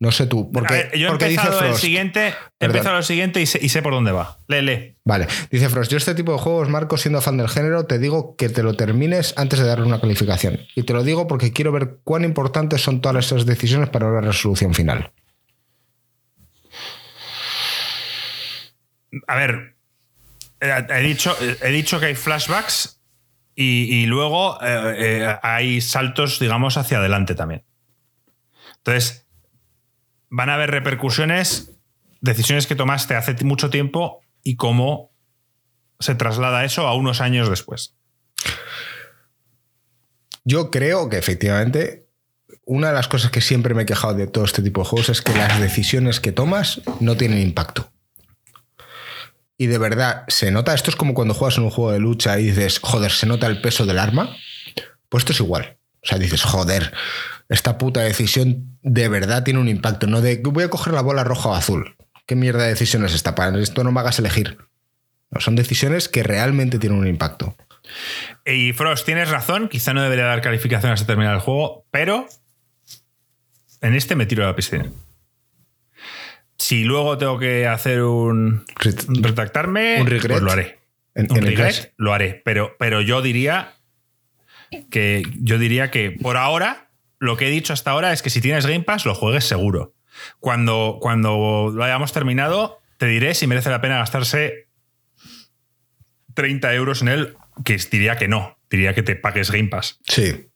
No 0.01 0.13
sé 0.13 0.27
tú. 0.27 0.53
Porque, 0.53 0.91
yo 0.97 1.09
he 1.09 1.11
empezado 1.11 1.65
el 1.65 1.75
siguiente, 1.75 2.35
he 2.61 2.67
empezado 2.67 2.99
el 2.99 3.05
siguiente 3.05 3.41
y 3.41 3.47
sé, 3.47 3.83
por 3.83 3.93
dónde 3.93 4.13
va. 4.13 4.39
Lee, 4.47 4.97
Vale. 5.05 5.27
Dice 5.51 5.69
Frost, 5.71 5.91
yo 5.91 5.97
este 5.97 6.15
tipo 6.15 6.33
de 6.33 6.39
juegos, 6.39 6.69
Marco, 6.69 6.99
siendo 6.99 7.21
fan 7.21 7.39
del 7.39 7.49
género, 7.49 7.87
te 7.87 7.99
digo 7.99 8.37
que 8.37 8.49
te 8.49 8.63
lo 8.63 8.75
termines 8.75 9.33
antes 9.37 9.59
de 9.59 9.67
darle 9.67 9.87
una 9.87 10.01
calificación. 10.01 10.61
Y 10.77 10.85
te 10.85 10.93
lo 10.93 11.03
digo 11.03 11.27
porque 11.27 11.55
quiero 11.55 11.73
ver 11.73 12.01
cuán 12.05 12.25
importantes 12.25 12.83
son 12.83 13.01
todas 13.01 13.25
esas 13.25 13.47
decisiones 13.47 13.89
para 13.89 14.11
la 14.11 14.21
resolución 14.21 14.75
final. 14.75 15.11
A 19.27 19.37
ver, 19.37 19.77
eh, 20.61 20.87
he 20.91 21.03
dicho, 21.03 21.37
he 21.63 21.71
dicho 21.71 22.01
que 22.01 22.07
hay 22.07 22.15
flashbacks 22.15 23.01
y, 23.61 24.07
luego 24.07 24.57
eh, 24.63 24.95
eh, 24.99 25.37
hay 25.43 25.81
saltos, 25.81 26.39
digamos, 26.39 26.77
hacia 26.77 26.99
adelante 26.99 27.35
también. 27.35 27.65
Entonces, 28.77 29.27
van 30.31 30.49
a 30.49 30.55
haber 30.55 30.71
repercusiones, 30.71 31.73
decisiones 32.21 32.69
que 32.69 32.77
tomaste 32.77 33.17
hace 33.17 33.35
mucho 33.45 33.69
tiempo 33.69 34.21
y 34.45 34.55
cómo 34.55 35.11
se 35.99 36.15
traslada 36.15 36.65
eso 36.65 36.87
a 36.87 36.95
unos 36.95 37.21
años 37.21 37.51
después. 37.51 37.97
Yo 40.45 40.71
creo 40.71 41.09
que 41.09 41.19
efectivamente 41.19 42.07
una 42.65 42.89
de 42.89 42.95
las 42.95 43.09
cosas 43.09 43.33
que 43.33 43.41
siempre 43.41 43.75
me 43.75 43.83
he 43.83 43.87
quejado 43.87 44.15
de 44.15 44.29
todo 44.29 44.45
este 44.45 44.63
tipo 44.63 44.83
de 44.83 44.89
juegos 44.89 45.09
es 45.09 45.21
que 45.21 45.35
las 45.35 45.61
decisiones 45.61 46.21
que 46.21 46.31
tomas 46.31 46.81
no 47.01 47.17
tienen 47.17 47.41
impacto 47.41 47.91
y 49.59 49.67
de 49.67 49.77
verdad 49.77 50.25
se 50.29 50.53
nota, 50.53 50.73
esto 50.73 50.91
es 50.91 50.97
como 50.97 51.13
cuando 51.13 51.35
juegas 51.35 51.59
en 51.59 51.65
un 51.65 51.71
juego 51.71 51.91
de 51.91 51.99
lucha 51.99 52.39
y 52.39 52.45
dices, 52.45 52.79
joder, 52.79 53.11
se 53.11 53.27
nota 53.27 53.49
el 53.49 53.61
peso 53.61 53.85
del 53.85 53.99
arma, 53.99 54.35
pues 55.09 55.23
esto 55.23 55.33
es 55.33 55.41
igual. 55.41 55.77
O 56.03 56.07
sea, 56.07 56.17
dices, 56.17 56.45
joder, 56.45 56.95
esta 57.49 57.77
puta 57.77 58.01
decisión 58.01 58.79
de 58.83 59.09
verdad 59.09 59.43
tiene 59.43 59.59
un 59.59 59.69
impacto, 59.69 60.07
no 60.07 60.21
de 60.21 60.41
voy 60.45 60.63
a 60.63 60.71
coger 60.71 60.95
la 60.95 61.03
bola 61.03 61.25
roja 61.25 61.49
o 61.49 61.55
azul. 61.55 61.97
¿Qué 62.25 62.37
mierda 62.37 62.63
de 62.63 62.69
decisión 62.69 63.05
es 63.05 63.15
esta? 63.15 63.35
Para 63.35 63.59
esto 63.59 63.83
no 63.83 63.91
me 63.91 64.01
hagas 64.01 64.19
elegir. 64.21 64.59
Son 65.41 65.57
decisiones 65.57 66.09
que 66.09 66.23
realmente 66.23 66.79
tienen 66.79 66.99
un 66.99 67.09
impacto. 67.09 67.57
Y 68.47 68.73
Frost, 68.75 69.05
tienes 69.07 69.29
razón, 69.29 69.69
quizá 69.69 69.93
no 69.93 70.03
debería 70.03 70.25
dar 70.25 70.41
calificación 70.41 70.93
hasta 70.93 71.07
terminar 71.07 71.35
el 71.35 71.41
juego, 71.41 71.85
pero 71.91 72.29
en 73.81 73.95
este 73.95 74.15
me 74.15 74.27
tiro 74.27 74.45
a 74.45 74.49
la 74.49 74.57
piscina. 74.57 74.91
Si 76.59 76.83
luego 76.83 77.17
tengo 77.19 77.39
que 77.39 77.67
hacer 77.67 78.03
un. 78.03 78.65
retractarme, 79.09 80.05
pues 80.05 80.43
lo 80.43 80.51
haré. 80.51 80.81
un 81.15 81.43
regret, 81.43 81.95
lo 81.97 82.13
haré. 82.13 82.43
Pero, 82.45 82.77
pero 82.79 83.01
yo 83.01 83.23
diría 83.23 83.77
que. 84.91 85.23
Yo 85.41 85.59
diría 85.59 85.91
que 85.91 86.11
por 86.11 86.37
ahora, 86.37 86.91
lo 87.21 87.37
que 87.37 87.47
he 87.47 87.51
dicho 87.51 87.73
hasta 87.73 87.93
ahora 87.93 88.13
es 88.13 88.23
que 88.23 88.31
si 88.31 88.41
tienes 88.41 88.67
Game 88.67 88.83
Pass, 88.83 89.07
lo 89.07 89.15
juegues 89.15 89.45
seguro. 89.45 89.95
Cuando, 90.41 90.99
cuando 91.01 91.71
lo 91.73 91.85
hayamos 91.85 92.13
terminado, 92.13 92.81
te 92.97 93.07
diré 93.07 93.35
si 93.35 93.47
merece 93.47 93.71
la 93.71 93.81
pena 93.81 93.99
gastarse 93.99 94.69
30 96.35 96.75
euros 96.75 97.03
en 97.03 97.09
él, 97.09 97.37
que 97.65 97.77
diría 97.91 98.17
que 98.17 98.27
no. 98.27 98.59
Diría 98.69 98.95
que 98.95 99.05
te 99.05 99.15
pagues 99.15 99.53
Game 99.53 99.69
Pass. 99.69 100.01
Sí. 100.09 100.51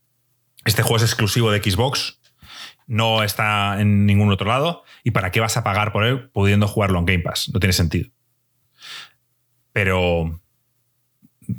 Este 0.64 0.82
juego 0.82 0.96
es 0.96 1.04
exclusivo 1.04 1.52
de 1.52 1.62
Xbox 1.62 2.20
no 2.92 3.22
está 3.22 3.80
en 3.80 4.04
ningún 4.04 4.30
otro 4.30 4.46
lado. 4.46 4.84
¿Y 5.02 5.12
para 5.12 5.30
qué 5.30 5.40
vas 5.40 5.56
a 5.56 5.64
pagar 5.64 5.92
por 5.92 6.04
él 6.04 6.28
pudiendo 6.28 6.68
jugarlo 6.68 6.98
en 6.98 7.06
Game 7.06 7.20
Pass? 7.20 7.50
No 7.52 7.58
tiene 7.58 7.72
sentido. 7.72 8.10
Pero 9.72 10.38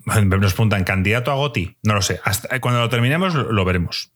nos 0.06 0.54
preguntan, 0.54 0.84
¿candidato 0.84 1.32
a 1.32 1.36
Goti? 1.36 1.76
No 1.82 1.96
lo 1.96 2.04
sé. 2.04 2.22
Hasta 2.24 2.62
cuando 2.62 2.82
lo 2.82 2.90
terminemos 2.90 3.34
lo, 3.34 3.66
veremos. 3.66 4.12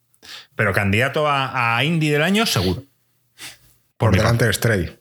Pero 0.55 0.73
candidato 0.73 1.25
a, 1.27 1.83
Indie 1.83 2.11
del 2.11 2.21
año, 2.21 2.45
seguro. 2.45 2.83
Por, 3.97 4.15
delante 4.15 4.45
de 4.45 4.53
Stray. 4.53 4.99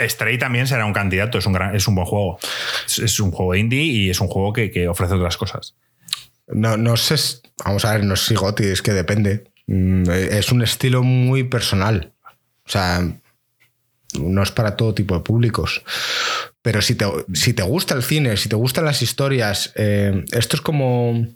Stray 0.00 0.38
también 0.38 0.66
será 0.66 0.86
un 0.86 0.94
candidato, 0.94 1.36
es 1.36 1.44
un, 1.44 1.52
gran, 1.52 1.76
es 1.76 1.86
un 1.86 1.94
buen 1.94 2.06
juego. 2.06 2.38
Es, 2.86 3.20
un 3.20 3.32
juego 3.32 3.54
indie 3.54 3.82
y 3.82 4.08
es 4.08 4.18
un 4.18 4.28
juego 4.28 4.54
que, 4.54 4.88
ofrece 4.88 5.12
otras 5.12 5.36
cosas. 5.36 5.76
No, 6.46 6.78
no 6.78 6.96
sé, 6.96 7.16
vamos 7.62 7.84
a 7.84 7.92
ver, 7.92 8.04
no 8.04 8.16
sé 8.16 8.28
si 8.28 8.34
Goti, 8.34 8.64
es 8.64 8.80
que 8.80 8.92
depende. 8.92 9.52
Mm, 9.66 10.08
es 10.10 10.52
un 10.52 10.62
estilo 10.62 11.02
muy 11.02 11.44
personal. 11.44 12.12
O 12.66 12.70
sea, 12.70 13.02
no 14.18 14.42
es 14.42 14.50
para 14.50 14.76
todo 14.76 14.94
tipo 14.94 15.14
de 15.14 15.20
públicos. 15.20 15.82
Pero 16.62 16.80
si 16.82 16.94
te, 16.94 17.06
si 17.34 17.52
te 17.52 17.62
gusta 17.62 17.94
el 17.94 18.02
cine, 18.02 18.36
si 18.36 18.48
te 18.48 18.56
gustan 18.56 18.84
las 18.84 19.02
historias, 19.02 19.72
eh, 19.76 20.24
esto 20.32 20.56
es 20.56 20.62
como... 20.62 21.26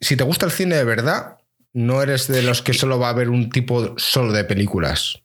Si 0.00 0.16
te 0.16 0.24
gusta 0.24 0.46
el 0.46 0.52
cine 0.52 0.76
de 0.76 0.84
verdad, 0.84 1.38
no 1.72 2.02
eres 2.02 2.28
de 2.28 2.42
los 2.42 2.62
que 2.62 2.72
solo 2.72 2.98
va 2.98 3.08
a 3.08 3.14
ver 3.14 3.30
un 3.30 3.50
tipo 3.50 3.94
solo 3.98 4.32
de 4.32 4.44
películas. 4.44 5.22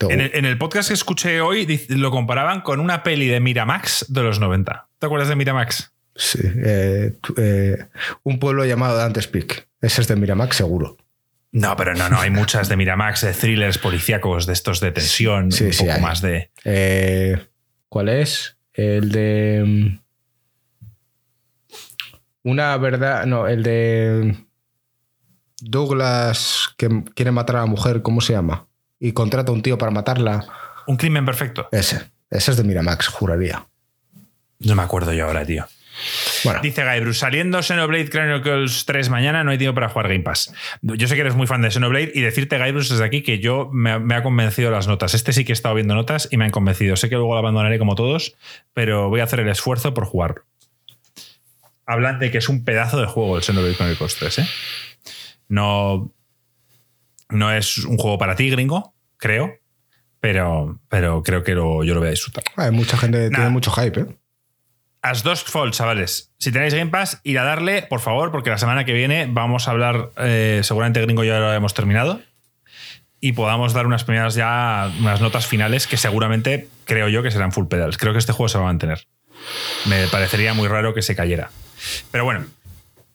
En 0.00 0.20
el, 0.20 0.30
en 0.34 0.44
el, 0.46 0.58
podcast 0.58 0.88
que 0.88 0.94
escuché 0.94 1.40
hoy 1.40 1.86
lo 1.90 2.10
comparaban 2.10 2.62
con 2.62 2.80
una 2.80 3.04
peli 3.04 3.28
de 3.28 3.38
Miramax 3.38 4.06
de 4.08 4.22
los 4.22 4.40
90. 4.40 4.88
¿Te 4.98 5.06
acuerdas 5.06 5.28
de 5.28 5.36
Miramax? 5.36 5.92
Sí. 6.14 6.40
Eh, 6.42 7.16
eh, 7.36 7.86
un 8.22 8.38
pueblo 8.38 8.64
llamado 8.64 8.96
Dante's 8.96 9.28
Peak. 9.28 9.68
Ese 9.80 10.02
es 10.02 10.08
de 10.08 10.16
Miramax, 10.16 10.56
seguro. 10.56 10.96
No, 11.52 11.76
pero 11.76 11.94
no, 11.94 12.08
no. 12.08 12.18
Hay 12.18 12.30
muchas 12.30 12.68
de 12.68 12.76
Miramax, 12.76 13.20
de 13.22 13.32
thrillers 13.34 13.78
policíacos, 13.78 14.46
de 14.46 14.54
estos 14.54 14.80
de 14.80 14.90
tensión, 14.90 15.50
un 15.52 15.70
poco 15.78 16.00
más 16.00 16.22
de. 16.22 16.50
Eh, 16.64 17.46
¿Cuál 17.88 18.08
es? 18.08 18.56
El 18.72 19.12
de. 19.12 19.62
Mm, 19.66 19.98
una 22.44 22.76
verdad. 22.78 23.26
No, 23.26 23.46
el 23.46 23.62
de. 23.62 24.36
Douglas 25.60 26.70
que 26.76 27.04
quiere 27.14 27.30
matar 27.30 27.56
a 27.56 27.60
la 27.60 27.66
mujer, 27.66 28.02
¿cómo 28.02 28.20
se 28.20 28.32
llama? 28.32 28.66
Y 28.98 29.12
contrata 29.12 29.52
a 29.52 29.54
un 29.54 29.62
tío 29.62 29.78
para 29.78 29.92
matarla. 29.92 30.46
Un 30.86 30.96
crimen 30.96 31.24
perfecto. 31.24 31.68
Ese. 31.70 32.10
Ese 32.30 32.50
es 32.50 32.56
de 32.56 32.64
Miramax, 32.64 33.08
juraría. 33.08 33.66
No 34.58 34.74
me 34.74 34.82
acuerdo 34.82 35.12
yo 35.12 35.26
ahora, 35.26 35.44
tío. 35.44 35.66
Dice 36.62 36.84
Guybrush, 36.84 37.16
saliendo 37.16 37.62
Xenoblade 37.62 38.08
Chronicles 38.08 38.84
3 38.86 39.08
mañana, 39.10 39.44
no 39.44 39.50
hay 39.50 39.58
tiempo 39.58 39.74
para 39.74 39.88
jugar 39.88 40.08
Game 40.08 40.20
Pass. 40.20 40.52
Yo 40.82 41.06
sé 41.08 41.14
que 41.14 41.20
eres 41.20 41.34
muy 41.34 41.46
fan 41.46 41.62
de 41.62 41.70
Xenoblade 41.70 42.12
y 42.14 42.20
decirte, 42.20 42.58
Guybrush, 42.58 42.88
desde 42.88 43.04
aquí 43.04 43.22
que 43.22 43.38
yo 43.38 43.70
me, 43.72 43.92
ha 43.92 44.22
convencido 44.22 44.70
las 44.70 44.88
notas. 44.88 45.14
Este 45.14 45.32
sí 45.32 45.44
que 45.44 45.52
he 45.52 45.54
estado 45.54 45.74
viendo 45.74 45.94
notas 45.94 46.28
y 46.30 46.36
me 46.36 46.44
han 46.44 46.50
convencido. 46.50 46.96
Sé 46.96 47.08
que 47.08 47.16
luego 47.16 47.34
lo 47.34 47.38
abandonaré 47.38 47.78
como 47.78 47.94
todos, 47.94 48.36
pero 48.74 49.08
voy 49.08 49.20
a 49.20 49.24
hacer 49.24 49.40
el 49.40 49.48
esfuerzo 49.48 49.94
por 49.94 50.04
jugarlo. 50.04 50.44
Hablan 51.86 52.18
de 52.18 52.30
que 52.30 52.38
es 52.38 52.48
un 52.48 52.64
pedazo 52.64 53.00
de 53.00 53.06
juego 53.06 53.36
el 53.36 53.42
Xenoblade 53.42 53.76
Chronicles 53.76 54.16
3, 54.16 54.38
¿eh? 54.38 54.46
No, 55.48 56.12
no 57.28 57.52
es 57.52 57.78
un 57.78 57.98
juego 57.98 58.18
para 58.18 58.36
ti, 58.36 58.48
gringo, 58.50 58.94
creo, 59.16 59.58
pero, 60.20 60.80
pero 60.88 61.22
creo 61.22 61.42
que 61.42 61.52
yo 61.52 61.82
lo 61.82 61.98
voy 61.98 62.08
a 62.08 62.10
disfrutar. 62.12 62.44
Hay 62.56 62.70
mucha 62.70 62.96
gente, 62.96 63.28
tiene 63.28 63.50
mucho 63.50 63.70
hype, 63.72 64.00
¿eh? 64.00 64.06
As 65.02 65.24
dos 65.24 65.42
Fold, 65.42 65.74
chavales. 65.74 66.30
Si 66.38 66.52
tenéis 66.52 66.74
Game 66.74 66.90
Pass, 66.90 67.20
ir 67.24 67.38
a 67.38 67.44
darle, 67.44 67.82
por 67.82 68.00
favor, 68.00 68.30
porque 68.30 68.50
la 68.50 68.58
semana 68.58 68.84
que 68.84 68.92
viene 68.92 69.26
vamos 69.28 69.66
a 69.66 69.72
hablar, 69.72 70.10
eh, 70.16 70.60
seguramente 70.62 71.00
gringo 71.00 71.24
ya 71.24 71.38
lo 71.38 71.52
hemos 71.52 71.74
terminado. 71.74 72.20
y 73.24 73.34
podamos 73.34 73.72
dar 73.72 73.86
unas 73.86 74.02
primeras 74.02 74.34
ya, 74.34 74.90
unas 74.98 75.20
notas 75.20 75.46
finales 75.46 75.86
que 75.86 75.96
seguramente 75.96 76.68
creo 76.84 77.08
yo 77.08 77.22
que 77.22 77.30
serán 77.30 77.52
full 77.52 77.68
pedals. 77.68 77.96
Creo 77.96 78.12
que 78.12 78.18
este 78.18 78.32
juego 78.32 78.48
se 78.48 78.58
va 78.58 78.64
a 78.64 78.66
mantener. 78.66 79.06
Me 79.86 80.08
parecería 80.08 80.54
muy 80.54 80.66
raro 80.66 80.92
que 80.92 81.02
se 81.02 81.14
cayera. 81.14 81.50
Pero 82.10 82.24
bueno, 82.24 82.44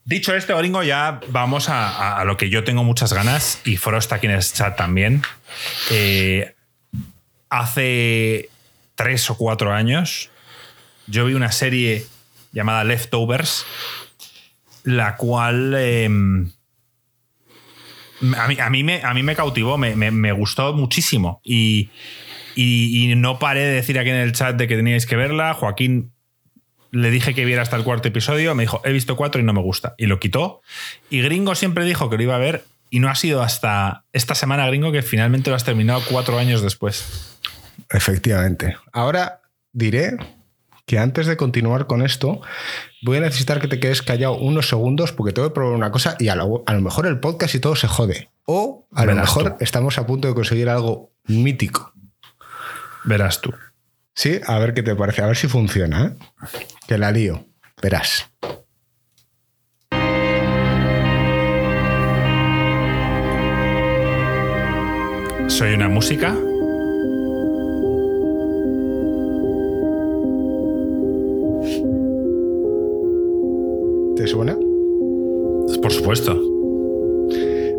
dicho 0.05 0.33
esto, 0.33 0.57
Gringo, 0.57 0.81
ya 0.81 1.19
vamos 1.27 1.67
a, 1.67 2.23
lo 2.23 2.37
que 2.37 2.49
yo 2.49 2.63
tengo 2.63 2.85
muchas 2.85 3.11
ganas 3.11 3.59
y 3.65 3.75
Frost 3.75 4.13
aquí 4.13 4.27
en 4.27 4.31
el 4.31 4.41
chat 4.41 4.77
también. 4.77 5.23
Eh, 5.91 6.55
hace 7.49 8.49
tres 8.95 9.29
o 9.29 9.35
cuatro 9.35 9.73
años 9.73 10.31
yo 11.07 11.25
vi 11.25 11.33
una 11.33 11.51
serie 11.51 12.05
llamada 12.51 12.83
Leftovers, 12.83 13.65
la 14.83 15.15
cual 15.15 15.73
em, 15.75 16.51
a, 18.37 18.69
mí, 18.69 18.83
me, 18.83 19.01
a 19.03 19.13
mí 19.13 19.23
me 19.23 19.35
cautivó, 19.35 19.77
me, 19.77 20.31
gustó 20.31 20.73
muchísimo. 20.73 21.41
Y, 21.43 21.89
y, 22.55 23.13
no 23.15 23.39
paré 23.39 23.61
de 23.61 23.73
decir 23.73 23.99
aquí 23.99 24.09
en 24.09 24.15
el 24.15 24.33
chat 24.33 24.55
de 24.55 24.67
que 24.67 24.75
teníais 24.75 25.05
que 25.05 25.15
verla. 25.15 25.53
Joaquín 25.53 26.11
le 26.91 27.11
dije 27.11 27.33
que 27.33 27.45
viera 27.45 27.61
hasta 27.61 27.75
el 27.75 27.83
cuarto 27.83 28.07
episodio, 28.07 28.55
me 28.55 28.63
dijo, 28.63 28.81
he 28.83 28.91
visto 28.91 29.15
cuatro 29.15 29.41
y 29.41 29.43
no 29.43 29.53
me 29.53 29.61
gusta. 29.61 29.93
Y 29.97 30.07
lo 30.07 30.19
quitó. 30.19 30.61
Y 31.09 31.21
Gringo 31.21 31.55
siempre 31.55 31.85
dijo 31.85 32.09
que 32.09 32.17
lo 32.17 32.23
iba 32.23 32.35
a 32.35 32.39
ver 32.39 32.63
y 32.89 32.99
no 32.99 33.09
ha 33.09 33.15
sido 33.15 33.43
hasta 33.43 34.05
esta 34.13 34.35
semana, 34.35 34.65
Gringo, 34.67 34.91
que 34.91 35.01
finalmente 35.01 35.49
lo 35.49 35.55
has 35.55 35.65
terminado 35.65 36.01
cuatro 36.09 36.39
años 36.39 36.61
después. 36.61 37.37
Efectivamente. 37.89 38.77
Ahora 38.93 39.41
diré 39.73 40.17
que 40.87 40.97
antes 40.97 41.27
de 41.27 41.35
continuar 41.35 41.85
con 41.85 42.01
esto, 42.01 42.39
voy 43.03 43.17
a 43.17 43.19
necesitar 43.19 43.59
que 43.59 43.67
te 43.67 43.77
quedes 43.79 44.01
callado 44.01 44.37
unos 44.37 44.69
segundos 44.69 45.11
porque 45.11 45.33
tengo 45.33 45.49
que 45.49 45.53
probar 45.53 45.75
una 45.75 45.91
cosa 45.91 46.15
y 46.17 46.29
a 46.29 46.35
lo, 46.35 46.63
mejor 46.81 47.07
el 47.07 47.19
podcast 47.19 47.53
y 47.55 47.59
todo 47.59 47.75
se 47.75 47.89
jode. 47.89 48.29
O 48.45 48.87
a 48.93 49.05
lo 49.05 49.13
mejor 49.13 49.57
estamos 49.59 49.97
a 49.97 50.07
punto 50.07 50.29
de 50.29 50.33
conseguir 50.33 50.69
algo 50.69 51.11
mítico. 51.25 51.91
Verás 53.03 53.41
tú. 53.41 53.53
Sí, 54.15 54.39
a 54.47 54.57
ver 54.59 54.73
qué 54.73 54.81
te 54.81 54.95
parece, 54.95 55.21
a 55.21 55.27
ver 55.27 55.35
si 55.35 55.49
funciona. 55.49 56.05
¿eh? 56.05 56.57
Que 56.87 56.97
la 56.97 57.11
lío. 57.11 57.45
Verás. 57.81 58.29
Soy 65.49 65.73
una 65.73 65.89
música 65.89 66.33
¿Te 74.17 74.25
suena? 74.25 74.57
Por 75.79 75.91
supuesto. 75.91 76.33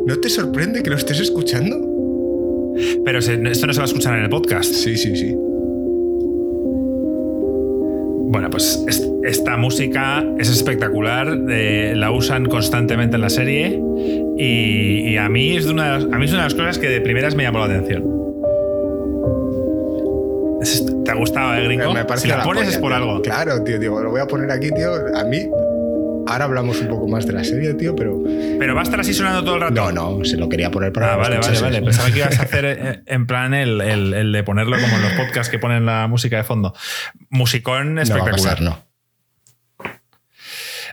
¿No 0.06 0.16
te 0.20 0.28
sorprende 0.28 0.84
que 0.84 0.90
lo 0.90 0.96
estés 0.96 1.18
escuchando? 1.18 1.76
Pero 3.04 3.18
esto 3.18 3.66
no 3.66 3.72
se 3.72 3.80
va 3.80 3.84
a 3.84 3.86
escuchar 3.86 4.16
en 4.18 4.24
el 4.24 4.30
podcast. 4.30 4.72
Sí, 4.72 4.96
sí, 4.96 5.16
sí. 5.16 5.34
Bueno, 8.30 8.50
pues 8.50 8.84
esta 9.24 9.56
música 9.56 10.24
es 10.38 10.48
espectacular, 10.48 11.36
eh, 11.50 11.94
la 11.96 12.12
usan 12.12 12.44
constantemente 12.46 13.16
en 13.16 13.22
la 13.22 13.30
serie 13.30 13.82
y, 14.36 15.16
a, 15.16 15.28
mí 15.28 15.56
es 15.56 15.64
de 15.64 15.72
una, 15.72 15.96
a 15.96 15.98
mí 15.98 16.24
es 16.24 16.30
una 16.30 16.42
de 16.42 16.46
las 16.46 16.54
cosas 16.54 16.78
que 16.78 16.88
de 16.88 17.00
primeras 17.00 17.34
me 17.34 17.42
llamó 17.42 17.58
la 17.58 17.64
atención. 17.64 18.04
¿Te 21.04 21.10
ha 21.10 21.14
gustado, 21.14 21.54
eh, 21.54 21.64
gringo? 21.64 21.92
Me 21.92 22.04
si 22.16 22.28
la, 22.28 22.44
pones 22.44 22.68
es 22.68 22.78
por 22.78 22.92
algo. 22.92 23.22
Claro, 23.22 23.60
tío, 23.64 23.80
tío, 23.80 24.00
lo 24.00 24.10
voy 24.10 24.20
a 24.20 24.26
poner 24.26 24.50
aquí, 24.52 24.70
tío. 24.70 24.92
A 25.16 25.24
mí 25.24 25.48
Ahora 26.28 26.44
hablamos 26.44 26.78
un 26.80 26.88
poco 26.88 27.08
más 27.08 27.26
de 27.26 27.32
la 27.32 27.42
serie, 27.42 27.72
tío, 27.74 27.96
pero. 27.96 28.22
Pero 28.58 28.74
va 28.74 28.82
a 28.82 28.84
estar 28.84 29.00
así 29.00 29.14
sonando 29.14 29.42
todo 29.44 29.54
el 29.54 29.62
rato. 29.62 29.90
No, 29.92 30.18
no, 30.18 30.24
se 30.26 30.36
lo 30.36 30.48
quería 30.48 30.70
poner 30.70 30.92
para. 30.92 31.14
Ah, 31.14 31.16
vale, 31.16 31.38
vale, 31.38 31.58
vale. 31.58 31.80
Pensaba 31.80 32.10
que 32.10 32.18
ibas 32.18 32.38
a 32.38 32.42
hacer 32.42 32.64
eh, 32.66 33.02
en 33.06 33.26
plan 33.26 33.54
el, 33.54 33.80
el, 33.80 34.32
de 34.32 34.42
ponerlo 34.42 34.78
como 34.78 34.96
en 34.96 35.02
los 35.02 35.12
podcasts 35.12 35.50
que 35.50 35.58
ponen 35.58 35.86
la 35.86 36.06
música 36.06 36.36
de 36.36 36.44
fondo. 36.44 36.74
Musicón 37.30 37.98
espectacular. 37.98 38.60
No, 38.60 38.84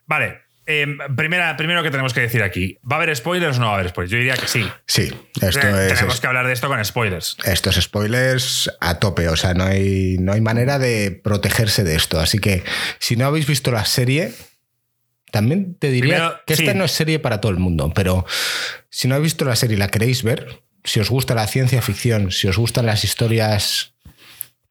Vale. 0.05 0.45
Em, 0.67 0.97
primera, 1.15 1.55
primero 1.57 1.83
que 1.83 1.91
tenemos 1.91 2.13
que 2.13 2.21
decir 2.21 2.41
aquí, 2.41 2.79
¿va 2.89 2.95
a 2.95 3.03
haber 3.03 3.15
spoilers 3.15 3.57
o 3.57 3.59
no 3.59 3.67
va 3.67 3.73
a 3.73 3.75
haber 3.75 3.89
spoilers? 3.89 4.11
Yo 4.11 4.17
diría 4.17 4.35
que 4.35 4.47
sí. 4.47 4.67
Sí, 4.87 5.13
esto 5.41 5.67
es. 5.67 5.93
Tenemos 5.93 6.19
que 6.19 6.27
hablar 6.27 6.47
de 6.47 6.53
esto 6.53 6.67
con 6.67 6.83
spoilers. 6.83 7.37
Estos 7.43 7.75
spoilers 7.75 8.71
a 8.79 8.99
tope, 8.99 9.27
o 9.29 9.35
sea, 9.35 9.53
no 9.53 9.65
hay, 9.65 10.17
no 10.19 10.33
hay 10.33 10.41
manera 10.41 10.79
de 10.79 11.11
protegerse 11.11 11.83
de 11.83 11.95
esto. 11.95 12.19
Así 12.19 12.39
que 12.39 12.63
si 12.97 13.15
no 13.15 13.27
habéis 13.27 13.45
visto 13.45 13.71
la 13.71 13.85
serie, 13.85 14.31
también 15.35 15.75
te 15.75 15.91
diría 15.91 16.43
que 16.47 16.53
esta 16.53 16.73
no 16.73 16.85
es 16.85 16.93
serie 16.93 17.19
para 17.19 17.41
todo 17.41 17.51
el 17.51 17.57
mundo, 17.57 17.91
pero 17.93 18.25
si 18.89 19.09
no 19.09 19.15
habéis 19.15 19.33
visto 19.33 19.43
la 19.43 19.57
serie 19.57 19.75
y 19.75 19.79
la 19.79 19.89
queréis 19.89 20.23
ver, 20.23 20.63
si 20.85 21.01
os 21.01 21.09
gusta 21.09 21.35
la 21.35 21.45
ciencia 21.45 21.81
ficción, 21.81 22.31
si 22.31 22.47
os 22.47 22.57
gustan 22.57 22.85
las 22.85 23.03
historias 23.03 23.95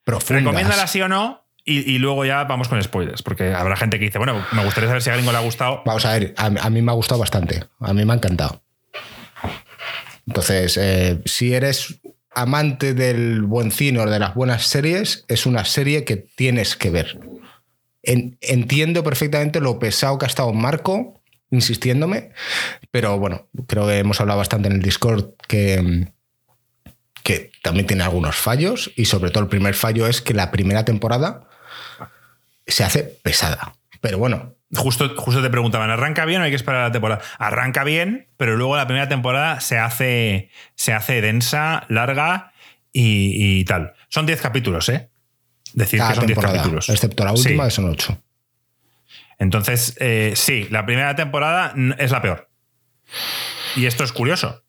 profundas. 0.03 0.43
Recomiéndala 0.43 0.87
sí 0.87 1.03
o 1.03 1.07
no, 1.07 1.45
y, 1.63 1.99
luego 1.99 2.25
ya 2.25 2.45
vamos 2.45 2.67
con 2.67 2.81
spoilers, 2.81 3.21
porque 3.21 3.53
habrá 3.53 3.75
gente 3.75 3.99
que 3.99 4.05
dice, 4.05 4.17
bueno, 4.17 4.43
me 4.53 4.63
gustaría 4.63 4.87
saber 4.87 5.03
si 5.03 5.11
a 5.11 5.13
alguien 5.13 5.31
le 5.31 5.37
ha 5.37 5.41
gustado. 5.41 5.83
Vamos 5.85 6.03
a 6.03 6.13
ver, 6.13 6.33
a, 6.35 6.49
mí 6.49 6.81
me 6.81 6.91
ha 6.91 6.95
gustado 6.95 7.19
bastante, 7.19 7.63
a 7.79 7.93
mí 7.93 8.03
me 8.03 8.13
ha 8.13 8.15
encantado. 8.15 8.63
Entonces, 10.25 10.77
eh, 10.77 11.21
si 11.25 11.53
eres 11.53 12.01
amante 12.33 12.95
del 12.95 13.43
buen 13.43 13.71
cine 13.71 13.99
o 13.99 14.09
de 14.09 14.17
las 14.17 14.33
buenas 14.33 14.65
series, 14.65 15.25
es 15.27 15.45
una 15.45 15.63
serie 15.63 16.05
que 16.05 16.15
tienes 16.15 16.75
que 16.75 16.89
ver 16.89 17.19
entiendo 18.05 19.03
perfectamente 19.03 19.59
lo 19.59 19.79
pesado 19.79 20.17
que 20.17 20.25
ha 20.25 20.27
estado 20.27 20.53
Marco 20.53 21.21
insistiéndome, 21.51 22.31
pero 22.91 23.17
bueno, 23.19 23.47
creo 23.67 23.87
que 23.87 23.99
hemos 23.99 24.19
hablado 24.19 24.39
bastante 24.39 24.67
en 24.67 24.75
el 24.75 24.81
Discord 24.81 25.31
que, 25.47 26.07
que 27.23 27.51
también 27.63 27.87
tiene 27.87 28.03
algunos 28.03 28.35
fallos 28.35 28.91
y 28.95 29.05
sobre 29.05 29.31
todo 29.31 29.43
el 29.43 29.49
primer 29.49 29.73
fallo 29.73 30.07
es 30.07 30.21
que 30.21 30.33
la 30.33 30.51
primera 30.51 30.85
temporada 30.85 31.47
se 32.67 32.83
hace 32.83 33.03
pesada. 33.03 33.75
Pero 34.01 34.17
bueno. 34.17 34.53
Justo, 34.75 35.15
justo 35.15 35.41
te 35.41 35.49
preguntaban, 35.49 35.89
¿arranca 35.89 36.25
bien 36.25 36.41
o 36.41 36.43
hay 36.43 36.49
que 36.49 36.55
esperar 36.55 36.87
la 36.87 36.91
temporada? 36.91 37.21
Arranca 37.37 37.83
bien, 37.83 38.27
pero 38.35 38.57
luego 38.57 38.75
la 38.75 38.87
primera 38.87 39.07
temporada 39.07 39.61
se 39.61 39.77
hace, 39.77 40.49
se 40.75 40.91
hace 40.91 41.21
densa, 41.21 41.85
larga 41.87 42.51
y, 42.91 43.59
y 43.59 43.65
tal. 43.65 43.93
Son 44.09 44.25
10 44.25 44.41
capítulos, 44.41 44.89
¿eh? 44.89 45.09
Decir 45.75 46.01
que 46.01 46.15
son 46.15 46.25
10 46.25 46.39
capítulos. 46.39 46.89
Excepto 46.89 47.23
la 47.23 47.33
última, 47.33 47.65
que 47.65 47.71
son 47.71 47.89
8. 47.89 48.17
Entonces, 49.37 49.95
eh, 49.99 50.33
sí, 50.35 50.67
la 50.71 50.85
primera 50.85 51.15
temporada 51.15 51.73
es 51.97 52.11
la 52.11 52.21
peor. 52.21 52.49
Y 53.75 53.85
esto 53.85 54.03
es 54.03 54.11
curioso. 54.11 54.63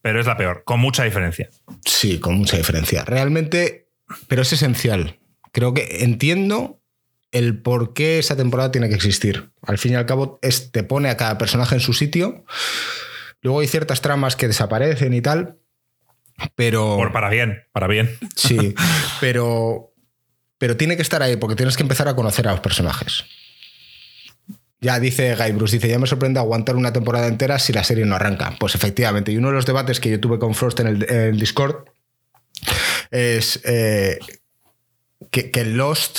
Pero 0.00 0.18
es 0.18 0.26
la 0.26 0.36
peor, 0.36 0.64
con 0.64 0.80
mucha 0.80 1.04
diferencia. 1.04 1.50
Sí, 1.84 2.18
con 2.18 2.34
mucha 2.34 2.56
diferencia. 2.56 3.04
Realmente, 3.04 3.88
pero 4.26 4.42
es 4.42 4.52
esencial. 4.52 5.20
Creo 5.52 5.74
que 5.74 5.98
entiendo 6.00 6.80
el 7.30 7.60
por 7.60 7.92
qué 7.92 8.18
esa 8.18 8.36
temporada 8.36 8.72
tiene 8.72 8.88
que 8.88 8.94
existir. 8.94 9.52
Al 9.62 9.78
fin 9.78 9.92
y 9.92 9.94
al 9.96 10.06
cabo, 10.06 10.40
te 10.72 10.82
pone 10.82 11.10
a 11.10 11.16
cada 11.16 11.38
personaje 11.38 11.74
en 11.74 11.80
su 11.80 11.92
sitio. 11.92 12.44
Luego 13.42 13.60
hay 13.60 13.68
ciertas 13.68 14.00
tramas 14.00 14.36
que 14.36 14.48
desaparecen 14.48 15.14
y 15.14 15.20
tal, 15.20 15.58
pero. 16.54 16.96
Por 16.96 17.12
para 17.12 17.28
bien, 17.28 17.64
para 17.72 17.86
bien. 17.86 18.18
Sí, 18.36 18.74
pero. 19.20 19.88
Pero 20.58 20.76
tiene 20.76 20.94
que 20.94 21.02
estar 21.02 21.22
ahí 21.22 21.36
porque 21.36 21.56
tienes 21.56 21.76
que 21.76 21.82
empezar 21.82 22.06
a 22.06 22.14
conocer 22.14 22.46
a 22.46 22.52
los 22.52 22.60
personajes. 22.60 23.24
Ya 24.80 24.98
dice 25.00 25.34
Guy 25.34 25.52
Bruce, 25.52 25.76
dice, 25.76 25.88
ya 25.88 25.98
me 25.98 26.06
sorprende 26.06 26.40
aguantar 26.40 26.76
una 26.76 26.92
temporada 26.92 27.26
entera 27.28 27.58
si 27.58 27.72
la 27.72 27.84
serie 27.84 28.04
no 28.04 28.14
arranca. 28.14 28.54
Pues 28.58 28.74
efectivamente, 28.74 29.32
y 29.32 29.36
uno 29.36 29.48
de 29.48 29.54
los 29.54 29.66
debates 29.66 30.00
que 30.00 30.10
yo 30.10 30.20
tuve 30.20 30.38
con 30.38 30.54
Frost 30.54 30.80
en 30.80 30.86
el, 31.08 31.38
Discord 31.38 31.84
es 33.10 33.60
eh, 33.64 34.18
que, 35.30 35.50
que, 35.50 35.64
Lost 35.64 36.18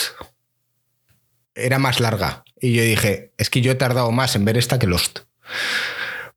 era 1.56 1.80
más 1.80 2.00
larga. 2.00 2.44
Y 2.60 2.74
yo 2.74 2.84
dije, 2.84 3.34
es 3.38 3.50
que 3.50 3.62
yo 3.62 3.72
he 3.72 3.76
tardado 3.76 4.12
más 4.12 4.36
en 4.36 4.46
ver 4.46 4.58
esta 4.58 4.80
que 4.80 4.88
Lost. 4.88 5.20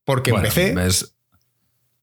Porque 0.05 0.31
empecé... 0.31 0.75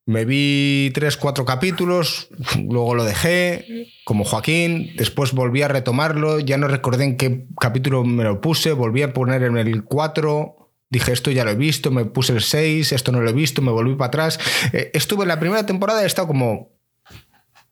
Me 0.05 0.25
vi 0.25 0.91
tres, 0.93 1.15
cuatro 1.15 1.45
capítulos, 1.45 2.27
luego 2.57 2.93
lo 2.93 3.05
dejé, 3.05 3.87
como 4.03 4.25
Joaquín, 4.25 4.93
después 4.97 5.31
volví 5.31 5.61
a 5.61 5.69
retomarlo, 5.69 6.39
ya 6.39 6.57
no 6.57 6.67
recordé 6.67 7.05
en 7.05 7.15
qué 7.17 7.45
capítulo 7.59 8.03
me 8.03 8.25
lo 8.25 8.41
puse, 8.41 8.73
volví 8.73 9.01
a 9.01 9.13
poner 9.13 9.43
en 9.43 9.57
el 9.57 9.85
4, 9.85 10.71
dije 10.89 11.13
esto 11.13 11.31
ya 11.31 11.45
lo 11.45 11.51
he 11.51 11.55
visto, 11.55 11.89
me 11.89 12.03
puse 12.03 12.33
el 12.33 12.41
6, 12.41 12.91
esto 12.91 13.13
no 13.13 13.21
lo 13.21 13.29
he 13.29 13.33
visto, 13.33 13.61
me 13.61 13.71
volví 13.71 13.95
para 13.95 14.07
atrás. 14.09 14.39
Eh, 14.73 14.91
estuve 14.93 15.23
en 15.23 15.29
la 15.29 15.39
primera 15.39 15.65
temporada, 15.65 16.03
he 16.03 16.05
estado 16.05 16.27
como 16.27 16.73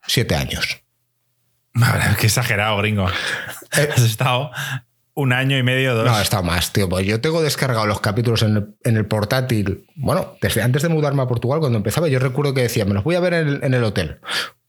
siete 0.08 0.36
años. 0.36 0.84
Qué 2.18 2.28
exagerado, 2.28 2.78
gringo. 2.78 3.08
Eh, 3.78 3.90
Has 3.94 4.04
estado 4.04 4.52
un 5.14 5.34
año 5.34 5.58
y 5.58 5.64
medio, 5.64 5.96
dos. 5.96 6.06
No, 6.06 6.18
he 6.18 6.22
estado 6.22 6.44
más, 6.44 6.72
tío. 6.74 6.88
Pues 6.88 7.06
yo 7.06 7.20
tengo 7.22 7.42
descargado 7.42 7.86
los 7.86 8.00
capítulos 8.00 8.44
en 8.44 8.76
el, 8.84 9.06
portátil. 9.06 9.86
Bueno, 9.96 10.38
desde 10.42 10.62
antes 10.62 10.82
de 10.82 10.90
mudarme 10.90 11.22
a 11.22 11.28
Portugal, 11.28 11.60
cuando 11.60 11.78
empezaba, 11.78 12.08
yo 12.08 12.20
recuerdo 12.20 12.54
que 12.54 12.62
decía, 12.62 12.86
me 12.86 12.94
los 12.94 13.04
voy 13.04 13.16
a 13.16 13.20
ver 13.20 13.34
en 13.34 13.74
el, 13.74 13.84
hotel. 13.84 14.20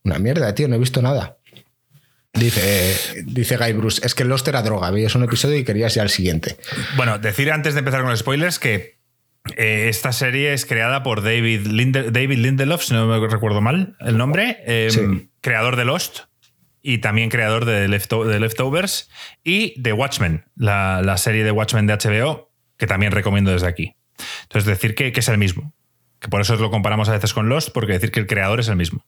Una 0.03 0.19
mierda, 0.19 0.53
tío, 0.53 0.67
no 0.67 0.75
he 0.75 0.79
visto 0.79 1.01
nada. 1.01 1.37
Dice, 2.33 3.23
dice 3.25 3.57
Guy 3.57 3.73
Bruce, 3.73 4.01
es 4.05 4.15
que 4.15 4.25
Lost 4.25 4.47
era 4.47 4.63
droga, 4.63 4.89
veías 4.89 5.13
un 5.15 5.23
episodio 5.23 5.55
y 5.57 5.63
querías 5.63 5.93
ya 5.93 6.01
el 6.01 6.09
siguiente. 6.09 6.57
Bueno, 6.97 7.19
decir 7.19 7.51
antes 7.51 7.75
de 7.75 7.79
empezar 7.79 8.01
con 8.01 8.09
los 8.09 8.19
spoilers 8.19 8.59
que 8.59 9.01
Eh, 9.57 9.87
esta 9.89 10.13
serie 10.13 10.53
es 10.53 10.65
creada 10.65 11.03
por 11.03 11.21
David, 11.21 11.67
David 12.11 12.37
Lindelof, 12.37 12.81
si 12.85 12.93
no 12.93 13.05
me 13.07 13.27
recuerdo 13.27 13.59
mal 13.59 13.97
el 13.99 14.17
nombre, 14.17 14.63
em, 14.65 15.27
creador 15.41 15.75
de 15.75 15.83
Lost 15.83 16.21
y 16.83 16.97
también 16.97 17.29
creador 17.29 17.63
de, 17.63 17.87
Leftovers 17.87 19.09
y 19.43 19.73
de 19.81 19.93
Watchmen, 19.93 20.43
la, 20.55 21.17
serie 21.17 21.45
de 21.45 21.51
Watchmen 21.51 21.87
de 21.87 21.95
HBO, 21.95 22.51
que 22.77 22.85
también 22.85 23.13
recomiendo 23.13 23.51
desde 23.51 23.67
aquí. 23.67 23.95
Entonces, 24.43 24.67
decir 24.67 24.93
que, 24.93 25.11
es 25.15 25.27
el 25.29 25.37
mismo. 25.37 25.73
Que 26.19 26.27
por 26.27 26.41
eso 26.41 26.55
lo 26.57 26.69
comparamos 26.69 27.09
a 27.09 27.13
veces 27.13 27.33
con 27.33 27.49
Lost, 27.49 27.69
porque 27.73 27.93
decir 27.93 28.11
que 28.11 28.19
el 28.19 28.27
creador 28.27 28.59
es 28.59 28.67
el 28.67 28.75
mismo. 28.75 29.05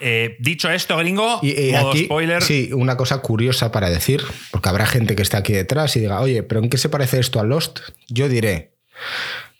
Eh, 0.00 0.36
dicho 0.38 0.70
esto, 0.70 0.96
gringo, 0.98 1.40
y, 1.42 1.72
modo 1.72 1.96
spoiler. 1.96 2.42
Sí, 2.42 2.70
una 2.72 2.96
cosa 2.96 3.18
curiosa 3.18 3.72
para 3.72 3.88
decir, 3.88 4.22
porque 4.50 4.68
habrá 4.68 4.86
gente 4.86 5.16
que 5.16 5.22
está 5.22 5.38
aquí 5.38 5.54
detrás 5.54 5.96
y 5.96 6.00
diga, 6.00 6.20
oye, 6.20 6.42
¿pero 6.42 6.62
en 6.62 6.68
qué 6.68 6.76
se 6.76 6.90
parece 6.90 7.18
esto 7.18 7.40
a 7.40 7.44
Lost? 7.44 7.80
Yo 8.08 8.28
diré 8.28 8.74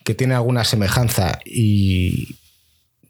que 0.04 0.14
tiene 0.14 0.34
alguna 0.34 0.64
semejanza 0.64 1.38
y 1.44 2.36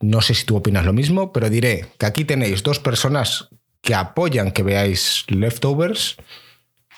no 0.01 0.21
sé 0.21 0.35
si 0.35 0.45
tú 0.45 0.57
opinas 0.57 0.85
lo 0.85 0.93
mismo, 0.93 1.33
pero 1.33 1.51
diré 1.51 1.87
que 1.99 2.07
aquí 2.07 2.25
tenéis 2.25 2.63
dos 2.63 2.79
personas 2.79 3.49
que 3.83 3.95
apoyan 3.95 4.53
que 4.53 4.63
veáis 4.63 5.25
Leftovers 5.29 6.17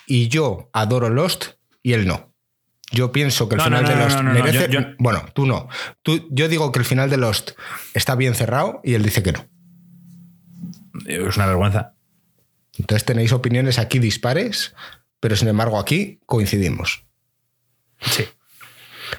y 0.07 0.29
yo 0.29 0.69
adoro 0.71 1.09
Lost 1.09 1.55
y 1.83 1.93
él 1.93 2.07
no. 2.07 2.31
Yo 2.91 3.11
pienso 3.11 3.49
que 3.49 3.55
el 3.55 3.61
final 3.61 3.85
de 3.85 3.95
Lost 3.95 4.21
merece. 4.21 4.95
bueno, 4.99 5.25
tú 5.33 5.45
no. 5.45 5.67
Tú, 6.03 6.27
yo 6.29 6.47
digo 6.47 6.71
que 6.71 6.79
el 6.79 6.85
final 6.85 7.09
de 7.09 7.17
Lost 7.17 7.51
está 7.93 8.15
bien 8.15 8.35
cerrado 8.35 8.79
y 8.83 8.93
él 8.93 9.03
dice 9.03 9.23
que 9.23 9.33
no. 9.33 9.45
Es 11.07 11.35
una 11.35 11.47
vergüenza. 11.47 11.93
Entonces 12.77 13.03
tenéis 13.03 13.33
opiniones 13.33 13.79
aquí 13.79 13.99
dispares, 13.99 14.75
pero 15.19 15.35
sin 15.35 15.47
embargo 15.47 15.79
aquí 15.79 16.19
coincidimos. 16.25 17.05
Sí. 18.01 18.25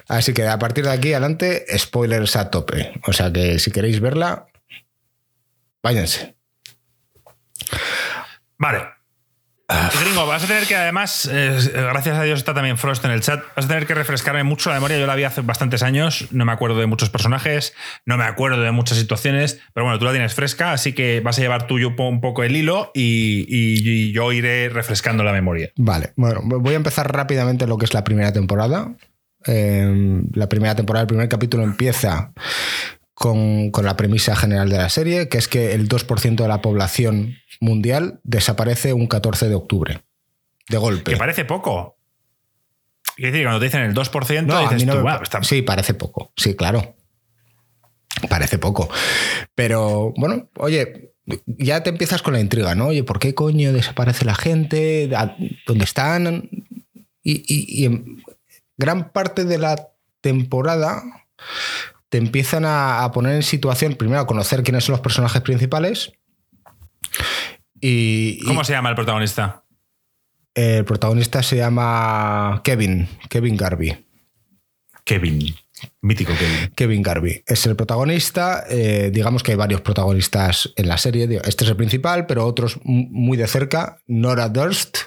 Así 0.07 0.33
que 0.33 0.47
a 0.47 0.57
partir 0.59 0.85
de 0.85 0.91
aquí 0.91 1.11
adelante, 1.11 1.65
spoilers 1.77 2.35
a 2.35 2.49
tope. 2.49 2.93
O 3.05 3.13
sea 3.13 3.31
que 3.31 3.59
si 3.59 3.71
queréis 3.71 3.99
verla, 3.99 4.47
váyanse. 5.83 6.36
Vale. 8.57 8.97
Gringo, 9.99 10.25
vas 10.25 10.45
a 10.45 10.47
tener 10.47 10.65
que 10.65 10.77
además, 10.77 11.29
eh, 11.29 11.59
gracias 11.73 12.17
a 12.17 12.23
Dios 12.23 12.39
está 12.39 12.53
también 12.53 12.77
Frost 12.77 13.03
en 13.03 13.11
el 13.11 13.19
chat, 13.19 13.43
vas 13.53 13.65
a 13.65 13.67
tener 13.67 13.85
que 13.85 13.93
refrescarme 13.93 14.43
mucho 14.43 14.69
la 14.69 14.75
memoria. 14.75 14.97
Yo 14.97 15.05
la 15.05 15.15
vi 15.15 15.25
hace 15.25 15.41
bastantes 15.41 15.83
años, 15.83 16.27
no 16.31 16.45
me 16.45 16.53
acuerdo 16.53 16.79
de 16.79 16.85
muchos 16.85 17.09
personajes, 17.09 17.73
no 18.05 18.15
me 18.17 18.23
acuerdo 18.23 18.61
de 18.61 18.71
muchas 18.71 18.97
situaciones, 18.97 19.59
pero 19.73 19.83
bueno, 19.83 19.99
tú 19.99 20.05
la 20.05 20.11
tienes 20.11 20.33
fresca, 20.33 20.71
así 20.71 20.93
que 20.93 21.19
vas 21.19 21.37
a 21.37 21.41
llevar 21.41 21.67
tuyo 21.67 21.89
un 21.97 22.21
poco 22.21 22.43
el 22.43 22.55
hilo 22.55 22.91
y, 22.93 24.13
yo 24.13 24.31
iré 24.31 24.69
refrescando 24.69 25.25
la 25.25 25.33
memoria. 25.33 25.69
Vale, 25.75 26.13
bueno, 26.15 26.39
voy 26.43 26.73
a 26.73 26.77
empezar 26.77 27.11
rápidamente 27.11 27.67
lo 27.67 27.77
que 27.77 27.85
es 27.85 27.93
la 27.93 28.05
primera 28.05 28.31
temporada. 28.31 28.95
Em, 29.45 30.27
la 30.33 30.47
primera 30.47 30.75
temporada, 30.75 31.01
el 31.01 31.07
primer 31.07 31.27
capítulo 31.27 31.63
empieza 31.63 32.31
con, 33.19 33.71
con, 33.71 33.83
la 33.83 33.97
premisa 33.97 34.35
general 34.35 34.69
de 34.69 34.77
la 34.77 34.89
serie, 34.89 35.27
que 35.27 35.39
es 35.39 35.47
que 35.47 35.73
el 35.73 35.89
2% 35.89 36.35
de 36.35 36.47
la 36.47 36.61
población 36.61 37.35
mundial 37.59 38.19
desaparece 38.23 38.93
un 38.93 39.07
14 39.07 39.49
de 39.49 39.55
octubre. 39.55 40.01
De 40.69 40.77
golpe. 40.77 41.13
Que 41.13 41.17
parece 41.17 41.43
poco. 41.43 41.97
Quiere 43.15 43.31
decir, 43.31 43.45
cuando 43.45 43.59
te 43.59 43.65
dicen 43.65 43.81
el 43.81 43.95
2%, 43.95 44.69
dices 44.69 45.47
Sí, 45.47 45.63
parece 45.63 45.95
poco. 45.95 46.31
Sí, 46.37 46.55
claro. 46.55 46.95
Parece 48.29 48.59
poco. 48.59 48.87
Pero 49.55 50.13
bueno, 50.15 50.51
oye, 50.57 51.15
ya 51.47 51.81
te 51.81 51.89
empiezas 51.89 52.21
con 52.21 52.33
la 52.33 52.39
intriga, 52.39 52.75
¿no? 52.75 52.87
Oye, 52.87 53.03
¿por 53.03 53.17
qué 53.17 53.33
coño 53.33 53.73
desaparece 53.73 54.25
la 54.25 54.35
gente? 54.35 55.09
¿Dónde 55.65 55.85
están? 55.85 56.49
y 57.23 57.83
en 57.83 58.23
gran 58.77 59.11
parte 59.11 59.43
de 59.43 59.57
la 59.57 59.89
temporada 60.21 61.03
te 62.09 62.17
empiezan 62.17 62.63
a, 62.65 63.09
poner 63.13 63.35
en 63.35 63.43
situación, 63.43 63.95
primero 63.95 64.21
a 64.21 64.27
conocer 64.27 64.63
quiénes 64.63 64.85
son 64.85 64.93
los 64.93 65.01
personajes 65.01 65.41
principales. 65.41 66.11
Y, 67.79 68.43
¿Cómo 68.45 68.63
se 68.63 68.73
llama 68.73 68.89
el 68.89 68.95
protagonista? 68.95 69.63
El 70.53 70.85
protagonista 70.85 71.43
se 71.43 71.57
llama 71.57 72.61
Kevin, 72.63 73.07
Kevin 73.29 73.57
Garvey. 73.57 74.05
Kevin, 75.03 75.55
mítico 76.01 76.33
Kevin. 76.37 76.71
Kevin 76.75 77.01
Garvey 77.03 77.43
es 77.45 77.65
el 77.65 77.75
protagonista. 77.75 78.65
Eh, 78.69 79.11
digamos 79.13 79.43
que 79.43 79.51
hay 79.51 79.57
varios 79.57 79.81
protagonistas 79.81 80.73
en 80.75 80.87
la 80.87 80.97
serie. 80.97 81.39
Este 81.45 81.63
es 81.63 81.69
el 81.69 81.75
principal, 81.75 82.25
pero 82.25 82.45
otros 82.45 82.79
muy 82.83 83.37
de 83.37 83.47
cerca. 83.47 83.99
Nora 84.07 84.49
Durst. 84.49 84.97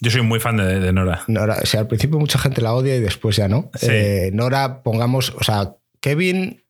Yo 0.00 0.10
soy 0.10 0.22
muy 0.22 0.40
fan 0.40 0.56
de, 0.56 0.92
Nora. 0.92 1.22
Nora, 1.28 1.58
o 1.62 1.66
sea, 1.66 1.80
al 1.80 1.86
principio 1.86 2.18
mucha 2.18 2.38
gente 2.38 2.60
la 2.60 2.74
odia 2.74 2.96
y 2.96 3.00
después 3.00 3.36
ya 3.36 3.48
no. 3.48 3.70
Eh, 3.82 4.30
Nora, 4.32 4.82
pongamos, 4.82 5.30
o 5.30 5.44
sea, 5.44 5.76
Kevin 6.02 6.62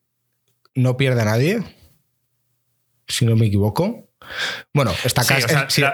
no 0.75 0.97
pierde 0.97 1.23
a 1.23 1.25
nadie, 1.25 1.63
si 3.09 3.25
no 3.25 3.35
me 3.35 3.47
equivoco. 3.47 4.09
Bueno, 4.73 4.93
está, 5.05 5.23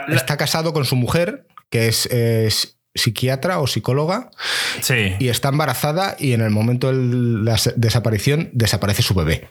está 0.09 0.37
casado 0.37 0.75
con 0.75 0.85
su 0.85 0.97
mujer, 0.97 1.47
que 1.71 1.89
es, 1.89 2.75
psiquiatra 2.95 3.61
o 3.61 3.69
psicóloga, 3.69 4.31
sí. 4.81 5.15
y 5.21 5.29
está 5.29 5.51
embarazada 5.51 6.17
y 6.19 6.33
en 6.33 6.41
el 6.41 6.51
momento 6.51 6.93
de 6.93 7.45
la 7.45 7.57
desaparición 7.77 8.51
desaparece 8.53 9.03
su 9.03 9.15
bebé 9.15 9.51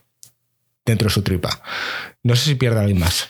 dentro 0.86 1.08
de 1.08 1.14
su 1.14 1.22
tripa. 1.22 1.62
No 2.24 2.36
sé 2.36 2.44
si 2.44 2.56
pierde 2.56 2.80
a 2.80 2.82
alguien 2.82 3.00
más. 3.00 3.30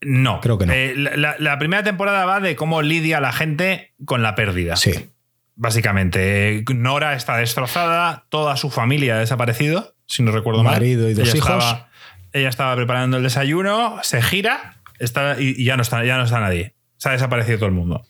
No. 0.00 0.40
Creo 0.40 0.56
que 0.56 0.64
no. 0.64 0.72
Eh, 0.72 0.94
la, 0.96 1.58
primera 1.58 1.82
temporada 1.82 2.24
va 2.24 2.40
de 2.40 2.56
cómo 2.56 2.80
lidia 2.80 3.20
la 3.20 3.32
gente 3.32 3.92
con 4.06 4.22
la 4.22 4.34
pérdida. 4.34 4.76
Sí. 4.76 5.10
Básicamente, 5.56 6.64
Nora 6.74 7.14
está 7.14 7.36
destrozada, 7.38 8.26
toda 8.28 8.56
su 8.56 8.70
familia 8.70 9.16
ha 9.16 9.18
desaparecido, 9.18 9.94
si 10.06 10.22
no 10.22 10.30
recuerdo 10.30 10.62
mal. 10.62 10.74
Marido 10.74 11.08
y 11.08 11.14
dos 11.14 11.34
hijos. 11.34 11.76
ella 12.32 12.48
estaba 12.48 12.76
preparando 12.76 13.16
el 13.16 13.22
desayuno, 13.22 13.98
se 14.02 14.22
gira 14.22 14.76
está, 14.98 15.36
y, 15.40 15.64
ya, 15.64 15.76
no 15.76 15.82
está, 15.82 16.04
ya 16.04 16.16
no 16.16 16.24
está 16.24 16.40
nadie. 16.40 16.74
Se 16.96 17.08
ha 17.08 17.12
desaparecido 17.12 17.58
todo 17.58 17.68
el 17.68 17.74
mundo. 17.74 18.06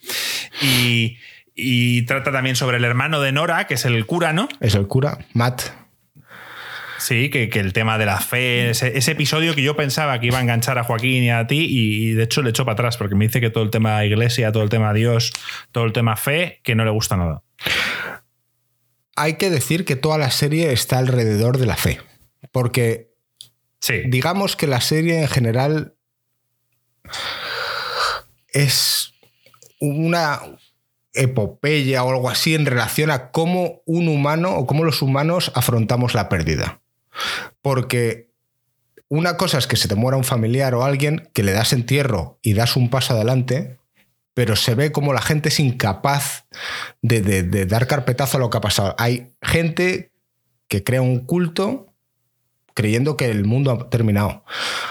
Y, 0.63 1.19
y 1.55 2.03
trata 2.03 2.33
también 2.33 2.57
sobre 2.57 2.77
el 2.77 2.85
hermano 2.85 3.21
de 3.21 3.33
Nora, 3.33 3.67
que 3.67 3.75
es 3.75 3.85
el 3.85 4.07
cura, 4.07 4.33
¿no? 4.33 4.49
Es 4.61 4.75
el 4.75 4.87
cura, 4.87 5.19
Matt. 5.33 5.63
Sí, 6.99 7.31
que, 7.31 7.49
el 7.53 7.73
tema 7.73 7.99
de 7.99 8.07
la 8.07 8.21
fe, 8.21 8.71
ese, 8.71 9.11
episodio 9.11 9.55
que 9.55 9.63
yo 9.63 9.77
pensaba 9.77 10.19
que 10.21 10.27
iba 10.27 10.39
a 10.39 10.41
enganchar 10.41 10.79
a 10.79 10.85
Joaquín 10.85 11.25
y 11.25 11.31
a 11.31 11.47
ti, 11.47 11.67
y, 11.69 12.13
de 12.13 12.25
hecho 12.25 12.43
le 12.43 12.51
echo 12.51 12.65
para 12.65 12.75
atrás, 12.75 12.97
porque 12.97 13.15
me 13.15 13.27
dice 13.27 13.41
que 13.41 13.51
todo 13.51 13.65
el 13.65 13.71
tema 13.71 14.05
iglesia, 14.05 14.53
todo 14.53 14.63
el 14.63 14.69
tema 14.69 14.93
Dios, 14.93 15.33
todo 15.73 15.85
el 15.85 15.93
tema 15.93 16.17
fe, 16.17 16.61
que 16.63 16.75
no 16.75 16.85
le 16.85 16.91
gusta 16.91 17.17
nada. 17.17 17.43
Hay 19.15 19.35
que 19.35 19.51
decir 19.51 19.85
que 19.85 19.97
toda 19.97 20.19
la 20.19 20.31
serie 20.31 20.73
está 20.73 20.99
alrededor 20.99 21.59
de 21.59 21.67
la 21.67 21.77
fe, 21.77 22.01
porque 22.53 23.11
sí. 23.81 24.03
digamos 24.07 24.57
que 24.57 24.67
la 24.67 24.81
serie 24.81 25.21
en 25.21 25.29
general 25.29 25.95
es 28.53 29.15
una 29.81 30.41
epopeya 31.13 32.05
o 32.05 32.11
algo 32.11 32.29
así 32.29 32.55
en 32.55 32.67
relación 32.67 33.11
a 33.11 33.31
cómo 33.31 33.83
un 33.87 34.09
humano 34.09 34.55
o 34.57 34.67
cómo 34.67 34.85
los 34.85 35.03
humanos 35.03 35.51
afrontamos 35.55 36.15
la 36.15 36.29
pérdida. 36.29 36.81
Porque 37.63 38.27
una 39.09 39.37
cosa 39.37 39.59
es 39.59 39.67
que 39.67 39.77
se 39.77 39.89
te 39.89 39.95
muera 39.95 40.17
un 40.17 40.25
familiar 40.25 40.75
o 40.75 40.85
alguien 40.85 41.29
que 41.33 41.43
le 41.43 41.53
das 41.53 41.73
entierro 41.73 42.39
y 42.43 42.55
das 42.55 42.77
un 42.77 42.91
paso 42.91 43.15
adelante, 43.15 43.79
pero 44.35 44.57
se 44.57 44.75
ve 44.75 44.93
como 44.93 45.13
la 45.13 45.23
gente 45.23 45.49
es 45.49 45.61
incapaz 45.61 46.45
de, 47.03 47.67
dar 47.67 47.87
carpetazo 47.87 48.37
a 48.37 48.41
lo 48.41 48.51
que 48.51 48.59
ha 48.59 48.61
pasado. 48.61 48.95
Hay 48.99 49.33
gente 49.41 50.13
que 50.69 50.83
crea 50.83 51.03
un 51.03 51.21
culto 51.21 51.95
creyendo 52.75 53.17
que 53.17 53.31
el 53.31 53.45
mundo 53.45 53.71
ha 53.71 53.89
terminado. 53.89 54.45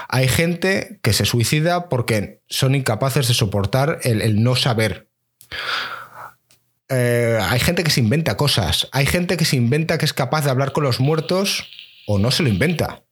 Hay 0.08 0.28
gente 0.28 0.98
que 1.02 1.12
se 1.12 1.26
suicida 1.26 1.88
porque 1.88 2.40
son 2.48 2.74
incapaces 2.74 3.28
de 3.28 3.34
soportar 3.34 4.00
el, 4.02 4.42
no 4.42 4.56
saber. 4.56 5.08
Eh, 6.88 7.38
hay 7.40 7.60
gente 7.60 7.84
que 7.84 7.90
se 7.90 8.00
inventa 8.00 8.36
cosas. 8.36 8.88
Hay 8.92 9.06
gente 9.06 9.36
que 9.36 9.44
se 9.44 9.56
inventa 9.56 9.98
que 9.98 10.06
es 10.06 10.12
capaz 10.12 10.44
de 10.44 10.50
hablar 10.50 10.72
con 10.72 10.82
los 10.82 10.98
muertos 10.98 11.70
o 12.06 12.18
no 12.18 12.30
se 12.30 12.42
lo 12.42 12.48
inventa. 12.48 13.02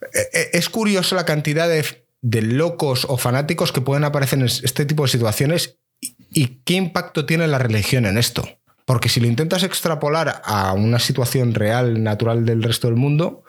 Eh, 0.00 0.28
eh, 0.32 0.50
es 0.54 0.68
curioso 0.68 1.14
la 1.14 1.24
cantidad 1.24 1.68
de, 1.68 2.42
locos 2.42 3.06
o 3.08 3.18
fanáticos 3.18 3.72
que 3.72 3.80
pueden 3.80 4.04
aparecer 4.04 4.38
en 4.38 4.46
este 4.46 4.86
tipo 4.86 5.04
de 5.04 5.08
situaciones 5.08 5.78
y, 6.00 6.62
qué 6.64 6.74
impacto 6.74 7.26
tiene 7.26 7.46
la 7.46 7.58
religión 7.58 8.06
en 8.06 8.18
esto. 8.18 8.48
Porque 8.84 9.08
si 9.08 9.20
lo 9.20 9.26
intentas 9.26 9.62
extrapolar 9.62 10.42
a 10.44 10.72
una 10.72 10.98
situación 10.98 11.54
real, 11.54 12.02
natural 12.02 12.44
del 12.46 12.62
resto 12.62 12.86
del 12.86 12.96
mundo, 12.96 13.42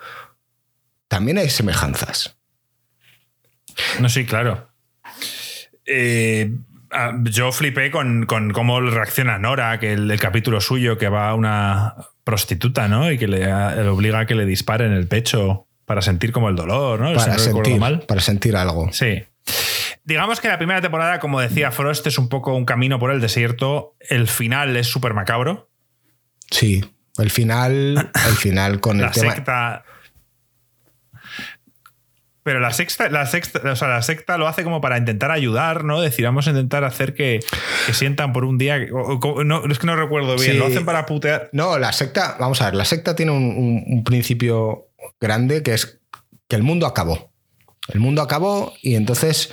también 1.07 1.37
hay 1.37 1.49
semejanzas. 1.49 2.37
No, 3.99 4.09
sí, 4.09 4.25
claro. 4.25 4.71
yo 5.85 7.51
flipé 7.51 7.91
con, 7.91 8.25
cómo 8.25 8.81
reacciona 8.81 9.37
Nora, 9.37 9.79
que 9.79 9.93
el, 9.93 10.19
capítulo 10.19 10.59
suyo, 10.59 10.97
que 10.97 11.09
va 11.09 11.29
a 11.29 11.35
una 11.35 11.95
prostituta, 12.27 12.89
¿no? 12.89 13.09
Y 13.09 13.17
que 13.17 13.25
le, 13.25 13.49
obliga 13.87 14.19
a 14.19 14.25
que 14.25 14.35
le 14.35 14.45
dispare 14.45 14.85
en 14.85 14.91
el 14.91 15.07
pecho 15.07 15.65
para 15.85 16.01
sentir 16.01 16.33
como 16.33 16.49
el 16.49 16.57
dolor, 16.57 16.99
¿no? 16.99 17.13
Para, 17.13 17.39
sentir, 17.39 17.79
mal. 17.79 18.01
para 18.01 18.19
sentir 18.19 18.57
algo. 18.57 18.91
Sí. 18.91 19.23
Digamos 20.03 20.41
que 20.41 20.49
la 20.49 20.57
primera 20.57 20.81
temporada, 20.81 21.21
como 21.21 21.39
decía 21.39 21.71
Frost, 21.71 22.05
es 22.05 22.17
un 22.17 22.27
poco 22.27 22.53
un 22.53 22.65
camino 22.65 22.99
por 22.99 23.11
el 23.11 23.21
desierto. 23.21 23.95
El 24.01 24.27
final 24.27 24.75
es 24.75 24.87
súper 24.87 25.13
macabro. 25.13 25.69
Sí, 26.51 26.83
el 27.17 27.31
final, 27.31 28.11
el 28.27 28.35
final 28.35 28.81
con 28.81 28.97
la 29.01 29.07
el 29.07 29.13
tema. 29.13 29.33
secta. 29.33 29.85
Pero 32.48 32.61
la 32.61 32.72
sexta, 32.72 33.10
la 33.10 33.26
sexta, 33.26 33.60
o 33.69 33.76
sea, 33.76 33.90
la 33.90 34.02
secta 34.02 34.38
lo 34.38 34.48
hace 34.48 34.64
como 34.64 34.80
para 34.80 34.98
intentar 34.98 35.32
ayudar, 35.32 35.84
¿no? 35.84 35.99
Decir, 35.99 36.24
vamos 36.24 36.48
a 36.48 36.52
intentar 36.52 36.86
hacer 36.86 37.14
que, 37.14 37.41
que 37.86 37.94
sientan 37.94 38.32
por 38.32 38.45
un 38.45 38.57
día. 38.57 38.78
o- 38.94 39.19
o- 39.22 39.44
no, 39.44 39.65
es 39.69 39.80
que 39.80 39.86
no 39.86 39.98
recuerdo 39.98 40.38
bien. 40.38 40.53
Sí. 40.53 40.57
Lo 40.57 40.68
hacen 40.68 40.86
para 40.86 41.06
putear. 41.06 41.49
No, 41.52 41.78
la 41.78 41.91
secta, 41.91 42.38
vamos 42.40 42.61
a 42.61 42.65
ver, 42.68 42.76
la 42.76 42.86
secta 42.86 43.18
tiene 43.18 43.34
un, 43.34 43.44
un- 43.44 43.84
un 43.86 44.03
principio 44.06 44.88
grande 45.19 45.61
que 45.61 45.74
es 45.74 45.99
que 46.48 46.56
el 46.56 46.64
mundo 46.64 46.88
acabó. 46.88 47.34
El 47.94 47.99
mundo 47.99 48.22
acabó 48.22 48.74
y 48.82 48.95
entonces 48.95 49.52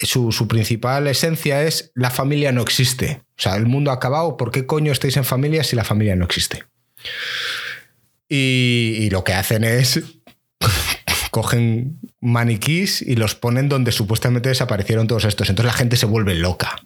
su, 0.00 0.30
su 0.30 0.46
principal 0.46 1.08
esencia 1.08 1.64
es 1.64 1.90
la 1.96 2.10
familia 2.10 2.52
no 2.52 2.62
existe. 2.62 3.22
O 3.36 3.42
sea, 3.42 3.56
el 3.56 3.66
mundo 3.66 3.90
ha 3.90 3.94
acabado, 3.94 4.36
¿por 4.36 4.52
qué 4.52 4.66
coño 4.66 4.92
estáis 4.92 5.16
en 5.16 5.24
familia 5.24 5.64
si 5.64 5.74
la 5.74 5.82
familia 5.82 6.14
no 6.14 6.24
existe? 6.26 6.62
Y, 8.28 8.96
y 9.00 9.10
lo 9.10 9.24
que 9.24 9.32
hacen 9.34 9.64
es 9.64 10.00
cogen 11.30 11.98
maniquís 12.20 13.02
y 13.02 13.16
los 13.16 13.34
ponen 13.34 13.68
donde 13.68 13.92
supuestamente 13.92 14.48
desaparecieron 14.48 15.06
todos 15.06 15.24
estos. 15.24 15.48
Entonces 15.48 15.72
la 15.72 15.78
gente 15.78 15.96
se 15.96 16.06
vuelve 16.06 16.34
loca. 16.34 16.76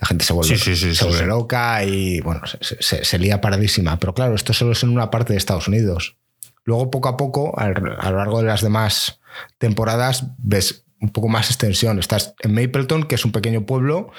La 0.00 0.06
gente 0.06 0.24
se 0.24 0.32
vuelve, 0.32 0.56
Sí, 0.56 0.62
sí, 0.62 0.76
sí, 0.76 0.94
se 0.94 0.96
sí, 0.96 1.04
vuelve 1.04 1.20
sí. 1.20 1.26
loca 1.26 1.84
y 1.84 2.20
bueno, 2.20 2.42
se, 2.46 2.76
se- 2.82 3.04
se 3.04 3.18
lía 3.18 3.40
paradísima. 3.40 3.98
Pero 3.98 4.14
claro, 4.14 4.34
esto 4.34 4.52
solo 4.52 4.72
es 4.72 4.82
en 4.82 4.90
una 4.90 5.10
parte 5.10 5.32
de 5.32 5.38
Estados 5.38 5.68
Unidos. 5.68 6.16
Luego, 6.64 6.90
poco 6.90 7.08
a 7.08 7.16
poco, 7.16 7.58
al- 7.58 7.96
a 7.98 8.10
lo 8.10 8.18
largo 8.18 8.40
de 8.42 8.46
las 8.48 8.60
demás 8.62 9.20
temporadas, 9.58 10.24
ves 10.38 10.84
un 11.00 11.10
poco 11.10 11.28
más 11.28 11.48
extensión. 11.48 11.98
Estás 11.98 12.34
en 12.40 12.52
Mapleton, 12.54 13.04
que 13.04 13.14
es 13.14 13.24
un 13.24 13.32
pequeño 13.32 13.64
pueblo, 13.66 14.10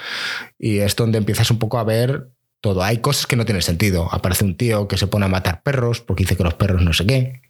y 0.57 0.79
es 0.79 0.95
donde 0.95 1.17
empiezas 1.17 1.51
un 1.51 1.59
poco 1.59 1.77
a 1.77 1.83
ver 1.83 2.29
todo. 2.61 2.83
Hay 2.83 2.97
cosas 2.99 3.27
que 3.27 3.35
no 3.35 3.45
tienen 3.45 3.61
sentido. 3.61 4.09
Aparece 4.11 4.43
un 4.45 4.57
tío 4.57 4.87
que 4.87 4.97
se 4.97 5.07
pone 5.07 5.25
a 5.25 5.29
matar 5.29 5.61
perros 5.61 6.01
porque 6.01 6.23
dice 6.23 6.35
que 6.35 6.43
los 6.43 6.55
perros 6.55 6.81
no 6.81 6.91
sé 6.93 7.05
qué. 7.05 7.41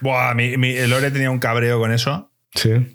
Buah, 0.00 0.34
mi, 0.34 0.56
mi- 0.56 0.86
Lore 0.86 1.10
tenía 1.10 1.30
un 1.30 1.38
cabreo 1.38 1.78
con 1.78 1.92
eso. 1.92 2.30
Sí. 2.54 2.94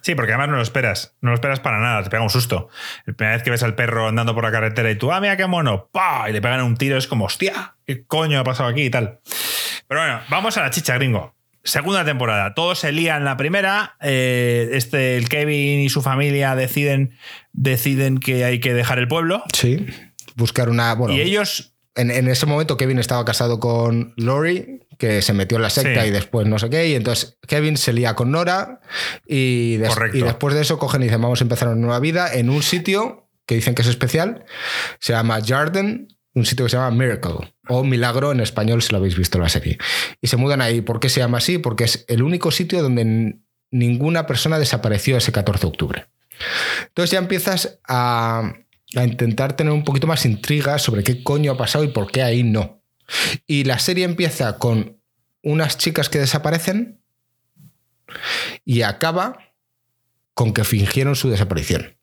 Sí, 0.00 0.14
porque 0.14 0.32
además 0.32 0.48
no 0.48 0.56
lo 0.56 0.62
esperas. 0.62 1.14
No 1.20 1.30
lo 1.30 1.34
esperas 1.34 1.60
para 1.60 1.78
nada, 1.78 2.02
te 2.02 2.10
pega 2.10 2.22
un 2.22 2.30
susto. 2.30 2.68
La 3.04 3.14
primera 3.14 3.36
vez 3.36 3.42
que 3.44 3.50
ves 3.50 3.62
al 3.62 3.74
perro 3.74 4.08
andando 4.08 4.34
por 4.34 4.44
la 4.44 4.50
carretera 4.50 4.90
y 4.90 4.96
tú, 4.96 5.12
ah, 5.12 5.20
mira 5.20 5.36
qué 5.36 5.46
mono, 5.46 5.88
¡pah! 5.92 6.28
Y 6.28 6.32
le 6.32 6.40
pegan 6.40 6.62
un 6.62 6.76
tiro, 6.76 6.96
es 6.96 7.06
como, 7.06 7.26
hostia, 7.26 7.76
¿qué 7.86 8.04
coño 8.06 8.38
ha 8.40 8.44
pasado 8.44 8.68
aquí 8.70 8.82
y 8.84 8.90
tal? 8.90 9.20
Pero 9.86 10.00
bueno, 10.00 10.20
vamos 10.30 10.56
a 10.56 10.62
la 10.62 10.70
chicha, 10.70 10.94
gringo. 10.94 11.34
Segunda 11.62 12.04
temporada, 12.04 12.54
todo 12.54 12.74
se 12.74 12.92
lía 12.92 13.16
en 13.16 13.24
la 13.24 13.36
primera. 13.36 13.96
eh, 14.00 14.70
este, 14.72 15.16
el 15.18 15.28
Kevin 15.28 15.80
y 15.80 15.88
su 15.90 16.00
familia 16.02 16.54
deciden, 16.54 17.16
deciden 17.52 18.18
que 18.18 18.44
hay 18.44 18.60
que 18.60 18.72
dejar 18.74 18.98
el 18.98 19.08
pueblo. 19.08 19.44
Sí. 19.52 19.86
Buscar 20.34 20.68
una. 20.70 20.94
Bueno, 20.94 21.14
Y 21.14 21.20
ellos 21.20 21.73
en, 21.94 22.10
en 22.10 22.28
ese 22.28 22.46
momento 22.46 22.76
Kevin 22.76 22.98
estaba 22.98 23.24
casado 23.24 23.60
con 23.60 24.14
Lori, 24.16 24.80
que 24.98 25.22
se 25.22 25.32
metió 25.32 25.56
en 25.56 25.62
la 25.62 25.70
secta 25.70 26.02
Sí. 26.02 26.08
y 26.08 26.10
después 26.10 26.46
no 26.46 26.58
sé 26.58 26.70
qué. 26.70 26.88
Y 26.88 26.94
entonces 26.94 27.38
Kevin 27.46 27.76
se 27.76 27.92
lía 27.92 28.14
con 28.14 28.30
Nora 28.30 28.80
y, 29.26 29.76
des- 29.76 29.92
y 30.12 30.20
después 30.22 30.54
de 30.54 30.62
eso 30.62 30.78
cogen 30.78 31.02
y 31.02 31.04
dicen 31.06 31.20
vamos 31.22 31.40
a 31.40 31.44
empezar 31.44 31.68
una 31.68 31.76
nueva 31.76 32.00
vida 32.00 32.32
en 32.34 32.50
un 32.50 32.62
sitio 32.62 33.28
que 33.46 33.56
dicen 33.56 33.74
que 33.74 33.82
es 33.82 33.88
especial. 33.88 34.44
Se 35.00 35.12
llama 35.12 35.38
Jarden, 35.44 36.08
un 36.34 36.46
sitio 36.46 36.64
que 36.64 36.70
se 36.70 36.76
llama 36.76 36.90
Miracle 36.96 37.54
o 37.68 37.84
Milagro 37.84 38.32
en 38.32 38.40
español 38.40 38.82
si 38.82 38.90
lo 38.92 38.98
habéis 38.98 39.16
visto 39.16 39.38
en 39.38 39.42
la 39.44 39.48
serie. 39.48 39.78
Y 40.20 40.26
se 40.28 40.36
mudan 40.36 40.60
ahí. 40.60 40.80
¿Por 40.80 40.98
qué 41.00 41.08
se 41.08 41.20
llama 41.20 41.38
así? 41.38 41.58
Porque 41.58 41.84
es 41.84 42.04
el 42.08 42.22
único 42.22 42.50
sitio 42.50 42.82
donde 42.82 43.36
ninguna 43.70 44.26
persona 44.26 44.58
desapareció 44.58 45.16
ese 45.16 45.32
14 45.32 45.60
de 45.62 45.66
octubre. 45.68 46.06
Entonces 46.88 47.10
ya 47.12 47.18
empiezas 47.18 47.78
a, 47.86 48.52
a 48.96 49.04
intentar 49.04 49.56
tener 49.56 49.72
un 49.72 49.84
poquito 49.84 50.06
más 50.06 50.24
intriga 50.24 50.78
sobre 50.78 51.02
qué 51.02 51.22
coño 51.22 51.52
ha 51.52 51.56
pasado 51.56 51.84
y 51.84 51.88
por 51.88 52.10
qué 52.10 52.22
ahí 52.22 52.42
no. 52.42 52.82
Y 53.46 53.64
la 53.64 53.78
serie 53.78 54.04
empieza 54.04 54.58
con 54.58 55.00
unas 55.42 55.76
chicas 55.76 56.08
que 56.08 56.18
desaparecen 56.18 57.00
y 58.64 58.82
acaba 58.82 59.38
con 60.34 60.52
que 60.52 60.64
fingieron 60.64 61.16
su 61.16 61.30
desaparición. 61.30 61.96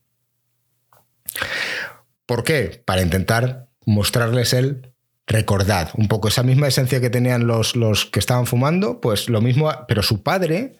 ¿Por 2.26 2.44
qué? 2.44 2.82
Para 2.86 3.02
intentar 3.02 3.70
mostrarles 3.86 4.54
el 4.54 4.94
recordad, 5.28 5.90
un 5.96 6.08
poco 6.08 6.28
esa 6.28 6.44
misma 6.44 6.68
esencia 6.68 7.02
que 7.02 7.10
tenían 7.10 7.48
los, 7.48 7.76
los 7.76 8.06
que 8.06 8.20
estaban 8.20 8.46
fumando, 8.46 9.02
pues 9.02 9.30
lo 9.30 9.42
mismo, 9.42 9.72
pero 9.88 10.04
su 10.04 10.24
padre 10.24 10.78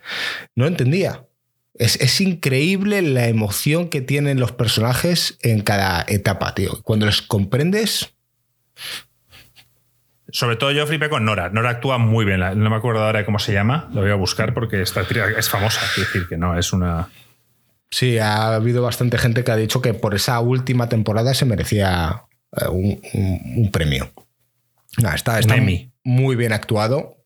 no 0.56 0.68
entendía. 0.68 1.26
Es, 1.74 1.96
es 2.02 2.20
increíble 2.22 3.02
la 3.02 3.28
emoción 3.28 3.88
que 3.90 4.02
tienen 4.02 4.40
los 4.40 4.52
personajes 4.52 5.38
en 5.42 5.62
cada 5.62 6.04
etapa, 6.08 6.54
tío. 6.54 6.82
Cuando 6.84 7.06
les 7.06 7.22
comprendes, 7.22 8.14
Sobre 10.34 10.56
todo 10.56 10.72
yo 10.72 10.88
flipé 10.88 11.10
con 11.10 11.26
Nora. 11.26 11.50
Nora 11.50 11.72
actúa 11.72 11.98
muy 11.98 12.24
bien. 12.24 12.40
No 12.40 12.70
me 12.70 12.76
acuerdo 12.76 13.04
ahora 13.04 13.20
de 13.20 13.26
cómo 13.26 13.38
se 13.40 13.52
llama. 13.54 13.90
Lo 13.94 14.02
voy 14.02 14.12
a 14.12 14.16
buscar 14.16 14.54
porque 14.54 14.82
esta 14.82 15.02
es 15.38 15.50
famosa. 15.50 15.82
Quiero 15.94 16.08
decir 16.10 16.28
que 16.30 16.38
no, 16.38 16.58
es 16.58 16.72
una. 16.72 17.10
sí, 17.90 18.18
ha 18.18 18.56
habido 18.56 18.82
bastante 18.82 19.18
gente 19.18 19.44
que 19.44 19.52
ha 19.52 19.58
dicho 19.58 19.82
que 19.82 19.94
por 19.94 20.16
esa 20.16 20.40
última 20.40 20.88
temporada 20.88 21.34
se 21.34 21.44
merecía 21.46 22.24
eh, 22.56 22.68
un, 22.70 23.02
un- 23.14 23.54
un 23.58 23.72
premio. 23.72 24.12
Está 24.98 25.40
está 25.40 25.56
muy 26.04 26.36
bien 26.38 26.54
actuado. 26.54 27.18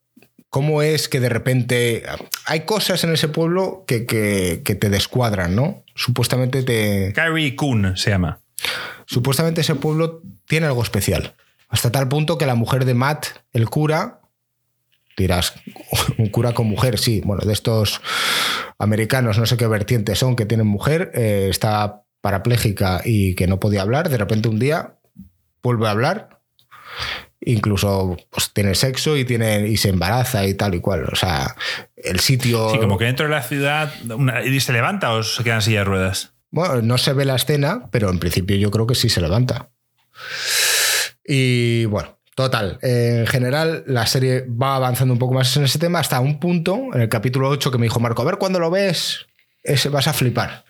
¿Cómo 0.55 0.81
es 0.81 1.09
que 1.09 1.19
de 1.19 1.27
repente 1.27 2.03
hay 2.45 2.61
cosas 2.61 3.03
en 3.03 3.11
ese 3.11 3.27
pueblo 3.27 3.83
que, 3.85 4.05
que- 4.05 4.61
que 4.63 4.73
te 4.73 4.89
descuadran, 4.89 5.53
¿no? 5.53 5.83
Supuestamente 5.95 6.63
te, 6.63 7.11
Carrie 7.13 7.57
Coon 7.57 7.97
se 7.97 8.11
llama. 8.11 8.39
supuestamente 9.05 9.59
ese 9.59 9.75
pueblo 9.75 10.21
tiene 10.47 10.67
algo 10.67 10.81
especial. 10.81 11.33
Hasta 11.67 11.91
tal 11.91 12.07
punto 12.07 12.37
que 12.37 12.45
la 12.45 12.55
mujer 12.55 12.85
de 12.85 12.93
Matt, 12.93 13.25
el 13.51 13.69
cura, 13.69 14.21
dirás, 15.17 15.55
un 16.17 16.29
cura 16.29 16.53
con 16.53 16.67
mujer, 16.67 16.99
sí, 16.99 17.21
bueno, 17.25 17.43
de 17.45 17.51
estos 17.51 17.99
americanos, 18.79 19.37
no 19.37 19.45
sé 19.45 19.57
qué 19.57 19.67
vertientes 19.67 20.19
son, 20.19 20.37
que 20.37 20.45
tienen 20.45 20.67
mujer, 20.67 21.11
eh, 21.15 21.47
está 21.49 22.03
parapléjica 22.21 23.01
y 23.03 23.35
que 23.35 23.47
no 23.47 23.59
podía 23.59 23.81
hablar, 23.81 24.07
de 24.09 24.17
repente 24.17 24.47
un 24.47 24.59
día 24.59 24.95
vuelve 25.61 25.87
a 25.87 25.91
hablar, 25.91 26.39
incluso 27.45 28.17
pues, 28.29 28.51
tiene 28.53 28.75
sexo 28.75 29.15
y, 29.17 29.23
tiene, 29.25 29.67
y 29.67 29.77
se 29.77 29.89
embaraza 29.89 30.45
y 30.45 30.53
tal 30.53 30.75
y 30.75 30.79
cual. 30.81 31.05
O 31.11 31.15
sea, 31.15 31.55
el 31.95 32.19
sitio... 32.19 32.69
Sí, 32.71 32.79
como 32.79 32.97
que 32.97 33.05
dentro 33.05 33.25
de 33.27 33.31
la 33.31 33.41
ciudad. 33.43 33.93
una- 34.09 34.43
¿Y 34.43 34.59
se 34.59 34.73
levanta 34.73 35.13
o 35.13 35.23
se 35.23 35.43
queda 35.43 35.55
en 35.55 35.61
silla 35.61 35.79
de 35.79 35.85
ruedas? 35.85 36.33
Bueno, 36.51 36.81
no 36.81 36.97
se 36.97 37.13
ve 37.13 37.25
la 37.25 37.35
escena, 37.35 37.89
pero 37.91 38.09
en 38.09 38.19
principio 38.19 38.55
yo 38.57 38.71
creo 38.71 38.87
que 38.87 38.95
sí 38.95 39.09
se 39.09 39.21
levanta. 39.21 39.69
Y 41.25 41.85
bueno, 41.85 42.19
total. 42.35 42.77
En 42.81 43.25
general, 43.27 43.83
la 43.87 44.05
serie 44.05 44.45
va 44.47 44.75
avanzando 44.75 45.13
un 45.13 45.19
poco 45.19 45.33
más 45.33 45.55
en 45.57 45.63
ese 45.63 45.79
tema 45.79 45.99
hasta 45.99 46.19
un 46.19 46.39
punto, 46.39 46.79
en 46.93 47.01
el 47.01 47.09
capítulo 47.09 47.49
8, 47.49 47.71
que 47.71 47.77
me 47.77 47.85
dijo 47.85 47.99
Marco, 47.99 48.21
a 48.21 48.25
ver 48.25 48.37
cuando 48.37 48.59
lo 48.59 48.69
ves, 48.71 49.25
ese 49.65 49.89
vas 49.89 50.07
a 50.07 50.13
flipar. 50.13 50.65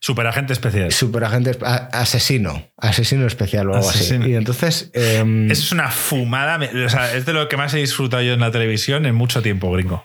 Superagente 0.00 0.52
especial. 0.52 0.90
Superagente 0.92 1.56
asesino, 1.62 2.68
asesino 2.76 3.26
especial 3.26 3.68
o 3.70 3.74
algo 3.74 3.88
Asesino. 3.88 4.24
así. 4.24 4.32
Y 4.32 4.34
entonces... 4.36 4.90
em, 4.94 5.50
Eso 5.50 5.62
es 5.62 5.72
una 5.72 5.90
fumada. 5.90 6.58
O 6.84 6.88
sea, 6.88 7.14
es 7.14 7.26
de 7.26 7.32
lo 7.32 7.48
que 7.48 7.56
más 7.56 7.72
he 7.74 7.78
disfrutado 7.78 8.22
yo 8.22 8.32
en 8.32 8.40
la 8.40 8.50
televisión 8.50 9.06
en 9.06 9.14
mucho 9.14 9.42
tiempo, 9.42 9.70
gringo. 9.72 10.04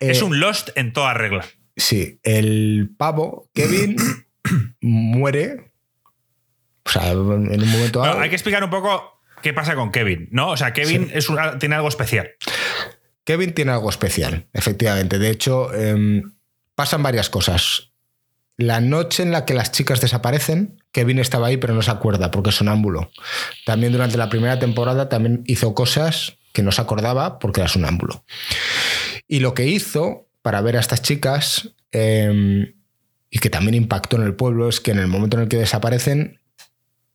eh, 0.00 0.10
es 0.10 0.22
un 0.22 0.40
Lost 0.40 0.70
en 0.76 0.92
toda 0.92 1.14
regla. 1.14 1.44
Sí, 1.76 2.18
el 2.24 2.90
pavo, 2.98 3.48
Kevin, 3.54 3.96
muere. 4.80 5.72
O 6.84 6.90
sea, 6.90 7.10
en 7.12 7.18
un 7.18 7.68
momento 7.70 8.00
dado- 8.00 8.18
hay 8.20 8.28
que 8.30 8.36
explicar 8.36 8.64
un 8.64 8.70
poco 8.70 9.20
qué 9.42 9.52
pasa 9.52 9.74
con 9.74 9.92
Kevin, 9.92 10.28
¿no? 10.32 10.48
O 10.50 10.56
sea, 10.56 10.72
Kevin 10.72 11.10
es 11.14 11.28
una- 11.28 11.58
tiene 11.58 11.74
algo 11.76 11.88
especial. 11.88 12.30
Kevin 13.24 13.52
tiene 13.54 13.70
algo 13.72 13.88
especial, 13.90 14.48
efectivamente. 14.52 15.18
De 15.18 15.30
hecho, 15.30 15.72
em, 15.74 16.32
pasan 16.80 17.02
varias 17.02 17.28
cosas. 17.28 17.90
La 18.56 18.80
noche 18.80 19.22
en 19.22 19.32
la 19.32 19.44
que 19.44 19.52
las 19.52 19.70
chicas 19.70 20.00
desaparecen, 20.00 20.82
Kevin 20.92 21.18
estaba 21.18 21.48
ahí, 21.48 21.58
pero 21.58 21.74
no 21.74 21.82
se 21.82 21.90
acuerda 21.90 22.30
porque 22.30 22.48
es 22.48 22.56
sonámbulo. 22.56 23.10
También 23.66 23.92
durante 23.92 24.16
la 24.16 24.30
primera 24.30 24.58
temporada 24.58 25.10
también 25.10 25.42
hizo 25.44 25.74
cosas 25.74 26.38
que 26.54 26.62
no 26.62 26.72
se 26.72 26.80
acordaba 26.80 27.38
porque 27.38 27.60
era 27.60 27.68
sonámbulo. 27.68 28.24
Y 29.28 29.40
lo 29.40 29.52
que 29.52 29.66
hizo 29.66 30.26
para 30.40 30.62
ver 30.62 30.78
a 30.78 30.80
estas 30.80 31.02
chicas 31.02 31.74
em, 31.92 32.72
y 33.28 33.40
que 33.40 33.50
también 33.50 33.74
impactó 33.74 34.16
en 34.16 34.22
el 34.22 34.34
pueblo 34.34 34.66
es 34.66 34.80
que 34.80 34.92
en 34.92 35.00
el 35.00 35.06
momento 35.06 35.36
en 35.36 35.42
el 35.42 35.48
que 35.50 35.58
desaparecen, 35.58 36.40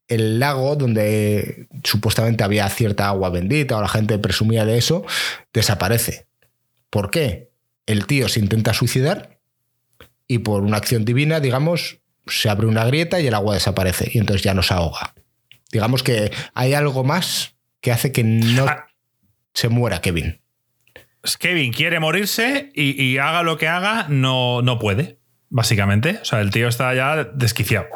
el 0.08 0.40
lago 0.40 0.76
donde 0.76 1.68
supuestamente 1.84 2.44
había 2.44 2.70
cierta 2.70 3.08
agua 3.08 3.32
bendita 3.32 3.78
o 3.78 3.82
la 3.82 3.88
gente 3.88 4.20
presumía 4.20 4.64
de 4.64 4.78
eso, 4.78 5.08
desaparece. 5.52 6.28
¿Por 6.92 7.10
qué? 7.10 7.50
El 7.88 8.06
tío 8.06 8.30
se 8.30 8.40
intenta 8.40 8.72
suicidar 8.72 9.35
y 10.28 10.40
por 10.40 10.64
una 10.64 10.78
acción 10.78 11.06
divina, 11.06 11.40
digamos, 11.40 12.00
se 12.28 12.50
abre 12.50 12.68
una 12.68 12.86
grieta 12.86 13.20
y 13.20 13.28
el 13.28 13.34
agua 13.34 13.54
desaparece 13.54 14.10
y 14.14 14.18
entonces 14.18 14.44
ya 14.44 14.54
no 14.54 14.64
se 14.64 14.74
ahoga. 14.74 15.14
Digamos 15.72 16.04
que 16.04 16.32
hay 16.54 16.74
algo 16.74 17.04
más 17.04 17.56
que 17.82 17.92
hace 17.92 18.12
que 18.12 18.24
no 18.24 18.66
Ah. 18.68 18.88
se 19.54 19.70
muera 19.70 20.02
Kevin. 20.02 20.42
Kevin 21.40 21.74
quiere 21.74 22.00
morirse 22.00 22.72
y, 22.76 23.02
y 23.04 23.18
haga 23.18 23.44
lo 23.44 23.58
que 23.58 23.68
haga, 23.68 24.06
no, 24.10 24.62
no 24.62 24.78
puede, 24.80 25.18
básicamente. 25.50 26.20
O 26.22 26.26
sea, 26.26 26.42
el 26.42 26.52
tío 26.52 26.68
está 26.68 26.94
ya 26.94 27.24
desquiciado. 27.24 27.88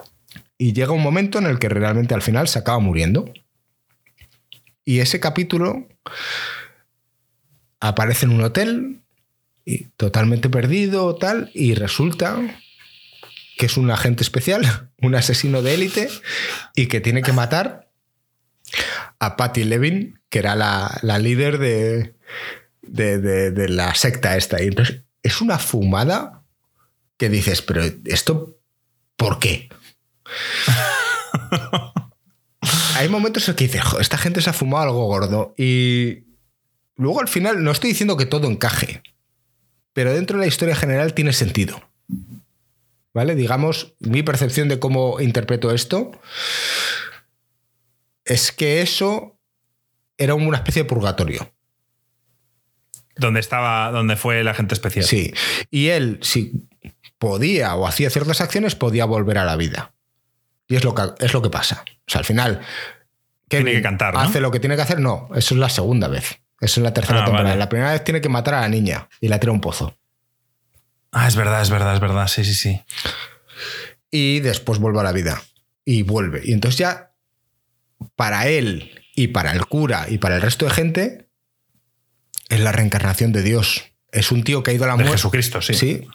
Y 0.57 0.73
llega 0.73 0.91
un 0.91 1.01
momento 1.03 1.37
en 1.39 1.45
el 1.45 1.57
que 1.59 1.69
realmente 1.69 2.13
al 2.13 2.21
final 2.21 2.47
se 2.47 2.59
acaba 2.59 2.79
muriendo. 2.79 3.31
Y 4.83 4.99
ese 4.99 5.19
capítulo 5.19 5.87
aparece 7.79 8.25
en 8.25 8.33
un 8.33 8.41
hotel 8.41 9.01
y 9.69 9.89
totalmente 9.97 10.49
perdido 10.49 11.15
tal 11.15 11.51
y 11.53 11.75
resulta 11.75 12.39
que 13.55 13.67
es 13.67 13.77
un 13.77 13.91
agente 13.91 14.23
especial, 14.23 14.89
un 15.01 15.13
asesino 15.13 15.61
de 15.61 15.75
élite 15.75 16.09
y 16.75 16.87
que 16.87 17.01
tiene 17.01 17.21
que 17.21 17.33
matar 17.33 17.91
a 19.19 19.37
Patty 19.37 19.65
Levin, 19.65 20.19
que 20.29 20.39
era 20.39 20.55
la, 20.55 21.19
líder 21.19 21.59
de, 21.59 22.15
de, 22.81 23.69
la 23.69 23.93
secta 23.93 24.37
esta. 24.37 24.63
Y 24.63 24.67
entonces 24.67 25.03
es 25.21 25.39
una 25.39 25.59
fumada 25.59 26.41
que 27.17 27.29
dices, 27.29 27.61
pero 27.61 27.83
esto, 28.05 28.57
¿por 29.17 29.37
qué? 29.37 29.69
Hay 32.95 33.07
momentos 33.07 33.47
en 33.49 33.55
que 33.55 33.65
dices, 33.65 33.83
esta 33.99 34.17
gente 34.17 34.41
se 34.41 34.49
ha 34.49 34.53
fumado 34.53 34.85
algo 34.85 35.05
gordo. 35.05 35.53
Y 35.57 36.23
luego 36.95 37.19
al 37.19 37.27
final, 37.27 37.63
no 37.63 37.69
estoy 37.69 37.91
diciendo 37.91 38.17
que 38.17 38.25
todo 38.25 38.47
encaje, 38.47 39.03
pero 39.93 40.13
dentro 40.13 40.37
de 40.37 40.45
la 40.45 40.47
historia 40.47 40.75
general 40.75 41.13
tiene 41.13 41.33
sentido. 41.33 41.81
¿Vale? 43.13 43.35
Digamos, 43.35 43.95
mi 43.99 44.23
percepción 44.23 44.69
de 44.69 44.79
cómo 44.79 45.19
interpreto 45.19 45.71
esto 45.71 46.11
es 48.23 48.51
que 48.51 48.81
eso 48.81 49.39
era 50.17 50.35
una 50.35 50.57
especie 50.57 50.83
de 50.83 50.89
purgatorio. 50.89 51.51
Donde 53.15 53.39
estaba, 53.39 53.91
donde 53.91 54.15
fue 54.15 54.39
el 54.39 54.47
agente 54.47 54.75
especial. 54.75 55.05
Sí. 55.05 55.33
Y 55.71 55.87
él, 55.87 56.19
si 56.21 56.67
podía 57.17 57.75
o 57.75 57.87
hacía 57.87 58.09
ciertas 58.09 58.39
acciones, 58.41 58.75
podía 58.75 59.05
volver 59.05 59.37
a 59.39 59.45
la 59.45 59.55
vida. 59.55 59.93
Y 60.67 60.75
es 60.75 60.83
lo 60.83 60.93
que, 60.93 61.03
es 61.19 61.33
lo 61.33 61.41
que 61.41 61.49
pasa. 61.49 61.83
O 61.85 62.11
sea, 62.11 62.19
al 62.19 62.25
final. 62.25 62.61
tiene 63.47 63.73
que 63.73 63.81
cantar. 63.81 64.13
¿no? 64.13 64.19
¿Hace 64.19 64.39
lo 64.39 64.51
que 64.51 64.59
tiene 64.59 64.75
que 64.75 64.83
hacer? 64.83 64.99
No, 64.99 65.29
eso 65.35 65.55
es 65.55 65.59
la 65.59 65.69
segunda 65.69 66.07
vez. 66.07 66.39
Eso 66.61 66.79
es 66.79 66.83
la 66.83 66.93
tercera 66.93 67.21
ah, 67.21 67.25
temporada. 67.25 67.55
La 67.55 67.69
primera 67.69 67.91
vez 67.91 68.03
tiene 68.03 68.21
que 68.21 68.29
matar 68.29 68.55
a 68.55 68.61
la 68.61 68.69
niña 68.69 69.07
y 69.21 69.27
la 69.27 69.39
tira 69.39 69.51
a 69.51 69.53
un 69.53 69.61
pozo. 69.61 69.97
Ah, 71.11 71.27
es 71.27 71.35
verdad, 71.35 71.61
es 71.61 71.69
verdad, 71.69 71.93
es 71.93 71.99
verdad. 71.99 72.27
Sí, 72.27 72.43
sí, 72.43 72.53
sí. 72.53 72.81
Y 74.11 74.39
después 74.41 74.79
vuelve 74.79 74.99
a 74.99 75.03
la 75.03 75.11
vida. 75.11 75.41
Y 75.85 76.03
vuelve. 76.03 76.41
Y 76.43 76.53
entonces 76.53 76.77
ya, 76.77 77.13
para 78.15 78.47
él 78.47 79.03
y 79.15 79.27
para 79.27 79.53
el 79.53 79.65
cura 79.65 80.05
y 80.09 80.17
para 80.17 80.35
el 80.35 80.41
resto 80.41 80.65
de 80.65 80.71
gente, 80.71 81.29
es 82.49 82.59
la 82.59 82.71
reencarnación 82.71 83.31
de 83.31 83.41
Dios. 83.41 83.83
Es 84.11 84.31
un 84.31 84.43
tío 84.43 84.63
que 84.63 84.71
ha 84.71 84.73
ido 84.73 84.83
a 84.83 84.87
la 84.87 84.95
muerte. 84.95 85.13
Jesucristo, 85.13 85.61
sí. 85.61 85.73
Sí. 85.73 86.07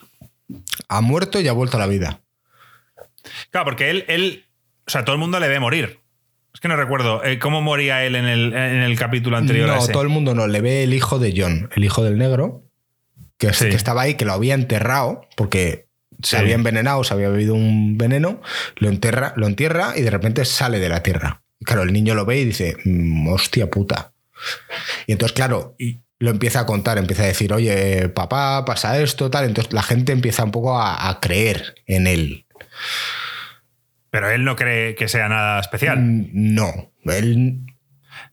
Ha 0.87 1.01
muerto 1.01 1.39
y 1.39 1.47
ha 1.47 1.53
vuelto 1.53 1.77
a 1.77 1.79
la 1.79 1.87
vida. 1.87 2.21
Claro, 3.49 3.65
porque 3.65 3.89
él, 3.89 4.05
él, 4.07 4.45
o 4.85 4.91
sea, 4.91 5.03
todo 5.03 5.15
el 5.15 5.19
mundo 5.19 5.39
le 5.39 5.47
ve 5.47 5.59
morir. 5.59 6.04
Es 6.55 6.61
que 6.61 6.69
no 6.69 6.77
recuerdo. 6.77 7.21
Eh, 7.23 7.37
¿Cómo 7.37 7.61
moría 7.61 8.05
él 8.05 8.15
en 8.15 8.25
el, 8.25 8.97
capítulo 8.97 9.35
anterior? 9.35 9.67
No, 9.67 9.85
todo 9.87 10.03
el 10.03 10.09
mundo 10.09 10.33
no. 10.33 10.47
Le 10.47 10.61
ve 10.61 10.83
el 10.83 10.93
hijo 10.93 11.19
de 11.19 11.33
John, 11.35 11.69
el 11.75 11.83
hijo 11.83 12.01
del 12.01 12.17
negro, 12.17 12.63
que, 13.37 13.49
que 13.49 13.75
estaba 13.75 14.03
ahí, 14.03 14.15
que 14.15 14.23
lo 14.23 14.31
había 14.31 14.53
enterrado, 14.53 15.27
porque 15.35 15.85
se 16.23 16.37
había 16.37 16.55
envenenado, 16.55 17.03
se 17.03 17.13
había 17.13 17.27
bebido 17.27 17.53
un 17.55 17.97
veneno, 17.97 18.41
lo, 18.77 18.87
enterra, 18.87 19.33
lo 19.35 19.47
entierra 19.47 19.93
y 19.97 20.01
de 20.01 20.09
repente 20.09 20.45
sale 20.45 20.79
de 20.79 20.87
la 20.87 21.03
tierra. 21.03 21.41
Y 21.59 21.65
claro, 21.65 21.83
el 21.83 21.91
niño 21.91 22.15
lo 22.15 22.25
ve 22.25 22.39
y 22.39 22.45
dice, 22.45 22.77
mm, 22.85 23.27
hostia 23.27 23.69
puta. 23.69 24.13
Y 25.07 25.11
entonces, 25.11 25.35
claro, 25.35 25.75
y 25.77 25.99
lo 26.19 26.31
empieza 26.31 26.61
a 26.61 26.65
contar, 26.65 26.97
empieza 26.97 27.23
a 27.23 27.27
decir, 27.27 27.51
oye, 27.51 28.09
papá, 28.09 28.63
pasa 28.65 28.97
esto, 28.99 29.29
tal. 29.29 29.45
Entonces 29.45 29.73
la 29.73 29.83
gente 29.83 30.13
empieza 30.13 30.43
un 30.43 30.51
poco 30.51 30.79
a, 30.79 31.19
creer 31.21 31.75
en 31.85 32.07
él. 32.07 32.45
Pero 34.15 34.31
él 34.31 34.45
no 34.45 34.55
cree 34.55 34.95
que 34.95 35.09
sea 35.09 35.27
nada 35.27 35.59
especial. 35.59 35.99
Mm, 35.99 36.29
no, 36.31 36.93
él 37.03 37.65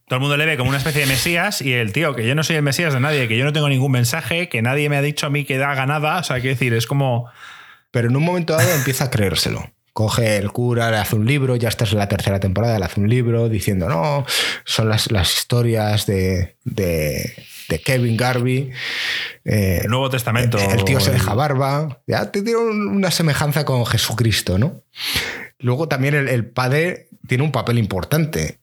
todo 0.07 0.19
el 0.19 0.21
mundo 0.21 0.37
le 0.37 0.47
ve 0.47 0.57
como 0.57 0.69
una 0.69 0.79
especie 0.79 1.01
de 1.01 1.09
Mesías 1.09 1.61
y 1.61 1.73
el 1.73 1.93
tío, 1.93 2.15
que 2.15 2.25
yo 2.25 2.37
no 2.37 2.45
soy 2.45 2.55
el 2.55 2.63
Mesías 2.63 2.95
de 2.95 3.01
nadie, 3.01 3.27
que 3.27 3.37
yo 3.37 3.45
no 3.45 3.53
tengo 3.53 3.69
ningún 3.69 3.91
mensaje, 3.91 4.49
que 4.49 4.63
nadie 4.63 4.89
me 4.89 4.97
ha 4.97 5.03
dicho 5.03 5.27
a 5.27 5.31
mí 5.31 5.45
que 5.45 5.59
da 5.59 5.75
ganada. 5.75 6.21
O 6.21 6.23
sea, 6.23 6.37
quiero 6.37 6.55
decir, 6.55 6.73
es 6.73 6.87
como. 6.87 7.29
Pero 7.91 8.09
en 8.09 8.17
un 8.17 8.23
momento 8.23 8.57
dado 8.57 8.73
empieza 8.77 9.07
a 9.07 9.11
creérselo. 9.11 9.73
Coge 9.93 10.37
el 10.37 10.53
cura, 10.53 10.89
le 10.93 10.99
hace 10.99 11.17
un 11.17 11.27
libro, 11.27 11.57
ya 11.57 11.69
esta 11.69 11.83
es 11.83 11.93
la 11.95 12.07
tercera 12.07 12.39
temporada, 12.39 12.79
le 12.79 12.85
hace 12.85 13.01
un 13.01 13.09
libro 13.09 13.49
diciendo, 13.49 13.89
no, 13.89 14.25
son 14.65 14.89
las, 14.89 15.09
historias 15.11 16.07
de, 16.07 16.59
de, 16.63 17.35
Kevin 17.85 18.17
Garvey. 18.17 18.71
Eh, 19.45 19.81
el 19.83 19.91
Nuevo 19.91 20.11
Testamento. 20.11 20.59
El, 20.59 20.85
tío 20.85 21.01
se 21.01 21.11
deja 21.11 21.35
barba. 21.35 22.03
Ya 22.07 22.31
te 22.31 22.43
tiene 22.43 22.61
una 22.61 23.11
semejanza 23.11 23.65
con 23.65 23.85
Jesucristo, 23.85 24.59
¿no? 24.59 24.85
Luego 25.62 25.89
también 25.89 26.14
el, 26.14 26.47
padre 26.47 27.09
tiene 27.26 27.44
un 27.44 27.52
papel 27.52 27.78
importante. 27.78 28.59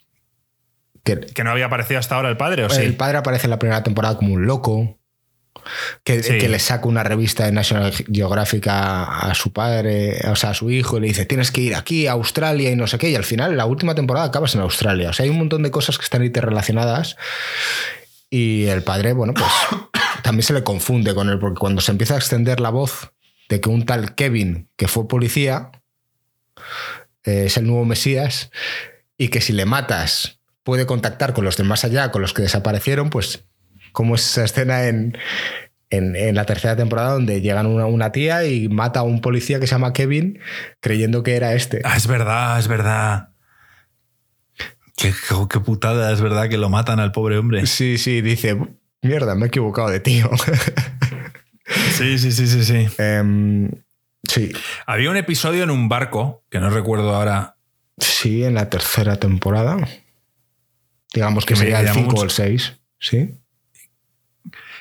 Que, 1.04 1.20
que, 1.20 1.44
no 1.44 1.52
había 1.52 1.66
aparecido 1.66 2.00
hasta 2.00 2.16
ahora 2.16 2.30
el 2.30 2.38
padre, 2.38 2.66
¿o 2.66 2.70
sí? 2.70 2.82
El 2.82 2.96
padre 2.96 3.18
aparece 3.18 3.48
en 3.48 3.52
la 3.52 3.60
primera 3.60 3.84
temporada 3.84 4.18
como 4.18 4.34
un 4.34 4.46
loco 4.46 5.00
que, 6.04 6.50
le 6.50 6.60
saca 6.60 6.88
una 6.88 7.04
revista 7.04 7.46
de 7.46 7.52
National 7.52 7.94
Geographic 7.94 8.68
a, 8.70 9.32
su 9.36 9.52
padre, 9.52 10.20
o 10.30 10.36
sea, 10.36 10.52
a 10.52 10.54
su 10.54 10.70
hijo, 10.70 10.98
y 10.98 11.02
le 11.02 11.08
dice, 11.08 11.26
tienes 11.26 11.52
que 11.52 11.62
ir 11.62 11.76
aquí 11.76 12.08
a 12.08 12.14
Australia 12.14 12.72
y 12.72 12.76
no 12.76 12.88
sé 12.88 12.98
qué, 12.98 13.10
y 13.10 13.16
al 13.16 13.24
final, 13.24 13.58
la 13.58 13.66
última 13.66 13.96
temporada 13.96 14.28
acabas 14.28 14.56
en 14.56 14.62
Australia. 14.62 15.10
O 15.10 15.14
sea, 15.14 15.26
hay 15.26 15.30
un 15.30 15.38
montón 15.38 15.64
de 15.64 15.72
cosas 15.72 15.98
que 15.98 16.04
están 16.04 16.24
interrelacionadas 16.24 17.18
y 18.30 18.66
el 18.66 18.84
padre, 18.84 19.14
bueno, 19.14 19.34
pues 19.34 19.48
también 20.24 20.44
se 20.44 20.54
le 20.54 20.64
confunde 20.64 21.14
con 21.14 21.30
él, 21.30 21.40
porque 21.40 21.60
cuando 21.60 21.82
se 21.82 21.92
empieza 21.92 22.16
a 22.16 22.18
extender 22.18 22.60
la 22.60 22.70
voz 22.70 23.12
de 23.50 23.60
que 23.62 23.70
un 23.70 23.86
tal 23.86 24.16
Kevin, 24.16 24.70
que 24.76 24.88
fue 24.88 25.08
policía, 25.08 25.72
eh, 27.24 27.46
es 27.46 27.58
el 27.58 27.68
nuevo 27.68 27.86
Mesías, 27.86 28.52
y 29.18 29.30
que 29.30 29.42
si 29.42 29.54
le 29.54 29.66
matas 29.66 30.40
puede 30.64 30.86
contactar 30.86 31.34
con 31.34 31.46
los 31.46 31.58
de 31.58 31.64
más 31.64 31.84
allá, 31.84 32.12
con 32.12 32.22
los 32.22 32.34
que 32.34 32.42
desaparecieron, 32.42 33.10
pues 33.10 33.46
como 33.92 34.16
es 34.16 34.26
esa 34.26 34.46
escena 34.46 34.88
en, 34.88 35.18
la 35.92 36.46
tercera 36.46 36.76
temporada 36.76 37.14
donde 37.14 37.42
llegan 37.42 37.66
una, 37.66 37.88
una, 37.88 38.12
tía 38.12 38.46
y 38.46 38.70
mata 38.70 39.00
a 39.00 39.04
un 39.04 39.22
policía 39.22 39.60
que 39.60 39.66
se 39.66 39.72
llama 39.72 39.94
Kevin 39.94 40.40
creyendo 40.80 41.24
que 41.24 41.36
era 41.36 41.54
este. 41.56 41.82
Ah, 41.84 41.98
es 41.98 42.06
verdad, 42.06 42.60
es 42.60 42.68
verdad. 42.68 43.30
Qué, 44.96 45.14
qué, 45.50 45.60
putada, 45.62 46.12
es 46.12 46.22
verdad 46.22 46.50
que 46.50 46.58
lo 46.58 46.70
matan 46.70 47.00
al 47.00 47.12
pobre 47.12 47.38
hombre. 47.38 47.66
Sí, 47.66 47.98
sí, 47.98 48.22
dice, 48.22 48.58
mierda, 49.02 49.34
me 49.34 49.46
he 49.46 49.48
equivocado 49.48 49.90
de 49.90 50.02
tío. 50.02 50.30
sí, 51.98 52.20
sí, 52.20 52.32
sí, 52.32 52.48
sí, 52.48 52.64
sí. 52.66 52.88
Em, 52.98 53.72
sí. 54.30 54.52
Había 54.86 55.10
un 55.10 55.18
episodio 55.18 55.64
en 55.64 55.72
un 55.72 55.90
barco, 55.90 56.44
que 56.50 56.60
no 56.60 56.70
recuerdo 56.70 57.16
ahora. 57.16 57.56
Sí, 57.98 58.44
en 58.44 58.54
la 58.56 58.70
tercera 58.70 59.18
temporada. 59.18 59.78
Digamos 61.14 61.46
que, 61.46 61.56
sería 61.56 61.82
el 61.82 61.90
5 61.90 62.16
o 62.16 62.24
el 62.24 62.30
6. 62.30 62.78
Sí. 63.00 63.36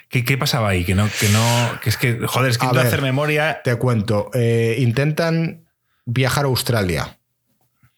¿Qué, 0.09 0.39
pasaba 0.39 0.71
ahí? 0.71 0.85
Que 0.85 0.95
no, 0.95 1.09
que 1.21 1.29
no. 1.29 1.81
Que 1.83 1.91
es 1.91 1.97
que, 1.97 2.19
joder, 2.27 2.51
es 2.51 2.59
que 2.59 2.67
a 2.67 2.71
hacer 2.71 3.03
memoria. 3.03 3.61
Te 3.63 3.77
cuento. 3.77 4.31
Eh, 4.35 4.77
intentan 4.79 5.69
viajar 6.07 6.45
a 6.45 6.49
Australia. 6.49 7.19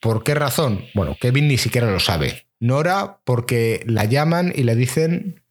¿Por 0.00 0.24
qué 0.24 0.34
razón? 0.34 0.84
Bueno, 0.94 1.16
Kevin 1.20 1.48
ni 1.48 1.58
siquiera 1.58 1.90
lo 1.90 2.00
sabe. 2.00 2.46
Nora, 2.58 3.20
porque 3.24 3.82
la 3.86 4.04
llaman 4.04 4.52
y 4.54 4.64
le 4.64 4.74
dicen. 4.74 5.42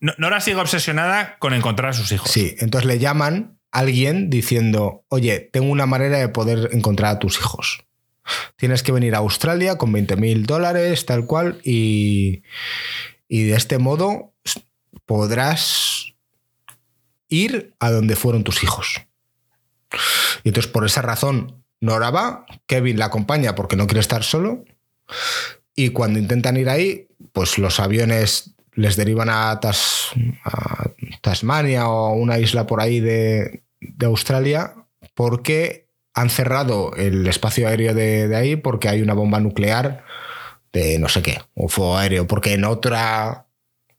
Nora 0.00 0.40
sigue 0.40 0.56
obsesionada 0.56 1.38
con 1.38 1.54
encontrar 1.54 1.90
a 1.90 1.92
sus 1.92 2.10
hijos. 2.12 2.30
Sí, 2.30 2.54
entonces 2.58 2.86
le 2.86 2.98
llaman 2.98 3.58
a 3.70 3.80
alguien 3.80 4.30
diciendo: 4.30 5.04
Oye, 5.08 5.40
tengo 5.40 5.70
una 5.70 5.86
manera 5.86 6.18
de 6.18 6.28
poder 6.28 6.70
encontrar 6.72 7.16
a 7.16 7.18
tus 7.18 7.38
hijos. 7.38 7.84
Tienes 8.56 8.82
que 8.82 8.92
venir 8.92 9.14
a 9.14 9.18
Australia 9.18 9.78
con 9.78 9.92
20 9.92 10.16
mil 10.16 10.46
dólares, 10.46 11.06
tal 11.06 11.24
cual, 11.26 11.60
y, 11.64 12.42
y 13.26 13.44
de 13.44 13.56
este 13.56 13.78
modo 13.78 14.34
podrás 15.06 16.14
ir 17.28 17.74
a 17.78 17.90
donde 17.90 18.16
fueron 18.16 18.44
tus 18.44 18.62
hijos. 18.62 19.00
Y 20.44 20.48
entonces 20.48 20.70
por 20.70 20.84
esa 20.84 21.02
razón 21.02 21.64
Nora 21.80 22.10
va, 22.10 22.46
Kevin 22.66 22.98
la 22.98 23.06
acompaña 23.06 23.54
porque 23.54 23.76
no 23.76 23.86
quiere 23.86 24.00
estar 24.00 24.24
solo, 24.24 24.64
y 25.74 25.90
cuando 25.90 26.18
intentan 26.18 26.56
ir 26.56 26.68
ahí, 26.68 27.08
pues 27.32 27.58
los 27.58 27.78
aviones 27.80 28.54
les 28.78 28.96
derivan 28.96 29.28
a, 29.28 29.58
Tasmania 31.20 31.88
o 31.88 32.12
una 32.12 32.38
isla 32.38 32.66
por 32.66 32.80
ahí 32.80 33.00
de, 33.00 33.62
Australia 34.04 34.74
porque 35.14 35.88
han 36.14 36.30
cerrado 36.30 36.94
el 36.96 37.26
espacio 37.26 37.68
aéreo 37.68 37.92
de, 37.92 38.28
de, 38.28 38.36
ahí 38.36 38.56
porque 38.56 38.88
hay 38.88 39.02
una 39.02 39.14
bomba 39.14 39.40
nuclear 39.40 40.04
de 40.72 40.98
no 40.98 41.08
sé 41.08 41.22
qué, 41.22 41.40
un 41.54 41.68
fuego 41.68 41.98
aéreo, 41.98 42.26
porque 42.26 42.52
en 42.52 42.64
otra 42.64 43.46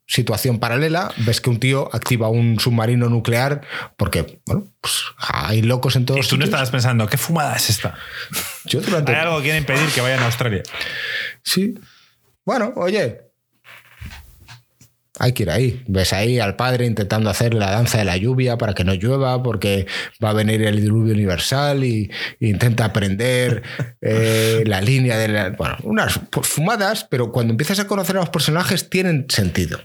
situación 0.06 0.58
paralela, 0.58 1.12
ves 1.18 1.40
que 1.40 1.50
un 1.50 1.60
tío 1.60 1.94
activa 1.94 2.28
un 2.28 2.58
submarino 2.58 3.08
nuclear 3.08 3.60
porque, 3.96 4.40
bueno, 4.46 4.66
pues 4.80 4.94
hay 5.18 5.62
locos 5.62 5.94
en 5.94 6.06
todos 6.06 6.26
Y 6.26 6.28
tú 6.28 6.36
no 6.36 6.44
estabas 6.44 6.70
pensando, 6.70 7.06
¿qué 7.06 7.16
fumada 7.16 7.54
es 7.54 7.70
esta? 7.70 7.94
Yo 8.64 8.80
durante... 8.80 9.12
Hay 9.12 9.20
algo 9.20 9.36
que 9.36 9.44
quiere 9.44 9.58
impedir 9.58 9.88
que 9.90 10.00
vayan 10.00 10.20
a 10.20 10.26
Australia. 10.26 10.62
Sí. 11.42 11.78
Bueno, 12.44 12.72
oye. 12.76 13.29
Hay 15.20 15.32
que 15.32 15.42
ir 15.44 15.50
ahí. 15.50 15.84
Ves 15.86 16.12
ahí 16.12 16.40
al 16.40 16.56
padre 16.56 16.86
intentando 16.86 17.28
hacer 17.28 17.52
la 17.52 17.70
danza 17.70 17.98
de 17.98 18.04
la 18.04 18.16
lluvia 18.16 18.56
para 18.56 18.74
que 18.74 18.84
no 18.84 18.94
llueva, 18.94 19.42
porque 19.42 19.86
va 20.22 20.30
a 20.30 20.32
venir 20.32 20.62
el 20.62 20.80
diluvio 20.80 21.12
universal 21.12 21.84
y, 21.84 22.10
intenta 22.40 22.86
aprender 22.86 23.62
eh, 24.00 24.64
la 24.66 24.80
línea 24.80 25.18
de 25.18 25.28
la. 25.28 25.50
Bueno, 25.50 25.76
unas 25.82 26.18
fumadas, 26.42 27.06
pero 27.08 27.30
cuando 27.30 27.52
empiezas 27.52 27.78
a 27.80 27.86
conocer 27.86 28.16
a 28.16 28.20
los 28.20 28.30
personajes 28.30 28.88
tienen 28.88 29.26
sentido. 29.28 29.78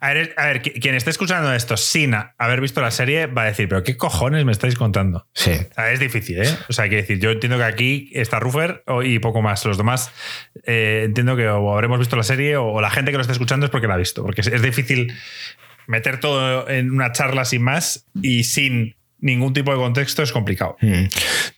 A 0.00 0.12
ver, 0.12 0.62
quien 0.62 0.94
esté 0.94 1.10
escuchando 1.10 1.52
esto 1.52 1.76
sin 1.76 2.14
haber 2.14 2.60
visto 2.60 2.80
la 2.80 2.90
serie 2.90 3.26
va 3.26 3.42
a 3.42 3.46
decir, 3.46 3.68
pero 3.68 3.82
¿qué 3.82 3.96
cojones 3.96 4.44
me 4.44 4.52
estáis 4.52 4.76
contando? 4.76 5.26
Sí. 5.34 5.52
es 5.92 6.00
difícil, 6.00 6.42
¿eh? 6.42 6.56
O 6.68 6.72
sea, 6.72 6.84
hay 6.84 6.90
que 6.90 6.96
decir, 6.96 7.18
yo 7.18 7.30
entiendo 7.30 7.58
que 7.58 7.64
aquí 7.64 8.10
está 8.14 8.40
Ruffer 8.40 8.82
y 9.04 9.18
poco 9.18 9.42
más. 9.42 9.64
Los 9.64 9.76
demás 9.76 10.10
eh, 10.64 11.02
entiendo 11.06 11.36
que 11.36 11.48
o 11.48 11.72
habremos 11.72 11.98
visto 11.98 12.16
la 12.16 12.22
serie 12.22 12.56
o 12.56 12.80
la 12.80 12.90
gente 12.90 13.10
que 13.10 13.16
lo 13.16 13.22
está 13.22 13.32
escuchando 13.32 13.66
es 13.66 13.70
porque 13.70 13.86
la 13.86 13.94
ha 13.94 13.98
visto. 13.98 14.22
Porque 14.22 14.40
es, 14.40 14.62
difícil 14.62 15.12
meter 15.86 16.20
todo 16.20 16.68
en 16.68 16.90
una 16.90 17.12
charla 17.12 17.44
sin 17.44 17.62
más 17.62 18.06
y 18.22 18.44
sin 18.44 18.96
ningún 19.18 19.52
tipo 19.52 19.72
de 19.72 19.78
contexto 19.78 20.22
es 20.22 20.32
complicado. 20.32 20.76
Hmm. 20.80 21.06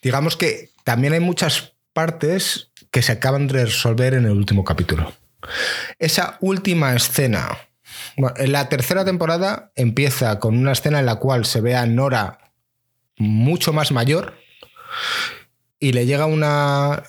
Digamos 0.02 0.36
que 0.36 0.70
también 0.84 1.12
hay 1.12 1.20
muchas 1.20 1.74
partes 1.92 2.70
que 2.90 3.02
se 3.02 3.12
acaban 3.12 3.46
de 3.48 3.64
resolver 3.64 4.14
en 4.14 4.24
el 4.24 4.32
último 4.32 4.64
capítulo. 4.64 5.12
Esa 5.98 6.36
última 6.40 6.94
escena 6.94 7.58
en 8.16 8.52
la 8.52 8.68
tercera 8.68 9.04
temporada 9.04 9.72
empieza 9.74 10.38
con 10.38 10.56
una 10.56 10.72
escena 10.72 11.00
en 11.00 11.06
la 11.06 11.16
cual 11.16 11.44
se 11.44 11.60
ve 11.60 11.74
a 11.74 11.86
Nora 11.86 12.52
mucho 13.16 13.72
más 13.72 13.92
mayor 13.92 14.34
y 15.78 15.92
le 15.92 16.06
llega 16.06 16.26
una 16.26 17.02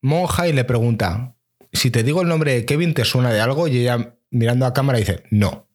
monja 0.00 0.48
y 0.48 0.52
le 0.52 0.64
pregunta, 0.64 1.34
si 1.72 1.90
te 1.90 2.02
digo 2.02 2.22
el 2.22 2.28
nombre 2.28 2.54
de 2.54 2.64
Kevin, 2.64 2.94
¿te 2.94 3.04
suena 3.04 3.32
de 3.32 3.40
algo? 3.40 3.68
Y 3.68 3.78
ella 3.78 4.14
mirando 4.30 4.66
a 4.66 4.72
cámara 4.72 4.98
dice, 4.98 5.24
no. 5.30 5.66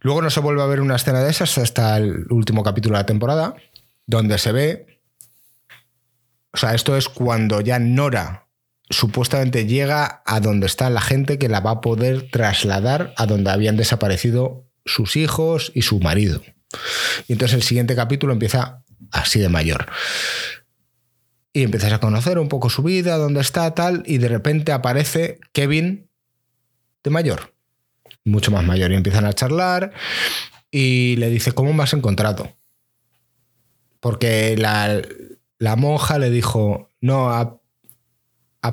Luego 0.00 0.22
no 0.22 0.30
se 0.30 0.40
vuelve 0.40 0.62
a 0.62 0.66
ver 0.66 0.80
una 0.80 0.96
escena 0.96 1.22
de 1.22 1.30
esas 1.30 1.58
hasta 1.58 1.96
el 1.96 2.26
último 2.30 2.62
capítulo 2.62 2.96
de 2.96 3.02
la 3.02 3.06
temporada, 3.06 3.54
donde 4.06 4.38
se 4.38 4.52
ve, 4.52 5.00
o 6.52 6.56
sea, 6.56 6.74
esto 6.74 6.96
es 6.96 7.08
cuando 7.08 7.60
ya 7.60 7.78
Nora 7.78 8.46
supuestamente 8.90 9.66
llega 9.66 10.22
a 10.26 10.40
donde 10.40 10.66
está 10.66 10.90
la 10.90 11.00
gente 11.00 11.38
que 11.38 11.48
la 11.48 11.60
va 11.60 11.70
a 11.70 11.80
poder 11.80 12.28
trasladar 12.30 13.14
a 13.16 13.26
donde 13.26 13.50
habían 13.50 13.76
desaparecido 13.76 14.66
sus 14.84 15.16
hijos 15.16 15.70
y 15.74 15.82
su 15.82 16.00
marido. 16.00 16.42
Y 17.28 17.32
entonces 17.32 17.56
el 17.56 17.62
siguiente 17.62 17.94
capítulo 17.94 18.32
empieza 18.32 18.82
así 19.12 19.38
de 19.40 19.48
mayor. 19.48 19.86
Y 21.52 21.62
empiezas 21.62 21.92
a 21.92 22.00
conocer 22.00 22.38
un 22.38 22.48
poco 22.48 22.68
su 22.68 22.82
vida, 22.82 23.16
dónde 23.16 23.40
está, 23.40 23.74
tal, 23.74 24.02
y 24.06 24.18
de 24.18 24.28
repente 24.28 24.72
aparece 24.72 25.38
Kevin 25.52 26.08
de 27.02 27.10
mayor, 27.10 27.54
mucho 28.24 28.50
más 28.50 28.64
mayor, 28.64 28.92
y 28.92 28.96
empiezan 28.96 29.24
a 29.24 29.32
charlar 29.32 29.92
y 30.70 31.16
le 31.16 31.28
dice, 31.30 31.52
¿cómo 31.52 31.72
me 31.72 31.82
has 31.82 31.92
encontrado? 31.92 32.56
Porque 33.98 34.56
la, 34.56 35.02
la 35.58 35.76
monja 35.76 36.18
le 36.18 36.30
dijo, 36.30 36.88
no, 37.00 37.30
ha 37.30 37.59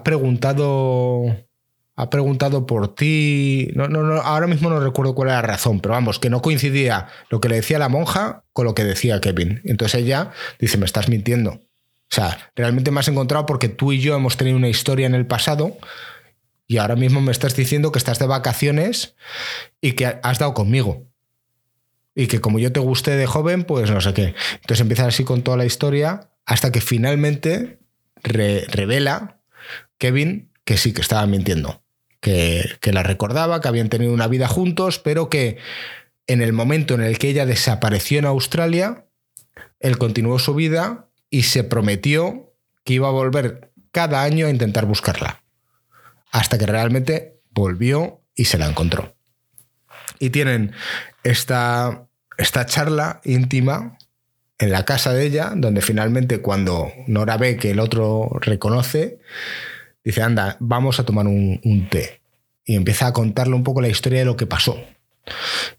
preguntado 0.04 1.48
ha 1.98 2.12
preguntado 2.12 2.68
por 2.68 2.94
ti. 2.94 3.72
No, 3.74 3.88
no, 3.88 4.04
no, 4.04 4.22
ahora 4.22 4.46
mismo 4.46 4.70
no 4.70 4.80
recuerdo 4.80 5.16
cuál 5.16 5.30
era 5.30 5.42
la 5.42 5.48
razón, 5.48 5.80
pero 5.80 5.94
vamos, 5.94 6.20
que 6.20 6.30
no 6.30 6.44
coincidía 6.44 7.08
lo 7.30 7.42
que 7.42 7.50
le 7.50 7.56
decía 7.56 7.80
la 7.80 7.90
monja 7.90 8.44
con 8.54 8.66
lo 8.66 8.76
que 8.76 8.84
decía 8.84 9.20
Kevin. 9.20 9.62
Entonces 9.66 10.02
ella 10.02 10.32
dice: 10.60 10.78
Me 10.78 10.86
estás 10.86 11.10
mintiendo. 11.10 11.52
O 12.10 12.16
sea, 12.16 12.52
realmente 12.56 12.92
me 12.92 13.00
has 13.00 13.08
encontrado 13.08 13.46
porque 13.48 13.68
tú 13.68 13.92
y 13.92 14.00
yo 14.00 14.16
hemos 14.16 14.38
tenido 14.38 14.56
una 14.56 14.70
historia 14.70 15.08
en 15.08 15.16
el 15.16 15.26
pasado 15.26 15.78
y 16.68 16.78
ahora 16.78 16.96
mismo 16.96 17.20
me 17.20 17.32
estás 17.32 17.56
diciendo 17.56 17.92
que 17.92 17.98
estás 17.98 18.20
de 18.20 18.28
vacaciones 18.28 19.16
y 19.82 19.94
que 19.94 20.06
has 20.06 20.40
dado 20.40 20.54
conmigo. 20.54 21.08
Y 22.14 22.28
que 22.28 22.40
como 22.40 22.60
yo 22.60 22.72
te 22.72 22.80
gusté 22.80 23.16
de 23.16 23.26
joven, 23.26 23.64
pues 23.64 23.90
no 23.90 24.02
sé 24.02 24.14
qué. 24.14 24.36
Entonces 24.54 24.82
empieza 24.82 25.08
así 25.08 25.24
con 25.24 25.42
toda 25.42 25.58
la 25.58 25.66
historia 25.66 26.30
hasta 26.46 26.72
que 26.72 26.82
finalmente 26.82 27.80
revela 28.24 29.37
Kevin 29.98 30.52
que 30.68 30.76
sí, 30.76 30.94
que 30.94 31.02
estaba 31.02 31.26
mintiendo, 31.28 31.82
que, 32.20 32.78
la 32.84 33.02
recordaba, 33.02 33.62
que 33.62 33.70
habían 33.70 33.88
tenido 33.88 34.12
una 34.12 34.28
vida 34.28 34.50
juntos, 34.50 35.00
pero 35.00 35.30
que 35.30 35.60
en 36.28 36.42
el 36.42 36.52
momento 36.52 36.94
en 36.94 37.02
el 37.02 37.18
que 37.18 37.30
ella 37.30 37.46
desapareció 37.46 38.20
en 38.20 38.26
Australia, 38.26 39.06
él 39.80 39.98
continuó 39.98 40.40
su 40.40 40.54
vida 40.54 41.08
y 41.30 41.44
se 41.44 41.64
prometió 41.64 42.54
que 42.84 42.96
iba 42.96 43.08
a 43.08 43.12
volver 43.12 43.72
cada 43.94 44.24
año 44.24 44.48
a 44.48 44.50
intentar 44.50 44.86
buscarla, 44.86 45.42
hasta 46.32 46.58
que 46.58 46.66
realmente 46.66 47.40
volvió 47.52 48.22
y 48.36 48.44
se 48.46 48.58
la 48.58 48.68
encontró. 48.68 49.16
Y 50.20 50.32
tienen 50.32 50.74
esta, 51.24 52.10
esta 52.38 52.66
charla 52.66 53.22
íntima 53.24 53.98
en 54.60 54.72
la 54.72 54.84
casa 54.84 55.14
de 55.14 55.26
ella, 55.26 55.54
donde 55.56 55.80
finalmente 55.80 56.42
cuando 56.42 56.92
Nora 57.08 57.38
ve 57.38 57.56
que 57.56 57.72
el 57.72 57.80
otro 57.80 58.32
reconoce, 58.42 59.20
dice, 60.08 60.22
anda, 60.24 60.58
vamos 60.60 61.00
a 61.00 61.06
tomar 61.06 61.28
un, 61.28 61.88
té. 61.90 62.22
Y 62.66 62.76
empieza 62.76 63.08
a 63.08 63.14
contarle 63.14 63.56
un 63.56 63.64
poco 63.64 63.82
la 63.82 63.88
historia 63.88 64.20
de 64.20 64.26
lo 64.26 64.38
que 64.38 64.46
pasó. 64.46 64.82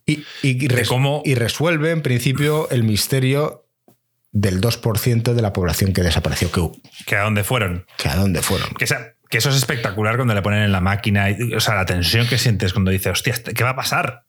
Y, 0.07 0.25
y, 0.43 0.69
resuelve, 0.69 1.91
en 1.91 2.03
principio, 2.03 2.69
el 2.71 2.85
misterio 2.85 3.67
del 4.33 4.61
2% 4.61 5.33
de 5.33 5.43
la 5.43 5.53
población 5.53 5.93
que 5.93 6.03
desapareció. 6.03 6.51
Que, 6.53 6.71
que 7.07 7.17
a 7.17 7.23
dónde 7.23 7.45
fueron. 7.45 7.87
Que 7.97 8.09
a 8.09 8.17
dónde 8.17 8.43
fueron. 8.43 8.69
Que, 8.75 8.87
que 9.31 9.39
eso 9.39 9.49
es 9.49 9.57
espectacular 9.57 10.17
cuando 10.17 10.35
le 10.35 10.43
ponen 10.43 10.63
en 10.63 10.73
la 10.73 10.81
máquina. 10.81 11.29
O 11.57 11.61
sea, 11.61 11.75
la 11.75 11.87
tensión 11.87 12.27
que 12.27 12.39
sientes 12.39 12.73
cuando 12.73 12.91
dice, 12.91 13.11
hostia, 13.11 13.35
¿qué 13.35 13.65
va 13.65 13.71
a 13.71 13.77
pasar? 13.77 14.25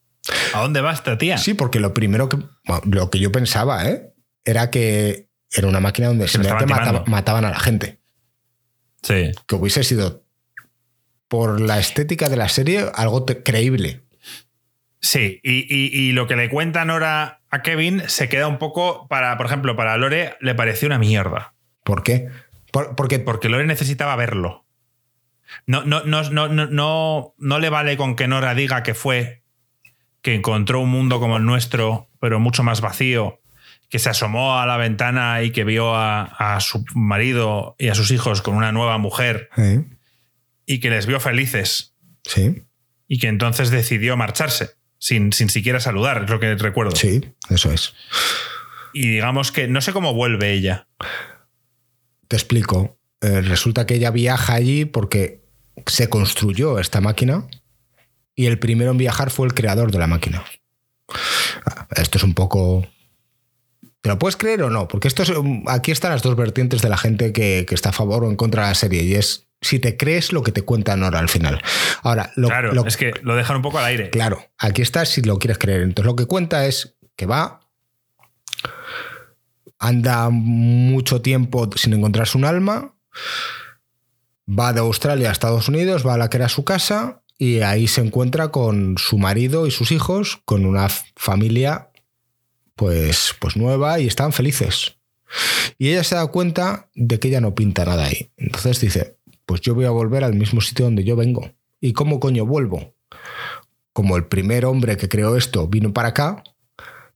¿A 0.54 0.60
dónde 0.60 0.80
va 0.80 0.92
esta 0.92 1.18
tía? 1.18 1.38
Sí, 1.38 1.54
porque 1.54 1.80
lo 1.80 1.94
primero 1.94 2.28
que, 2.28 2.38
lo 2.84 3.10
que 3.10 3.18
yo 3.18 3.32
pensaba, 3.32 3.88
¿eh? 3.88 4.12
Era 4.44 4.70
que 4.70 5.28
era 5.52 5.66
una 5.66 5.80
máquina 5.80 6.08
donde 6.08 6.28
simplemente 6.28 6.66
mataban 7.06 7.44
a 7.44 7.50
la 7.50 7.58
gente. 7.58 7.99
Sí. 9.02 9.32
Que 9.46 9.54
hubiese 9.54 9.84
sido, 9.84 10.24
por 11.28 11.60
la 11.60 11.78
estética 11.78 12.28
de 12.28 12.36
la 12.36 12.48
serie, 12.48 12.86
algo 12.94 13.24
creíble. 13.24 14.02
Sí, 15.00 15.40
y, 15.42 16.12
lo 16.12 16.26
que 16.26 16.36
le 16.36 16.50
cuentan 16.50 16.90
ahora 16.90 17.40
a 17.50 17.62
Kevin 17.62 18.02
se 18.08 18.28
queda 18.28 18.48
un 18.48 18.58
poco 18.58 19.06
para, 19.08 19.36
por 19.38 19.46
ejemplo, 19.46 19.76
para 19.76 19.96
Lore 19.96 20.36
le 20.40 20.54
pareció 20.54 20.86
una 20.86 20.98
mierda. 20.98 21.54
¿Por 21.84 22.02
qué? 22.02 22.28
porque, 22.72 23.18
porque 23.18 23.48
Lore 23.48 23.66
necesitaba 23.66 24.14
verlo. 24.16 24.66
No, 25.66 25.84
no, 25.84 26.02
no, 26.04 26.22
no, 26.30 26.48
no, 26.48 27.34
no 27.38 27.58
le 27.58 27.70
vale 27.70 27.96
con 27.96 28.16
que 28.16 28.28
Nora 28.28 28.54
diga 28.54 28.82
que 28.82 28.94
fue, 28.94 29.42
que 30.22 30.34
encontró 30.34 30.80
un 30.80 30.90
mundo 30.90 31.20
como 31.20 31.38
el 31.38 31.44
nuestro, 31.44 32.08
pero 32.20 32.40
mucho 32.40 32.62
más 32.62 32.80
vacío, 32.80 33.39
que 33.90 33.98
se 33.98 34.08
asomó 34.08 34.58
a 34.58 34.66
la 34.66 34.76
ventana 34.76 35.42
y 35.42 35.50
que 35.50 35.64
vio 35.64 35.94
a, 35.94 36.58
su 36.60 36.84
marido 36.94 37.74
y 37.78 37.88
a 37.88 37.94
sus 37.94 38.12
hijos 38.12 38.40
con 38.40 38.54
una 38.54 38.70
nueva 38.72 38.96
mujer 38.98 39.50
y 40.64 40.78
que 40.78 40.90
les 40.90 41.06
vio 41.06 41.18
felices. 41.18 41.94
Sí. 42.24 42.62
Y 43.08 43.18
que 43.18 43.26
entonces 43.26 43.70
decidió 43.70 44.16
marcharse 44.16 44.70
sin, 44.98 45.32
sin 45.32 45.50
siquiera 45.50 45.80
saludar, 45.80 46.24
es 46.24 46.30
lo 46.30 46.38
que 46.38 46.54
recuerdo. 46.54 46.94
Sí, 46.94 47.34
eso 47.48 47.72
es. 47.72 47.94
Y 48.92 49.08
digamos 49.08 49.50
que 49.50 49.66
no 49.66 49.80
sé 49.80 49.92
cómo 49.92 50.14
vuelve 50.14 50.52
ella. 50.52 50.86
Te 52.28 52.36
explico. 52.36 52.96
Eh, 53.20 53.40
resulta 53.40 53.86
que 53.86 53.94
ella 53.94 54.12
viaja 54.12 54.54
allí 54.54 54.84
porque 54.84 55.42
se 55.86 56.08
construyó 56.08 56.78
esta 56.78 57.00
máquina 57.00 57.48
y 58.36 58.46
el 58.46 58.58
primero 58.60 58.92
en 58.92 58.98
viajar 58.98 59.30
fue 59.30 59.48
el 59.48 59.54
creador 59.54 59.90
de 59.90 59.98
la 59.98 60.06
máquina. 60.06 60.44
Ah, 61.66 61.88
esto 61.96 62.18
es 62.18 62.24
un 62.24 62.34
poco 62.34 62.86
¿Te 64.00 64.08
lo 64.08 64.18
puedes 64.18 64.36
creer 64.36 64.62
o 64.62 64.70
no? 64.70 64.88
Porque 64.88 65.08
esto 65.08 65.22
aquí 65.66 65.90
están 65.90 66.12
las 66.12 66.22
dos 66.22 66.34
vertientes 66.36 66.80
de 66.80 66.88
la 66.88 66.96
gente 66.96 67.32
que, 67.32 67.66
está 67.70 67.90
a 67.90 67.92
favor 67.92 68.24
o 68.24 68.30
en 68.30 68.36
contra 68.36 68.62
de 68.62 68.68
la 68.70 68.74
serie. 68.74 69.02
Y 69.02 69.14
es 69.14 69.48
si 69.60 69.78
te 69.78 69.96
crees 69.98 70.32
lo 70.32 70.42
que 70.42 70.52
te 70.52 70.62
cuentan 70.62 71.04
ahora 71.04 71.18
al 71.18 71.28
final. 71.28 71.62
Ahora, 72.02 72.32
lo, 72.36 72.48
claro, 72.48 72.86
es 72.86 72.96
que 72.96 73.12
lo 73.22 73.36
dejan 73.36 73.56
un 73.56 73.62
poco 73.62 73.78
al 73.78 73.84
aire. 73.84 74.08
Claro, 74.10 74.42
aquí 74.56 74.80
está 74.80 75.04
si 75.04 75.20
lo 75.20 75.38
quieres 75.38 75.58
creer. 75.58 75.82
Entonces 75.82 76.06
lo 76.06 76.16
que 76.16 76.24
cuenta 76.24 76.64
es 76.64 76.96
que 77.14 77.26
va, 77.26 77.60
anda 79.78 80.30
mucho 80.30 81.20
tiempo 81.20 81.68
sin 81.76 81.92
encontrarse 81.92 82.38
un 82.38 82.46
alma, 82.46 82.94
va 84.48 84.72
de 84.72 84.80
Australia 84.80 85.28
a 85.28 85.32
Estados 85.32 85.68
Unidos, 85.68 86.06
va 86.06 86.14
a 86.14 86.18
la 86.18 86.30
que 86.30 86.38
era 86.38 86.48
su 86.48 86.64
casa 86.64 87.22
y 87.36 87.60
ahí 87.60 87.86
se 87.86 88.00
encuentra 88.00 88.48
con 88.48 88.96
su 88.96 89.18
marido 89.18 89.66
y 89.66 89.70
sus 89.70 89.92
hijos, 89.92 90.40
con 90.46 90.64
una 90.64 90.88
familia 91.16 91.89
pues, 92.80 93.34
pues 93.38 93.58
nueva 93.58 94.00
y 94.00 94.06
están 94.06 94.32
felices. 94.32 94.96
Y 95.76 95.90
ella 95.90 96.02
se 96.02 96.14
da 96.14 96.26
cuenta 96.28 96.88
de 96.94 97.20
que 97.20 97.28
ella 97.28 97.42
no 97.42 97.54
pinta 97.54 97.84
nada 97.84 98.06
ahí. 98.06 98.30
Entonces 98.38 98.80
dice, 98.80 99.18
pues 99.44 99.60
yo 99.60 99.74
voy 99.74 99.84
a 99.84 99.90
volver 99.90 100.24
al 100.24 100.32
mismo 100.32 100.62
sitio 100.62 100.86
donde 100.86 101.04
yo 101.04 101.14
vengo. 101.14 101.52
¿Y 101.78 101.92
cómo 101.92 102.20
coño 102.20 102.46
vuelvo? 102.46 102.94
Como 103.92 104.16
el 104.16 104.24
primer 104.24 104.64
hombre 104.64 104.96
que 104.96 105.10
creó 105.10 105.36
esto 105.36 105.68
vino 105.68 105.92
para 105.92 106.08
acá 106.08 106.42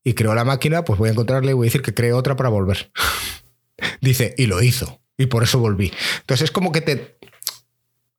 y 0.05 0.13
creó 0.13 0.35
la 0.35 0.45
máquina, 0.45 0.85
pues 0.85 0.99
voy 0.99 1.09
a 1.09 1.13
encontrarle 1.13 1.53
y 1.53 1.55
voy 1.55 1.65
a 1.65 1.69
decir 1.69 1.81
que 1.81 1.95
creó 1.95 2.19
otra 2.19 2.37
para 2.37 2.51
volver. 2.51 2.93
dice, 4.03 4.35
y 4.37 4.45
lo 4.45 4.63
hizo. 4.63 5.01
Y 5.17 5.27
por 5.27 5.45
eso 5.45 5.59
volví. 5.61 5.95
Entonces 6.21 6.45
es 6.45 6.51
como 6.51 6.73
que 6.73 6.83
te... 6.83 7.17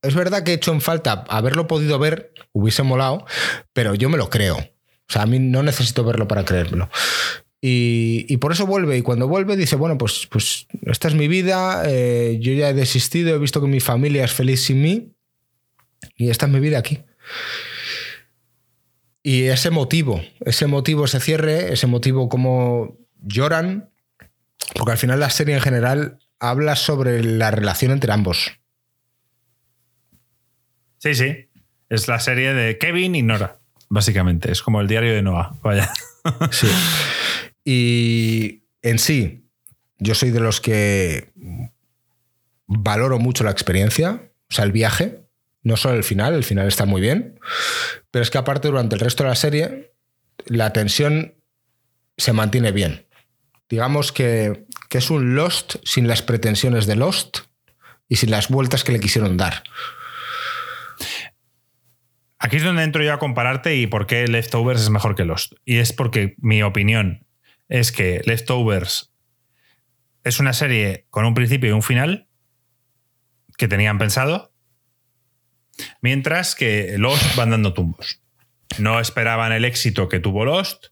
es 0.01 0.15
verdad 0.15 0.41
que 0.41 0.49
he 0.49 0.55
hecho 0.55 0.71
en 0.71 0.81
falta 0.81 1.25
haberlo 1.29 1.67
podido 1.67 1.99
ver, 1.99 2.33
hubiese 2.53 2.81
molado, 2.81 3.23
pero 3.71 3.93
yo 3.93 4.09
me 4.09 4.17
lo 4.17 4.31
creo. 4.31 4.67
O 5.07 5.13
sea, 5.13 5.23
a 5.23 5.25
mí 5.25 5.39
no 5.39 5.63
necesito 5.63 6.03
verlo 6.03 6.27
para 6.27 6.45
creérmelo. 6.45 6.89
Y, 7.67 8.37
por 8.37 8.51
eso 8.51 8.67
vuelve. 8.67 8.97
Y 8.97 9.01
cuando 9.01 9.27
vuelve 9.27 9.57
dice, 9.57 9.75
bueno, 9.75 9.97
pues, 9.97 10.27
pues 10.29 10.67
esta 10.83 11.07
es 11.07 11.15
mi 11.15 11.27
vida, 11.27 11.81
eh, 11.87 12.37
yo 12.39 12.53
ya 12.53 12.69
he 12.69 12.73
desistido, 12.75 13.33
he 13.33 13.39
visto 13.39 13.59
que 13.59 13.67
mi 13.67 13.79
familia 13.79 14.23
es 14.23 14.33
feliz 14.33 14.65
sin 14.65 14.83
mí 14.83 15.15
y 16.15 16.29
esta 16.29 16.45
es 16.45 16.51
mi 16.51 16.59
vida 16.59 16.77
aquí. 16.77 16.99
Y 19.23 19.45
ese 19.45 19.71
motivo, 19.71 20.21
ese 20.41 20.67
motivo, 20.67 21.05
ese 21.05 21.19
cierre, 21.19 21.73
ese 21.73 21.87
motivo 21.87 22.29
como 22.29 22.99
lloran, 23.23 23.89
porque 24.75 24.91
al 24.91 24.99
final 24.99 25.19
la 25.19 25.31
serie 25.31 25.55
en 25.55 25.61
general 25.61 26.19
habla 26.39 26.75
sobre 26.75 27.23
la 27.23 27.49
relación 27.49 27.91
entre 27.91 28.11
ambos. 28.11 28.51
Sí, 30.99 31.15
sí. 31.15 31.49
Es 31.89 32.07
la 32.07 32.19
serie 32.19 32.53
de 32.53 32.77
Kevin 32.77 33.15
y 33.15 33.23
Nora, 33.23 33.59
básicamente. 33.89 34.51
Es 34.51 34.61
como 34.61 34.81
el 34.81 34.87
diario 34.87 35.13
de 35.13 35.21
Noah. 35.21 35.55
Vaya. 35.61 35.91
Sí. 36.51 36.67
Y 37.63 38.63
en 38.81 38.99
sí, 38.99 39.49
yo 39.97 40.13
soy 40.13 40.31
de 40.31 40.39
los 40.39 40.61
que 40.61 41.31
valoro 42.67 43.19
mucho 43.19 43.43
la 43.43 43.51
experiencia, 43.51 44.31
o 44.49 44.53
sea, 44.53 44.65
el 44.65 44.71
viaje, 44.71 45.25
no 45.63 45.77
solo 45.77 45.95
el 45.95 46.03
final, 46.03 46.35
el 46.35 46.43
final 46.43 46.67
está 46.67 46.85
muy 46.85 47.01
bien, 47.01 47.39
pero 48.11 48.23
es 48.23 48.29
que 48.29 48.37
aparte 48.37 48.67
durante 48.67 48.95
el 48.95 49.01
resto 49.01 49.23
de 49.23 49.29
la 49.29 49.35
serie, 49.35 49.93
la 50.45 50.73
tensión 50.73 51.35
se 52.17 52.33
mantiene 52.33 52.71
bien. 52.71 53.07
Digamos 53.67 54.11
que, 54.11 54.67
que 54.89 54.99
es 54.99 55.09
un 55.09 55.35
Lost 55.35 55.77
sin 55.83 56.07
las 56.07 56.21
pretensiones 56.21 56.85
de 56.85 56.95
Lost 56.95 57.39
y 58.07 58.17
sin 58.17 58.29
las 58.29 58.49
vueltas 58.49 58.83
que 58.83 58.91
le 58.91 58.99
quisieron 58.99 59.37
dar. 59.37 59.63
Aquí 62.45 62.57
es 62.57 62.63
donde 62.63 62.83
entro 62.83 63.03
yo 63.03 63.11
a 63.11 63.17
compararte 63.17 63.75
y 63.75 63.87
por 63.87 64.05
qué 64.05 64.27
Leftovers 64.27 64.83
es 64.83 64.91
mejor 64.91 65.15
que 65.15 65.25
Lost. 65.25 65.53
Y 65.65 65.77
es 65.77 65.93
porque 65.93 66.35
mi 66.37 66.61
opinión 66.61 67.25
es 67.69 67.91
que 67.91 68.21
Leftovers 68.23 69.11
es 70.23 70.39
una 70.39 70.53
serie 70.53 71.07
con 71.09 71.25
un 71.25 71.33
principio 71.33 71.71
y 71.71 71.73
un 71.73 71.81
final 71.81 72.27
que 73.57 73.67
tenían 73.67 73.97
pensado, 73.97 74.53
mientras 76.01 76.53
que 76.53 76.99
Lost 76.99 77.35
van 77.35 77.49
dando 77.49 77.73
tumbos. 77.73 78.21
No 78.77 78.99
esperaban 78.99 79.51
el 79.51 79.65
éxito 79.65 80.07
que 80.07 80.19
tuvo 80.19 80.45
Lost, 80.45 80.89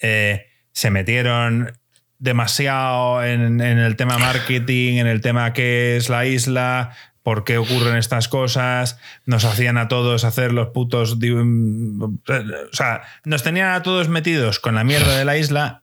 eh, 0.00 0.46
se 0.72 0.90
metieron 0.90 1.78
demasiado 2.18 3.22
en, 3.22 3.60
en, 3.60 3.78
el 3.78 3.94
tema 3.94 4.18
marketing, 4.18 4.98
en 4.98 5.06
el 5.06 5.20
tema 5.20 5.52
que 5.52 5.96
es 5.96 6.08
la 6.08 6.26
isla, 6.26 6.96
por 7.22 7.44
qué 7.44 7.58
ocurren 7.58 7.96
estas 7.96 8.28
cosas, 8.28 8.98
nos 9.26 9.44
hacían 9.44 9.78
a 9.78 9.88
todos 9.88 10.24
hacer 10.24 10.52
los 10.52 10.68
putos... 10.68 11.14
O 11.14 12.72
sea, 12.72 13.02
nos 13.24 13.42
tenían 13.42 13.70
a 13.70 13.82
todos 13.82 14.08
metidos 14.08 14.58
con 14.58 14.74
la 14.74 14.84
mierda 14.84 15.16
de 15.16 15.24
la 15.24 15.36
isla 15.36 15.82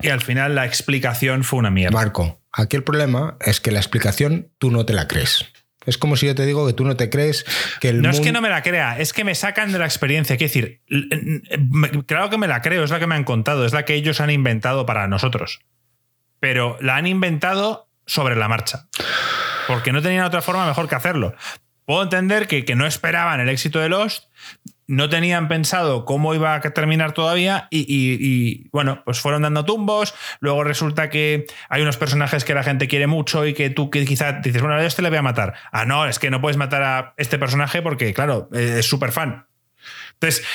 y 0.00 0.08
al 0.08 0.20
final 0.20 0.54
la 0.54 0.66
explicación 0.66 1.44
fue 1.44 1.58
una 1.58 1.70
mierda. 1.70 1.96
Marco, 1.96 2.40
aquí 2.52 2.76
el 2.76 2.82
problema 2.82 3.36
es 3.40 3.60
que 3.60 3.70
la 3.70 3.78
explicación 3.78 4.50
tú 4.58 4.70
no 4.70 4.84
te 4.84 4.92
la 4.92 5.08
crees. 5.08 5.46
Es 5.86 5.98
como 5.98 6.16
si 6.16 6.26
yo 6.26 6.34
te 6.34 6.44
digo 6.44 6.66
que 6.66 6.72
tú 6.72 6.84
no 6.84 6.96
te 6.96 7.08
crees 7.10 7.46
que 7.80 7.90
el 7.90 8.02
No 8.02 8.10
es 8.10 8.20
que 8.20 8.32
no 8.32 8.40
me 8.40 8.48
la 8.48 8.62
crea, 8.62 8.98
es 8.98 9.12
que 9.12 9.22
me 9.22 9.36
sacan 9.36 9.70
de 9.70 9.78
la 9.78 9.84
experiencia. 9.84 10.36
Quiero 10.36 10.52
decir, 10.52 10.82
claro 12.06 12.28
que 12.28 12.38
me 12.38 12.48
la 12.48 12.60
creo, 12.60 12.82
es 12.82 12.90
la 12.90 12.98
que 12.98 13.06
me 13.06 13.14
han 13.14 13.22
contado, 13.22 13.64
es 13.64 13.72
la 13.72 13.84
que 13.84 13.94
ellos 13.94 14.20
han 14.20 14.30
inventado 14.30 14.84
para 14.84 15.06
nosotros. 15.06 15.60
Pero 16.40 16.76
la 16.80 16.96
han 16.96 17.06
inventado 17.06 17.88
sobre 18.04 18.34
la 18.34 18.48
marcha. 18.48 18.88
Porque 19.66 19.92
no 19.92 20.02
tenían 20.02 20.24
otra 20.24 20.42
forma 20.42 20.66
mejor 20.66 20.88
que 20.88 20.94
hacerlo. 20.94 21.34
Puedo 21.84 22.02
entender 22.02 22.48
que, 22.48 22.64
que 22.64 22.74
no 22.74 22.86
esperaban 22.86 23.40
el 23.40 23.48
éxito 23.48 23.78
de 23.78 23.88
Lost, 23.88 24.24
no 24.88 25.08
tenían 25.08 25.48
pensado 25.48 26.04
cómo 26.04 26.34
iba 26.34 26.54
a 26.54 26.60
terminar 26.60 27.12
todavía 27.12 27.68
y, 27.70 28.68
bueno, 28.70 29.02
pues 29.04 29.20
fueron 29.20 29.42
dando 29.42 29.64
tumbos, 29.64 30.14
luego 30.40 30.64
resulta 30.64 31.10
que 31.10 31.46
hay 31.68 31.82
unos 31.82 31.96
personajes 31.96 32.44
que 32.44 32.54
la 32.54 32.62
gente 32.62 32.88
quiere 32.88 33.06
mucho 33.06 33.46
y 33.46 33.54
que 33.54 33.70
tú 33.70 33.90
que 33.90 34.04
quizás 34.04 34.42
dices, 34.42 34.62
bueno, 34.62 34.76
a 34.76 34.84
este 34.84 35.02
le 35.02 35.08
voy 35.08 35.18
a 35.18 35.22
matar. 35.22 35.54
Ah, 35.72 35.84
no, 35.84 36.06
es 36.06 36.18
que 36.18 36.30
no 36.30 36.40
puedes 36.40 36.56
matar 36.56 36.82
a 36.82 37.14
este 37.16 37.38
personaje 37.38 37.82
porque, 37.82 38.14
claro, 38.14 38.48
eh, 38.52 38.76
es 38.78 38.86
súper 38.86 39.12
fan. 39.12 39.46
Entonces, 40.14 40.46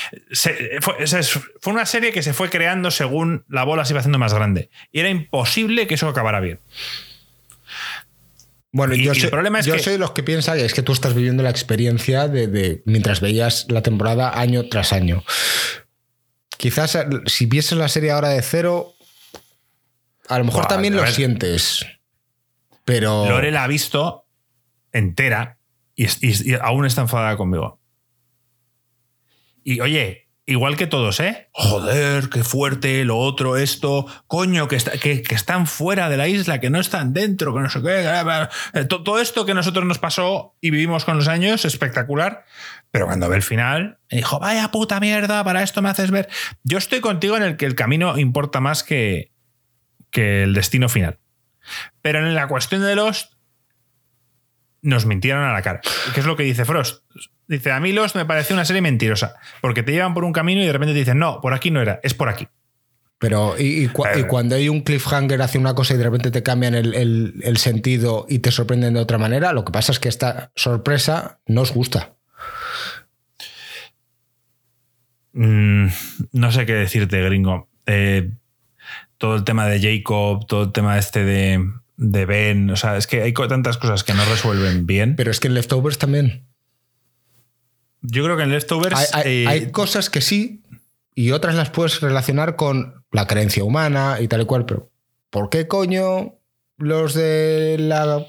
fue, 0.82 1.74
una 1.74 1.86
serie 1.86 2.12
que 2.12 2.24
se 2.24 2.34
fue 2.34 2.50
creando 2.50 2.90
según 2.90 3.46
la 3.48 3.64
bola 3.64 3.86
se 3.86 3.94
iba 3.94 4.00
haciendo 4.00 4.18
más 4.18 4.34
grande. 4.34 4.70
Y 4.92 5.02
era 5.02 5.10
imposible 5.10 5.88
que 5.88 5.96
eso 5.96 6.08
acabara 6.08 6.40
bien. 6.40 6.60
Bueno, 8.74 8.96
yo, 8.96 9.14
soy, 9.14 9.30
problema 9.30 9.60
es 9.60 9.66
yo 9.66 9.78
soy 9.80 9.94
de 9.94 10.00
los 10.00 10.12
que 10.12 10.24
piensan 10.24 10.58
que 10.58 10.66
es 10.66 10.74
que 10.74 10.82
tú 10.82 10.94
estás 10.94 11.14
viviendo 11.14 11.44
la 11.44 11.50
experiencia 11.50 12.30
de, 12.30 12.82
mientras 12.86 13.20
veías 13.20 13.66
la 13.70 13.82
temporada 13.82 14.40
año 14.40 14.70
tras 14.70 14.94
año. 14.94 15.24
Quizás 16.58 16.98
si 17.26 17.48
vieses 17.48 17.78
la 17.78 17.90
serie 17.90 18.12
ahora 18.12 18.30
de 18.30 18.42
cero, 18.42 18.94
a 20.30 20.38
lo 20.38 20.46
mejor 20.46 20.68
también 20.68 20.96
lo 20.96 21.06
sientes. 21.08 21.86
Pero. 22.86 23.28
Lore 23.28 23.52
la 23.52 23.66
ha 23.66 23.68
visto 23.68 24.26
entera 24.94 25.58
y, 25.96 26.06
y 26.22 26.54
aún 26.62 26.86
está 26.86 27.02
enfadada 27.02 27.36
conmigo. 27.36 27.80
Y 29.64 29.82
oye, 29.82 30.21
Igual 30.48 30.76
que 30.76 30.88
todos, 30.88 31.20
¿eh? 31.20 31.50
Joder, 31.52 32.30
qué 32.30 32.44
fuerte, 32.44 33.06
lo 33.06 33.18
otro, 33.18 33.58
esto, 33.58 34.08
coño, 34.26 34.68
que, 34.68 34.78
que, 34.78 35.36
están 35.36 35.68
fuera 35.68 36.10
de 36.10 36.18
la 36.18 36.28
isla, 36.28 36.60
que 36.60 36.72
no 36.72 36.80
están 36.80 37.14
dentro, 37.14 37.54
que 37.54 37.62
no 37.62 37.70
sé 37.70 37.82
qué. 37.82 38.10
Eh, 38.74 38.86
todo 38.86 39.20
esto 39.20 39.46
que 39.46 39.54
nosotros 39.54 39.86
nos 39.86 40.00
pasó 40.00 40.56
y 40.60 40.72
vivimos 40.72 41.06
con 41.06 41.18
los 41.18 41.28
años, 41.28 41.64
espectacular. 41.64 42.46
Pero 42.90 43.06
cuando 43.06 43.30
ve 43.30 43.38
el 43.38 43.44
final, 43.44 44.00
dijo, 44.10 44.40
vaya 44.40 44.72
puta 44.72 45.00
mierda, 45.00 45.44
para 45.44 45.62
esto 45.62 45.82
me 45.84 45.90
haces 45.90 46.10
ver. 46.10 46.28
Yo 46.64 46.80
estoy 46.80 47.02
contigo 47.02 47.38
en 47.38 47.44
el 47.44 47.56
que 47.56 47.68
el 47.68 47.76
camino 47.76 48.18
importa 48.18 48.60
más 48.60 48.84
que, 48.84 49.32
que 50.10 50.44
el 50.44 50.54
destino 50.54 50.90
final. 50.90 51.20
Pero 52.02 52.20
en 52.20 52.34
la 52.34 52.48
cuestión 52.48 52.82
de 52.82 52.96
los 52.96 53.38
nos 54.82 55.06
mintieron 55.06 55.44
a 55.44 55.54
la 55.54 55.62
cara. 55.62 55.82
¿Qué 56.14 56.20
es 56.20 56.26
lo 56.26 56.36
que 56.36 56.44
dice 56.44 56.66
Frost? 56.66 57.04
Dice, 57.48 57.72
a 57.72 57.80
mí 57.80 57.92
Lost 57.92 58.16
me 58.16 58.26
pareció 58.26 58.56
una 58.56 58.66
serie 58.66 58.82
mentirosa, 58.82 59.36
porque 59.60 59.84
te 59.84 59.92
llevan 59.92 60.14
por 60.14 60.24
un 60.24 60.32
camino 60.32 60.62
y 60.62 60.66
de 60.66 60.72
repente 60.72 60.94
te 60.94 61.00
dicen, 61.00 61.20
no, 61.20 61.42
por 61.42 61.54
aquí 61.54 61.70
no 61.70 61.82
era, 61.82 62.00
es 62.04 62.14
por 62.14 62.30
aquí. 62.30 62.48
Pero, 63.20 63.56
y, 63.60 63.88
cuando 63.90 64.56
hay 64.56 64.68
un 64.68 64.82
cliffhanger 64.82 65.42
hace 65.44 65.60
una 65.60 65.76
cosa 65.76 65.94
y 65.94 65.98
de 65.98 66.04
repente 66.06 66.32
te 66.32 66.42
cambian 66.42 66.74
el, 66.74 67.58
sentido 67.58 68.26
y 68.28 68.40
te 68.40 68.50
sorprenden 68.50 68.96
de 68.96 69.00
otra 69.00 69.20
manera, 69.20 69.54
lo 69.54 69.64
que 69.64 69.72
pasa 69.72 69.92
es 69.92 70.00
que 70.00 70.10
esta 70.10 70.52
sorpresa 70.56 71.40
no 71.46 71.62
os 71.62 71.72
gusta. 71.72 72.16
Mm, 75.34 75.88
no 76.32 76.52
sé 76.52 76.66
qué 76.66 76.74
decirte, 76.74 77.22
gringo. 77.22 77.70
Eh, 77.86 78.32
todo 79.20 79.36
el 79.36 79.44
tema 79.44 79.68
de 79.68 79.80
Jacob, 79.80 80.48
todo 80.48 80.64
el 80.64 80.72
tema 80.72 80.98
este 80.98 81.24
de, 81.24 81.64
de 82.02 82.26
Ben. 82.26 82.70
O 82.72 82.76
sea, 82.76 82.98
es 82.98 83.06
que 83.06 83.22
hay 83.22 83.32
tantas 83.32 83.78
cosas 83.78 84.04
que 84.04 84.14
no 84.14 84.26
resuelven 84.26 84.88
bien. 84.88 85.16
Pero 85.16 85.30
es 85.30 85.40
que 85.40 85.48
en 85.48 85.54
Leftovers 85.54 86.00
también. 86.00 86.48
Yo 88.02 88.24
creo 88.24 88.36
que 88.36 88.44
en 88.44 88.50
Leftovers. 88.50 89.14
Hay, 89.14 89.46
eh, 89.46 89.72
cosas 89.72 90.10
que 90.10 90.22
sí 90.22 90.64
y 91.14 91.32
otras 91.32 91.54
las 91.54 91.70
puedes 91.70 92.02
relacionar 92.02 92.56
con 92.56 93.06
la 93.12 93.28
creencia 93.28 93.64
humana 93.64 94.18
y 94.20 94.28
tal 94.28 94.42
y 94.42 94.46
cual, 94.46 94.66
pero 94.66 94.90
¿por 95.30 95.50
qué 95.50 95.68
coño 95.68 96.40
los 96.78 97.14
de 97.14 97.78
la. 97.80 98.26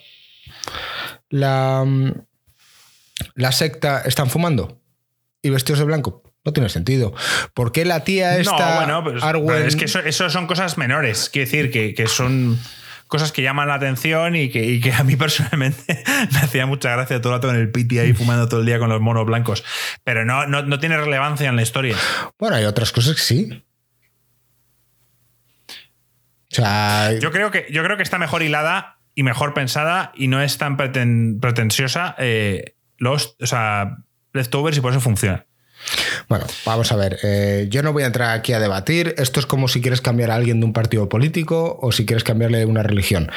la. 1.31 1.86
la 3.35 3.53
secta 3.53 4.03
están 4.05 4.28
fumando 4.28 4.82
y 5.40 5.49
vestidos 5.49 5.78
de 5.78 5.86
blanco? 5.86 6.23
No 6.44 6.53
tiene 6.53 6.69
sentido. 6.69 7.15
¿Por 7.55 7.73
qué 7.73 7.86
la 7.86 8.05
tía 8.05 8.36
esta. 8.36 8.86
No, 8.86 9.03
bueno, 9.03 9.23
pues, 9.47 9.65
es 9.65 9.77
que 9.77 9.86
eso, 9.86 10.28
son 10.28 10.47
cosas 10.47 10.77
menores. 10.77 11.31
Quiero 11.31 11.47
decir 11.47 11.70
que, 11.70 11.94
que 11.94 12.07
son 12.07 12.59
cosas 13.13 13.31
que 13.31 13.43
llaman 13.43 13.69
la 13.69 13.75
atención 13.75 14.35
y 14.37 14.49
que, 14.49 14.91
a 14.91 15.05
mí 15.05 15.17
personalmente 15.19 16.03
me 16.33 16.39
hacía 16.39 16.65
mucha 16.65 16.93
gracia 16.93 17.21
todo 17.21 17.35
el 17.35 17.39
rato 17.39 17.51
en 17.51 17.61
el 17.61 17.71
piti 17.71 17.99
ahí 17.99 18.15
fumando 18.15 18.49
todo 18.49 18.61
el 18.61 18.67
día 18.67 18.79
con 18.79 18.89
los 18.89 19.03
monos 19.03 19.27
blancos. 19.27 19.63
Pero 20.03 20.25
no, 20.25 20.47
no, 20.47 20.79
tiene 20.79 20.97
relevancia 20.97 21.47
en 21.47 21.57
la 21.57 21.61
historia. 21.61 21.95
Bueno, 22.39 22.57
hay 22.57 22.65
otras 22.65 22.91
cosas 22.91 23.15
que 23.17 23.21
sí. 23.21 23.65
O 25.69 26.55
sea, 26.55 27.13
yo 27.21 27.31
creo 27.31 27.51
que, 27.51 27.67
yo 27.71 27.85
creo 27.85 27.99
que 27.99 28.03
está 28.03 28.17
mejor 28.17 28.43
hilada 28.43 28.99
y 29.15 29.25
mejor 29.25 29.53
pensada 29.53 30.13
y 30.15 30.29
no 30.29 30.41
es 30.41 30.57
tan 30.57 30.79
pretenciosa 30.79 32.15
eh, 32.19 32.77
los, 32.97 33.37
o 33.43 33.47
sea, 33.47 33.99
leftovers 34.33 34.79
y 34.79 34.81
por 34.81 34.93
eso 34.93 35.03
funciona. 35.03 35.45
Bueno, 36.29 36.47
vamos 36.65 36.93
a 36.93 36.97
ver. 36.97 37.19
Eh, 37.23 37.67
yo 37.71 37.83
no 37.83 37.93
voy 37.93 38.05
a 38.05 38.07
entrar 38.07 38.31
aquí 38.31 38.53
a 38.53 38.61
debatir. 38.61 39.15
Esto 39.19 39.41
es 39.41 39.47
como 39.47 39.69
si 39.69 39.81
quieres 39.81 40.01
cambiar 40.01 40.31
a 40.31 40.37
alguien 40.37 40.61
de 40.61 40.67
un 40.67 40.73
partido 40.73 41.09
político 41.09 41.79
o 41.81 41.93
si 41.93 42.07
quieres 42.07 42.25
cambiarle 42.25 42.65
una 42.67 42.83
religión. 42.83 43.31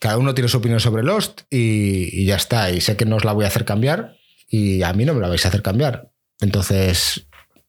Cada 0.00 0.18
uno 0.18 0.34
tiene 0.34 0.48
su 0.48 0.58
opinión 0.58 0.80
sobre 0.80 1.02
Lost 1.02 1.42
y, 1.50 2.24
ya 2.26 2.36
está. 2.36 2.70
Y 2.70 2.80
sé 2.80 2.96
que 2.96 3.04
no 3.04 3.16
os 3.16 3.24
la 3.24 3.32
voy 3.32 3.44
a 3.44 3.48
hacer 3.48 3.64
cambiar 3.64 4.16
y 4.48 4.82
a 4.82 4.92
mí 4.92 5.04
no 5.04 5.14
me 5.14 5.20
la 5.20 5.28
vais 5.28 5.44
a 5.44 5.48
hacer 5.48 5.62
cambiar. 5.62 6.10
Entonces, 6.40 7.26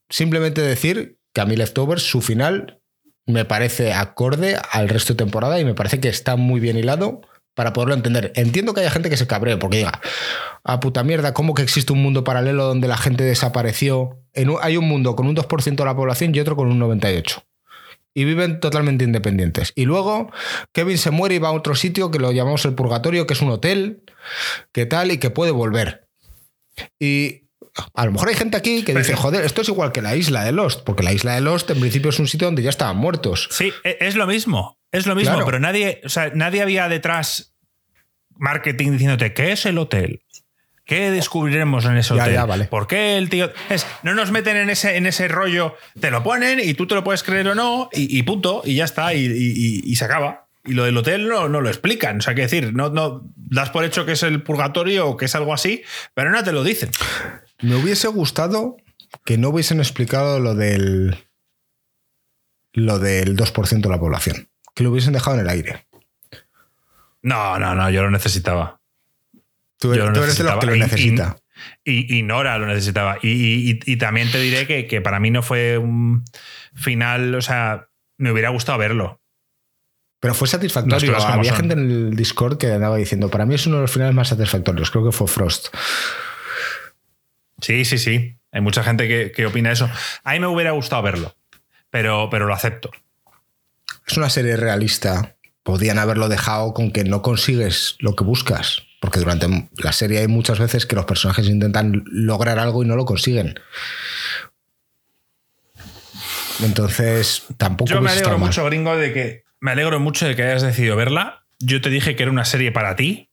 simplemente 0.10 0.62
decir 0.62 1.18
que 1.34 1.42
a 1.42 1.46
mí 1.46 1.56
Leftovers, 1.56 2.04
su 2.04 2.22
final 2.22 2.82
me 3.26 3.46
parece 3.46 3.94
acorde 3.94 4.58
al 4.72 4.90
resto 4.90 5.14
de 5.14 5.18
temporada 5.18 5.60
y 5.60 5.66
me 5.66 5.74
parece 5.74 6.00
que 6.00 6.10
está 6.10 6.36
muy 6.36 6.60
bien 6.60 6.78
hilado 6.78 7.22
para 7.58 7.74
poderlo 7.74 7.96
entender. 7.96 8.32
Entiendo 8.36 8.76
que 8.76 8.82
haya 8.82 8.92
gente 8.92 9.10
que 9.10 9.18
se 9.18 9.26
cabree 9.26 9.58
porque 9.58 9.78
diga, 9.78 10.00
a 10.64 10.80
puta 10.80 11.04
mierda, 11.04 11.34
¿cómo 11.34 11.56
que 11.56 11.64
existe 11.64 11.92
un 11.92 12.04
mundo 12.04 12.24
paralelo 12.24 12.66
donde 12.66 12.88
la 12.88 12.98
gente 12.98 13.24
desapareció? 13.24 14.22
hay 14.62 14.78
un 14.78 14.88
mundo 14.88 15.16
con 15.16 15.26
un 15.26 15.36
2% 15.36 15.76
de 15.76 15.84
la 15.86 15.96
población 15.96 16.36
y 16.36 16.40
otro 16.40 16.56
con 16.56 16.72
un 16.72 16.80
98%. 16.80 17.44
Y 18.14 18.26
viven 18.26 18.60
totalmente 18.60 19.06
independientes. 19.06 19.74
Y 19.76 19.86
luego 19.86 20.32
Kevin 20.72 21.00
se 21.00 21.10
muere 21.10 21.34
y 21.34 21.40
va 21.40 21.48
a 21.48 21.54
otro 21.54 21.74
sitio 21.74 22.12
que 22.12 22.20
lo 22.20 22.32
llamamos 22.32 22.64
el 22.66 22.76
purgatorio, 22.76 23.26
que 23.26 23.34
es 23.34 23.42
un 23.42 23.50
hotel, 23.50 24.04
que 24.72 24.86
tal, 24.86 25.12
y 25.12 25.18
que 25.18 25.32
puede 25.32 25.50
volver. 25.50 26.08
Y 27.00 27.48
a 27.96 28.06
lo 28.06 28.12
mejor 28.12 28.30
hay 28.30 28.36
gente 28.36 28.56
aquí 28.56 28.84
que 28.84 28.94
dice, 28.94 29.16
joder, 29.16 29.44
esto 29.46 29.62
es 29.62 29.70
igual 29.70 29.92
que 29.92 30.04
la 30.04 30.16
isla 30.16 30.44
de 30.44 30.52
Lost, 30.52 30.82
porque 30.84 31.02
la 31.02 31.12
isla 31.12 31.34
de 31.34 31.42
Lost 31.42 31.72
en 31.72 31.80
principio 31.80 32.10
es 32.12 32.20
un 32.20 32.28
sitio 32.28 32.48
donde 32.48 32.62
ya 32.62 32.70
estaban 32.70 32.98
muertos. 32.98 33.48
Sí, 33.52 33.74
e, 33.84 33.98
es 34.00 34.16
lo 34.16 34.28
mismo, 34.28 34.77
es 34.98 35.08
lo 35.08 35.16
mismo, 35.16 35.44
pero 35.46 35.60
nadie, 35.60 36.02
o 36.04 36.10
sea, 36.10 36.32
nadie 36.34 36.62
había 36.62 36.90
detrás 36.90 37.54
marketing 38.40 38.92
diciéndote, 38.92 39.34
¿qué 39.34 39.52
es 39.52 39.66
el 39.66 39.78
hotel? 39.78 40.22
¿Qué 40.88 41.12
descubriremos 41.12 41.84
en 41.84 41.98
ese 41.98 42.14
hotel? 42.14 42.38
vale. 42.48 42.66
¿Por 42.66 42.88
qué 42.88 43.18
el 43.18 43.30
tío.? 43.30 43.52
Es, 43.70 43.86
no 44.04 44.14
nos 44.14 44.32
meten 44.32 44.56
en 44.56 44.70
ese, 44.70 44.96
en 44.96 45.06
ese 45.06 45.28
rollo, 45.28 45.76
te 46.00 46.12
lo 46.12 46.24
ponen 46.24 46.62
y 46.62 46.74
tú 46.76 46.88
te 46.88 46.96
lo 46.96 47.04
puedes 47.04 47.24
creer 47.24 47.50
o 47.50 47.56
no, 47.56 47.90
y, 47.92 48.24
punto, 48.24 48.62
y 48.64 48.76
ya 48.76 48.86
está, 48.86 49.14
y, 49.14 49.96
se 49.96 50.06
acaba. 50.06 50.48
Y 50.64 50.74
lo 50.74 50.86
del 50.86 50.98
hotel 50.98 51.28
no, 51.28 51.50
no 51.50 51.60
lo 51.60 51.68
explican. 51.68 52.20
O 52.20 52.22
sea, 52.22 52.36
que 52.36 52.42
decir, 52.42 52.74
no, 52.74 52.90
no 52.90 53.22
das 53.36 53.70
por 53.70 53.84
hecho 53.84 54.06
que 54.06 54.14
es 54.14 54.24
el 54.24 54.44
purgatorio 54.44 55.08
o 55.08 55.18
que 55.18 55.26
es 55.26 55.36
algo 55.36 55.54
así, 55.54 55.84
pero 56.14 56.32
no 56.32 56.42
te 56.44 56.54
lo 56.54 56.64
dicen. 56.64 56.90
Me 57.62 57.76
hubiese 57.76 58.08
gustado 58.08 58.78
que 59.26 59.38
no 59.38 59.50
hubiesen 59.50 59.80
explicado 59.80 60.40
lo 60.40 60.56
del. 60.56 61.18
lo 62.72 63.00
del 63.00 63.36
2% 63.36 63.82
de 63.82 63.90
la 63.90 64.00
población. 64.00 64.47
Que 64.78 64.84
lo 64.84 64.92
hubiesen 64.92 65.12
dejado 65.12 65.38
en 65.38 65.42
el 65.42 65.50
aire. 65.50 65.88
No, 67.24 67.58
no, 67.58 67.74
no, 67.74 67.90
yo 67.90 68.04
lo 68.04 68.12
necesitaba. 68.12 68.80
Tú, 69.80 69.92
eres 69.92 70.38
de 70.38 70.44
los 70.44 70.58
que 70.60 70.68
lo 70.68 70.76
necesita. 70.76 71.36
Y, 71.84 72.22
Nora 72.22 72.60
lo 72.60 72.68
necesitaba. 72.68 73.18
Y, 73.24 73.98
también 73.98 74.32
te 74.32 74.40
diré 74.40 74.68
que, 74.88 75.02
para 75.02 75.20
mí 75.20 75.32
no 75.32 75.42
fue 75.42 75.80
un 75.80 76.24
final, 76.76 77.34
o 77.34 77.42
sea, 77.42 77.88
me 78.18 78.32
hubiera 78.32 78.50
gustado 78.50 78.78
verlo. 78.78 79.20
Pero 80.20 80.36
fue 80.36 80.48
satisfactorio. 80.48 81.18
Había 81.18 81.56
gente 81.56 81.74
en 81.74 81.80
el 81.80 82.16
Discord 82.16 82.60
que 82.60 82.72
andaba 82.72 82.98
diciendo, 82.98 83.32
para 83.32 83.48
mí 83.48 83.56
es 83.56 83.66
uno 83.66 83.78
de 83.78 83.82
los 83.82 83.92
finales 83.92 84.14
más 84.14 84.28
satisfactorios. 84.28 84.92
Creo 84.92 85.04
que 85.04 85.12
fue 85.12 85.28
Frost. 85.28 85.76
Sí, 87.62 87.84
sí, 87.84 87.98
sí. 87.98 88.38
Hay 88.52 88.62
mucha 88.62 88.84
gente 88.84 89.32
que, 89.32 89.46
opina 89.48 89.72
eso. 89.72 89.90
A 90.24 90.34
mí 90.34 90.40
me 90.40 90.46
hubiera 90.46 90.70
gustado 90.70 91.02
verlo, 91.02 91.36
pero, 91.90 92.30
pero 92.30 92.46
lo 92.46 92.54
acepto. 92.54 92.92
Es 94.06 94.18
una 94.18 94.30
serie 94.30 94.56
realista. 94.58 95.36
Podían 95.64 96.00
haberlo 96.00 96.30
dejado 96.30 96.74
con 96.74 96.92
que 96.92 97.04
no 97.04 97.22
consigues 97.22 97.96
lo 98.00 98.16
que 98.16 98.24
buscas. 98.24 98.84
Porque 99.00 99.20
durante 99.20 99.48
la 99.78 99.92
serie 99.92 100.20
hay 100.20 100.28
muchas 100.28 100.60
veces 100.60 100.86
que 100.86 100.96
los 100.96 101.06
personajes 101.06 101.48
intentan 101.48 102.04
lograr 102.06 102.58
algo 102.58 102.84
y 102.84 102.88
no 102.88 102.96
lo 102.96 103.06
consiguen. 103.06 103.60
Entonces, 106.64 107.44
tampoco. 107.58 107.92
Yo 107.92 108.02
me 108.02 108.10
alegro 108.10 108.40
mucho, 108.40 108.66
gringo, 108.66 108.96
de 108.96 109.14
que. 109.14 109.44
Me 109.60 109.72
alegro 109.72 110.00
mucho 110.00 110.28
de 110.28 110.36
que 110.36 110.44
hayas 110.44 110.62
decidido 110.62 110.96
verla. 110.96 111.46
Yo 111.60 111.82
te 111.82 111.90
dije 111.90 112.16
que 112.16 112.24
era 112.24 112.32
una 112.32 112.46
serie 112.46 112.72
para 112.72 112.96
ti. 112.96 113.32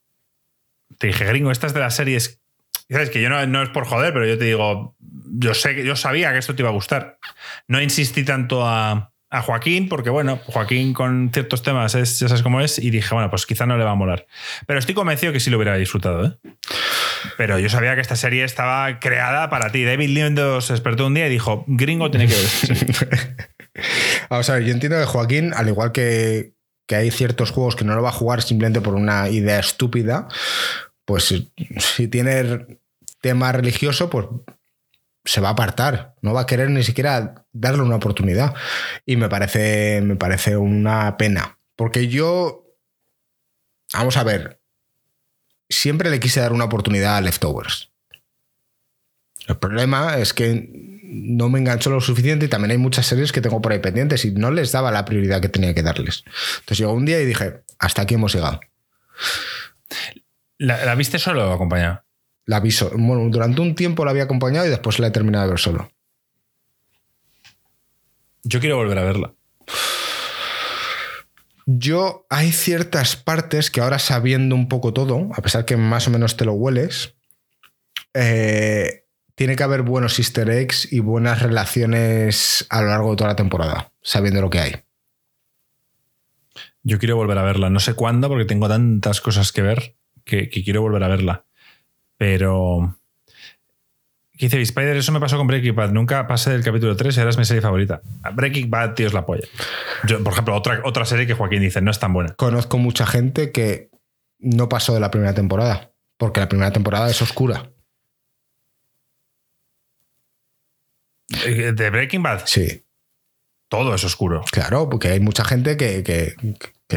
Te 0.98 1.09
dije, 1.09 1.24
gringo, 1.24 1.51
estas 1.51 1.74
de 1.74 1.81
las 1.81 1.94
series 1.94 2.40
sabes 2.90 3.10
que 3.10 3.20
yo 3.20 3.28
no, 3.28 3.47
no, 3.47 3.62
es 3.62 3.70
por 3.70 3.86
joder, 3.86 4.12
pero 4.12 4.26
yo 4.26 4.39
te 4.39 4.44
digo, 4.44 4.97
yo 5.01 5.55
sé 5.55 5.74
que 5.74 5.85
yo 5.85 5.97
sabía 5.97 6.32
que 6.32 6.39
esto 6.39 6.55
te 6.55 6.62
iba 6.62 6.70
a 6.70 6.74
gustar. 6.74 7.18
No 7.66 7.81
insistí 7.81 8.24
tanto 8.24 8.66
a, 8.66 9.12
Joaquín, 9.43 9.89
porque 9.89 10.11
bueno, 10.11 10.40
Joaquín 10.47 10.93
con 10.93 11.31
ciertos 11.32 11.62
temas 11.62 11.94
es, 11.94 12.19
ya 12.19 12.28
sabes 12.28 12.43
cómo 12.43 12.61
es, 12.61 12.78
y 12.78 12.90
dije, 12.90 13.15
bueno, 13.15 13.31
pues 13.31 13.47
quizá 13.47 13.66
no 13.66 13.77
le 13.77 13.85
va 13.85 13.93
a 13.93 13.97
molar. 13.97 14.27
Pero 14.66 14.78
estoy 14.78 14.94
convencido 14.94 15.32
que 15.32 15.40
sí 15.40 15.51
lo 15.51 15.56
hubiera 15.56 15.77
disfrutado, 15.77 16.27
¿eh? 16.27 16.52
Pero 17.36 17.59
yo 17.59 17.69
sabía 17.69 17.94
que 17.94 18.01
esta 18.01 18.16
serie 18.16 18.44
estaba 18.44 19.01
creada 19.01 19.48
para 19.51 19.70
ti. 19.70 19.85
David 19.85 20.11
Lindo 20.11 20.61
se 20.61 20.74
despertó 20.74 21.06
un 21.06 21.15
día 21.15 21.27
y 21.27 21.31
dijo, 21.31 21.65
gringo 21.66 22.11
tiene 22.11 22.27
que 22.27 22.35
a 24.28 24.39
ver, 24.39 24.62
yo 24.65 24.73
entiendo 24.73 24.98
que 24.98 25.06
Joaquín, 25.06 25.52
al 25.55 25.69
igual 25.69 25.93
que, 25.93 26.55
que 26.86 26.97
hay 26.97 27.11
ciertos 27.11 27.51
juegos 27.51 27.77
que 27.77 27.85
no 27.85 27.94
lo 27.94 28.02
va 28.02 28.11
a 28.11 28.12
jugar 28.12 28.43
simplemente 28.43 28.81
por 28.81 28.94
una 28.94 29.28
idea 29.28 29.59
estúpida, 29.59 30.28
pues 31.05 31.24
si 31.78 32.09
tiene 32.09 32.78
tema 33.20 33.52
religioso, 33.52 34.11
pues 34.11 34.27
se 35.24 35.40
va 35.40 35.48
a 35.48 35.52
apartar, 35.52 36.14
no 36.20 36.34
va 36.34 36.42
a 36.42 36.46
querer 36.46 36.70
ni 36.70 36.82
siquiera 36.82 37.46
darle 37.52 37.82
una 37.82 37.96
oportunidad. 37.96 38.55
Y 39.06 39.16
me 39.16 39.28
parece, 39.28 40.01
me 40.02 40.16
parece 40.16 40.56
una 40.56 41.16
pena, 41.16 41.59
porque 41.76 42.09
yo, 42.09 42.66
vamos 43.92 44.16
a 44.16 44.24
ver, 44.24 44.60
siempre 45.68 46.10
le 46.10 46.20
quise 46.20 46.40
dar 46.40 46.52
una 46.52 46.64
oportunidad 46.64 47.16
a 47.16 47.20
Leftovers. 47.20 47.90
El 49.46 49.56
problema 49.56 50.18
es 50.18 50.32
que 50.32 51.01
no 51.02 51.48
me 51.48 51.59
enganchó 51.59 51.90
lo 51.90 52.01
suficiente 52.01 52.46
y 52.46 52.48
también 52.48 52.72
hay 52.72 52.78
muchas 52.78 53.06
series 53.06 53.30
que 53.30 53.40
tengo 53.40 53.60
por 53.60 53.72
ahí 53.72 53.78
pendientes 53.78 54.24
y 54.24 54.30
no 54.32 54.51
les 54.51 54.72
daba 54.72 54.90
la 54.90 55.05
prioridad 55.05 55.40
que 55.40 55.48
tenía 55.48 55.74
que 55.74 55.82
darles. 55.82 56.24
Entonces 56.60 56.78
llegó 56.78 56.92
un 56.92 57.05
día 57.05 57.20
y 57.20 57.26
dije, 57.26 57.62
hasta 57.78 58.02
aquí 58.02 58.14
hemos 58.14 58.34
llegado. 58.34 58.60
¿La, 60.59 60.94
viste 60.94 61.18
solo 61.18 61.51
o 61.51 61.52
acompañado? 61.52 62.02
La 62.46 62.60
vi 62.60 62.70
Bueno, 62.96 63.28
durante 63.30 63.60
un 63.60 63.74
tiempo 63.74 64.04
la 64.04 64.10
había 64.10 64.24
acompañado 64.24 64.66
y 64.66 64.70
después 64.70 64.98
la 64.98 65.08
he 65.08 65.10
terminado 65.10 65.44
de 65.44 65.50
ver 65.50 65.60
solo. 65.60 65.90
Yo 68.42 68.60
quiero 68.60 68.76
volver 68.76 68.98
a 68.98 69.04
verla. 69.04 69.34
Yo 71.66 72.26
hay 72.28 72.52
ciertas 72.52 73.16
partes 73.16 73.70
que 73.70 73.80
ahora 73.80 73.98
sabiendo 73.98 74.54
un 74.54 74.68
poco 74.68 74.92
todo, 74.92 75.30
a 75.34 75.40
pesar 75.40 75.64
que 75.64 75.78
más 75.78 76.06
o 76.06 76.10
menos 76.10 76.36
te 76.36 76.44
lo 76.44 76.52
hueles, 76.52 77.14
eh, 78.12 79.06
tiene 79.34 79.56
que 79.56 79.62
haber 79.62 79.82
buenos 79.82 80.18
easter 80.18 80.50
eggs 80.50 80.92
y 80.92 81.00
buenas 81.00 81.40
relaciones 81.40 82.66
a 82.68 82.82
lo 82.82 82.88
largo 82.88 83.10
de 83.10 83.16
toda 83.16 83.30
la 83.30 83.36
temporada, 83.36 83.92
sabiendo 84.02 84.42
lo 84.42 84.50
que 84.50 84.58
hay. 84.60 84.74
Yo 86.82 86.98
quiero 86.98 87.16
volver 87.16 87.38
a 87.38 87.42
verla. 87.42 87.70
No 87.70 87.80
sé 87.80 87.94
cuándo 87.94 88.28
porque 88.28 88.44
tengo 88.44 88.68
tantas 88.68 89.22
cosas 89.22 89.52
que 89.52 89.62
ver 89.62 89.96
que, 90.24 90.48
quiero 90.50 90.82
volver 90.82 91.02
a 91.02 91.08
verla. 91.08 91.46
Pero. 92.16 92.97
¿Qué 94.36 94.47
dice 94.47 94.61
Spider? 94.61 94.97
Eso 94.97 95.12
me 95.12 95.20
pasó 95.20 95.36
con 95.36 95.47
Breaking 95.47 95.77
Bad. 95.77 95.91
Nunca 95.91 96.27
pasé 96.27 96.51
del 96.51 96.65
capítulo 96.65 96.97
3 96.97 97.16
y 97.16 97.20
ahora 97.20 97.31
es 97.31 97.39
mi 97.39 97.45
serie 97.45 97.62
favorita. 97.62 98.03
Breaking 98.35 98.69
Bad, 98.69 98.95
tío, 98.95 99.07
es 99.07 99.12
la 99.12 99.24
polla. 99.24 99.47
Yo, 100.07 100.23
por 100.24 100.32
ejemplo, 100.32 100.57
otra, 100.57 100.81
otra 100.85 101.05
serie 101.05 101.27
que 101.27 101.35
Joaquín 101.35 101.61
dice, 101.61 101.81
no 101.81 101.91
es 101.93 102.01
tan 102.01 102.12
buena. 102.12 102.35
Conozco 102.35 102.78
mucha 102.78 103.07
gente 103.07 103.53
que 103.53 103.91
no 104.41 104.69
pasó 104.69 104.93
de 104.93 105.01
la 105.01 105.12
primera 105.12 105.35
temporada, 105.35 105.93
porque 106.16 106.41
la 106.41 106.49
primera 106.49 106.73
temporada 106.73 107.09
es 107.09 107.23
oscura. 107.23 107.70
¿De 111.28 111.91
Breaking 111.91 112.23
Bad? 112.23 112.43
Sí. 112.47 112.85
Todo 113.69 113.95
es 113.95 114.05
oscuro. 114.05 114.45
Claro, 114.51 114.89
porque 114.91 115.09
hay 115.09 115.20
mucha 115.20 115.45
gente 115.45 115.77
que, 115.77 116.03
que, 116.03 116.35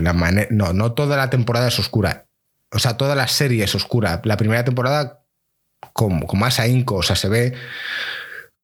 la 0.01 0.13
no, 0.49 0.73
no 0.73 0.93
toda 0.93 1.17
la 1.17 1.29
temporada 1.29 1.67
es 1.67 1.79
oscura 1.79 2.26
o 2.71 2.79
sea, 2.79 2.97
toda 2.97 3.15
la 3.15 3.27
serie 3.27 3.63
es 3.63 3.75
oscura. 3.75 4.21
La 4.23 4.37
primera 4.37 4.63
temporada 4.63 5.23
con, 5.93 6.21
con 6.21 6.39
más 6.39 6.59
ahínco, 6.59 6.95
o 6.95 7.03
sea, 7.03 7.15
se 7.15 7.29
ve 7.29 7.53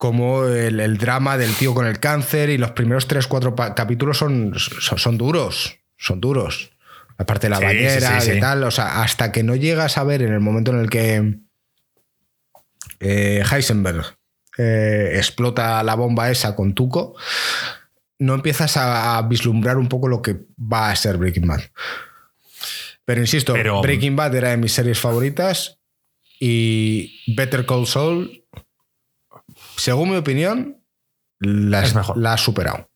como 0.04 0.46
el, 0.48 0.98
drama 0.98 1.38
del 1.38 1.56
tío 1.56 1.74
con 1.74 1.86
el 1.86 1.98
cáncer 1.98 2.50
y 2.50 2.58
los 2.58 2.72
primeros 2.72 3.08
tres, 3.08 3.26
cuatro 3.26 3.56
capítulos 3.56 4.18
son, 4.18 4.54
son, 4.58 5.18
duros, 5.18 5.78
son 5.98 6.20
duros. 6.20 6.72
La 7.18 7.26
parte 7.26 7.48
de 7.48 7.52
la 7.52 7.60
bañera 7.62 8.20
y 8.26 8.40
tal, 8.40 8.64
o 8.64 8.72
sea, 8.72 9.02
hasta 9.02 9.32
que 9.32 9.44
no 9.44 9.56
llegas 9.56 9.98
a 9.98 10.04
ver 10.04 10.22
en 10.22 10.34
el 10.34 10.42
momento 10.42 10.72
en 10.72 10.80
el 10.80 10.90
que 10.90 11.40
eh, 13.00 13.44
Heisenberg 13.50 14.18
eh, 14.58 15.14
explota 15.16 15.82
la 15.84 15.96
bomba 15.96 16.30
esa 16.30 16.54
con 16.54 16.74
Tuco, 16.74 17.16
no 18.20 18.34
empiezas 18.34 18.76
a 18.76 19.22
vislumbrar 19.22 19.78
un 19.78 19.88
poco 19.88 20.10
lo 20.10 20.22
que 20.22 20.38
va 20.60 20.92
a 20.92 20.96
ser 20.98 21.16
Breaking 21.16 21.48
Bad. 21.48 21.62
Pero 23.06 23.22
insisto, 23.22 23.54
Breaking 23.54 24.16
Bad 24.16 24.36
era 24.36 24.50
de 24.50 24.58
mis 24.58 24.74
series 24.74 25.00
favoritas 25.00 25.80
y 26.40 27.22
Better 27.36 27.66
Call 27.66 27.86
Saul, 27.86 28.46
según 29.76 30.12
mi 30.12 30.16
opinión, 30.16 30.82
la, 31.40 31.80
ha 31.82 32.38
superado. 32.38 32.90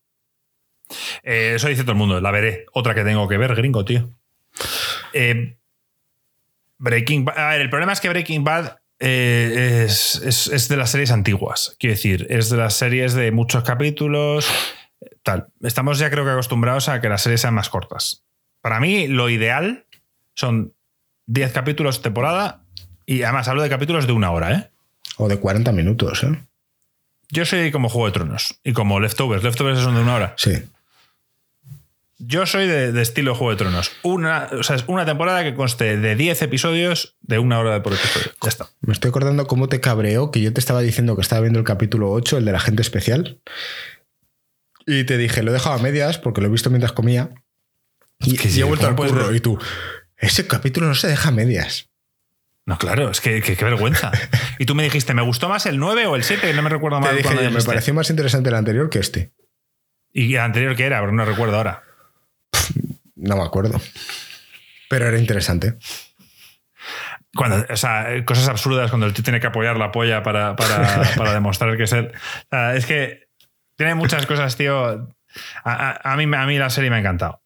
Eh, 1.22 1.52
eso 1.56 1.68
dice 1.68 1.82
todo 1.82 1.92
el 1.92 1.98
mundo, 1.98 2.20
la 2.20 2.30
veré. 2.30 2.66
Otra 2.72 2.94
que 2.94 3.04
tengo 3.04 3.28
que 3.28 3.36
ver, 3.36 3.54
gringo, 3.54 3.84
tío. 3.84 4.10
Eh, 5.12 5.58
Breaking 6.78 7.24
Bad. 7.24 7.38
A 7.38 7.50
ver, 7.50 7.60
el 7.60 7.70
problema 7.70 7.92
es 7.92 8.00
que 8.00 8.08
Breaking 8.08 8.44
Bad 8.44 8.78
eh, 8.98 9.84
es, 9.86 10.68
de 10.68 10.76
las 10.76 10.90
series 10.90 11.10
antiguas. 11.10 11.76
Quiero 11.78 11.94
decir, 11.94 12.26
es 12.30 12.50
de 12.50 12.56
las 12.56 12.74
series 12.74 13.14
de 13.14 13.30
muchos 13.32 13.62
capítulos. 13.64 14.48
Tal. 15.22 15.48
Estamos 15.60 15.98
ya 15.98 16.10
creo 16.10 16.24
que 16.24 16.30
acostumbrados 16.30 16.88
a 16.88 17.00
que 17.00 17.08
las 17.08 17.22
series 17.22 17.42
sean 17.42 17.54
más 17.54 17.68
cortas. 17.68 18.24
Para 18.60 18.80
mí, 18.80 19.06
lo 19.06 19.30
ideal 19.30 19.86
son 20.38 20.72
10 21.26 21.52
capítulos 21.52 22.00
temporada 22.00 22.62
y 23.04 23.22
además 23.22 23.48
hablo 23.48 23.62
de 23.62 23.68
capítulos 23.68 24.06
de 24.06 24.12
una 24.12 24.30
hora, 24.30 24.52
¿eh? 24.52 24.70
O 25.16 25.28
de 25.28 25.38
40 25.38 25.72
minutos, 25.72 26.22
¿eh? 26.22 26.38
Yo 27.30 27.44
soy 27.44 27.72
como 27.72 27.88
Juego 27.88 28.06
de 28.06 28.12
Tronos 28.12 28.60
y 28.62 28.72
como 28.72 29.00
Leftovers. 29.00 29.42
Leftovers 29.42 29.80
son 29.80 29.96
de 29.96 30.02
una 30.02 30.14
hora. 30.14 30.34
Sí. 30.36 30.52
Yo 32.18 32.46
soy 32.46 32.66
de, 32.66 33.02
estilo 33.02 33.34
Juego 33.34 33.50
de 33.50 33.56
Tronos. 33.56 33.90
Una, 34.02 34.48
o 34.52 34.62
sea, 34.62 34.76
es 34.76 34.84
una 34.86 35.04
temporada 35.04 35.42
que 35.42 35.54
conste 35.54 35.96
de 35.96 36.14
10 36.14 36.40
episodios 36.42 37.16
de 37.20 37.38
una 37.38 37.58
hora 37.58 37.82
por 37.82 37.92
episodio. 37.92 38.32
Ya 38.40 38.48
está. 38.48 38.68
Me 38.80 38.92
estoy 38.92 39.08
acordando 39.10 39.46
cómo 39.46 39.68
te 39.68 39.80
cabreó 39.80 40.30
que 40.30 40.40
yo 40.40 40.52
te 40.52 40.60
estaba 40.60 40.80
diciendo 40.80 41.16
que 41.16 41.22
estaba 41.22 41.42
viendo 41.42 41.58
el 41.58 41.64
capítulo 41.64 42.10
8, 42.12 42.38
el 42.38 42.44
de 42.44 42.52
la 42.52 42.60
gente 42.60 42.82
especial. 42.82 43.40
Y 44.86 45.04
te 45.04 45.18
dije, 45.18 45.42
lo 45.42 45.50
he 45.50 45.54
dejado 45.54 45.74
a 45.74 45.82
medias 45.82 46.18
porque 46.18 46.40
lo 46.40 46.46
he 46.46 46.50
visto 46.50 46.70
mientras 46.70 46.92
comía. 46.92 47.30
Y, 48.20 48.36
he 48.60 48.64
vuelto 48.64 48.86
al 48.86 48.96
curro. 48.96 49.34
Y 49.34 49.40
tú, 49.40 49.58
ese 50.18 50.46
capítulo 50.46 50.86
no 50.86 50.94
se 50.94 51.08
deja 51.08 51.28
a 51.28 51.32
medias. 51.32 51.88
No, 52.66 52.76
claro, 52.76 53.10
es 53.10 53.22
que, 53.22 53.40
qué 53.40 53.64
vergüenza. 53.64 54.12
y 54.58 54.66
tú 54.66 54.74
me 54.74 54.82
dijiste, 54.82 55.14
¿me 55.14 55.22
gustó 55.22 55.48
más 55.48 55.64
el 55.64 55.78
9 55.78 56.06
o 56.06 56.16
el 56.16 56.22
7? 56.22 56.52
No 56.52 56.62
me 56.62 56.68
recuerdo 56.68 57.00
más. 57.00 57.14
me 57.14 57.62
pareció 57.62 57.94
más 57.94 58.10
interesante 58.10 58.50
el 58.50 58.56
anterior 58.56 58.90
que 58.90 58.98
este. 58.98 59.32
¿Y 60.12 60.34
el 60.34 60.40
anterior 60.40 60.76
qué 60.76 60.84
era? 60.84 61.00
Pero 61.00 61.12
no 61.12 61.24
recuerdo 61.24 61.56
ahora. 61.56 61.82
No 63.14 63.36
me 63.36 63.42
acuerdo. 63.42 63.80
Pero 64.90 65.08
era 65.08 65.18
interesante. 65.18 65.74
Cuando, 67.34 67.64
o 67.70 67.76
sea, 67.76 68.24
cosas 68.24 68.48
absurdas 68.48 68.90
cuando 68.90 69.06
el 69.06 69.12
tío 69.12 69.24
tiene 69.24 69.40
que 69.40 69.46
apoyar 69.46 69.76
la 69.76 69.92
polla 69.92 70.22
para, 70.22 70.56
para, 70.56 71.32
demostrar 71.32 71.76
que 71.76 71.84
es 71.84 71.92
él. 71.92 72.12
es 72.74 72.86
que 72.86 73.28
tiene 73.76 73.94
muchas 73.94 74.26
cosas, 74.26 74.56
tío. 74.56 75.08
A, 75.64 76.14
mí, 76.16 76.24
a 76.24 76.46
mí 76.46 76.58
la 76.58 76.70
serie 76.70 76.90
me 76.90 76.96
ha 76.96 77.00
encantado. 77.00 77.42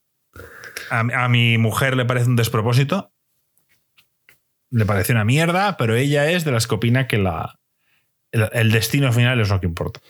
A, 0.93 1.29
mi 1.29 1.59
mujer 1.59 1.97
le 1.97 2.05
parece 2.05 2.27
un 2.27 2.37
despropósito. 2.37 3.13
Le 4.71 4.87
parece 4.87 5.13
una 5.13 5.25
mierda, 5.25 5.77
pero 5.77 5.97
ella 5.97 6.31
es 6.31 6.45
de 6.45 6.53
las 6.53 6.67
que 6.67 6.75
opina 6.75 7.07
que 7.07 7.19
la, 7.19 7.59
el 8.31 8.73
destino 8.73 9.13
final 9.13 9.41
es 9.41 9.49
lo 9.49 9.61
que 9.61 9.67
importa. 9.67 10.01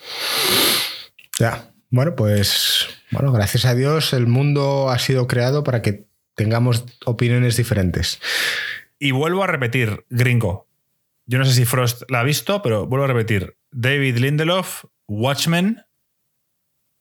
Ya. 1.38 1.68
Bueno, 1.90 2.16
pues 2.16 2.88
bueno, 3.12 3.30
gracias 3.30 3.66
a 3.66 3.74
Dios 3.74 4.14
el 4.14 4.26
mundo 4.26 4.88
ha 4.88 4.98
sido 4.98 5.26
creado 5.26 5.62
para 5.64 5.82
que 5.82 6.06
tengamos 6.34 6.86
opiniones 7.04 7.59
diferentes. 7.59 8.20
Y 8.98 9.10
vuelvo 9.10 9.44
a 9.44 9.46
repetir, 9.46 10.06
gringo. 10.09 10.66
Yo 11.26 11.38
no 11.38 11.44
sé 11.44 11.52
si 11.52 11.66
Frost 11.66 12.10
la 12.10 12.20
ha 12.20 12.24
visto, 12.24 12.62
pero 12.62 12.86
vuelvo 12.86 13.04
a 13.04 13.09
repetir. 13.09 13.59
David 13.70 14.16
Lindelof, 14.16 14.84
Watchmen, 15.09 15.82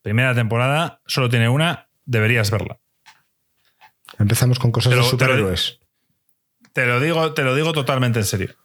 primera 0.01 0.35
temporada, 0.35 1.01
solo 1.05 1.29
tiene 1.29 1.47
una, 1.47 1.87
deberías 2.03 2.51
verla. 2.51 2.80
Empezamos 4.21 4.59
con 4.59 4.71
cosas 4.71 4.93
de 4.95 5.03
superhéroes. 5.03 5.79
Te 6.73 6.85
lo, 6.85 6.99
digo, 6.99 7.33
te 7.33 7.43
lo 7.43 7.53
digo 7.55 7.73
totalmente 7.73 8.19
en 8.19 8.25
serio. 8.25 8.55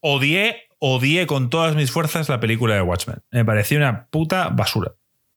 Odié, 0.00 0.68
odié 0.78 1.26
con 1.26 1.48
todas 1.48 1.74
mis 1.74 1.90
fuerzas 1.90 2.28
la 2.28 2.40
película 2.40 2.74
de 2.74 2.82
Watchmen. 2.82 3.22
Me 3.30 3.44
pareció 3.44 3.78
una 3.78 4.06
puta 4.06 4.48
basura. 4.48 4.92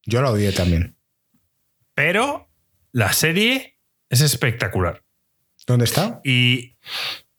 Yo 0.05 0.21
la 0.21 0.31
odié 0.31 0.51
también. 0.51 0.95
Pero 1.93 2.49
la 2.91 3.13
serie 3.13 3.77
es 4.09 4.21
espectacular. 4.21 5.03
¿Dónde 5.65 5.85
está? 5.85 6.19
Y 6.23 6.75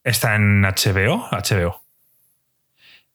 está 0.05 0.37
en 0.37 0.63
HBO. 0.63 1.29
HBO. 1.31 1.83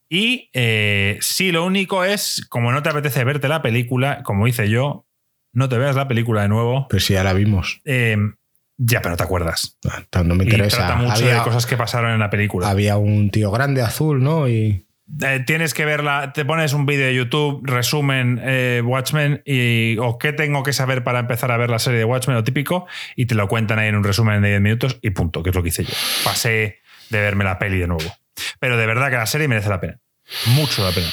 Y 0.10 0.50
eh, 0.54 1.18
sí, 1.22 1.52
lo 1.52 1.66
único 1.66 2.04
es, 2.04 2.46
como 2.48 2.72
no 2.72 2.82
te 2.84 2.90
apetece 2.90 3.24
verte 3.24 3.48
la 3.48 3.62
película, 3.62 4.24
como 4.24 4.48
hice 4.48 4.70
yo, 4.70 5.06
no 5.52 5.68
te 5.68 5.78
veas 5.78 5.96
la 5.96 6.08
película 6.08 6.44
de 6.44 6.50
nuevo. 6.50 6.88
Pero 6.90 7.00
si 7.00 7.14
ya 7.14 7.24
la 7.24 7.34
vimos. 7.34 7.82
Em, 7.84 8.37
ya, 8.78 9.02
pero 9.02 9.18
te 9.18 9.24
acuerdas. 9.24 9.78
No 10.24 10.36
me 10.36 10.44
interesa. 10.44 10.78
Y 10.78 10.80
trata 10.80 10.96
mucho 10.96 11.26
de 11.26 11.38
cosas 11.40 11.66
que 11.66 11.78
pasaron 11.78 12.12
en 12.12 12.20
la 12.20 12.30
película. 12.30 12.70
Había 12.70 12.98
un 12.98 13.32
tío 13.32 13.52
grande 13.52 13.82
azul, 13.82 14.24
¿no? 14.24 14.48
Y 14.48 14.88
eh, 15.22 15.42
tienes 15.46 15.74
que 15.74 15.86
verla, 15.86 16.34
te 16.34 16.46
pones 16.46 16.74
un 16.74 16.86
vídeo 16.86 17.08
de 17.08 17.16
YouTube, 17.16 17.62
resumen 17.64 18.40
eh, 18.44 18.82
Watchmen 18.86 19.42
y 19.46 19.98
o 20.00 20.18
qué 20.18 20.34
tengo 20.34 20.64
que 20.64 20.74
saber 20.74 21.04
para 21.04 21.20
empezar 21.20 21.50
a 21.52 21.58
ver 21.58 21.70
la 21.70 21.80
serie 21.80 21.98
de 21.98 22.06
Watchmen, 22.06 22.36
lo 22.36 22.44
típico, 22.44 22.88
y 23.16 23.26
te 23.26 23.34
lo 23.34 23.48
cuentan 23.48 23.80
ahí 23.80 23.88
en 23.88 23.96
un 23.96 24.04
resumen 24.04 24.42
de 24.42 24.50
10 24.50 24.62
minutos 24.62 25.00
y 25.02 25.12
punto, 25.12 25.44
que 25.44 25.50
es 25.52 25.56
lo 25.56 25.64
que 25.64 25.70
hice 25.70 25.86
yo. 25.86 25.94
Pasé 26.24 26.82
de 27.10 27.20
verme 27.20 27.46
la 27.46 27.58
peli 27.58 27.80
de 27.80 27.88
nuevo. 27.88 28.14
Pero 28.60 28.78
de 28.78 28.86
verdad 28.86 29.10
que 29.10 29.16
la 29.16 29.26
serie 29.26 29.48
merece 29.48 29.70
la 29.70 29.80
pena. 29.80 30.00
Mucho 30.48 30.84
la 30.84 30.92
pena. 30.92 31.08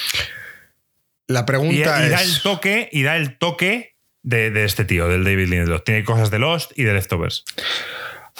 La 1.28 1.46
pregunta 1.46 1.74
y, 1.74 2.04
es... 2.04 2.10
da 2.10 2.22
el 2.22 2.42
toque, 2.42 2.88
y 2.92 3.02
da 3.04 3.16
el 3.16 3.38
toque 3.38 3.93
de, 4.24 4.64
este 4.64 4.84
tío, 4.84 5.08
del 5.08 5.22
David 5.22 5.48
Lindelof. 5.48 5.84
Tiene 5.84 6.02
cosas 6.02 6.32
de 6.32 6.40
Lost 6.40 6.72
y 6.76 6.82
de 6.82 6.94
Leftovers. 6.94 7.44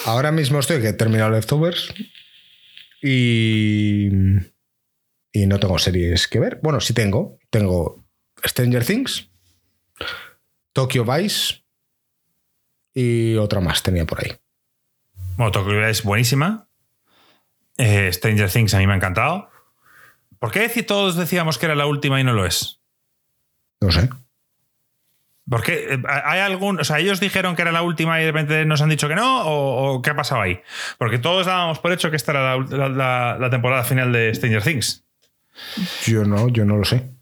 Ahora 0.05 0.33
mismo 0.33 0.59
estoy 0.59 0.81
que 0.81 0.89
he 0.89 0.93
terminado 0.93 1.31
Leftovers 1.31 1.95
y 3.01 4.11
y 5.35 5.47
no 5.47 5.59
tengo 5.59 5.79
series 5.79 6.29
que 6.29 6.39
ver. 6.39 6.61
Bueno, 6.63 6.81
sí 6.81 6.95
tengo. 6.95 7.39
Tengo 7.51 8.05
Stranger 8.47 8.85
Things, 8.85 9.29
Tokyo 10.73 11.05
Vice 11.05 11.65
y 12.95 13.35
otra 13.35 13.61
más 13.61 13.83
tenía 13.83 14.07
por 14.07 14.25
ahí. 14.25 14.33
Bueno, 15.37 15.51
Tokyo 15.51 15.73
Vice 15.73 15.91
es 15.91 16.03
buenísima. 16.05 16.69
Eh, 17.77 18.13
Stranger 18.13 18.49
Things 18.49 18.75
a 18.75 18.79
mí 18.79 18.87
me 18.87 18.93
ha 18.93 18.97
encantado. 18.97 19.51
¿Por 20.39 20.53
qué 20.53 20.69
todos 20.85 21.17
decíamos 21.17 21.59
que 21.59 21.67
era 21.67 21.75
la 21.75 21.87
última 21.87 22.21
y 22.21 22.25
no 22.25 22.33
lo 22.33 22.47
es? 22.47 22.81
No 23.81 23.91
sé. 23.91 24.09
Porque 25.49 25.95
eh, 25.95 26.03
hay 26.07 26.41
algún. 26.41 26.81
O 26.81 26.85
sea, 26.85 26.99
ellos 26.99 27.21
dijeron 27.21 27.57
que 27.57 27.63
era 27.63 27.73
la 27.73 27.83
última 27.83 28.21
y 28.21 28.25
de 28.25 28.33
repente 28.33 28.65
nos 28.65 28.81
han 28.81 28.89
dicho 28.89 29.09
que 29.09 29.15
no, 29.15 29.47
o, 29.47 30.03
qué 30.03 30.11
ha 30.11 30.17
pasado 30.17 30.41
ahí. 30.41 30.61
Porque 30.99 31.19
todos 31.19 31.47
dábamos 31.47 31.79
por 31.79 31.93
hecho 31.93 32.11
que 32.11 32.17
esta 32.17 32.33
era 32.33 32.57
la 32.57 33.51
temporada 33.51 33.85
final 33.85 34.13
de 34.13 34.35
Stranger 34.35 34.63
Things. 34.63 35.05
Yo 36.07 36.25
no, 36.25 36.49
yo 36.49 36.65
no 36.65 36.77
lo 36.77 36.85
sé. 36.85 37.15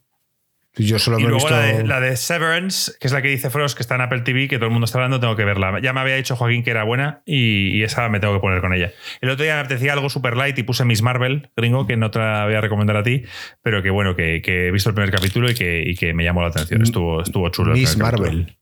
Yo 0.77 0.99
solo 0.99 1.19
y 1.19 1.23
luego 1.23 1.37
visto... 1.37 1.51
la, 1.85 2.01
de, 2.01 2.17
Severance, 2.17 2.93
que 2.99 3.07
es 3.07 3.13
la 3.13 3.21
que 3.21 3.29
dice 3.29 3.51
Frost, 3.51 3.77
que 3.77 3.83
está 3.83 3.97
en 3.97 4.01
Apple 4.01 4.21
TV, 4.21 4.49
que 4.49 4.57
todo 4.57 4.67
el 4.67 4.73
mundo 4.73 4.87
está 4.87 4.99
hablando, 4.99 5.21
tengo 5.21 5.37
que 5.37 5.45
verla. 5.45 5.81
Ya 5.81 5.93
me 5.93 6.01
había 6.01 6.17
dicho 6.17 6.35
Joaquín 6.35 6.63
que 6.63 6.71
era 6.71 6.85
buena 6.85 7.23
y, 7.27 7.83
esa 7.83 8.09
me 8.09 8.21
tengo 8.21 8.33
que 8.33 8.41
poner 8.41 8.63
con 8.63 8.73
ella. 8.73 8.91
El 9.21 9.29
otro 9.29 9.45
día 9.45 9.55
me 9.55 9.61
apetecía 9.61 9.93
algo 9.93 10.09
super 10.09 10.35
light 10.35 10.59
y 10.59 10.63
puse 10.63 10.87
Miss 10.87 11.03
Marvel, 11.03 11.51
gringo, 11.57 11.87
que 11.87 11.99
no 11.99 12.11
te 12.11 12.21
la 12.21 12.47
voy 12.47 12.55
a 12.55 12.63
recomendar 12.63 12.97
a 12.97 13.03
ti, 13.03 13.25
pero 13.61 13.83
que 13.83 13.91
bueno, 13.91 14.17
que, 14.17 14.41
he 14.45 14.71
visto 14.71 14.89
el 14.89 14.95
primer 14.95 15.11
capítulo 15.11 15.51
y 15.51 15.55
que, 15.55 16.13
me 16.15 16.25
llamó 16.25 16.41
la 16.41 16.49
atención. 16.49 16.81
Estuvo, 16.83 17.21
estuvo 17.21 17.49
chulo. 17.51 17.75
Miss 17.75 17.99
Marvel. 17.99 18.57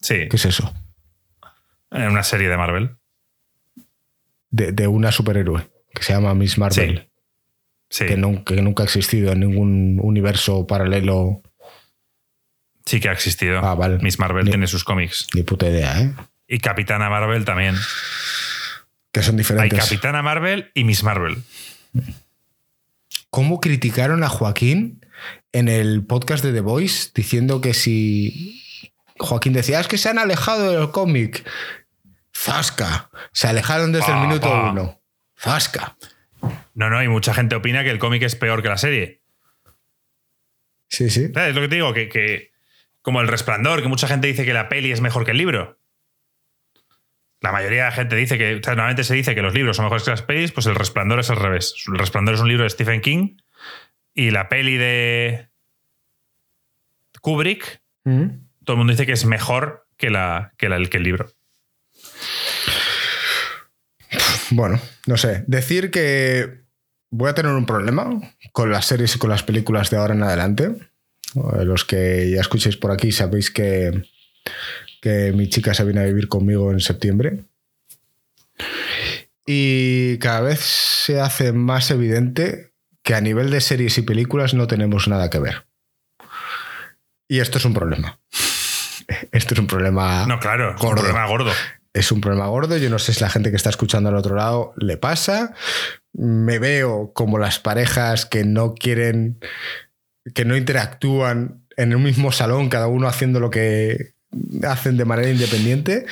Sí. 0.00 0.28
¿Qué 0.28 0.36
es 0.36 0.44
eso? 0.44 0.72
En 1.90 2.08
una 2.08 2.22
serie 2.22 2.48
de 2.48 2.56
Marvel. 2.56 2.96
De, 4.50 4.86
una 4.86 5.10
superhéroe 5.10 5.66
que 5.92 6.02
se 6.02 6.12
llama 6.12 6.34
Miss 6.34 6.56
Marvel 6.56 7.05
que, 7.98 8.16
nunca, 8.16 8.82
ha 8.82 8.86
existido 8.86 9.32
en 9.32 9.40
ningún 9.40 9.98
universo 10.02 10.66
paralelo. 10.66 11.42
Sí 12.84 13.00
que 13.00 13.08
ha 13.08 13.12
existido. 13.12 13.58
Ah, 13.58 13.74
vale. 13.74 13.98
Miss 13.98 14.18
Marvel 14.18 14.48
tiene 14.48 14.66
sus 14.66 14.84
cómics. 14.84 15.26
Ni 15.34 15.42
puta 15.42 15.68
idea, 15.68 16.00
¿eh? 16.00 16.14
Y 16.48 16.58
Capitana 16.58 17.10
Marvel 17.10 17.44
también. 17.44 17.74
Que 19.12 19.22
son 19.22 19.36
diferentes. 19.36 19.72
Hay 19.72 19.78
Capitana 19.78 20.22
Marvel 20.22 20.70
y 20.74 20.84
Miss 20.84 21.02
Marvel. 21.02 21.42
¿Cómo 23.30 23.60
criticaron 23.60 24.22
a 24.22 24.28
Joaquín 24.28 25.04
en 25.52 25.68
el 25.68 26.04
podcast 26.04 26.44
de 26.44 26.52
The 26.52 26.60
Voice 26.60 27.10
diciendo 27.14 27.60
que 27.60 27.74
si 27.74 28.62
Joaquín 29.18 29.52
decía, 29.52 29.80
es 29.80 29.88
que 29.88 29.98
se 29.98 30.08
han 30.08 30.18
alejado 30.18 30.70
del 30.70 30.90
cómic. 30.90 31.48
Zasca. 32.34 33.10
Se 33.32 33.48
alejaron 33.48 33.92
desde 33.92 34.12
el 34.12 34.20
minuto 34.20 34.52
uno. 34.52 35.00
Zasca. 35.38 35.96
No, 36.76 36.90
no, 36.90 37.02
y 37.02 37.08
mucha 37.08 37.32
gente 37.32 37.56
opina 37.56 37.82
que 37.82 37.90
el 37.90 37.98
cómic 37.98 38.22
es 38.22 38.36
peor 38.36 38.62
que 38.62 38.68
la 38.68 38.76
serie. 38.76 39.22
Sí, 40.88 41.08
sí. 41.08 41.32
Es 41.34 41.54
lo 41.54 41.62
que 41.62 41.68
te 41.68 41.74
digo, 41.74 41.94
que, 41.94 42.52
como 43.00 43.22
el 43.22 43.28
resplandor, 43.28 43.80
que 43.80 43.88
mucha 43.88 44.06
gente 44.06 44.26
dice 44.26 44.44
que 44.44 44.52
la 44.52 44.68
peli 44.68 44.92
es 44.92 45.00
mejor 45.00 45.24
que 45.24 45.30
el 45.30 45.38
libro. 45.38 45.80
La 47.40 47.50
mayoría 47.50 47.84
de 47.84 47.88
la 47.88 47.92
gente 47.92 48.14
dice 48.14 48.36
que, 48.36 48.60
normalmente 48.66 49.04
se 49.04 49.14
dice 49.14 49.34
que 49.34 49.40
los 49.40 49.54
libros 49.54 49.76
son 49.76 49.86
mejores 49.86 50.04
que 50.04 50.10
las 50.10 50.20
pelis, 50.20 50.52
pues 50.52 50.66
el 50.66 50.74
resplandor 50.74 51.18
es 51.18 51.30
al 51.30 51.38
revés. 51.38 51.74
El 51.88 51.98
resplandor 51.98 52.34
es 52.34 52.42
un 52.42 52.48
libro 52.48 52.64
de 52.64 52.70
Stephen 52.70 53.00
King 53.00 53.38
y 54.12 54.30
la 54.30 54.50
peli 54.50 54.76
de 54.76 55.48
Kubrick, 57.22 57.80
mm. 58.04 58.26
todo 58.64 58.74
el 58.74 58.76
mundo 58.76 58.90
dice 58.90 59.06
que 59.06 59.12
es 59.12 59.24
mejor 59.24 59.88
que, 59.96 60.10
la, 60.10 60.52
que, 60.58 60.68
la, 60.68 60.78
que 60.84 60.98
el 60.98 61.04
libro. 61.04 61.26
Bueno, 64.50 64.78
no 65.06 65.16
sé. 65.16 65.42
Decir 65.46 65.90
que 65.90 66.65
voy 67.16 67.30
a 67.30 67.34
tener 67.34 67.52
un 67.52 67.66
problema 67.66 68.20
con 68.52 68.70
las 68.70 68.86
series 68.86 69.16
y 69.16 69.18
con 69.18 69.30
las 69.30 69.42
películas 69.42 69.90
de 69.90 69.96
ahora 69.96 70.14
en 70.14 70.22
adelante. 70.22 70.76
Los 71.34 71.84
que 71.84 72.30
ya 72.30 72.40
escuchéis 72.40 72.76
por 72.76 72.92
aquí 72.92 73.12
sabéis 73.12 73.50
que, 73.50 74.04
que 75.00 75.32
mi 75.32 75.48
chica 75.48 75.74
se 75.74 75.84
viene 75.84 76.00
a 76.00 76.04
vivir 76.04 76.28
conmigo 76.28 76.72
en 76.72 76.80
septiembre. 76.80 77.44
Y 79.46 80.18
cada 80.18 80.40
vez 80.40 80.60
se 80.60 81.20
hace 81.20 81.52
más 81.52 81.90
evidente 81.90 82.72
que 83.02 83.14
a 83.14 83.20
nivel 83.20 83.50
de 83.50 83.60
series 83.60 83.96
y 83.98 84.02
películas 84.02 84.54
no 84.54 84.66
tenemos 84.66 85.08
nada 85.08 85.30
que 85.30 85.38
ver. 85.38 85.66
Y 87.28 87.40
esto 87.40 87.58
es 87.58 87.64
un 87.64 87.74
problema. 87.74 88.18
Esto 89.30 89.54
es 89.54 89.60
un 89.60 89.68
problema. 89.68 90.26
No, 90.26 90.40
claro, 90.40 90.74
un 90.80 90.90
problema 90.90 91.26
gordo 91.26 91.52
es 91.96 92.12
un 92.12 92.20
problema 92.20 92.46
gordo. 92.46 92.76
Yo 92.76 92.90
no 92.90 92.98
sé 92.98 93.14
si 93.14 93.20
la 93.20 93.30
gente 93.30 93.50
que 93.50 93.56
está 93.56 93.70
escuchando 93.70 94.10
al 94.10 94.16
otro 94.16 94.36
lado 94.36 94.74
le 94.76 94.98
pasa. 94.98 95.54
Me 96.18 96.58
veo 96.58 97.12
como 97.12 97.38
las 97.38 97.58
parejas 97.58 98.26
que 98.26 98.44
no 98.44 98.74
quieren, 98.74 99.38
que 100.34 100.44
no 100.44 100.56
interactúan 100.56 101.66
en 101.76 101.92
el 101.92 101.98
mismo 101.98 102.32
salón, 102.32 102.68
cada 102.68 102.86
uno 102.86 103.06
haciendo 103.06 103.38
lo 103.38 103.50
que, 103.50 104.14
hacen 104.66 104.96
de 104.96 105.04
manera 105.04 105.30
independiente, 105.30 106.06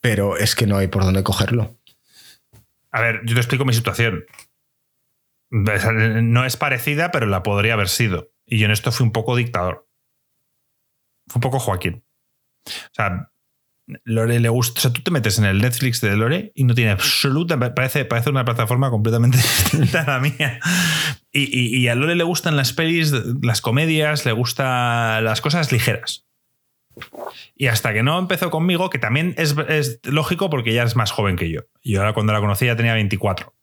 pero 0.00 0.36
es 0.36 0.54
que 0.54 0.66
no 0.66 0.78
hay 0.78 0.88
por 0.88 1.04
dónde 1.04 1.22
cogerlo. 1.22 1.76
A 2.90 3.00
ver, 3.00 3.20
yo 3.24 3.34
te 3.34 3.40
explico 3.40 3.64
mi 3.64 3.72
situación. 3.72 4.24
No 5.50 6.44
es 6.44 6.56
parecida, 6.56 7.10
pero 7.10 7.26
la 7.26 7.42
podría 7.42 7.74
haber 7.74 7.88
sido. 7.88 8.30
Y 8.46 8.58
yo 8.58 8.66
en 8.66 8.72
esto 8.72 8.92
fui 8.92 9.04
un 9.04 9.12
poco 9.12 9.36
dictador. 9.36 9.86
Fue 11.26 11.36
un 11.36 11.42
poco 11.42 11.58
Joaquín. 11.58 12.04
O 12.66 12.94
sea, 12.94 13.31
Lore 14.04 14.40
le 14.40 14.48
gusta. 14.48 14.78
O 14.78 14.82
sea, 14.82 14.92
tú 14.92 15.02
te 15.02 15.10
metes 15.10 15.38
en 15.38 15.44
el 15.44 15.60
Netflix 15.60 16.00
de 16.00 16.16
Lore 16.16 16.52
y 16.54 16.64
no 16.64 16.74
tiene 16.74 16.90
absoluta. 16.90 17.58
Parece, 17.74 18.04
parece 18.04 18.30
una 18.30 18.44
plataforma 18.44 18.90
completamente 18.90 19.36
distinta 19.72 20.02
a 20.02 20.06
la 20.06 20.20
mía. 20.20 20.60
Y, 21.32 21.88
a 21.88 21.94
Lore 21.94 22.14
le 22.14 22.24
gustan 22.24 22.56
las 22.56 22.72
pelis, 22.72 23.12
las 23.42 23.60
comedias, 23.60 24.26
le 24.26 24.32
gustan 24.32 25.24
las 25.24 25.40
cosas 25.40 25.72
ligeras. 25.72 26.26
Y 27.56 27.68
hasta 27.68 27.92
que 27.92 28.02
no 28.02 28.18
empezó 28.18 28.50
conmigo, 28.50 28.90
que 28.90 28.98
también 28.98 29.34
es, 29.38 29.56
lógico 30.04 30.50
porque 30.50 30.70
ella 30.70 30.84
es 30.84 30.96
más 30.96 31.10
joven 31.10 31.36
que 31.36 31.50
yo. 31.50 31.62
Yo 31.82 32.00
ahora 32.00 32.12
cuando 32.12 32.32
la 32.32 32.40
conocí 32.40 32.66
ya 32.66 32.76
tenía 32.76 32.94
24. 32.94 33.54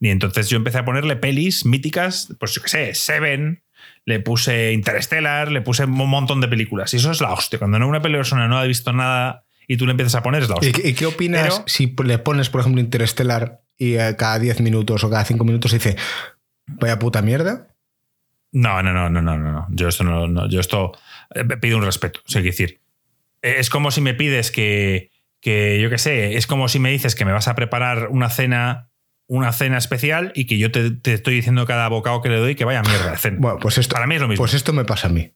Y 0.00 0.10
entonces 0.10 0.48
yo 0.48 0.56
empecé 0.56 0.78
a 0.78 0.84
ponerle 0.84 1.16
pelis 1.16 1.64
míticas, 1.64 2.34
pues 2.38 2.52
yo 2.54 2.62
qué 2.62 2.68
sé, 2.68 2.94
Seven, 2.94 3.63
le 4.04 4.20
puse 4.20 4.72
Interstellar, 4.72 5.50
le 5.50 5.62
puse 5.62 5.84
un 5.84 6.08
montón 6.08 6.40
de 6.40 6.48
películas. 6.48 6.92
Y 6.94 6.98
eso 6.98 7.10
es 7.10 7.20
la 7.20 7.32
hostia. 7.32 7.58
Cuando 7.58 7.78
una 7.86 8.02
persona 8.02 8.48
no 8.48 8.58
ha 8.58 8.64
visto 8.64 8.92
nada 8.92 9.44
y 9.66 9.76
tú 9.76 9.86
le 9.86 9.92
empiezas 9.92 10.14
a 10.16 10.22
poner, 10.22 10.42
es 10.42 10.48
la 10.48 10.56
hostia. 10.56 10.88
¿Y, 10.88 10.94
qué 10.94 11.06
opinas 11.06 11.62
si 11.66 11.94
le 12.04 12.18
pones, 12.18 12.50
por 12.50 12.60
ejemplo, 12.60 12.80
Interstellar 12.80 13.62
y 13.78 13.94
eh, 13.94 14.14
cada 14.18 14.38
10 14.38 14.60
minutos 14.60 15.02
o 15.04 15.10
cada 15.10 15.24
5 15.24 15.42
minutos 15.44 15.72
dice, 15.72 15.96
vaya 16.66 16.98
puta 16.98 17.22
mierda? 17.22 17.68
No, 18.52 18.82
no, 18.82 18.92
no, 18.92 19.08
no, 19.08 19.20
no, 19.20 19.36
no. 19.36 19.66
Yo 19.70 19.88
esto 19.88 20.04
no, 20.04 20.48
yo 20.48 20.60
esto 20.60 20.92
eh, 21.34 21.44
pido 21.60 21.78
un 21.78 21.84
respeto. 21.84 22.20
O 22.20 22.28
sea, 22.28 22.42
decir, 22.42 22.80
eh, 23.42 23.56
es 23.58 23.70
como 23.70 23.90
si 23.90 24.00
me 24.00 24.14
pides 24.14 24.50
que, 24.50 25.10
que 25.40 25.80
yo 25.80 25.90
qué 25.90 25.98
sé, 25.98 26.36
es 26.36 26.46
como 26.46 26.68
si 26.68 26.78
me 26.78 26.90
dices 26.90 27.14
que 27.14 27.24
me 27.24 27.32
vas 27.32 27.48
a 27.48 27.54
preparar 27.54 28.08
una 28.10 28.28
cena 28.28 28.90
una 29.26 29.52
cena 29.52 29.78
especial 29.78 30.32
y 30.34 30.46
que 30.46 30.58
yo 30.58 30.70
te, 30.70 30.98
estoy 31.12 31.34
diciendo 31.34 31.66
cada 31.66 31.88
bocado 31.88 32.20
que 32.22 32.28
le 32.28 32.38
doy 32.38 32.54
que 32.54 32.64
vaya 32.64 32.82
mierda 32.82 33.12
de 33.12 33.18
cena. 33.18 33.38
Bueno, 33.40 33.58
pues 33.60 33.78
esto, 33.78 33.94
para 33.94 34.06
mí 34.06 34.16
es 34.16 34.20
lo 34.20 34.28
mismo. 34.28 34.42
Pues 34.42 34.54
esto 34.54 34.72
me 34.72 34.84
pasa 34.84 35.08
a 35.08 35.10
mí. 35.10 35.32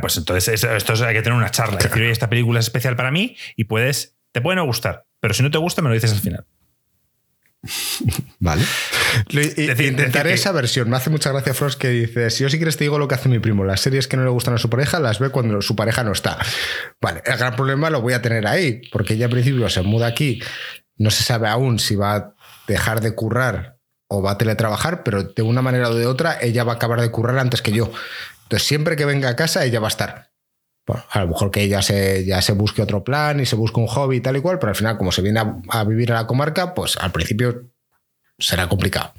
pues 0.00 0.16
entonces 0.16 0.64
esto, 0.64 1.06
hay 1.06 1.14
que 1.14 1.22
tener 1.22 1.38
una 1.38 1.50
charla. 1.50 1.78
Decir, 1.78 2.02
oye, 2.02 2.10
esta 2.10 2.28
película 2.28 2.60
es 2.60 2.66
especial 2.66 2.96
para 2.96 3.10
mí 3.10 3.36
y 3.56 3.64
puedes, 3.64 4.16
te 4.32 4.40
puede 4.40 4.56
no 4.56 4.64
gustar, 4.64 5.06
pero 5.20 5.34
si 5.34 5.42
no 5.42 5.50
te 5.50 5.58
gusta 5.58 5.82
me 5.82 5.88
lo 5.88 5.94
dices 5.94 6.12
al 6.12 6.20
final. 6.20 6.46
Vale. 8.40 8.62
Intentaré 9.30 10.32
esa 10.32 10.52
versión. 10.52 10.90
Me 10.90 10.96
hace 10.96 11.10
mucha 11.10 11.30
gracia 11.30 11.54
Frost 11.54 11.80
que 11.80 11.88
dice: 11.88 12.30
Si 12.30 12.42
yo 12.42 12.50
sí 12.50 12.56
quieres 12.56 12.76
te 12.76 12.84
digo 12.84 12.98
lo 12.98 13.08
que 13.08 13.14
hace 13.14 13.28
mi 13.28 13.38
primo. 13.38 13.64
Las 13.64 13.80
series 13.80 14.06
que 14.06 14.16
no 14.16 14.24
le 14.24 14.30
gustan 14.30 14.54
a 14.54 14.58
su 14.58 14.68
pareja 14.68 15.00
las 15.00 15.18
ve 15.18 15.30
cuando 15.30 15.62
su 15.62 15.76
pareja 15.76 16.04
no 16.04 16.12
está. 16.12 16.38
Vale, 17.00 17.22
el 17.24 17.36
gran 17.36 17.56
problema 17.56 17.90
lo 17.90 18.00
voy 18.00 18.12
a 18.12 18.22
tener 18.22 18.46
ahí, 18.46 18.82
porque 18.92 19.14
ella 19.14 19.26
al 19.26 19.30
principio 19.30 19.68
se 19.68 19.82
muda 19.82 20.06
aquí. 20.06 20.42
No 20.96 21.10
se 21.10 21.22
sabe 21.24 21.48
aún 21.48 21.78
si 21.78 21.96
va 21.96 22.14
a 22.14 22.34
dejar 22.66 23.00
de 23.00 23.14
currar 23.14 23.78
o 24.08 24.22
va 24.22 24.32
a 24.32 24.38
teletrabajar, 24.38 25.02
pero 25.02 25.24
de 25.24 25.42
una 25.42 25.62
manera 25.62 25.88
o 25.88 25.94
de 25.94 26.06
otra 26.06 26.38
ella 26.40 26.64
va 26.64 26.72
a 26.72 26.76
acabar 26.76 27.00
de 27.00 27.10
currar 27.10 27.38
antes 27.38 27.62
que 27.62 27.72
yo. 27.72 27.90
Entonces, 28.44 28.68
siempre 28.68 28.96
que 28.96 29.04
venga 29.04 29.28
a 29.28 29.36
casa, 29.36 29.64
ella 29.64 29.80
va 29.80 29.86
a 29.86 29.88
estar. 29.88 30.30
a 30.86 31.20
lo 31.20 31.28
mejor 31.28 31.50
que 31.50 31.62
ella 31.62 31.82
se, 31.82 32.24
ya 32.24 32.42
se 32.42 32.52
busque 32.52 32.82
otro 32.82 33.02
plan 33.02 33.40
y 33.40 33.46
se 33.46 33.56
busque 33.56 33.80
un 33.80 33.86
hobby 33.86 34.16
y 34.16 34.20
tal 34.20 34.36
y 34.36 34.40
cual, 34.40 34.58
pero 34.58 34.70
al 34.70 34.76
final, 34.76 34.98
como 34.98 35.12
se 35.12 35.22
viene 35.22 35.40
a, 35.70 35.84
vivir 35.84 36.12
a 36.12 36.16
la 36.16 36.26
comarca, 36.26 36.74
pues 36.74 36.96
al 36.96 37.10
principio 37.10 37.70
será 38.38 38.68
complicado. 38.68 39.12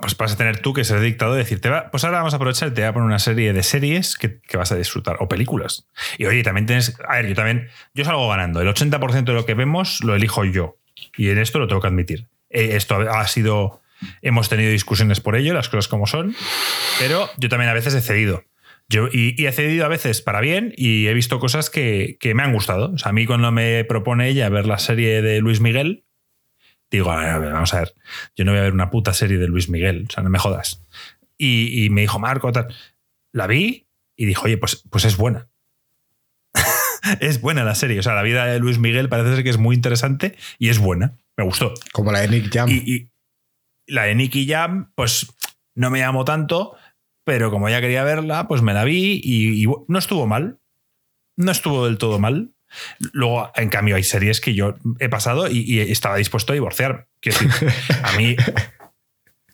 Pues 0.00 0.16
vas 0.16 0.32
a 0.32 0.36
tener 0.36 0.60
tú 0.60 0.72
que 0.72 0.84
ser 0.84 1.00
dictado 1.00 1.34
y 1.34 1.38
decirte, 1.38 1.68
va, 1.68 1.90
pues 1.90 2.04
ahora 2.04 2.18
vamos 2.18 2.32
a 2.32 2.36
aprovechar 2.36 2.68
y 2.68 2.74
te 2.74 2.82
voy 2.82 2.88
a 2.88 2.92
poner 2.92 3.06
una 3.06 3.18
serie 3.18 3.52
de 3.52 3.62
series 3.62 4.16
que, 4.16 4.40
que, 4.40 4.56
vas 4.56 4.70
a 4.70 4.76
disfrutar, 4.76 5.16
o 5.18 5.28
películas. 5.28 5.88
Y 6.16 6.26
oye, 6.26 6.42
también 6.44 6.66
tienes, 6.66 6.96
a 7.08 7.16
ver, 7.16 7.26
yo 7.26 7.34
también, 7.34 7.68
yo 7.92 8.04
salgo 8.04 8.28
ganando, 8.28 8.60
el 8.60 8.68
80% 8.68 9.24
de 9.24 9.32
lo 9.32 9.46
que 9.46 9.54
vemos 9.54 10.04
lo 10.04 10.14
elijo 10.14 10.44
yo. 10.44 10.76
Y 11.16 11.30
en 11.30 11.38
esto 11.38 11.58
lo 11.58 11.66
tengo 11.66 11.80
que 11.80 11.88
admitir. 11.88 12.28
Eh, 12.50 12.76
esto 12.76 12.96
ha 12.96 13.26
sido. 13.26 13.82
Hemos 14.22 14.48
tenido 14.48 14.70
discusiones 14.70 15.20
por 15.20 15.36
ello, 15.36 15.54
las 15.54 15.68
cosas 15.68 15.88
como 15.88 16.06
son, 16.06 16.34
pero 16.98 17.30
yo 17.38 17.48
también 17.48 17.70
a 17.70 17.74
veces 17.74 17.94
he 17.94 18.00
cedido. 18.00 18.44
Yo, 18.88 19.08
y, 19.10 19.46
he 19.46 19.52
cedido 19.52 19.86
a 19.86 19.88
veces 19.88 20.20
para 20.20 20.40
bien 20.40 20.74
y 20.76 21.06
he 21.06 21.14
visto 21.14 21.38
cosas 21.38 21.70
que, 21.70 22.18
me 22.34 22.42
han 22.42 22.52
gustado. 22.52 22.92
O 22.92 22.98
sea, 22.98 23.10
a 23.10 23.12
mí 23.12 23.24
cuando 23.24 23.50
me 23.50 23.84
propone 23.84 24.28
ella 24.28 24.48
ver 24.50 24.66
la 24.66 24.78
serie 24.78 25.22
de 25.22 25.40
Luis 25.40 25.60
Miguel, 25.60 26.03
digo, 26.90 27.06
vamos 27.06 27.74
a 27.74 27.80
ver, 27.80 27.94
yo 28.36 28.44
no 28.44 28.52
voy 28.52 28.60
a 28.60 28.64
ver 28.64 28.72
una 28.72 28.90
puta 28.90 29.12
serie 29.12 29.38
de 29.38 29.48
Luis 29.48 29.68
Miguel, 29.68 30.06
o 30.08 30.12
sea, 30.12 30.22
no 30.22 30.30
me 30.30 30.38
jodas. 30.38 30.80
Y, 31.36 31.88
me 31.90 32.02
dijo, 32.02 32.18
Marco, 32.18 32.52
tal. 32.52 32.74
La 33.32 33.46
vi 33.46 33.86
y 34.16 34.26
dijo, 34.26 34.44
oye, 34.44 34.56
pues, 34.56 34.84
pues 34.90 35.04
es 35.04 35.16
buena. 35.16 35.48
es 37.20 37.40
buena 37.40 37.64
la 37.64 37.74
serie. 37.74 37.98
O 37.98 38.02
sea, 38.02 38.14
la 38.14 38.22
vida 38.22 38.46
de 38.46 38.58
Luis 38.60 38.78
Miguel 38.78 39.08
parece 39.08 39.34
ser 39.34 39.44
que 39.44 39.50
es 39.50 39.58
muy 39.58 39.74
interesante 39.74 40.36
y 40.58 40.68
es 40.68 40.78
buena. 40.78 41.16
Me 41.36 41.44
gustó. 41.44 41.74
Como 41.92 42.12
la 42.12 42.20
de 42.20 42.28
Nick 42.28 42.52
Jam. 42.52 42.70
Y, 42.70 43.10
la 43.86 44.04
de 44.04 44.14
Nicky 44.14 44.46
Jam, 44.46 44.92
pues 44.94 45.26
no 45.74 45.90
me 45.90 45.98
llamó 45.98 46.24
tanto, 46.24 46.74
pero 47.24 47.50
como 47.50 47.68
ya 47.68 47.80
quería 47.82 48.04
verla, 48.04 48.48
pues 48.48 48.62
me 48.62 48.72
la 48.72 48.84
vi 48.84 49.20
y, 49.22 49.66
no 49.88 49.98
estuvo 49.98 50.26
mal. 50.26 50.60
No 51.36 51.50
estuvo 51.50 51.84
del 51.84 51.98
todo 51.98 52.18
mal. 52.18 52.53
Luego, 53.12 53.50
en 53.56 53.68
cambio, 53.68 53.96
hay 53.96 54.04
series 54.04 54.40
que 54.40 54.54
yo 54.54 54.76
he 54.98 55.08
pasado 55.08 55.48
y, 55.50 55.80
estaba 55.80 56.16
dispuesto 56.16 56.52
a 56.52 56.54
divorciar. 56.54 57.08
A 58.02 58.16
mí 58.16 58.36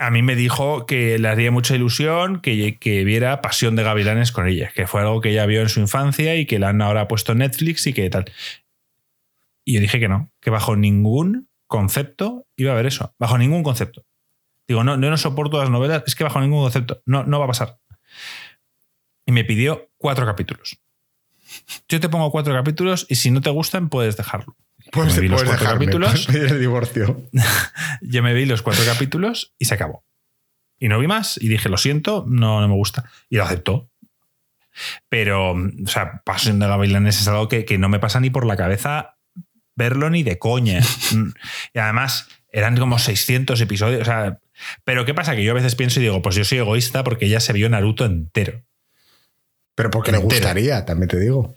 a 0.01 0.11
mí 0.11 0.23
me 0.23 0.35
dijo 0.35 0.87
que 0.87 1.19
le 1.19 1.29
haría 1.29 1.51
mucha 1.51 1.77
ilusión 1.77 2.41
que, 2.41 2.79
que, 2.79 3.05
viera 3.05 3.43
Pasión 3.43 3.77
de 3.77 3.83
Gavilanes 3.83 4.33
con 4.33 4.49
ella, 4.49 4.73
que 4.75 4.87
fue 4.87 5.03
algo 5.03 5.21
que 5.21 5.29
ella 5.29 5.45
vio 5.45 5.61
en 5.61 5.69
su 5.69 5.79
infancia 5.79 6.37
y 6.37 6.47
que 6.47 6.59
la 6.59 6.71
han 6.71 6.81
ahora 6.81 7.07
puesto 7.07 7.33
en 7.33 7.39
Netflix 7.39 7.87
y 7.87 7.93
que 7.93 8.09
tal. 8.09 8.25
Y 9.63 9.75
yo 9.75 9.81
dije 9.81 10.01
que 10.01 10.09
no, 10.09 10.33
que 10.41 10.49
bajo 10.49 10.75
ningún 10.75 11.51
concepto 11.67 12.47
iba 12.57 12.73
a 12.73 12.77
ver 12.77 12.87
eso, 12.87 13.15
bajo 13.19 13.37
ningún 13.37 13.63
concepto. 13.63 14.07
Digo, 14.67 14.85
no, 14.85 14.99
yo 14.99 15.11
no 15.11 15.17
soporto 15.19 15.59
las 15.59 15.69
novelas, 15.69 16.03
es 16.07 16.15
que 16.15 16.25
bajo 16.25 16.41
ningún 16.41 16.63
concepto, 16.63 17.03
no, 17.05 17.25
no 17.25 17.39
va 17.39 17.45
a 17.45 17.49
pasar. 17.49 17.79
Y 19.27 19.33
me 19.33 19.45
pidió 19.45 19.91
cuatro 19.99 20.25
capítulos. 20.25 20.81
Yo 21.89 22.01
te 22.01 22.09
pongo 22.09 22.31
cuatro 22.31 22.55
capítulos 22.55 23.07
y 23.09 23.17
si 23.17 23.31
no 23.31 23.41
te 23.41 23.51
gustan 23.51 23.89
puedes 23.89 24.17
dejarlo. 24.17 24.57
Pues 24.93 25.15
me 25.15 25.21
vi 25.21 25.29
los 25.29 25.45
cuatro 25.45 25.67
capítulos. 25.67 26.29
el 26.35 26.61
divorcio. 26.61 27.29
yo 28.03 28.23
me 28.23 28.35
vi 28.35 28.47
los 28.47 28.63
cuatro 28.63 28.85
capítulos 28.85 29.55
y 29.59 29.67
se 29.67 29.75
acabó. 29.75 30.05
Y 30.79 30.89
no 30.89 30.99
vi 30.99 31.07
más 31.07 31.37
y 31.41 31.49
dije, 31.49 31.69
lo 31.69 31.77
siento, 31.77 32.25
no, 32.27 32.61
no 32.61 32.69
me 32.69 32.75
gusta. 32.75 33.11
Y 33.29 33.37
lo 33.37 33.45
aceptó. 33.45 33.91
Pero, 35.09 35.53
o 35.53 35.87
sea, 35.87 36.23
Pasión 36.25 36.59
de 36.59 36.67
Gavilanes 36.67 37.21
es 37.21 37.29
algo 37.29 37.49
que, 37.49 37.65
que 37.65 37.77
no 37.77 37.89
me 37.89 37.99
pasa 37.99 38.21
ni 38.21 38.31
por 38.31 38.47
la 38.47 38.57
cabeza 38.57 39.17
verlo 39.77 40.11
ni 40.11 40.23
de 40.23 40.39
coña. 40.39 40.81
y 41.75 41.79
además, 41.79 42.29
eran 42.53 42.77
como 42.77 42.99
600 42.99 43.61
episodios. 43.61 44.03
O 44.03 44.05
sea, 44.05 44.39
pero 44.85 45.05
¿qué 45.05 45.15
pasa? 45.15 45.37
Que 45.37 45.45
yo 45.45 45.53
a 45.53 45.55
veces 45.55 45.75
pienso 45.75 46.01
y 46.01 46.05
digo, 46.05 46.23
pues 46.23 46.37
yo 46.37 46.45
soy 46.45 46.59
egoísta 46.59 47.05
porque 47.05 47.27
ella 47.27 47.41
se 47.41 47.53
vio 47.53 47.69
Naruto 47.69 48.05
entero. 48.05 48.63
Pero 49.81 49.91
porque 49.91 50.13
le 50.13 50.19
gustaría, 50.19 50.85
también 50.85 51.09
te 51.09 51.19
digo. 51.19 51.55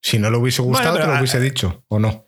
Si 0.00 0.18
no 0.18 0.30
le 0.30 0.38
hubiese 0.38 0.62
gustado, 0.62 0.98
te 0.98 1.06
lo 1.06 1.18
hubiese 1.18 1.38
dicho, 1.40 1.84
¿o 1.88 1.98
no? 1.98 2.26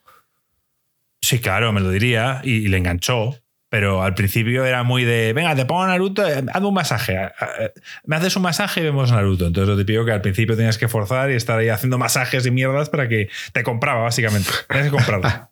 Sí, 1.22 1.38
claro, 1.38 1.72
me 1.72 1.80
lo 1.80 1.88
diría 1.88 2.42
y, 2.44 2.68
le 2.68 2.76
enganchó. 2.76 3.38
Pero 3.70 4.02
al 4.02 4.12
principio 4.12 4.66
era 4.66 4.82
muy 4.82 5.04
de, 5.04 5.32
venga, 5.32 5.56
te 5.56 5.64
pongo 5.64 5.86
Naruto, 5.86 6.28
eh, 6.28 6.44
haz 6.52 6.62
un 6.62 6.74
masaje. 6.74 7.14
Eh, 7.14 7.30
eh, 7.60 7.72
me 8.04 8.16
haces 8.16 8.36
un 8.36 8.42
masaje 8.42 8.80
y 8.80 8.82
vemos 8.82 9.10
Naruto. 9.10 9.46
Entonces 9.46 9.74
lo 9.74 9.86
pido 9.86 10.04
que 10.04 10.12
al 10.12 10.20
principio 10.20 10.54
tenías 10.54 10.76
que 10.76 10.86
forzar 10.86 11.30
y 11.30 11.34
estar 11.34 11.58
ahí 11.58 11.70
haciendo 11.70 11.96
masajes 11.96 12.44
y 12.44 12.50
mierdas 12.50 12.90
para 12.90 13.08
que 13.08 13.30
te 13.54 13.62
compraba, 13.62 14.02
básicamente. 14.02 14.50
Tenías 14.68 14.88
que 14.88 14.92
comprarlo. 14.92 15.48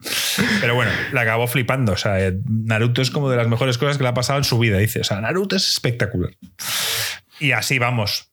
Pero 0.62 0.74
bueno, 0.74 0.90
le 1.12 1.20
acabó 1.20 1.46
flipando. 1.46 1.92
O 1.92 1.98
sea, 1.98 2.32
Naruto 2.48 3.02
es 3.02 3.10
como 3.10 3.28
de 3.28 3.36
las 3.36 3.46
mejores 3.46 3.76
cosas 3.76 3.98
que 3.98 4.04
le 4.04 4.08
ha 4.08 4.14
pasado 4.14 4.38
en 4.38 4.44
su 4.44 4.58
vida. 4.58 4.78
Dice, 4.78 5.00
o 5.00 5.04
sea, 5.04 5.20
Naruto 5.20 5.56
es 5.56 5.68
espectacular. 5.68 6.30
Y 7.38 7.52
así 7.52 7.78
vamos. 7.78 8.29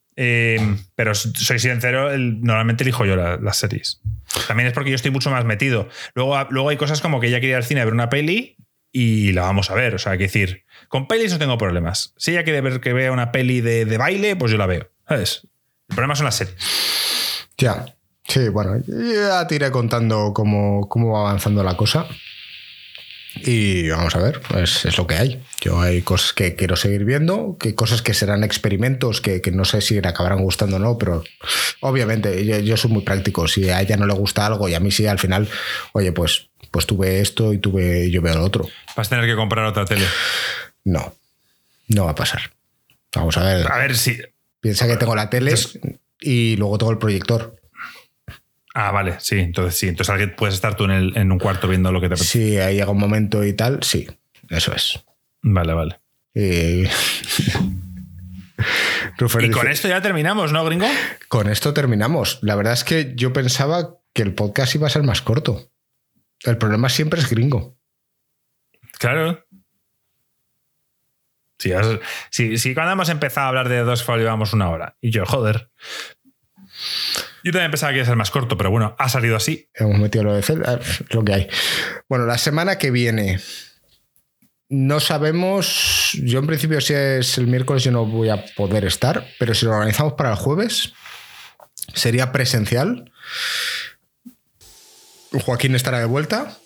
Pero 0.96 1.14
soy 1.14 1.60
sincero, 1.60 2.18
normalmente 2.18 2.84
elijo 2.84 3.06
yo 3.06 3.16
las 3.16 3.58
series. 3.58 4.02
También 4.48 4.68
es 4.68 4.74
porque 4.74 4.90
yo 4.90 4.96
estoy 4.96 5.12
mucho 5.12 5.30
más 5.30 5.46
metido. 5.46 5.90
Luego, 6.16 6.36
luego 6.50 6.70
hay 6.70 6.78
cosas 6.78 7.02
como 7.02 7.20
que 7.20 7.28
ella 7.28 7.40
quería 7.40 7.52
ir 7.52 7.58
al 7.58 7.64
cine 7.64 7.82
a 7.82 7.86
ver 7.86 7.94
una 7.94 8.10
peli 8.10 8.58
y 8.92 9.32
la 9.34 9.44
vamos 9.44 9.70
a 9.70 9.76
ver. 9.76 9.94
O 9.94 10.00
sea, 10.00 10.14
hay 10.14 10.18
que 10.18 10.26
decir, 10.26 10.66
con 10.88 11.08
pelis 11.08 11.32
no 11.32 11.38
tengo 11.38 11.58
problemas. 11.58 12.14
Si 12.18 12.32
ella 12.32 12.44
quiere 12.44 12.62
ver 12.62 12.82
que 12.82 12.94
vea 12.94 13.12
una 13.12 13.32
peli 13.32 13.62
de, 13.62 13.98
baile, 13.98 14.36
pues 14.36 14.52
yo 14.52 14.58
la 14.58 14.66
veo. 14.66 14.90
¿Sabes? 15.08 15.48
El 15.90 15.96
problema 15.96 16.16
son 16.16 16.26
las 16.26 16.36
series. 16.36 16.58
Ya. 17.58 17.86
Sí, 18.24 18.50
bueno, 18.50 18.76
ya 18.88 19.48
te 19.48 19.56
iré 19.56 19.72
contando 19.72 20.34
cómo, 20.34 20.90
cómo 20.90 21.14
va 21.14 21.30
avanzando 21.30 21.64
la 21.64 21.78
cosa. 21.78 22.08
Y 23.36 23.90
vamos 23.90 24.16
a 24.16 24.20
ver, 24.20 24.42
pues 24.50 24.86
es 24.86 24.98
lo 24.98 25.06
que 25.06 25.16
hay. 25.16 25.44
Yo 25.62 25.80
hay 25.80 26.02
cosas 26.02 26.34
que 26.34 26.56
quiero 26.56 26.76
seguir 26.76 27.06
viendo, 27.06 27.58
que 27.60 27.76
cosas 27.76 28.02
que 28.02 28.14
serán 28.14 28.44
experimentos 28.44 29.22
que, 29.22 29.42
no 29.52 29.66
sé 29.66 29.82
si 29.82 30.00
le 30.00 30.08
acabarán 30.08 30.42
gustando 30.42 30.78
o 30.78 30.80
no, 30.80 30.98
pero 30.98 31.24
obviamente 31.82 32.64
yo, 32.64 32.78
soy 32.78 32.92
muy 32.92 33.04
práctico. 33.04 33.48
Si 33.48 33.70
a 33.70 33.82
ella 33.82 33.98
no 33.98 34.08
le 34.08 34.14
gusta 34.14 34.46
algo 34.46 34.68
y 34.70 34.76
a 34.76 34.80
mí 34.80 34.92
sí, 34.92 35.06
al 35.06 35.20
final, 35.20 35.48
oye, 35.94 36.12
pues, 36.12 36.50
pues 36.72 36.86
tuve 36.86 37.22
esto 37.22 37.54
y 37.54 37.60
tuve, 37.60 38.10
yo 38.10 38.22
veo 38.22 38.36
lo 38.36 38.44
otro. 38.44 38.68
¿Vas 38.96 39.08
a 39.08 39.10
tener 39.12 39.26
que 39.26 39.36
comprar 39.36 39.66
otra 39.66 39.86
tele? 39.86 40.06
No, 40.84 41.14
no 41.90 42.06
va 42.06 42.12
a 42.12 42.16
pasar. 42.16 42.52
Vamos 43.16 43.38
a 43.38 43.44
ver. 43.44 43.72
A 43.72 43.78
ver 43.78 43.98
si. 43.98 44.18
Piensa 44.60 44.88
que 44.88 44.98
tengo 44.98 45.16
la 45.16 45.30
tele 45.30 45.54
y 46.20 46.56
luego 46.58 46.78
todo 46.78 46.92
el 46.92 46.98
proyector. 46.98 47.57
Ah, 48.80 48.92
vale, 48.92 49.16
sí, 49.20 49.40
entonces 49.40 49.76
sí. 49.76 49.88
Entonces 49.88 50.30
puedes 50.38 50.54
estar 50.54 50.76
tú 50.76 50.84
en, 50.84 51.32
un 51.32 51.40
cuarto 51.40 51.68
viendo 51.68 51.92
lo 51.92 52.00
que 52.00 52.10
te 52.10 52.14
apetece. 52.14 52.32
Sí, 52.32 52.60
ahí 52.60 52.76
llega 52.76 52.92
un 52.92 53.00
momento 53.00 53.44
y 53.44 53.54
tal, 53.54 53.82
sí, 53.82 54.08
eso 54.50 54.72
es. 54.72 55.04
Vale, 55.42 55.74
vale. 55.74 56.00
Y, 56.36 56.84
y 59.42 59.50
con 59.50 59.68
esto 59.68 59.88
ya 59.88 60.00
terminamos, 60.04 60.52
¿no, 60.52 60.64
gringo? 60.64 60.86
Con 61.28 61.50
esto 61.50 61.74
terminamos. 61.74 62.38
La 62.44 62.54
verdad 62.54 62.74
es 62.74 62.84
que 62.84 63.14
yo 63.16 63.34
pensaba 63.34 63.98
que 64.14 64.22
el 64.22 64.36
podcast 64.36 64.76
iba 64.76 64.86
a 64.86 64.92
ser 64.92 65.02
más 65.02 65.24
corto. 65.24 65.72
El 66.44 66.60
problema 66.60 66.90
siempre 66.90 67.20
es 67.20 67.32
gringo. 67.32 67.80
Claro. 69.00 69.44
Si, 72.30 72.76
cuando 72.76 72.92
hemos 72.92 73.10
empezado 73.10 73.48
a 73.48 73.50
hablar 73.50 73.70
de 73.70 73.80
dos 73.80 74.08
llevamos 74.08 74.54
una 74.54 74.70
hora. 74.70 74.96
Y 75.02 75.10
yo, 75.10 75.26
joder. 75.26 75.72
Yo 77.48 77.54
también 77.54 77.72
pensaba 77.72 77.94
que 77.94 78.00
iba 78.00 78.04
a 78.04 78.08
ser 78.08 78.18
más 78.18 78.30
corto, 78.30 78.58
pero 78.58 78.72
bueno, 78.72 78.94
ha 79.00 79.08
salido 79.08 79.38
así. 79.38 79.70
Hemos 79.74 79.98
metido 80.00 80.26
lo 80.26 80.34
de 80.34 80.44
Zelda, 80.44 80.82
lo 81.12 81.24
que 81.24 81.34
hay. 81.34 81.48
Bueno, 82.10 82.26
la 82.26 82.38
semana 82.38 82.78
que 82.78 82.92
viene. 82.92 83.40
No 84.68 85.00
sabemos. 85.00 86.10
Yo, 86.24 86.40
en 86.40 86.48
principio, 86.48 86.82
si 86.82 86.94
es 86.94 87.38
el 87.38 87.48
miércoles, 87.48 87.86
yo 87.86 87.92
no 87.94 88.06
voy 88.06 88.28
a 88.28 88.44
poder 88.58 88.84
estar, 88.84 89.26
pero 89.40 89.54
si 89.54 89.66
lo 89.66 89.72
organizamos 89.72 90.16
para 90.16 90.32
el 90.32 90.36
jueves, 90.36 90.92
sería 91.94 92.34
presencial. 92.34 93.14
Joaquín 95.32 95.74
estará 95.74 96.00
de 96.00 96.06
vuelta. 96.06 96.58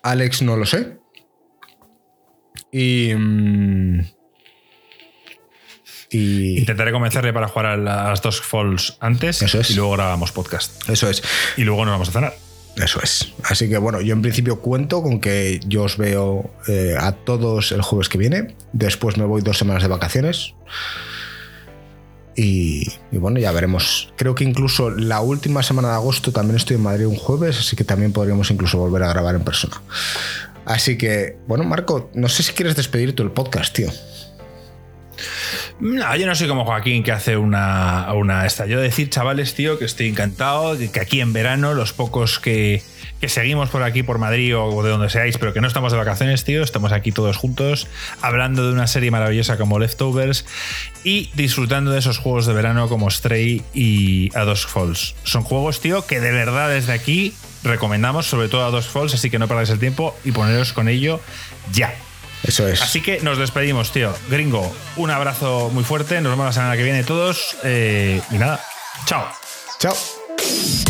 Alex 0.00 0.40
no 0.40 0.56
lo 0.56 0.64
sé. 0.64 0.96
Mm, 2.72 4.00
y. 6.10 6.58
Intentaré 6.58 6.92
convencerle 6.92 7.32
para 7.32 7.48
jugar 7.48 7.66
a 7.66 7.76
las 7.76 8.22
dos 8.22 8.40
Falls 8.40 8.96
antes 9.00 9.42
y 9.70 9.74
luego 9.74 9.92
grabamos 9.92 10.32
podcast. 10.32 10.88
Eso 10.88 11.08
es. 11.08 11.22
Y 11.56 11.64
luego 11.64 11.84
nos 11.84 11.92
vamos 11.92 12.08
a 12.08 12.12
cenar. 12.12 12.34
Eso 12.76 13.00
es. 13.02 13.32
Así 13.44 13.68
que 13.68 13.78
bueno, 13.78 14.00
yo 14.00 14.14
en 14.14 14.22
principio 14.22 14.60
cuento 14.60 15.02
con 15.02 15.20
que 15.20 15.60
yo 15.66 15.84
os 15.84 15.96
veo 15.96 16.50
eh, 16.68 16.94
a 16.98 17.12
todos 17.12 17.72
el 17.72 17.82
jueves 17.82 18.08
que 18.08 18.18
viene. 18.18 18.54
Después 18.72 19.16
me 19.16 19.24
voy 19.24 19.42
dos 19.42 19.58
semanas 19.58 19.82
de 19.82 19.88
vacaciones. 19.88 20.54
Y, 22.36 22.86
y, 23.10 23.18
bueno, 23.18 23.38
ya 23.38 23.52
veremos. 23.52 24.14
Creo 24.16 24.34
que 24.34 24.44
incluso 24.44 24.88
la 24.88 25.20
última 25.20 25.62
semana 25.62 25.88
de 25.88 25.94
agosto 25.94 26.32
también 26.32 26.56
estoy 26.56 26.76
en 26.76 26.82
Madrid 26.82 27.06
un 27.06 27.16
jueves, 27.16 27.58
así 27.58 27.76
que 27.76 27.84
también 27.84 28.12
podríamos 28.12 28.50
incluso 28.50 28.78
volver 28.78 29.02
a 29.02 29.08
grabar 29.08 29.34
en 29.34 29.42
persona. 29.42 29.82
Así 30.64 30.96
que, 30.96 31.36
bueno, 31.48 31.64
Marco, 31.64 32.10
no 32.14 32.28
sé 32.28 32.42
si 32.42 32.52
quieres 32.52 32.76
despedir 32.76 33.14
tú 33.14 33.24
el 33.24 33.32
podcast, 33.32 33.74
tío. 33.74 33.90
No, 35.80 36.14
yo 36.14 36.26
no 36.26 36.34
soy 36.34 36.46
como 36.46 36.66
Joaquín 36.66 37.02
que 37.02 37.10
hace 37.10 37.38
una, 37.38 38.12
una 38.12 38.44
esta. 38.44 38.66
Yo 38.66 38.80
decir, 38.80 39.08
chavales, 39.08 39.54
tío, 39.54 39.78
que 39.78 39.86
estoy 39.86 40.08
encantado, 40.08 40.76
que 40.76 41.00
aquí 41.00 41.20
en 41.20 41.32
verano, 41.32 41.72
los 41.72 41.94
pocos 41.94 42.38
que, 42.38 42.82
que 43.18 43.30
seguimos 43.30 43.70
por 43.70 43.82
aquí, 43.82 44.02
por 44.02 44.18
Madrid 44.18 44.56
o 44.58 44.82
de 44.82 44.90
donde 44.90 45.08
seáis, 45.08 45.38
pero 45.38 45.54
que 45.54 45.62
no 45.62 45.68
estamos 45.68 45.92
de 45.92 45.98
vacaciones, 45.98 46.44
tío, 46.44 46.62
estamos 46.62 46.92
aquí 46.92 47.12
todos 47.12 47.38
juntos, 47.38 47.86
hablando 48.20 48.66
de 48.66 48.74
una 48.74 48.86
serie 48.86 49.10
maravillosa 49.10 49.56
como 49.56 49.78
Leftovers 49.78 50.44
y 51.02 51.30
disfrutando 51.34 51.92
de 51.92 51.98
esos 52.00 52.18
juegos 52.18 52.44
de 52.44 52.52
verano 52.52 52.88
como 52.88 53.10
Stray 53.10 53.62
y 53.72 54.30
A 54.36 54.54
Falls. 54.54 55.14
Son 55.22 55.44
juegos, 55.44 55.80
tío, 55.80 56.06
que 56.06 56.20
de 56.20 56.30
verdad 56.30 56.68
desde 56.68 56.92
aquí 56.92 57.32
recomendamos, 57.62 58.26
sobre 58.26 58.48
todo 58.48 58.66
a 58.66 58.70
Dos 58.70 58.86
Falls, 58.86 59.14
así 59.14 59.30
que 59.30 59.38
no 59.38 59.48
perdáis 59.48 59.70
el 59.70 59.78
tiempo 59.78 60.14
y 60.24 60.32
poneros 60.32 60.74
con 60.74 60.88
ello 60.88 61.20
ya. 61.72 61.94
Eso 62.42 62.66
es. 62.66 62.80
Así 62.82 63.02
que 63.02 63.20
nos 63.20 63.38
despedimos, 63.38 63.92
tío. 63.92 64.14
Gringo, 64.28 64.74
un 64.96 65.10
abrazo 65.10 65.70
muy 65.72 65.84
fuerte. 65.84 66.20
Nos 66.20 66.32
vemos 66.32 66.46
la 66.46 66.52
semana 66.52 66.76
que 66.76 66.82
viene 66.82 67.04
todos. 67.04 67.56
Eh, 67.64 68.20
y 68.30 68.38
nada, 68.38 68.60
chao. 69.06 69.30
Chao. 69.78 70.89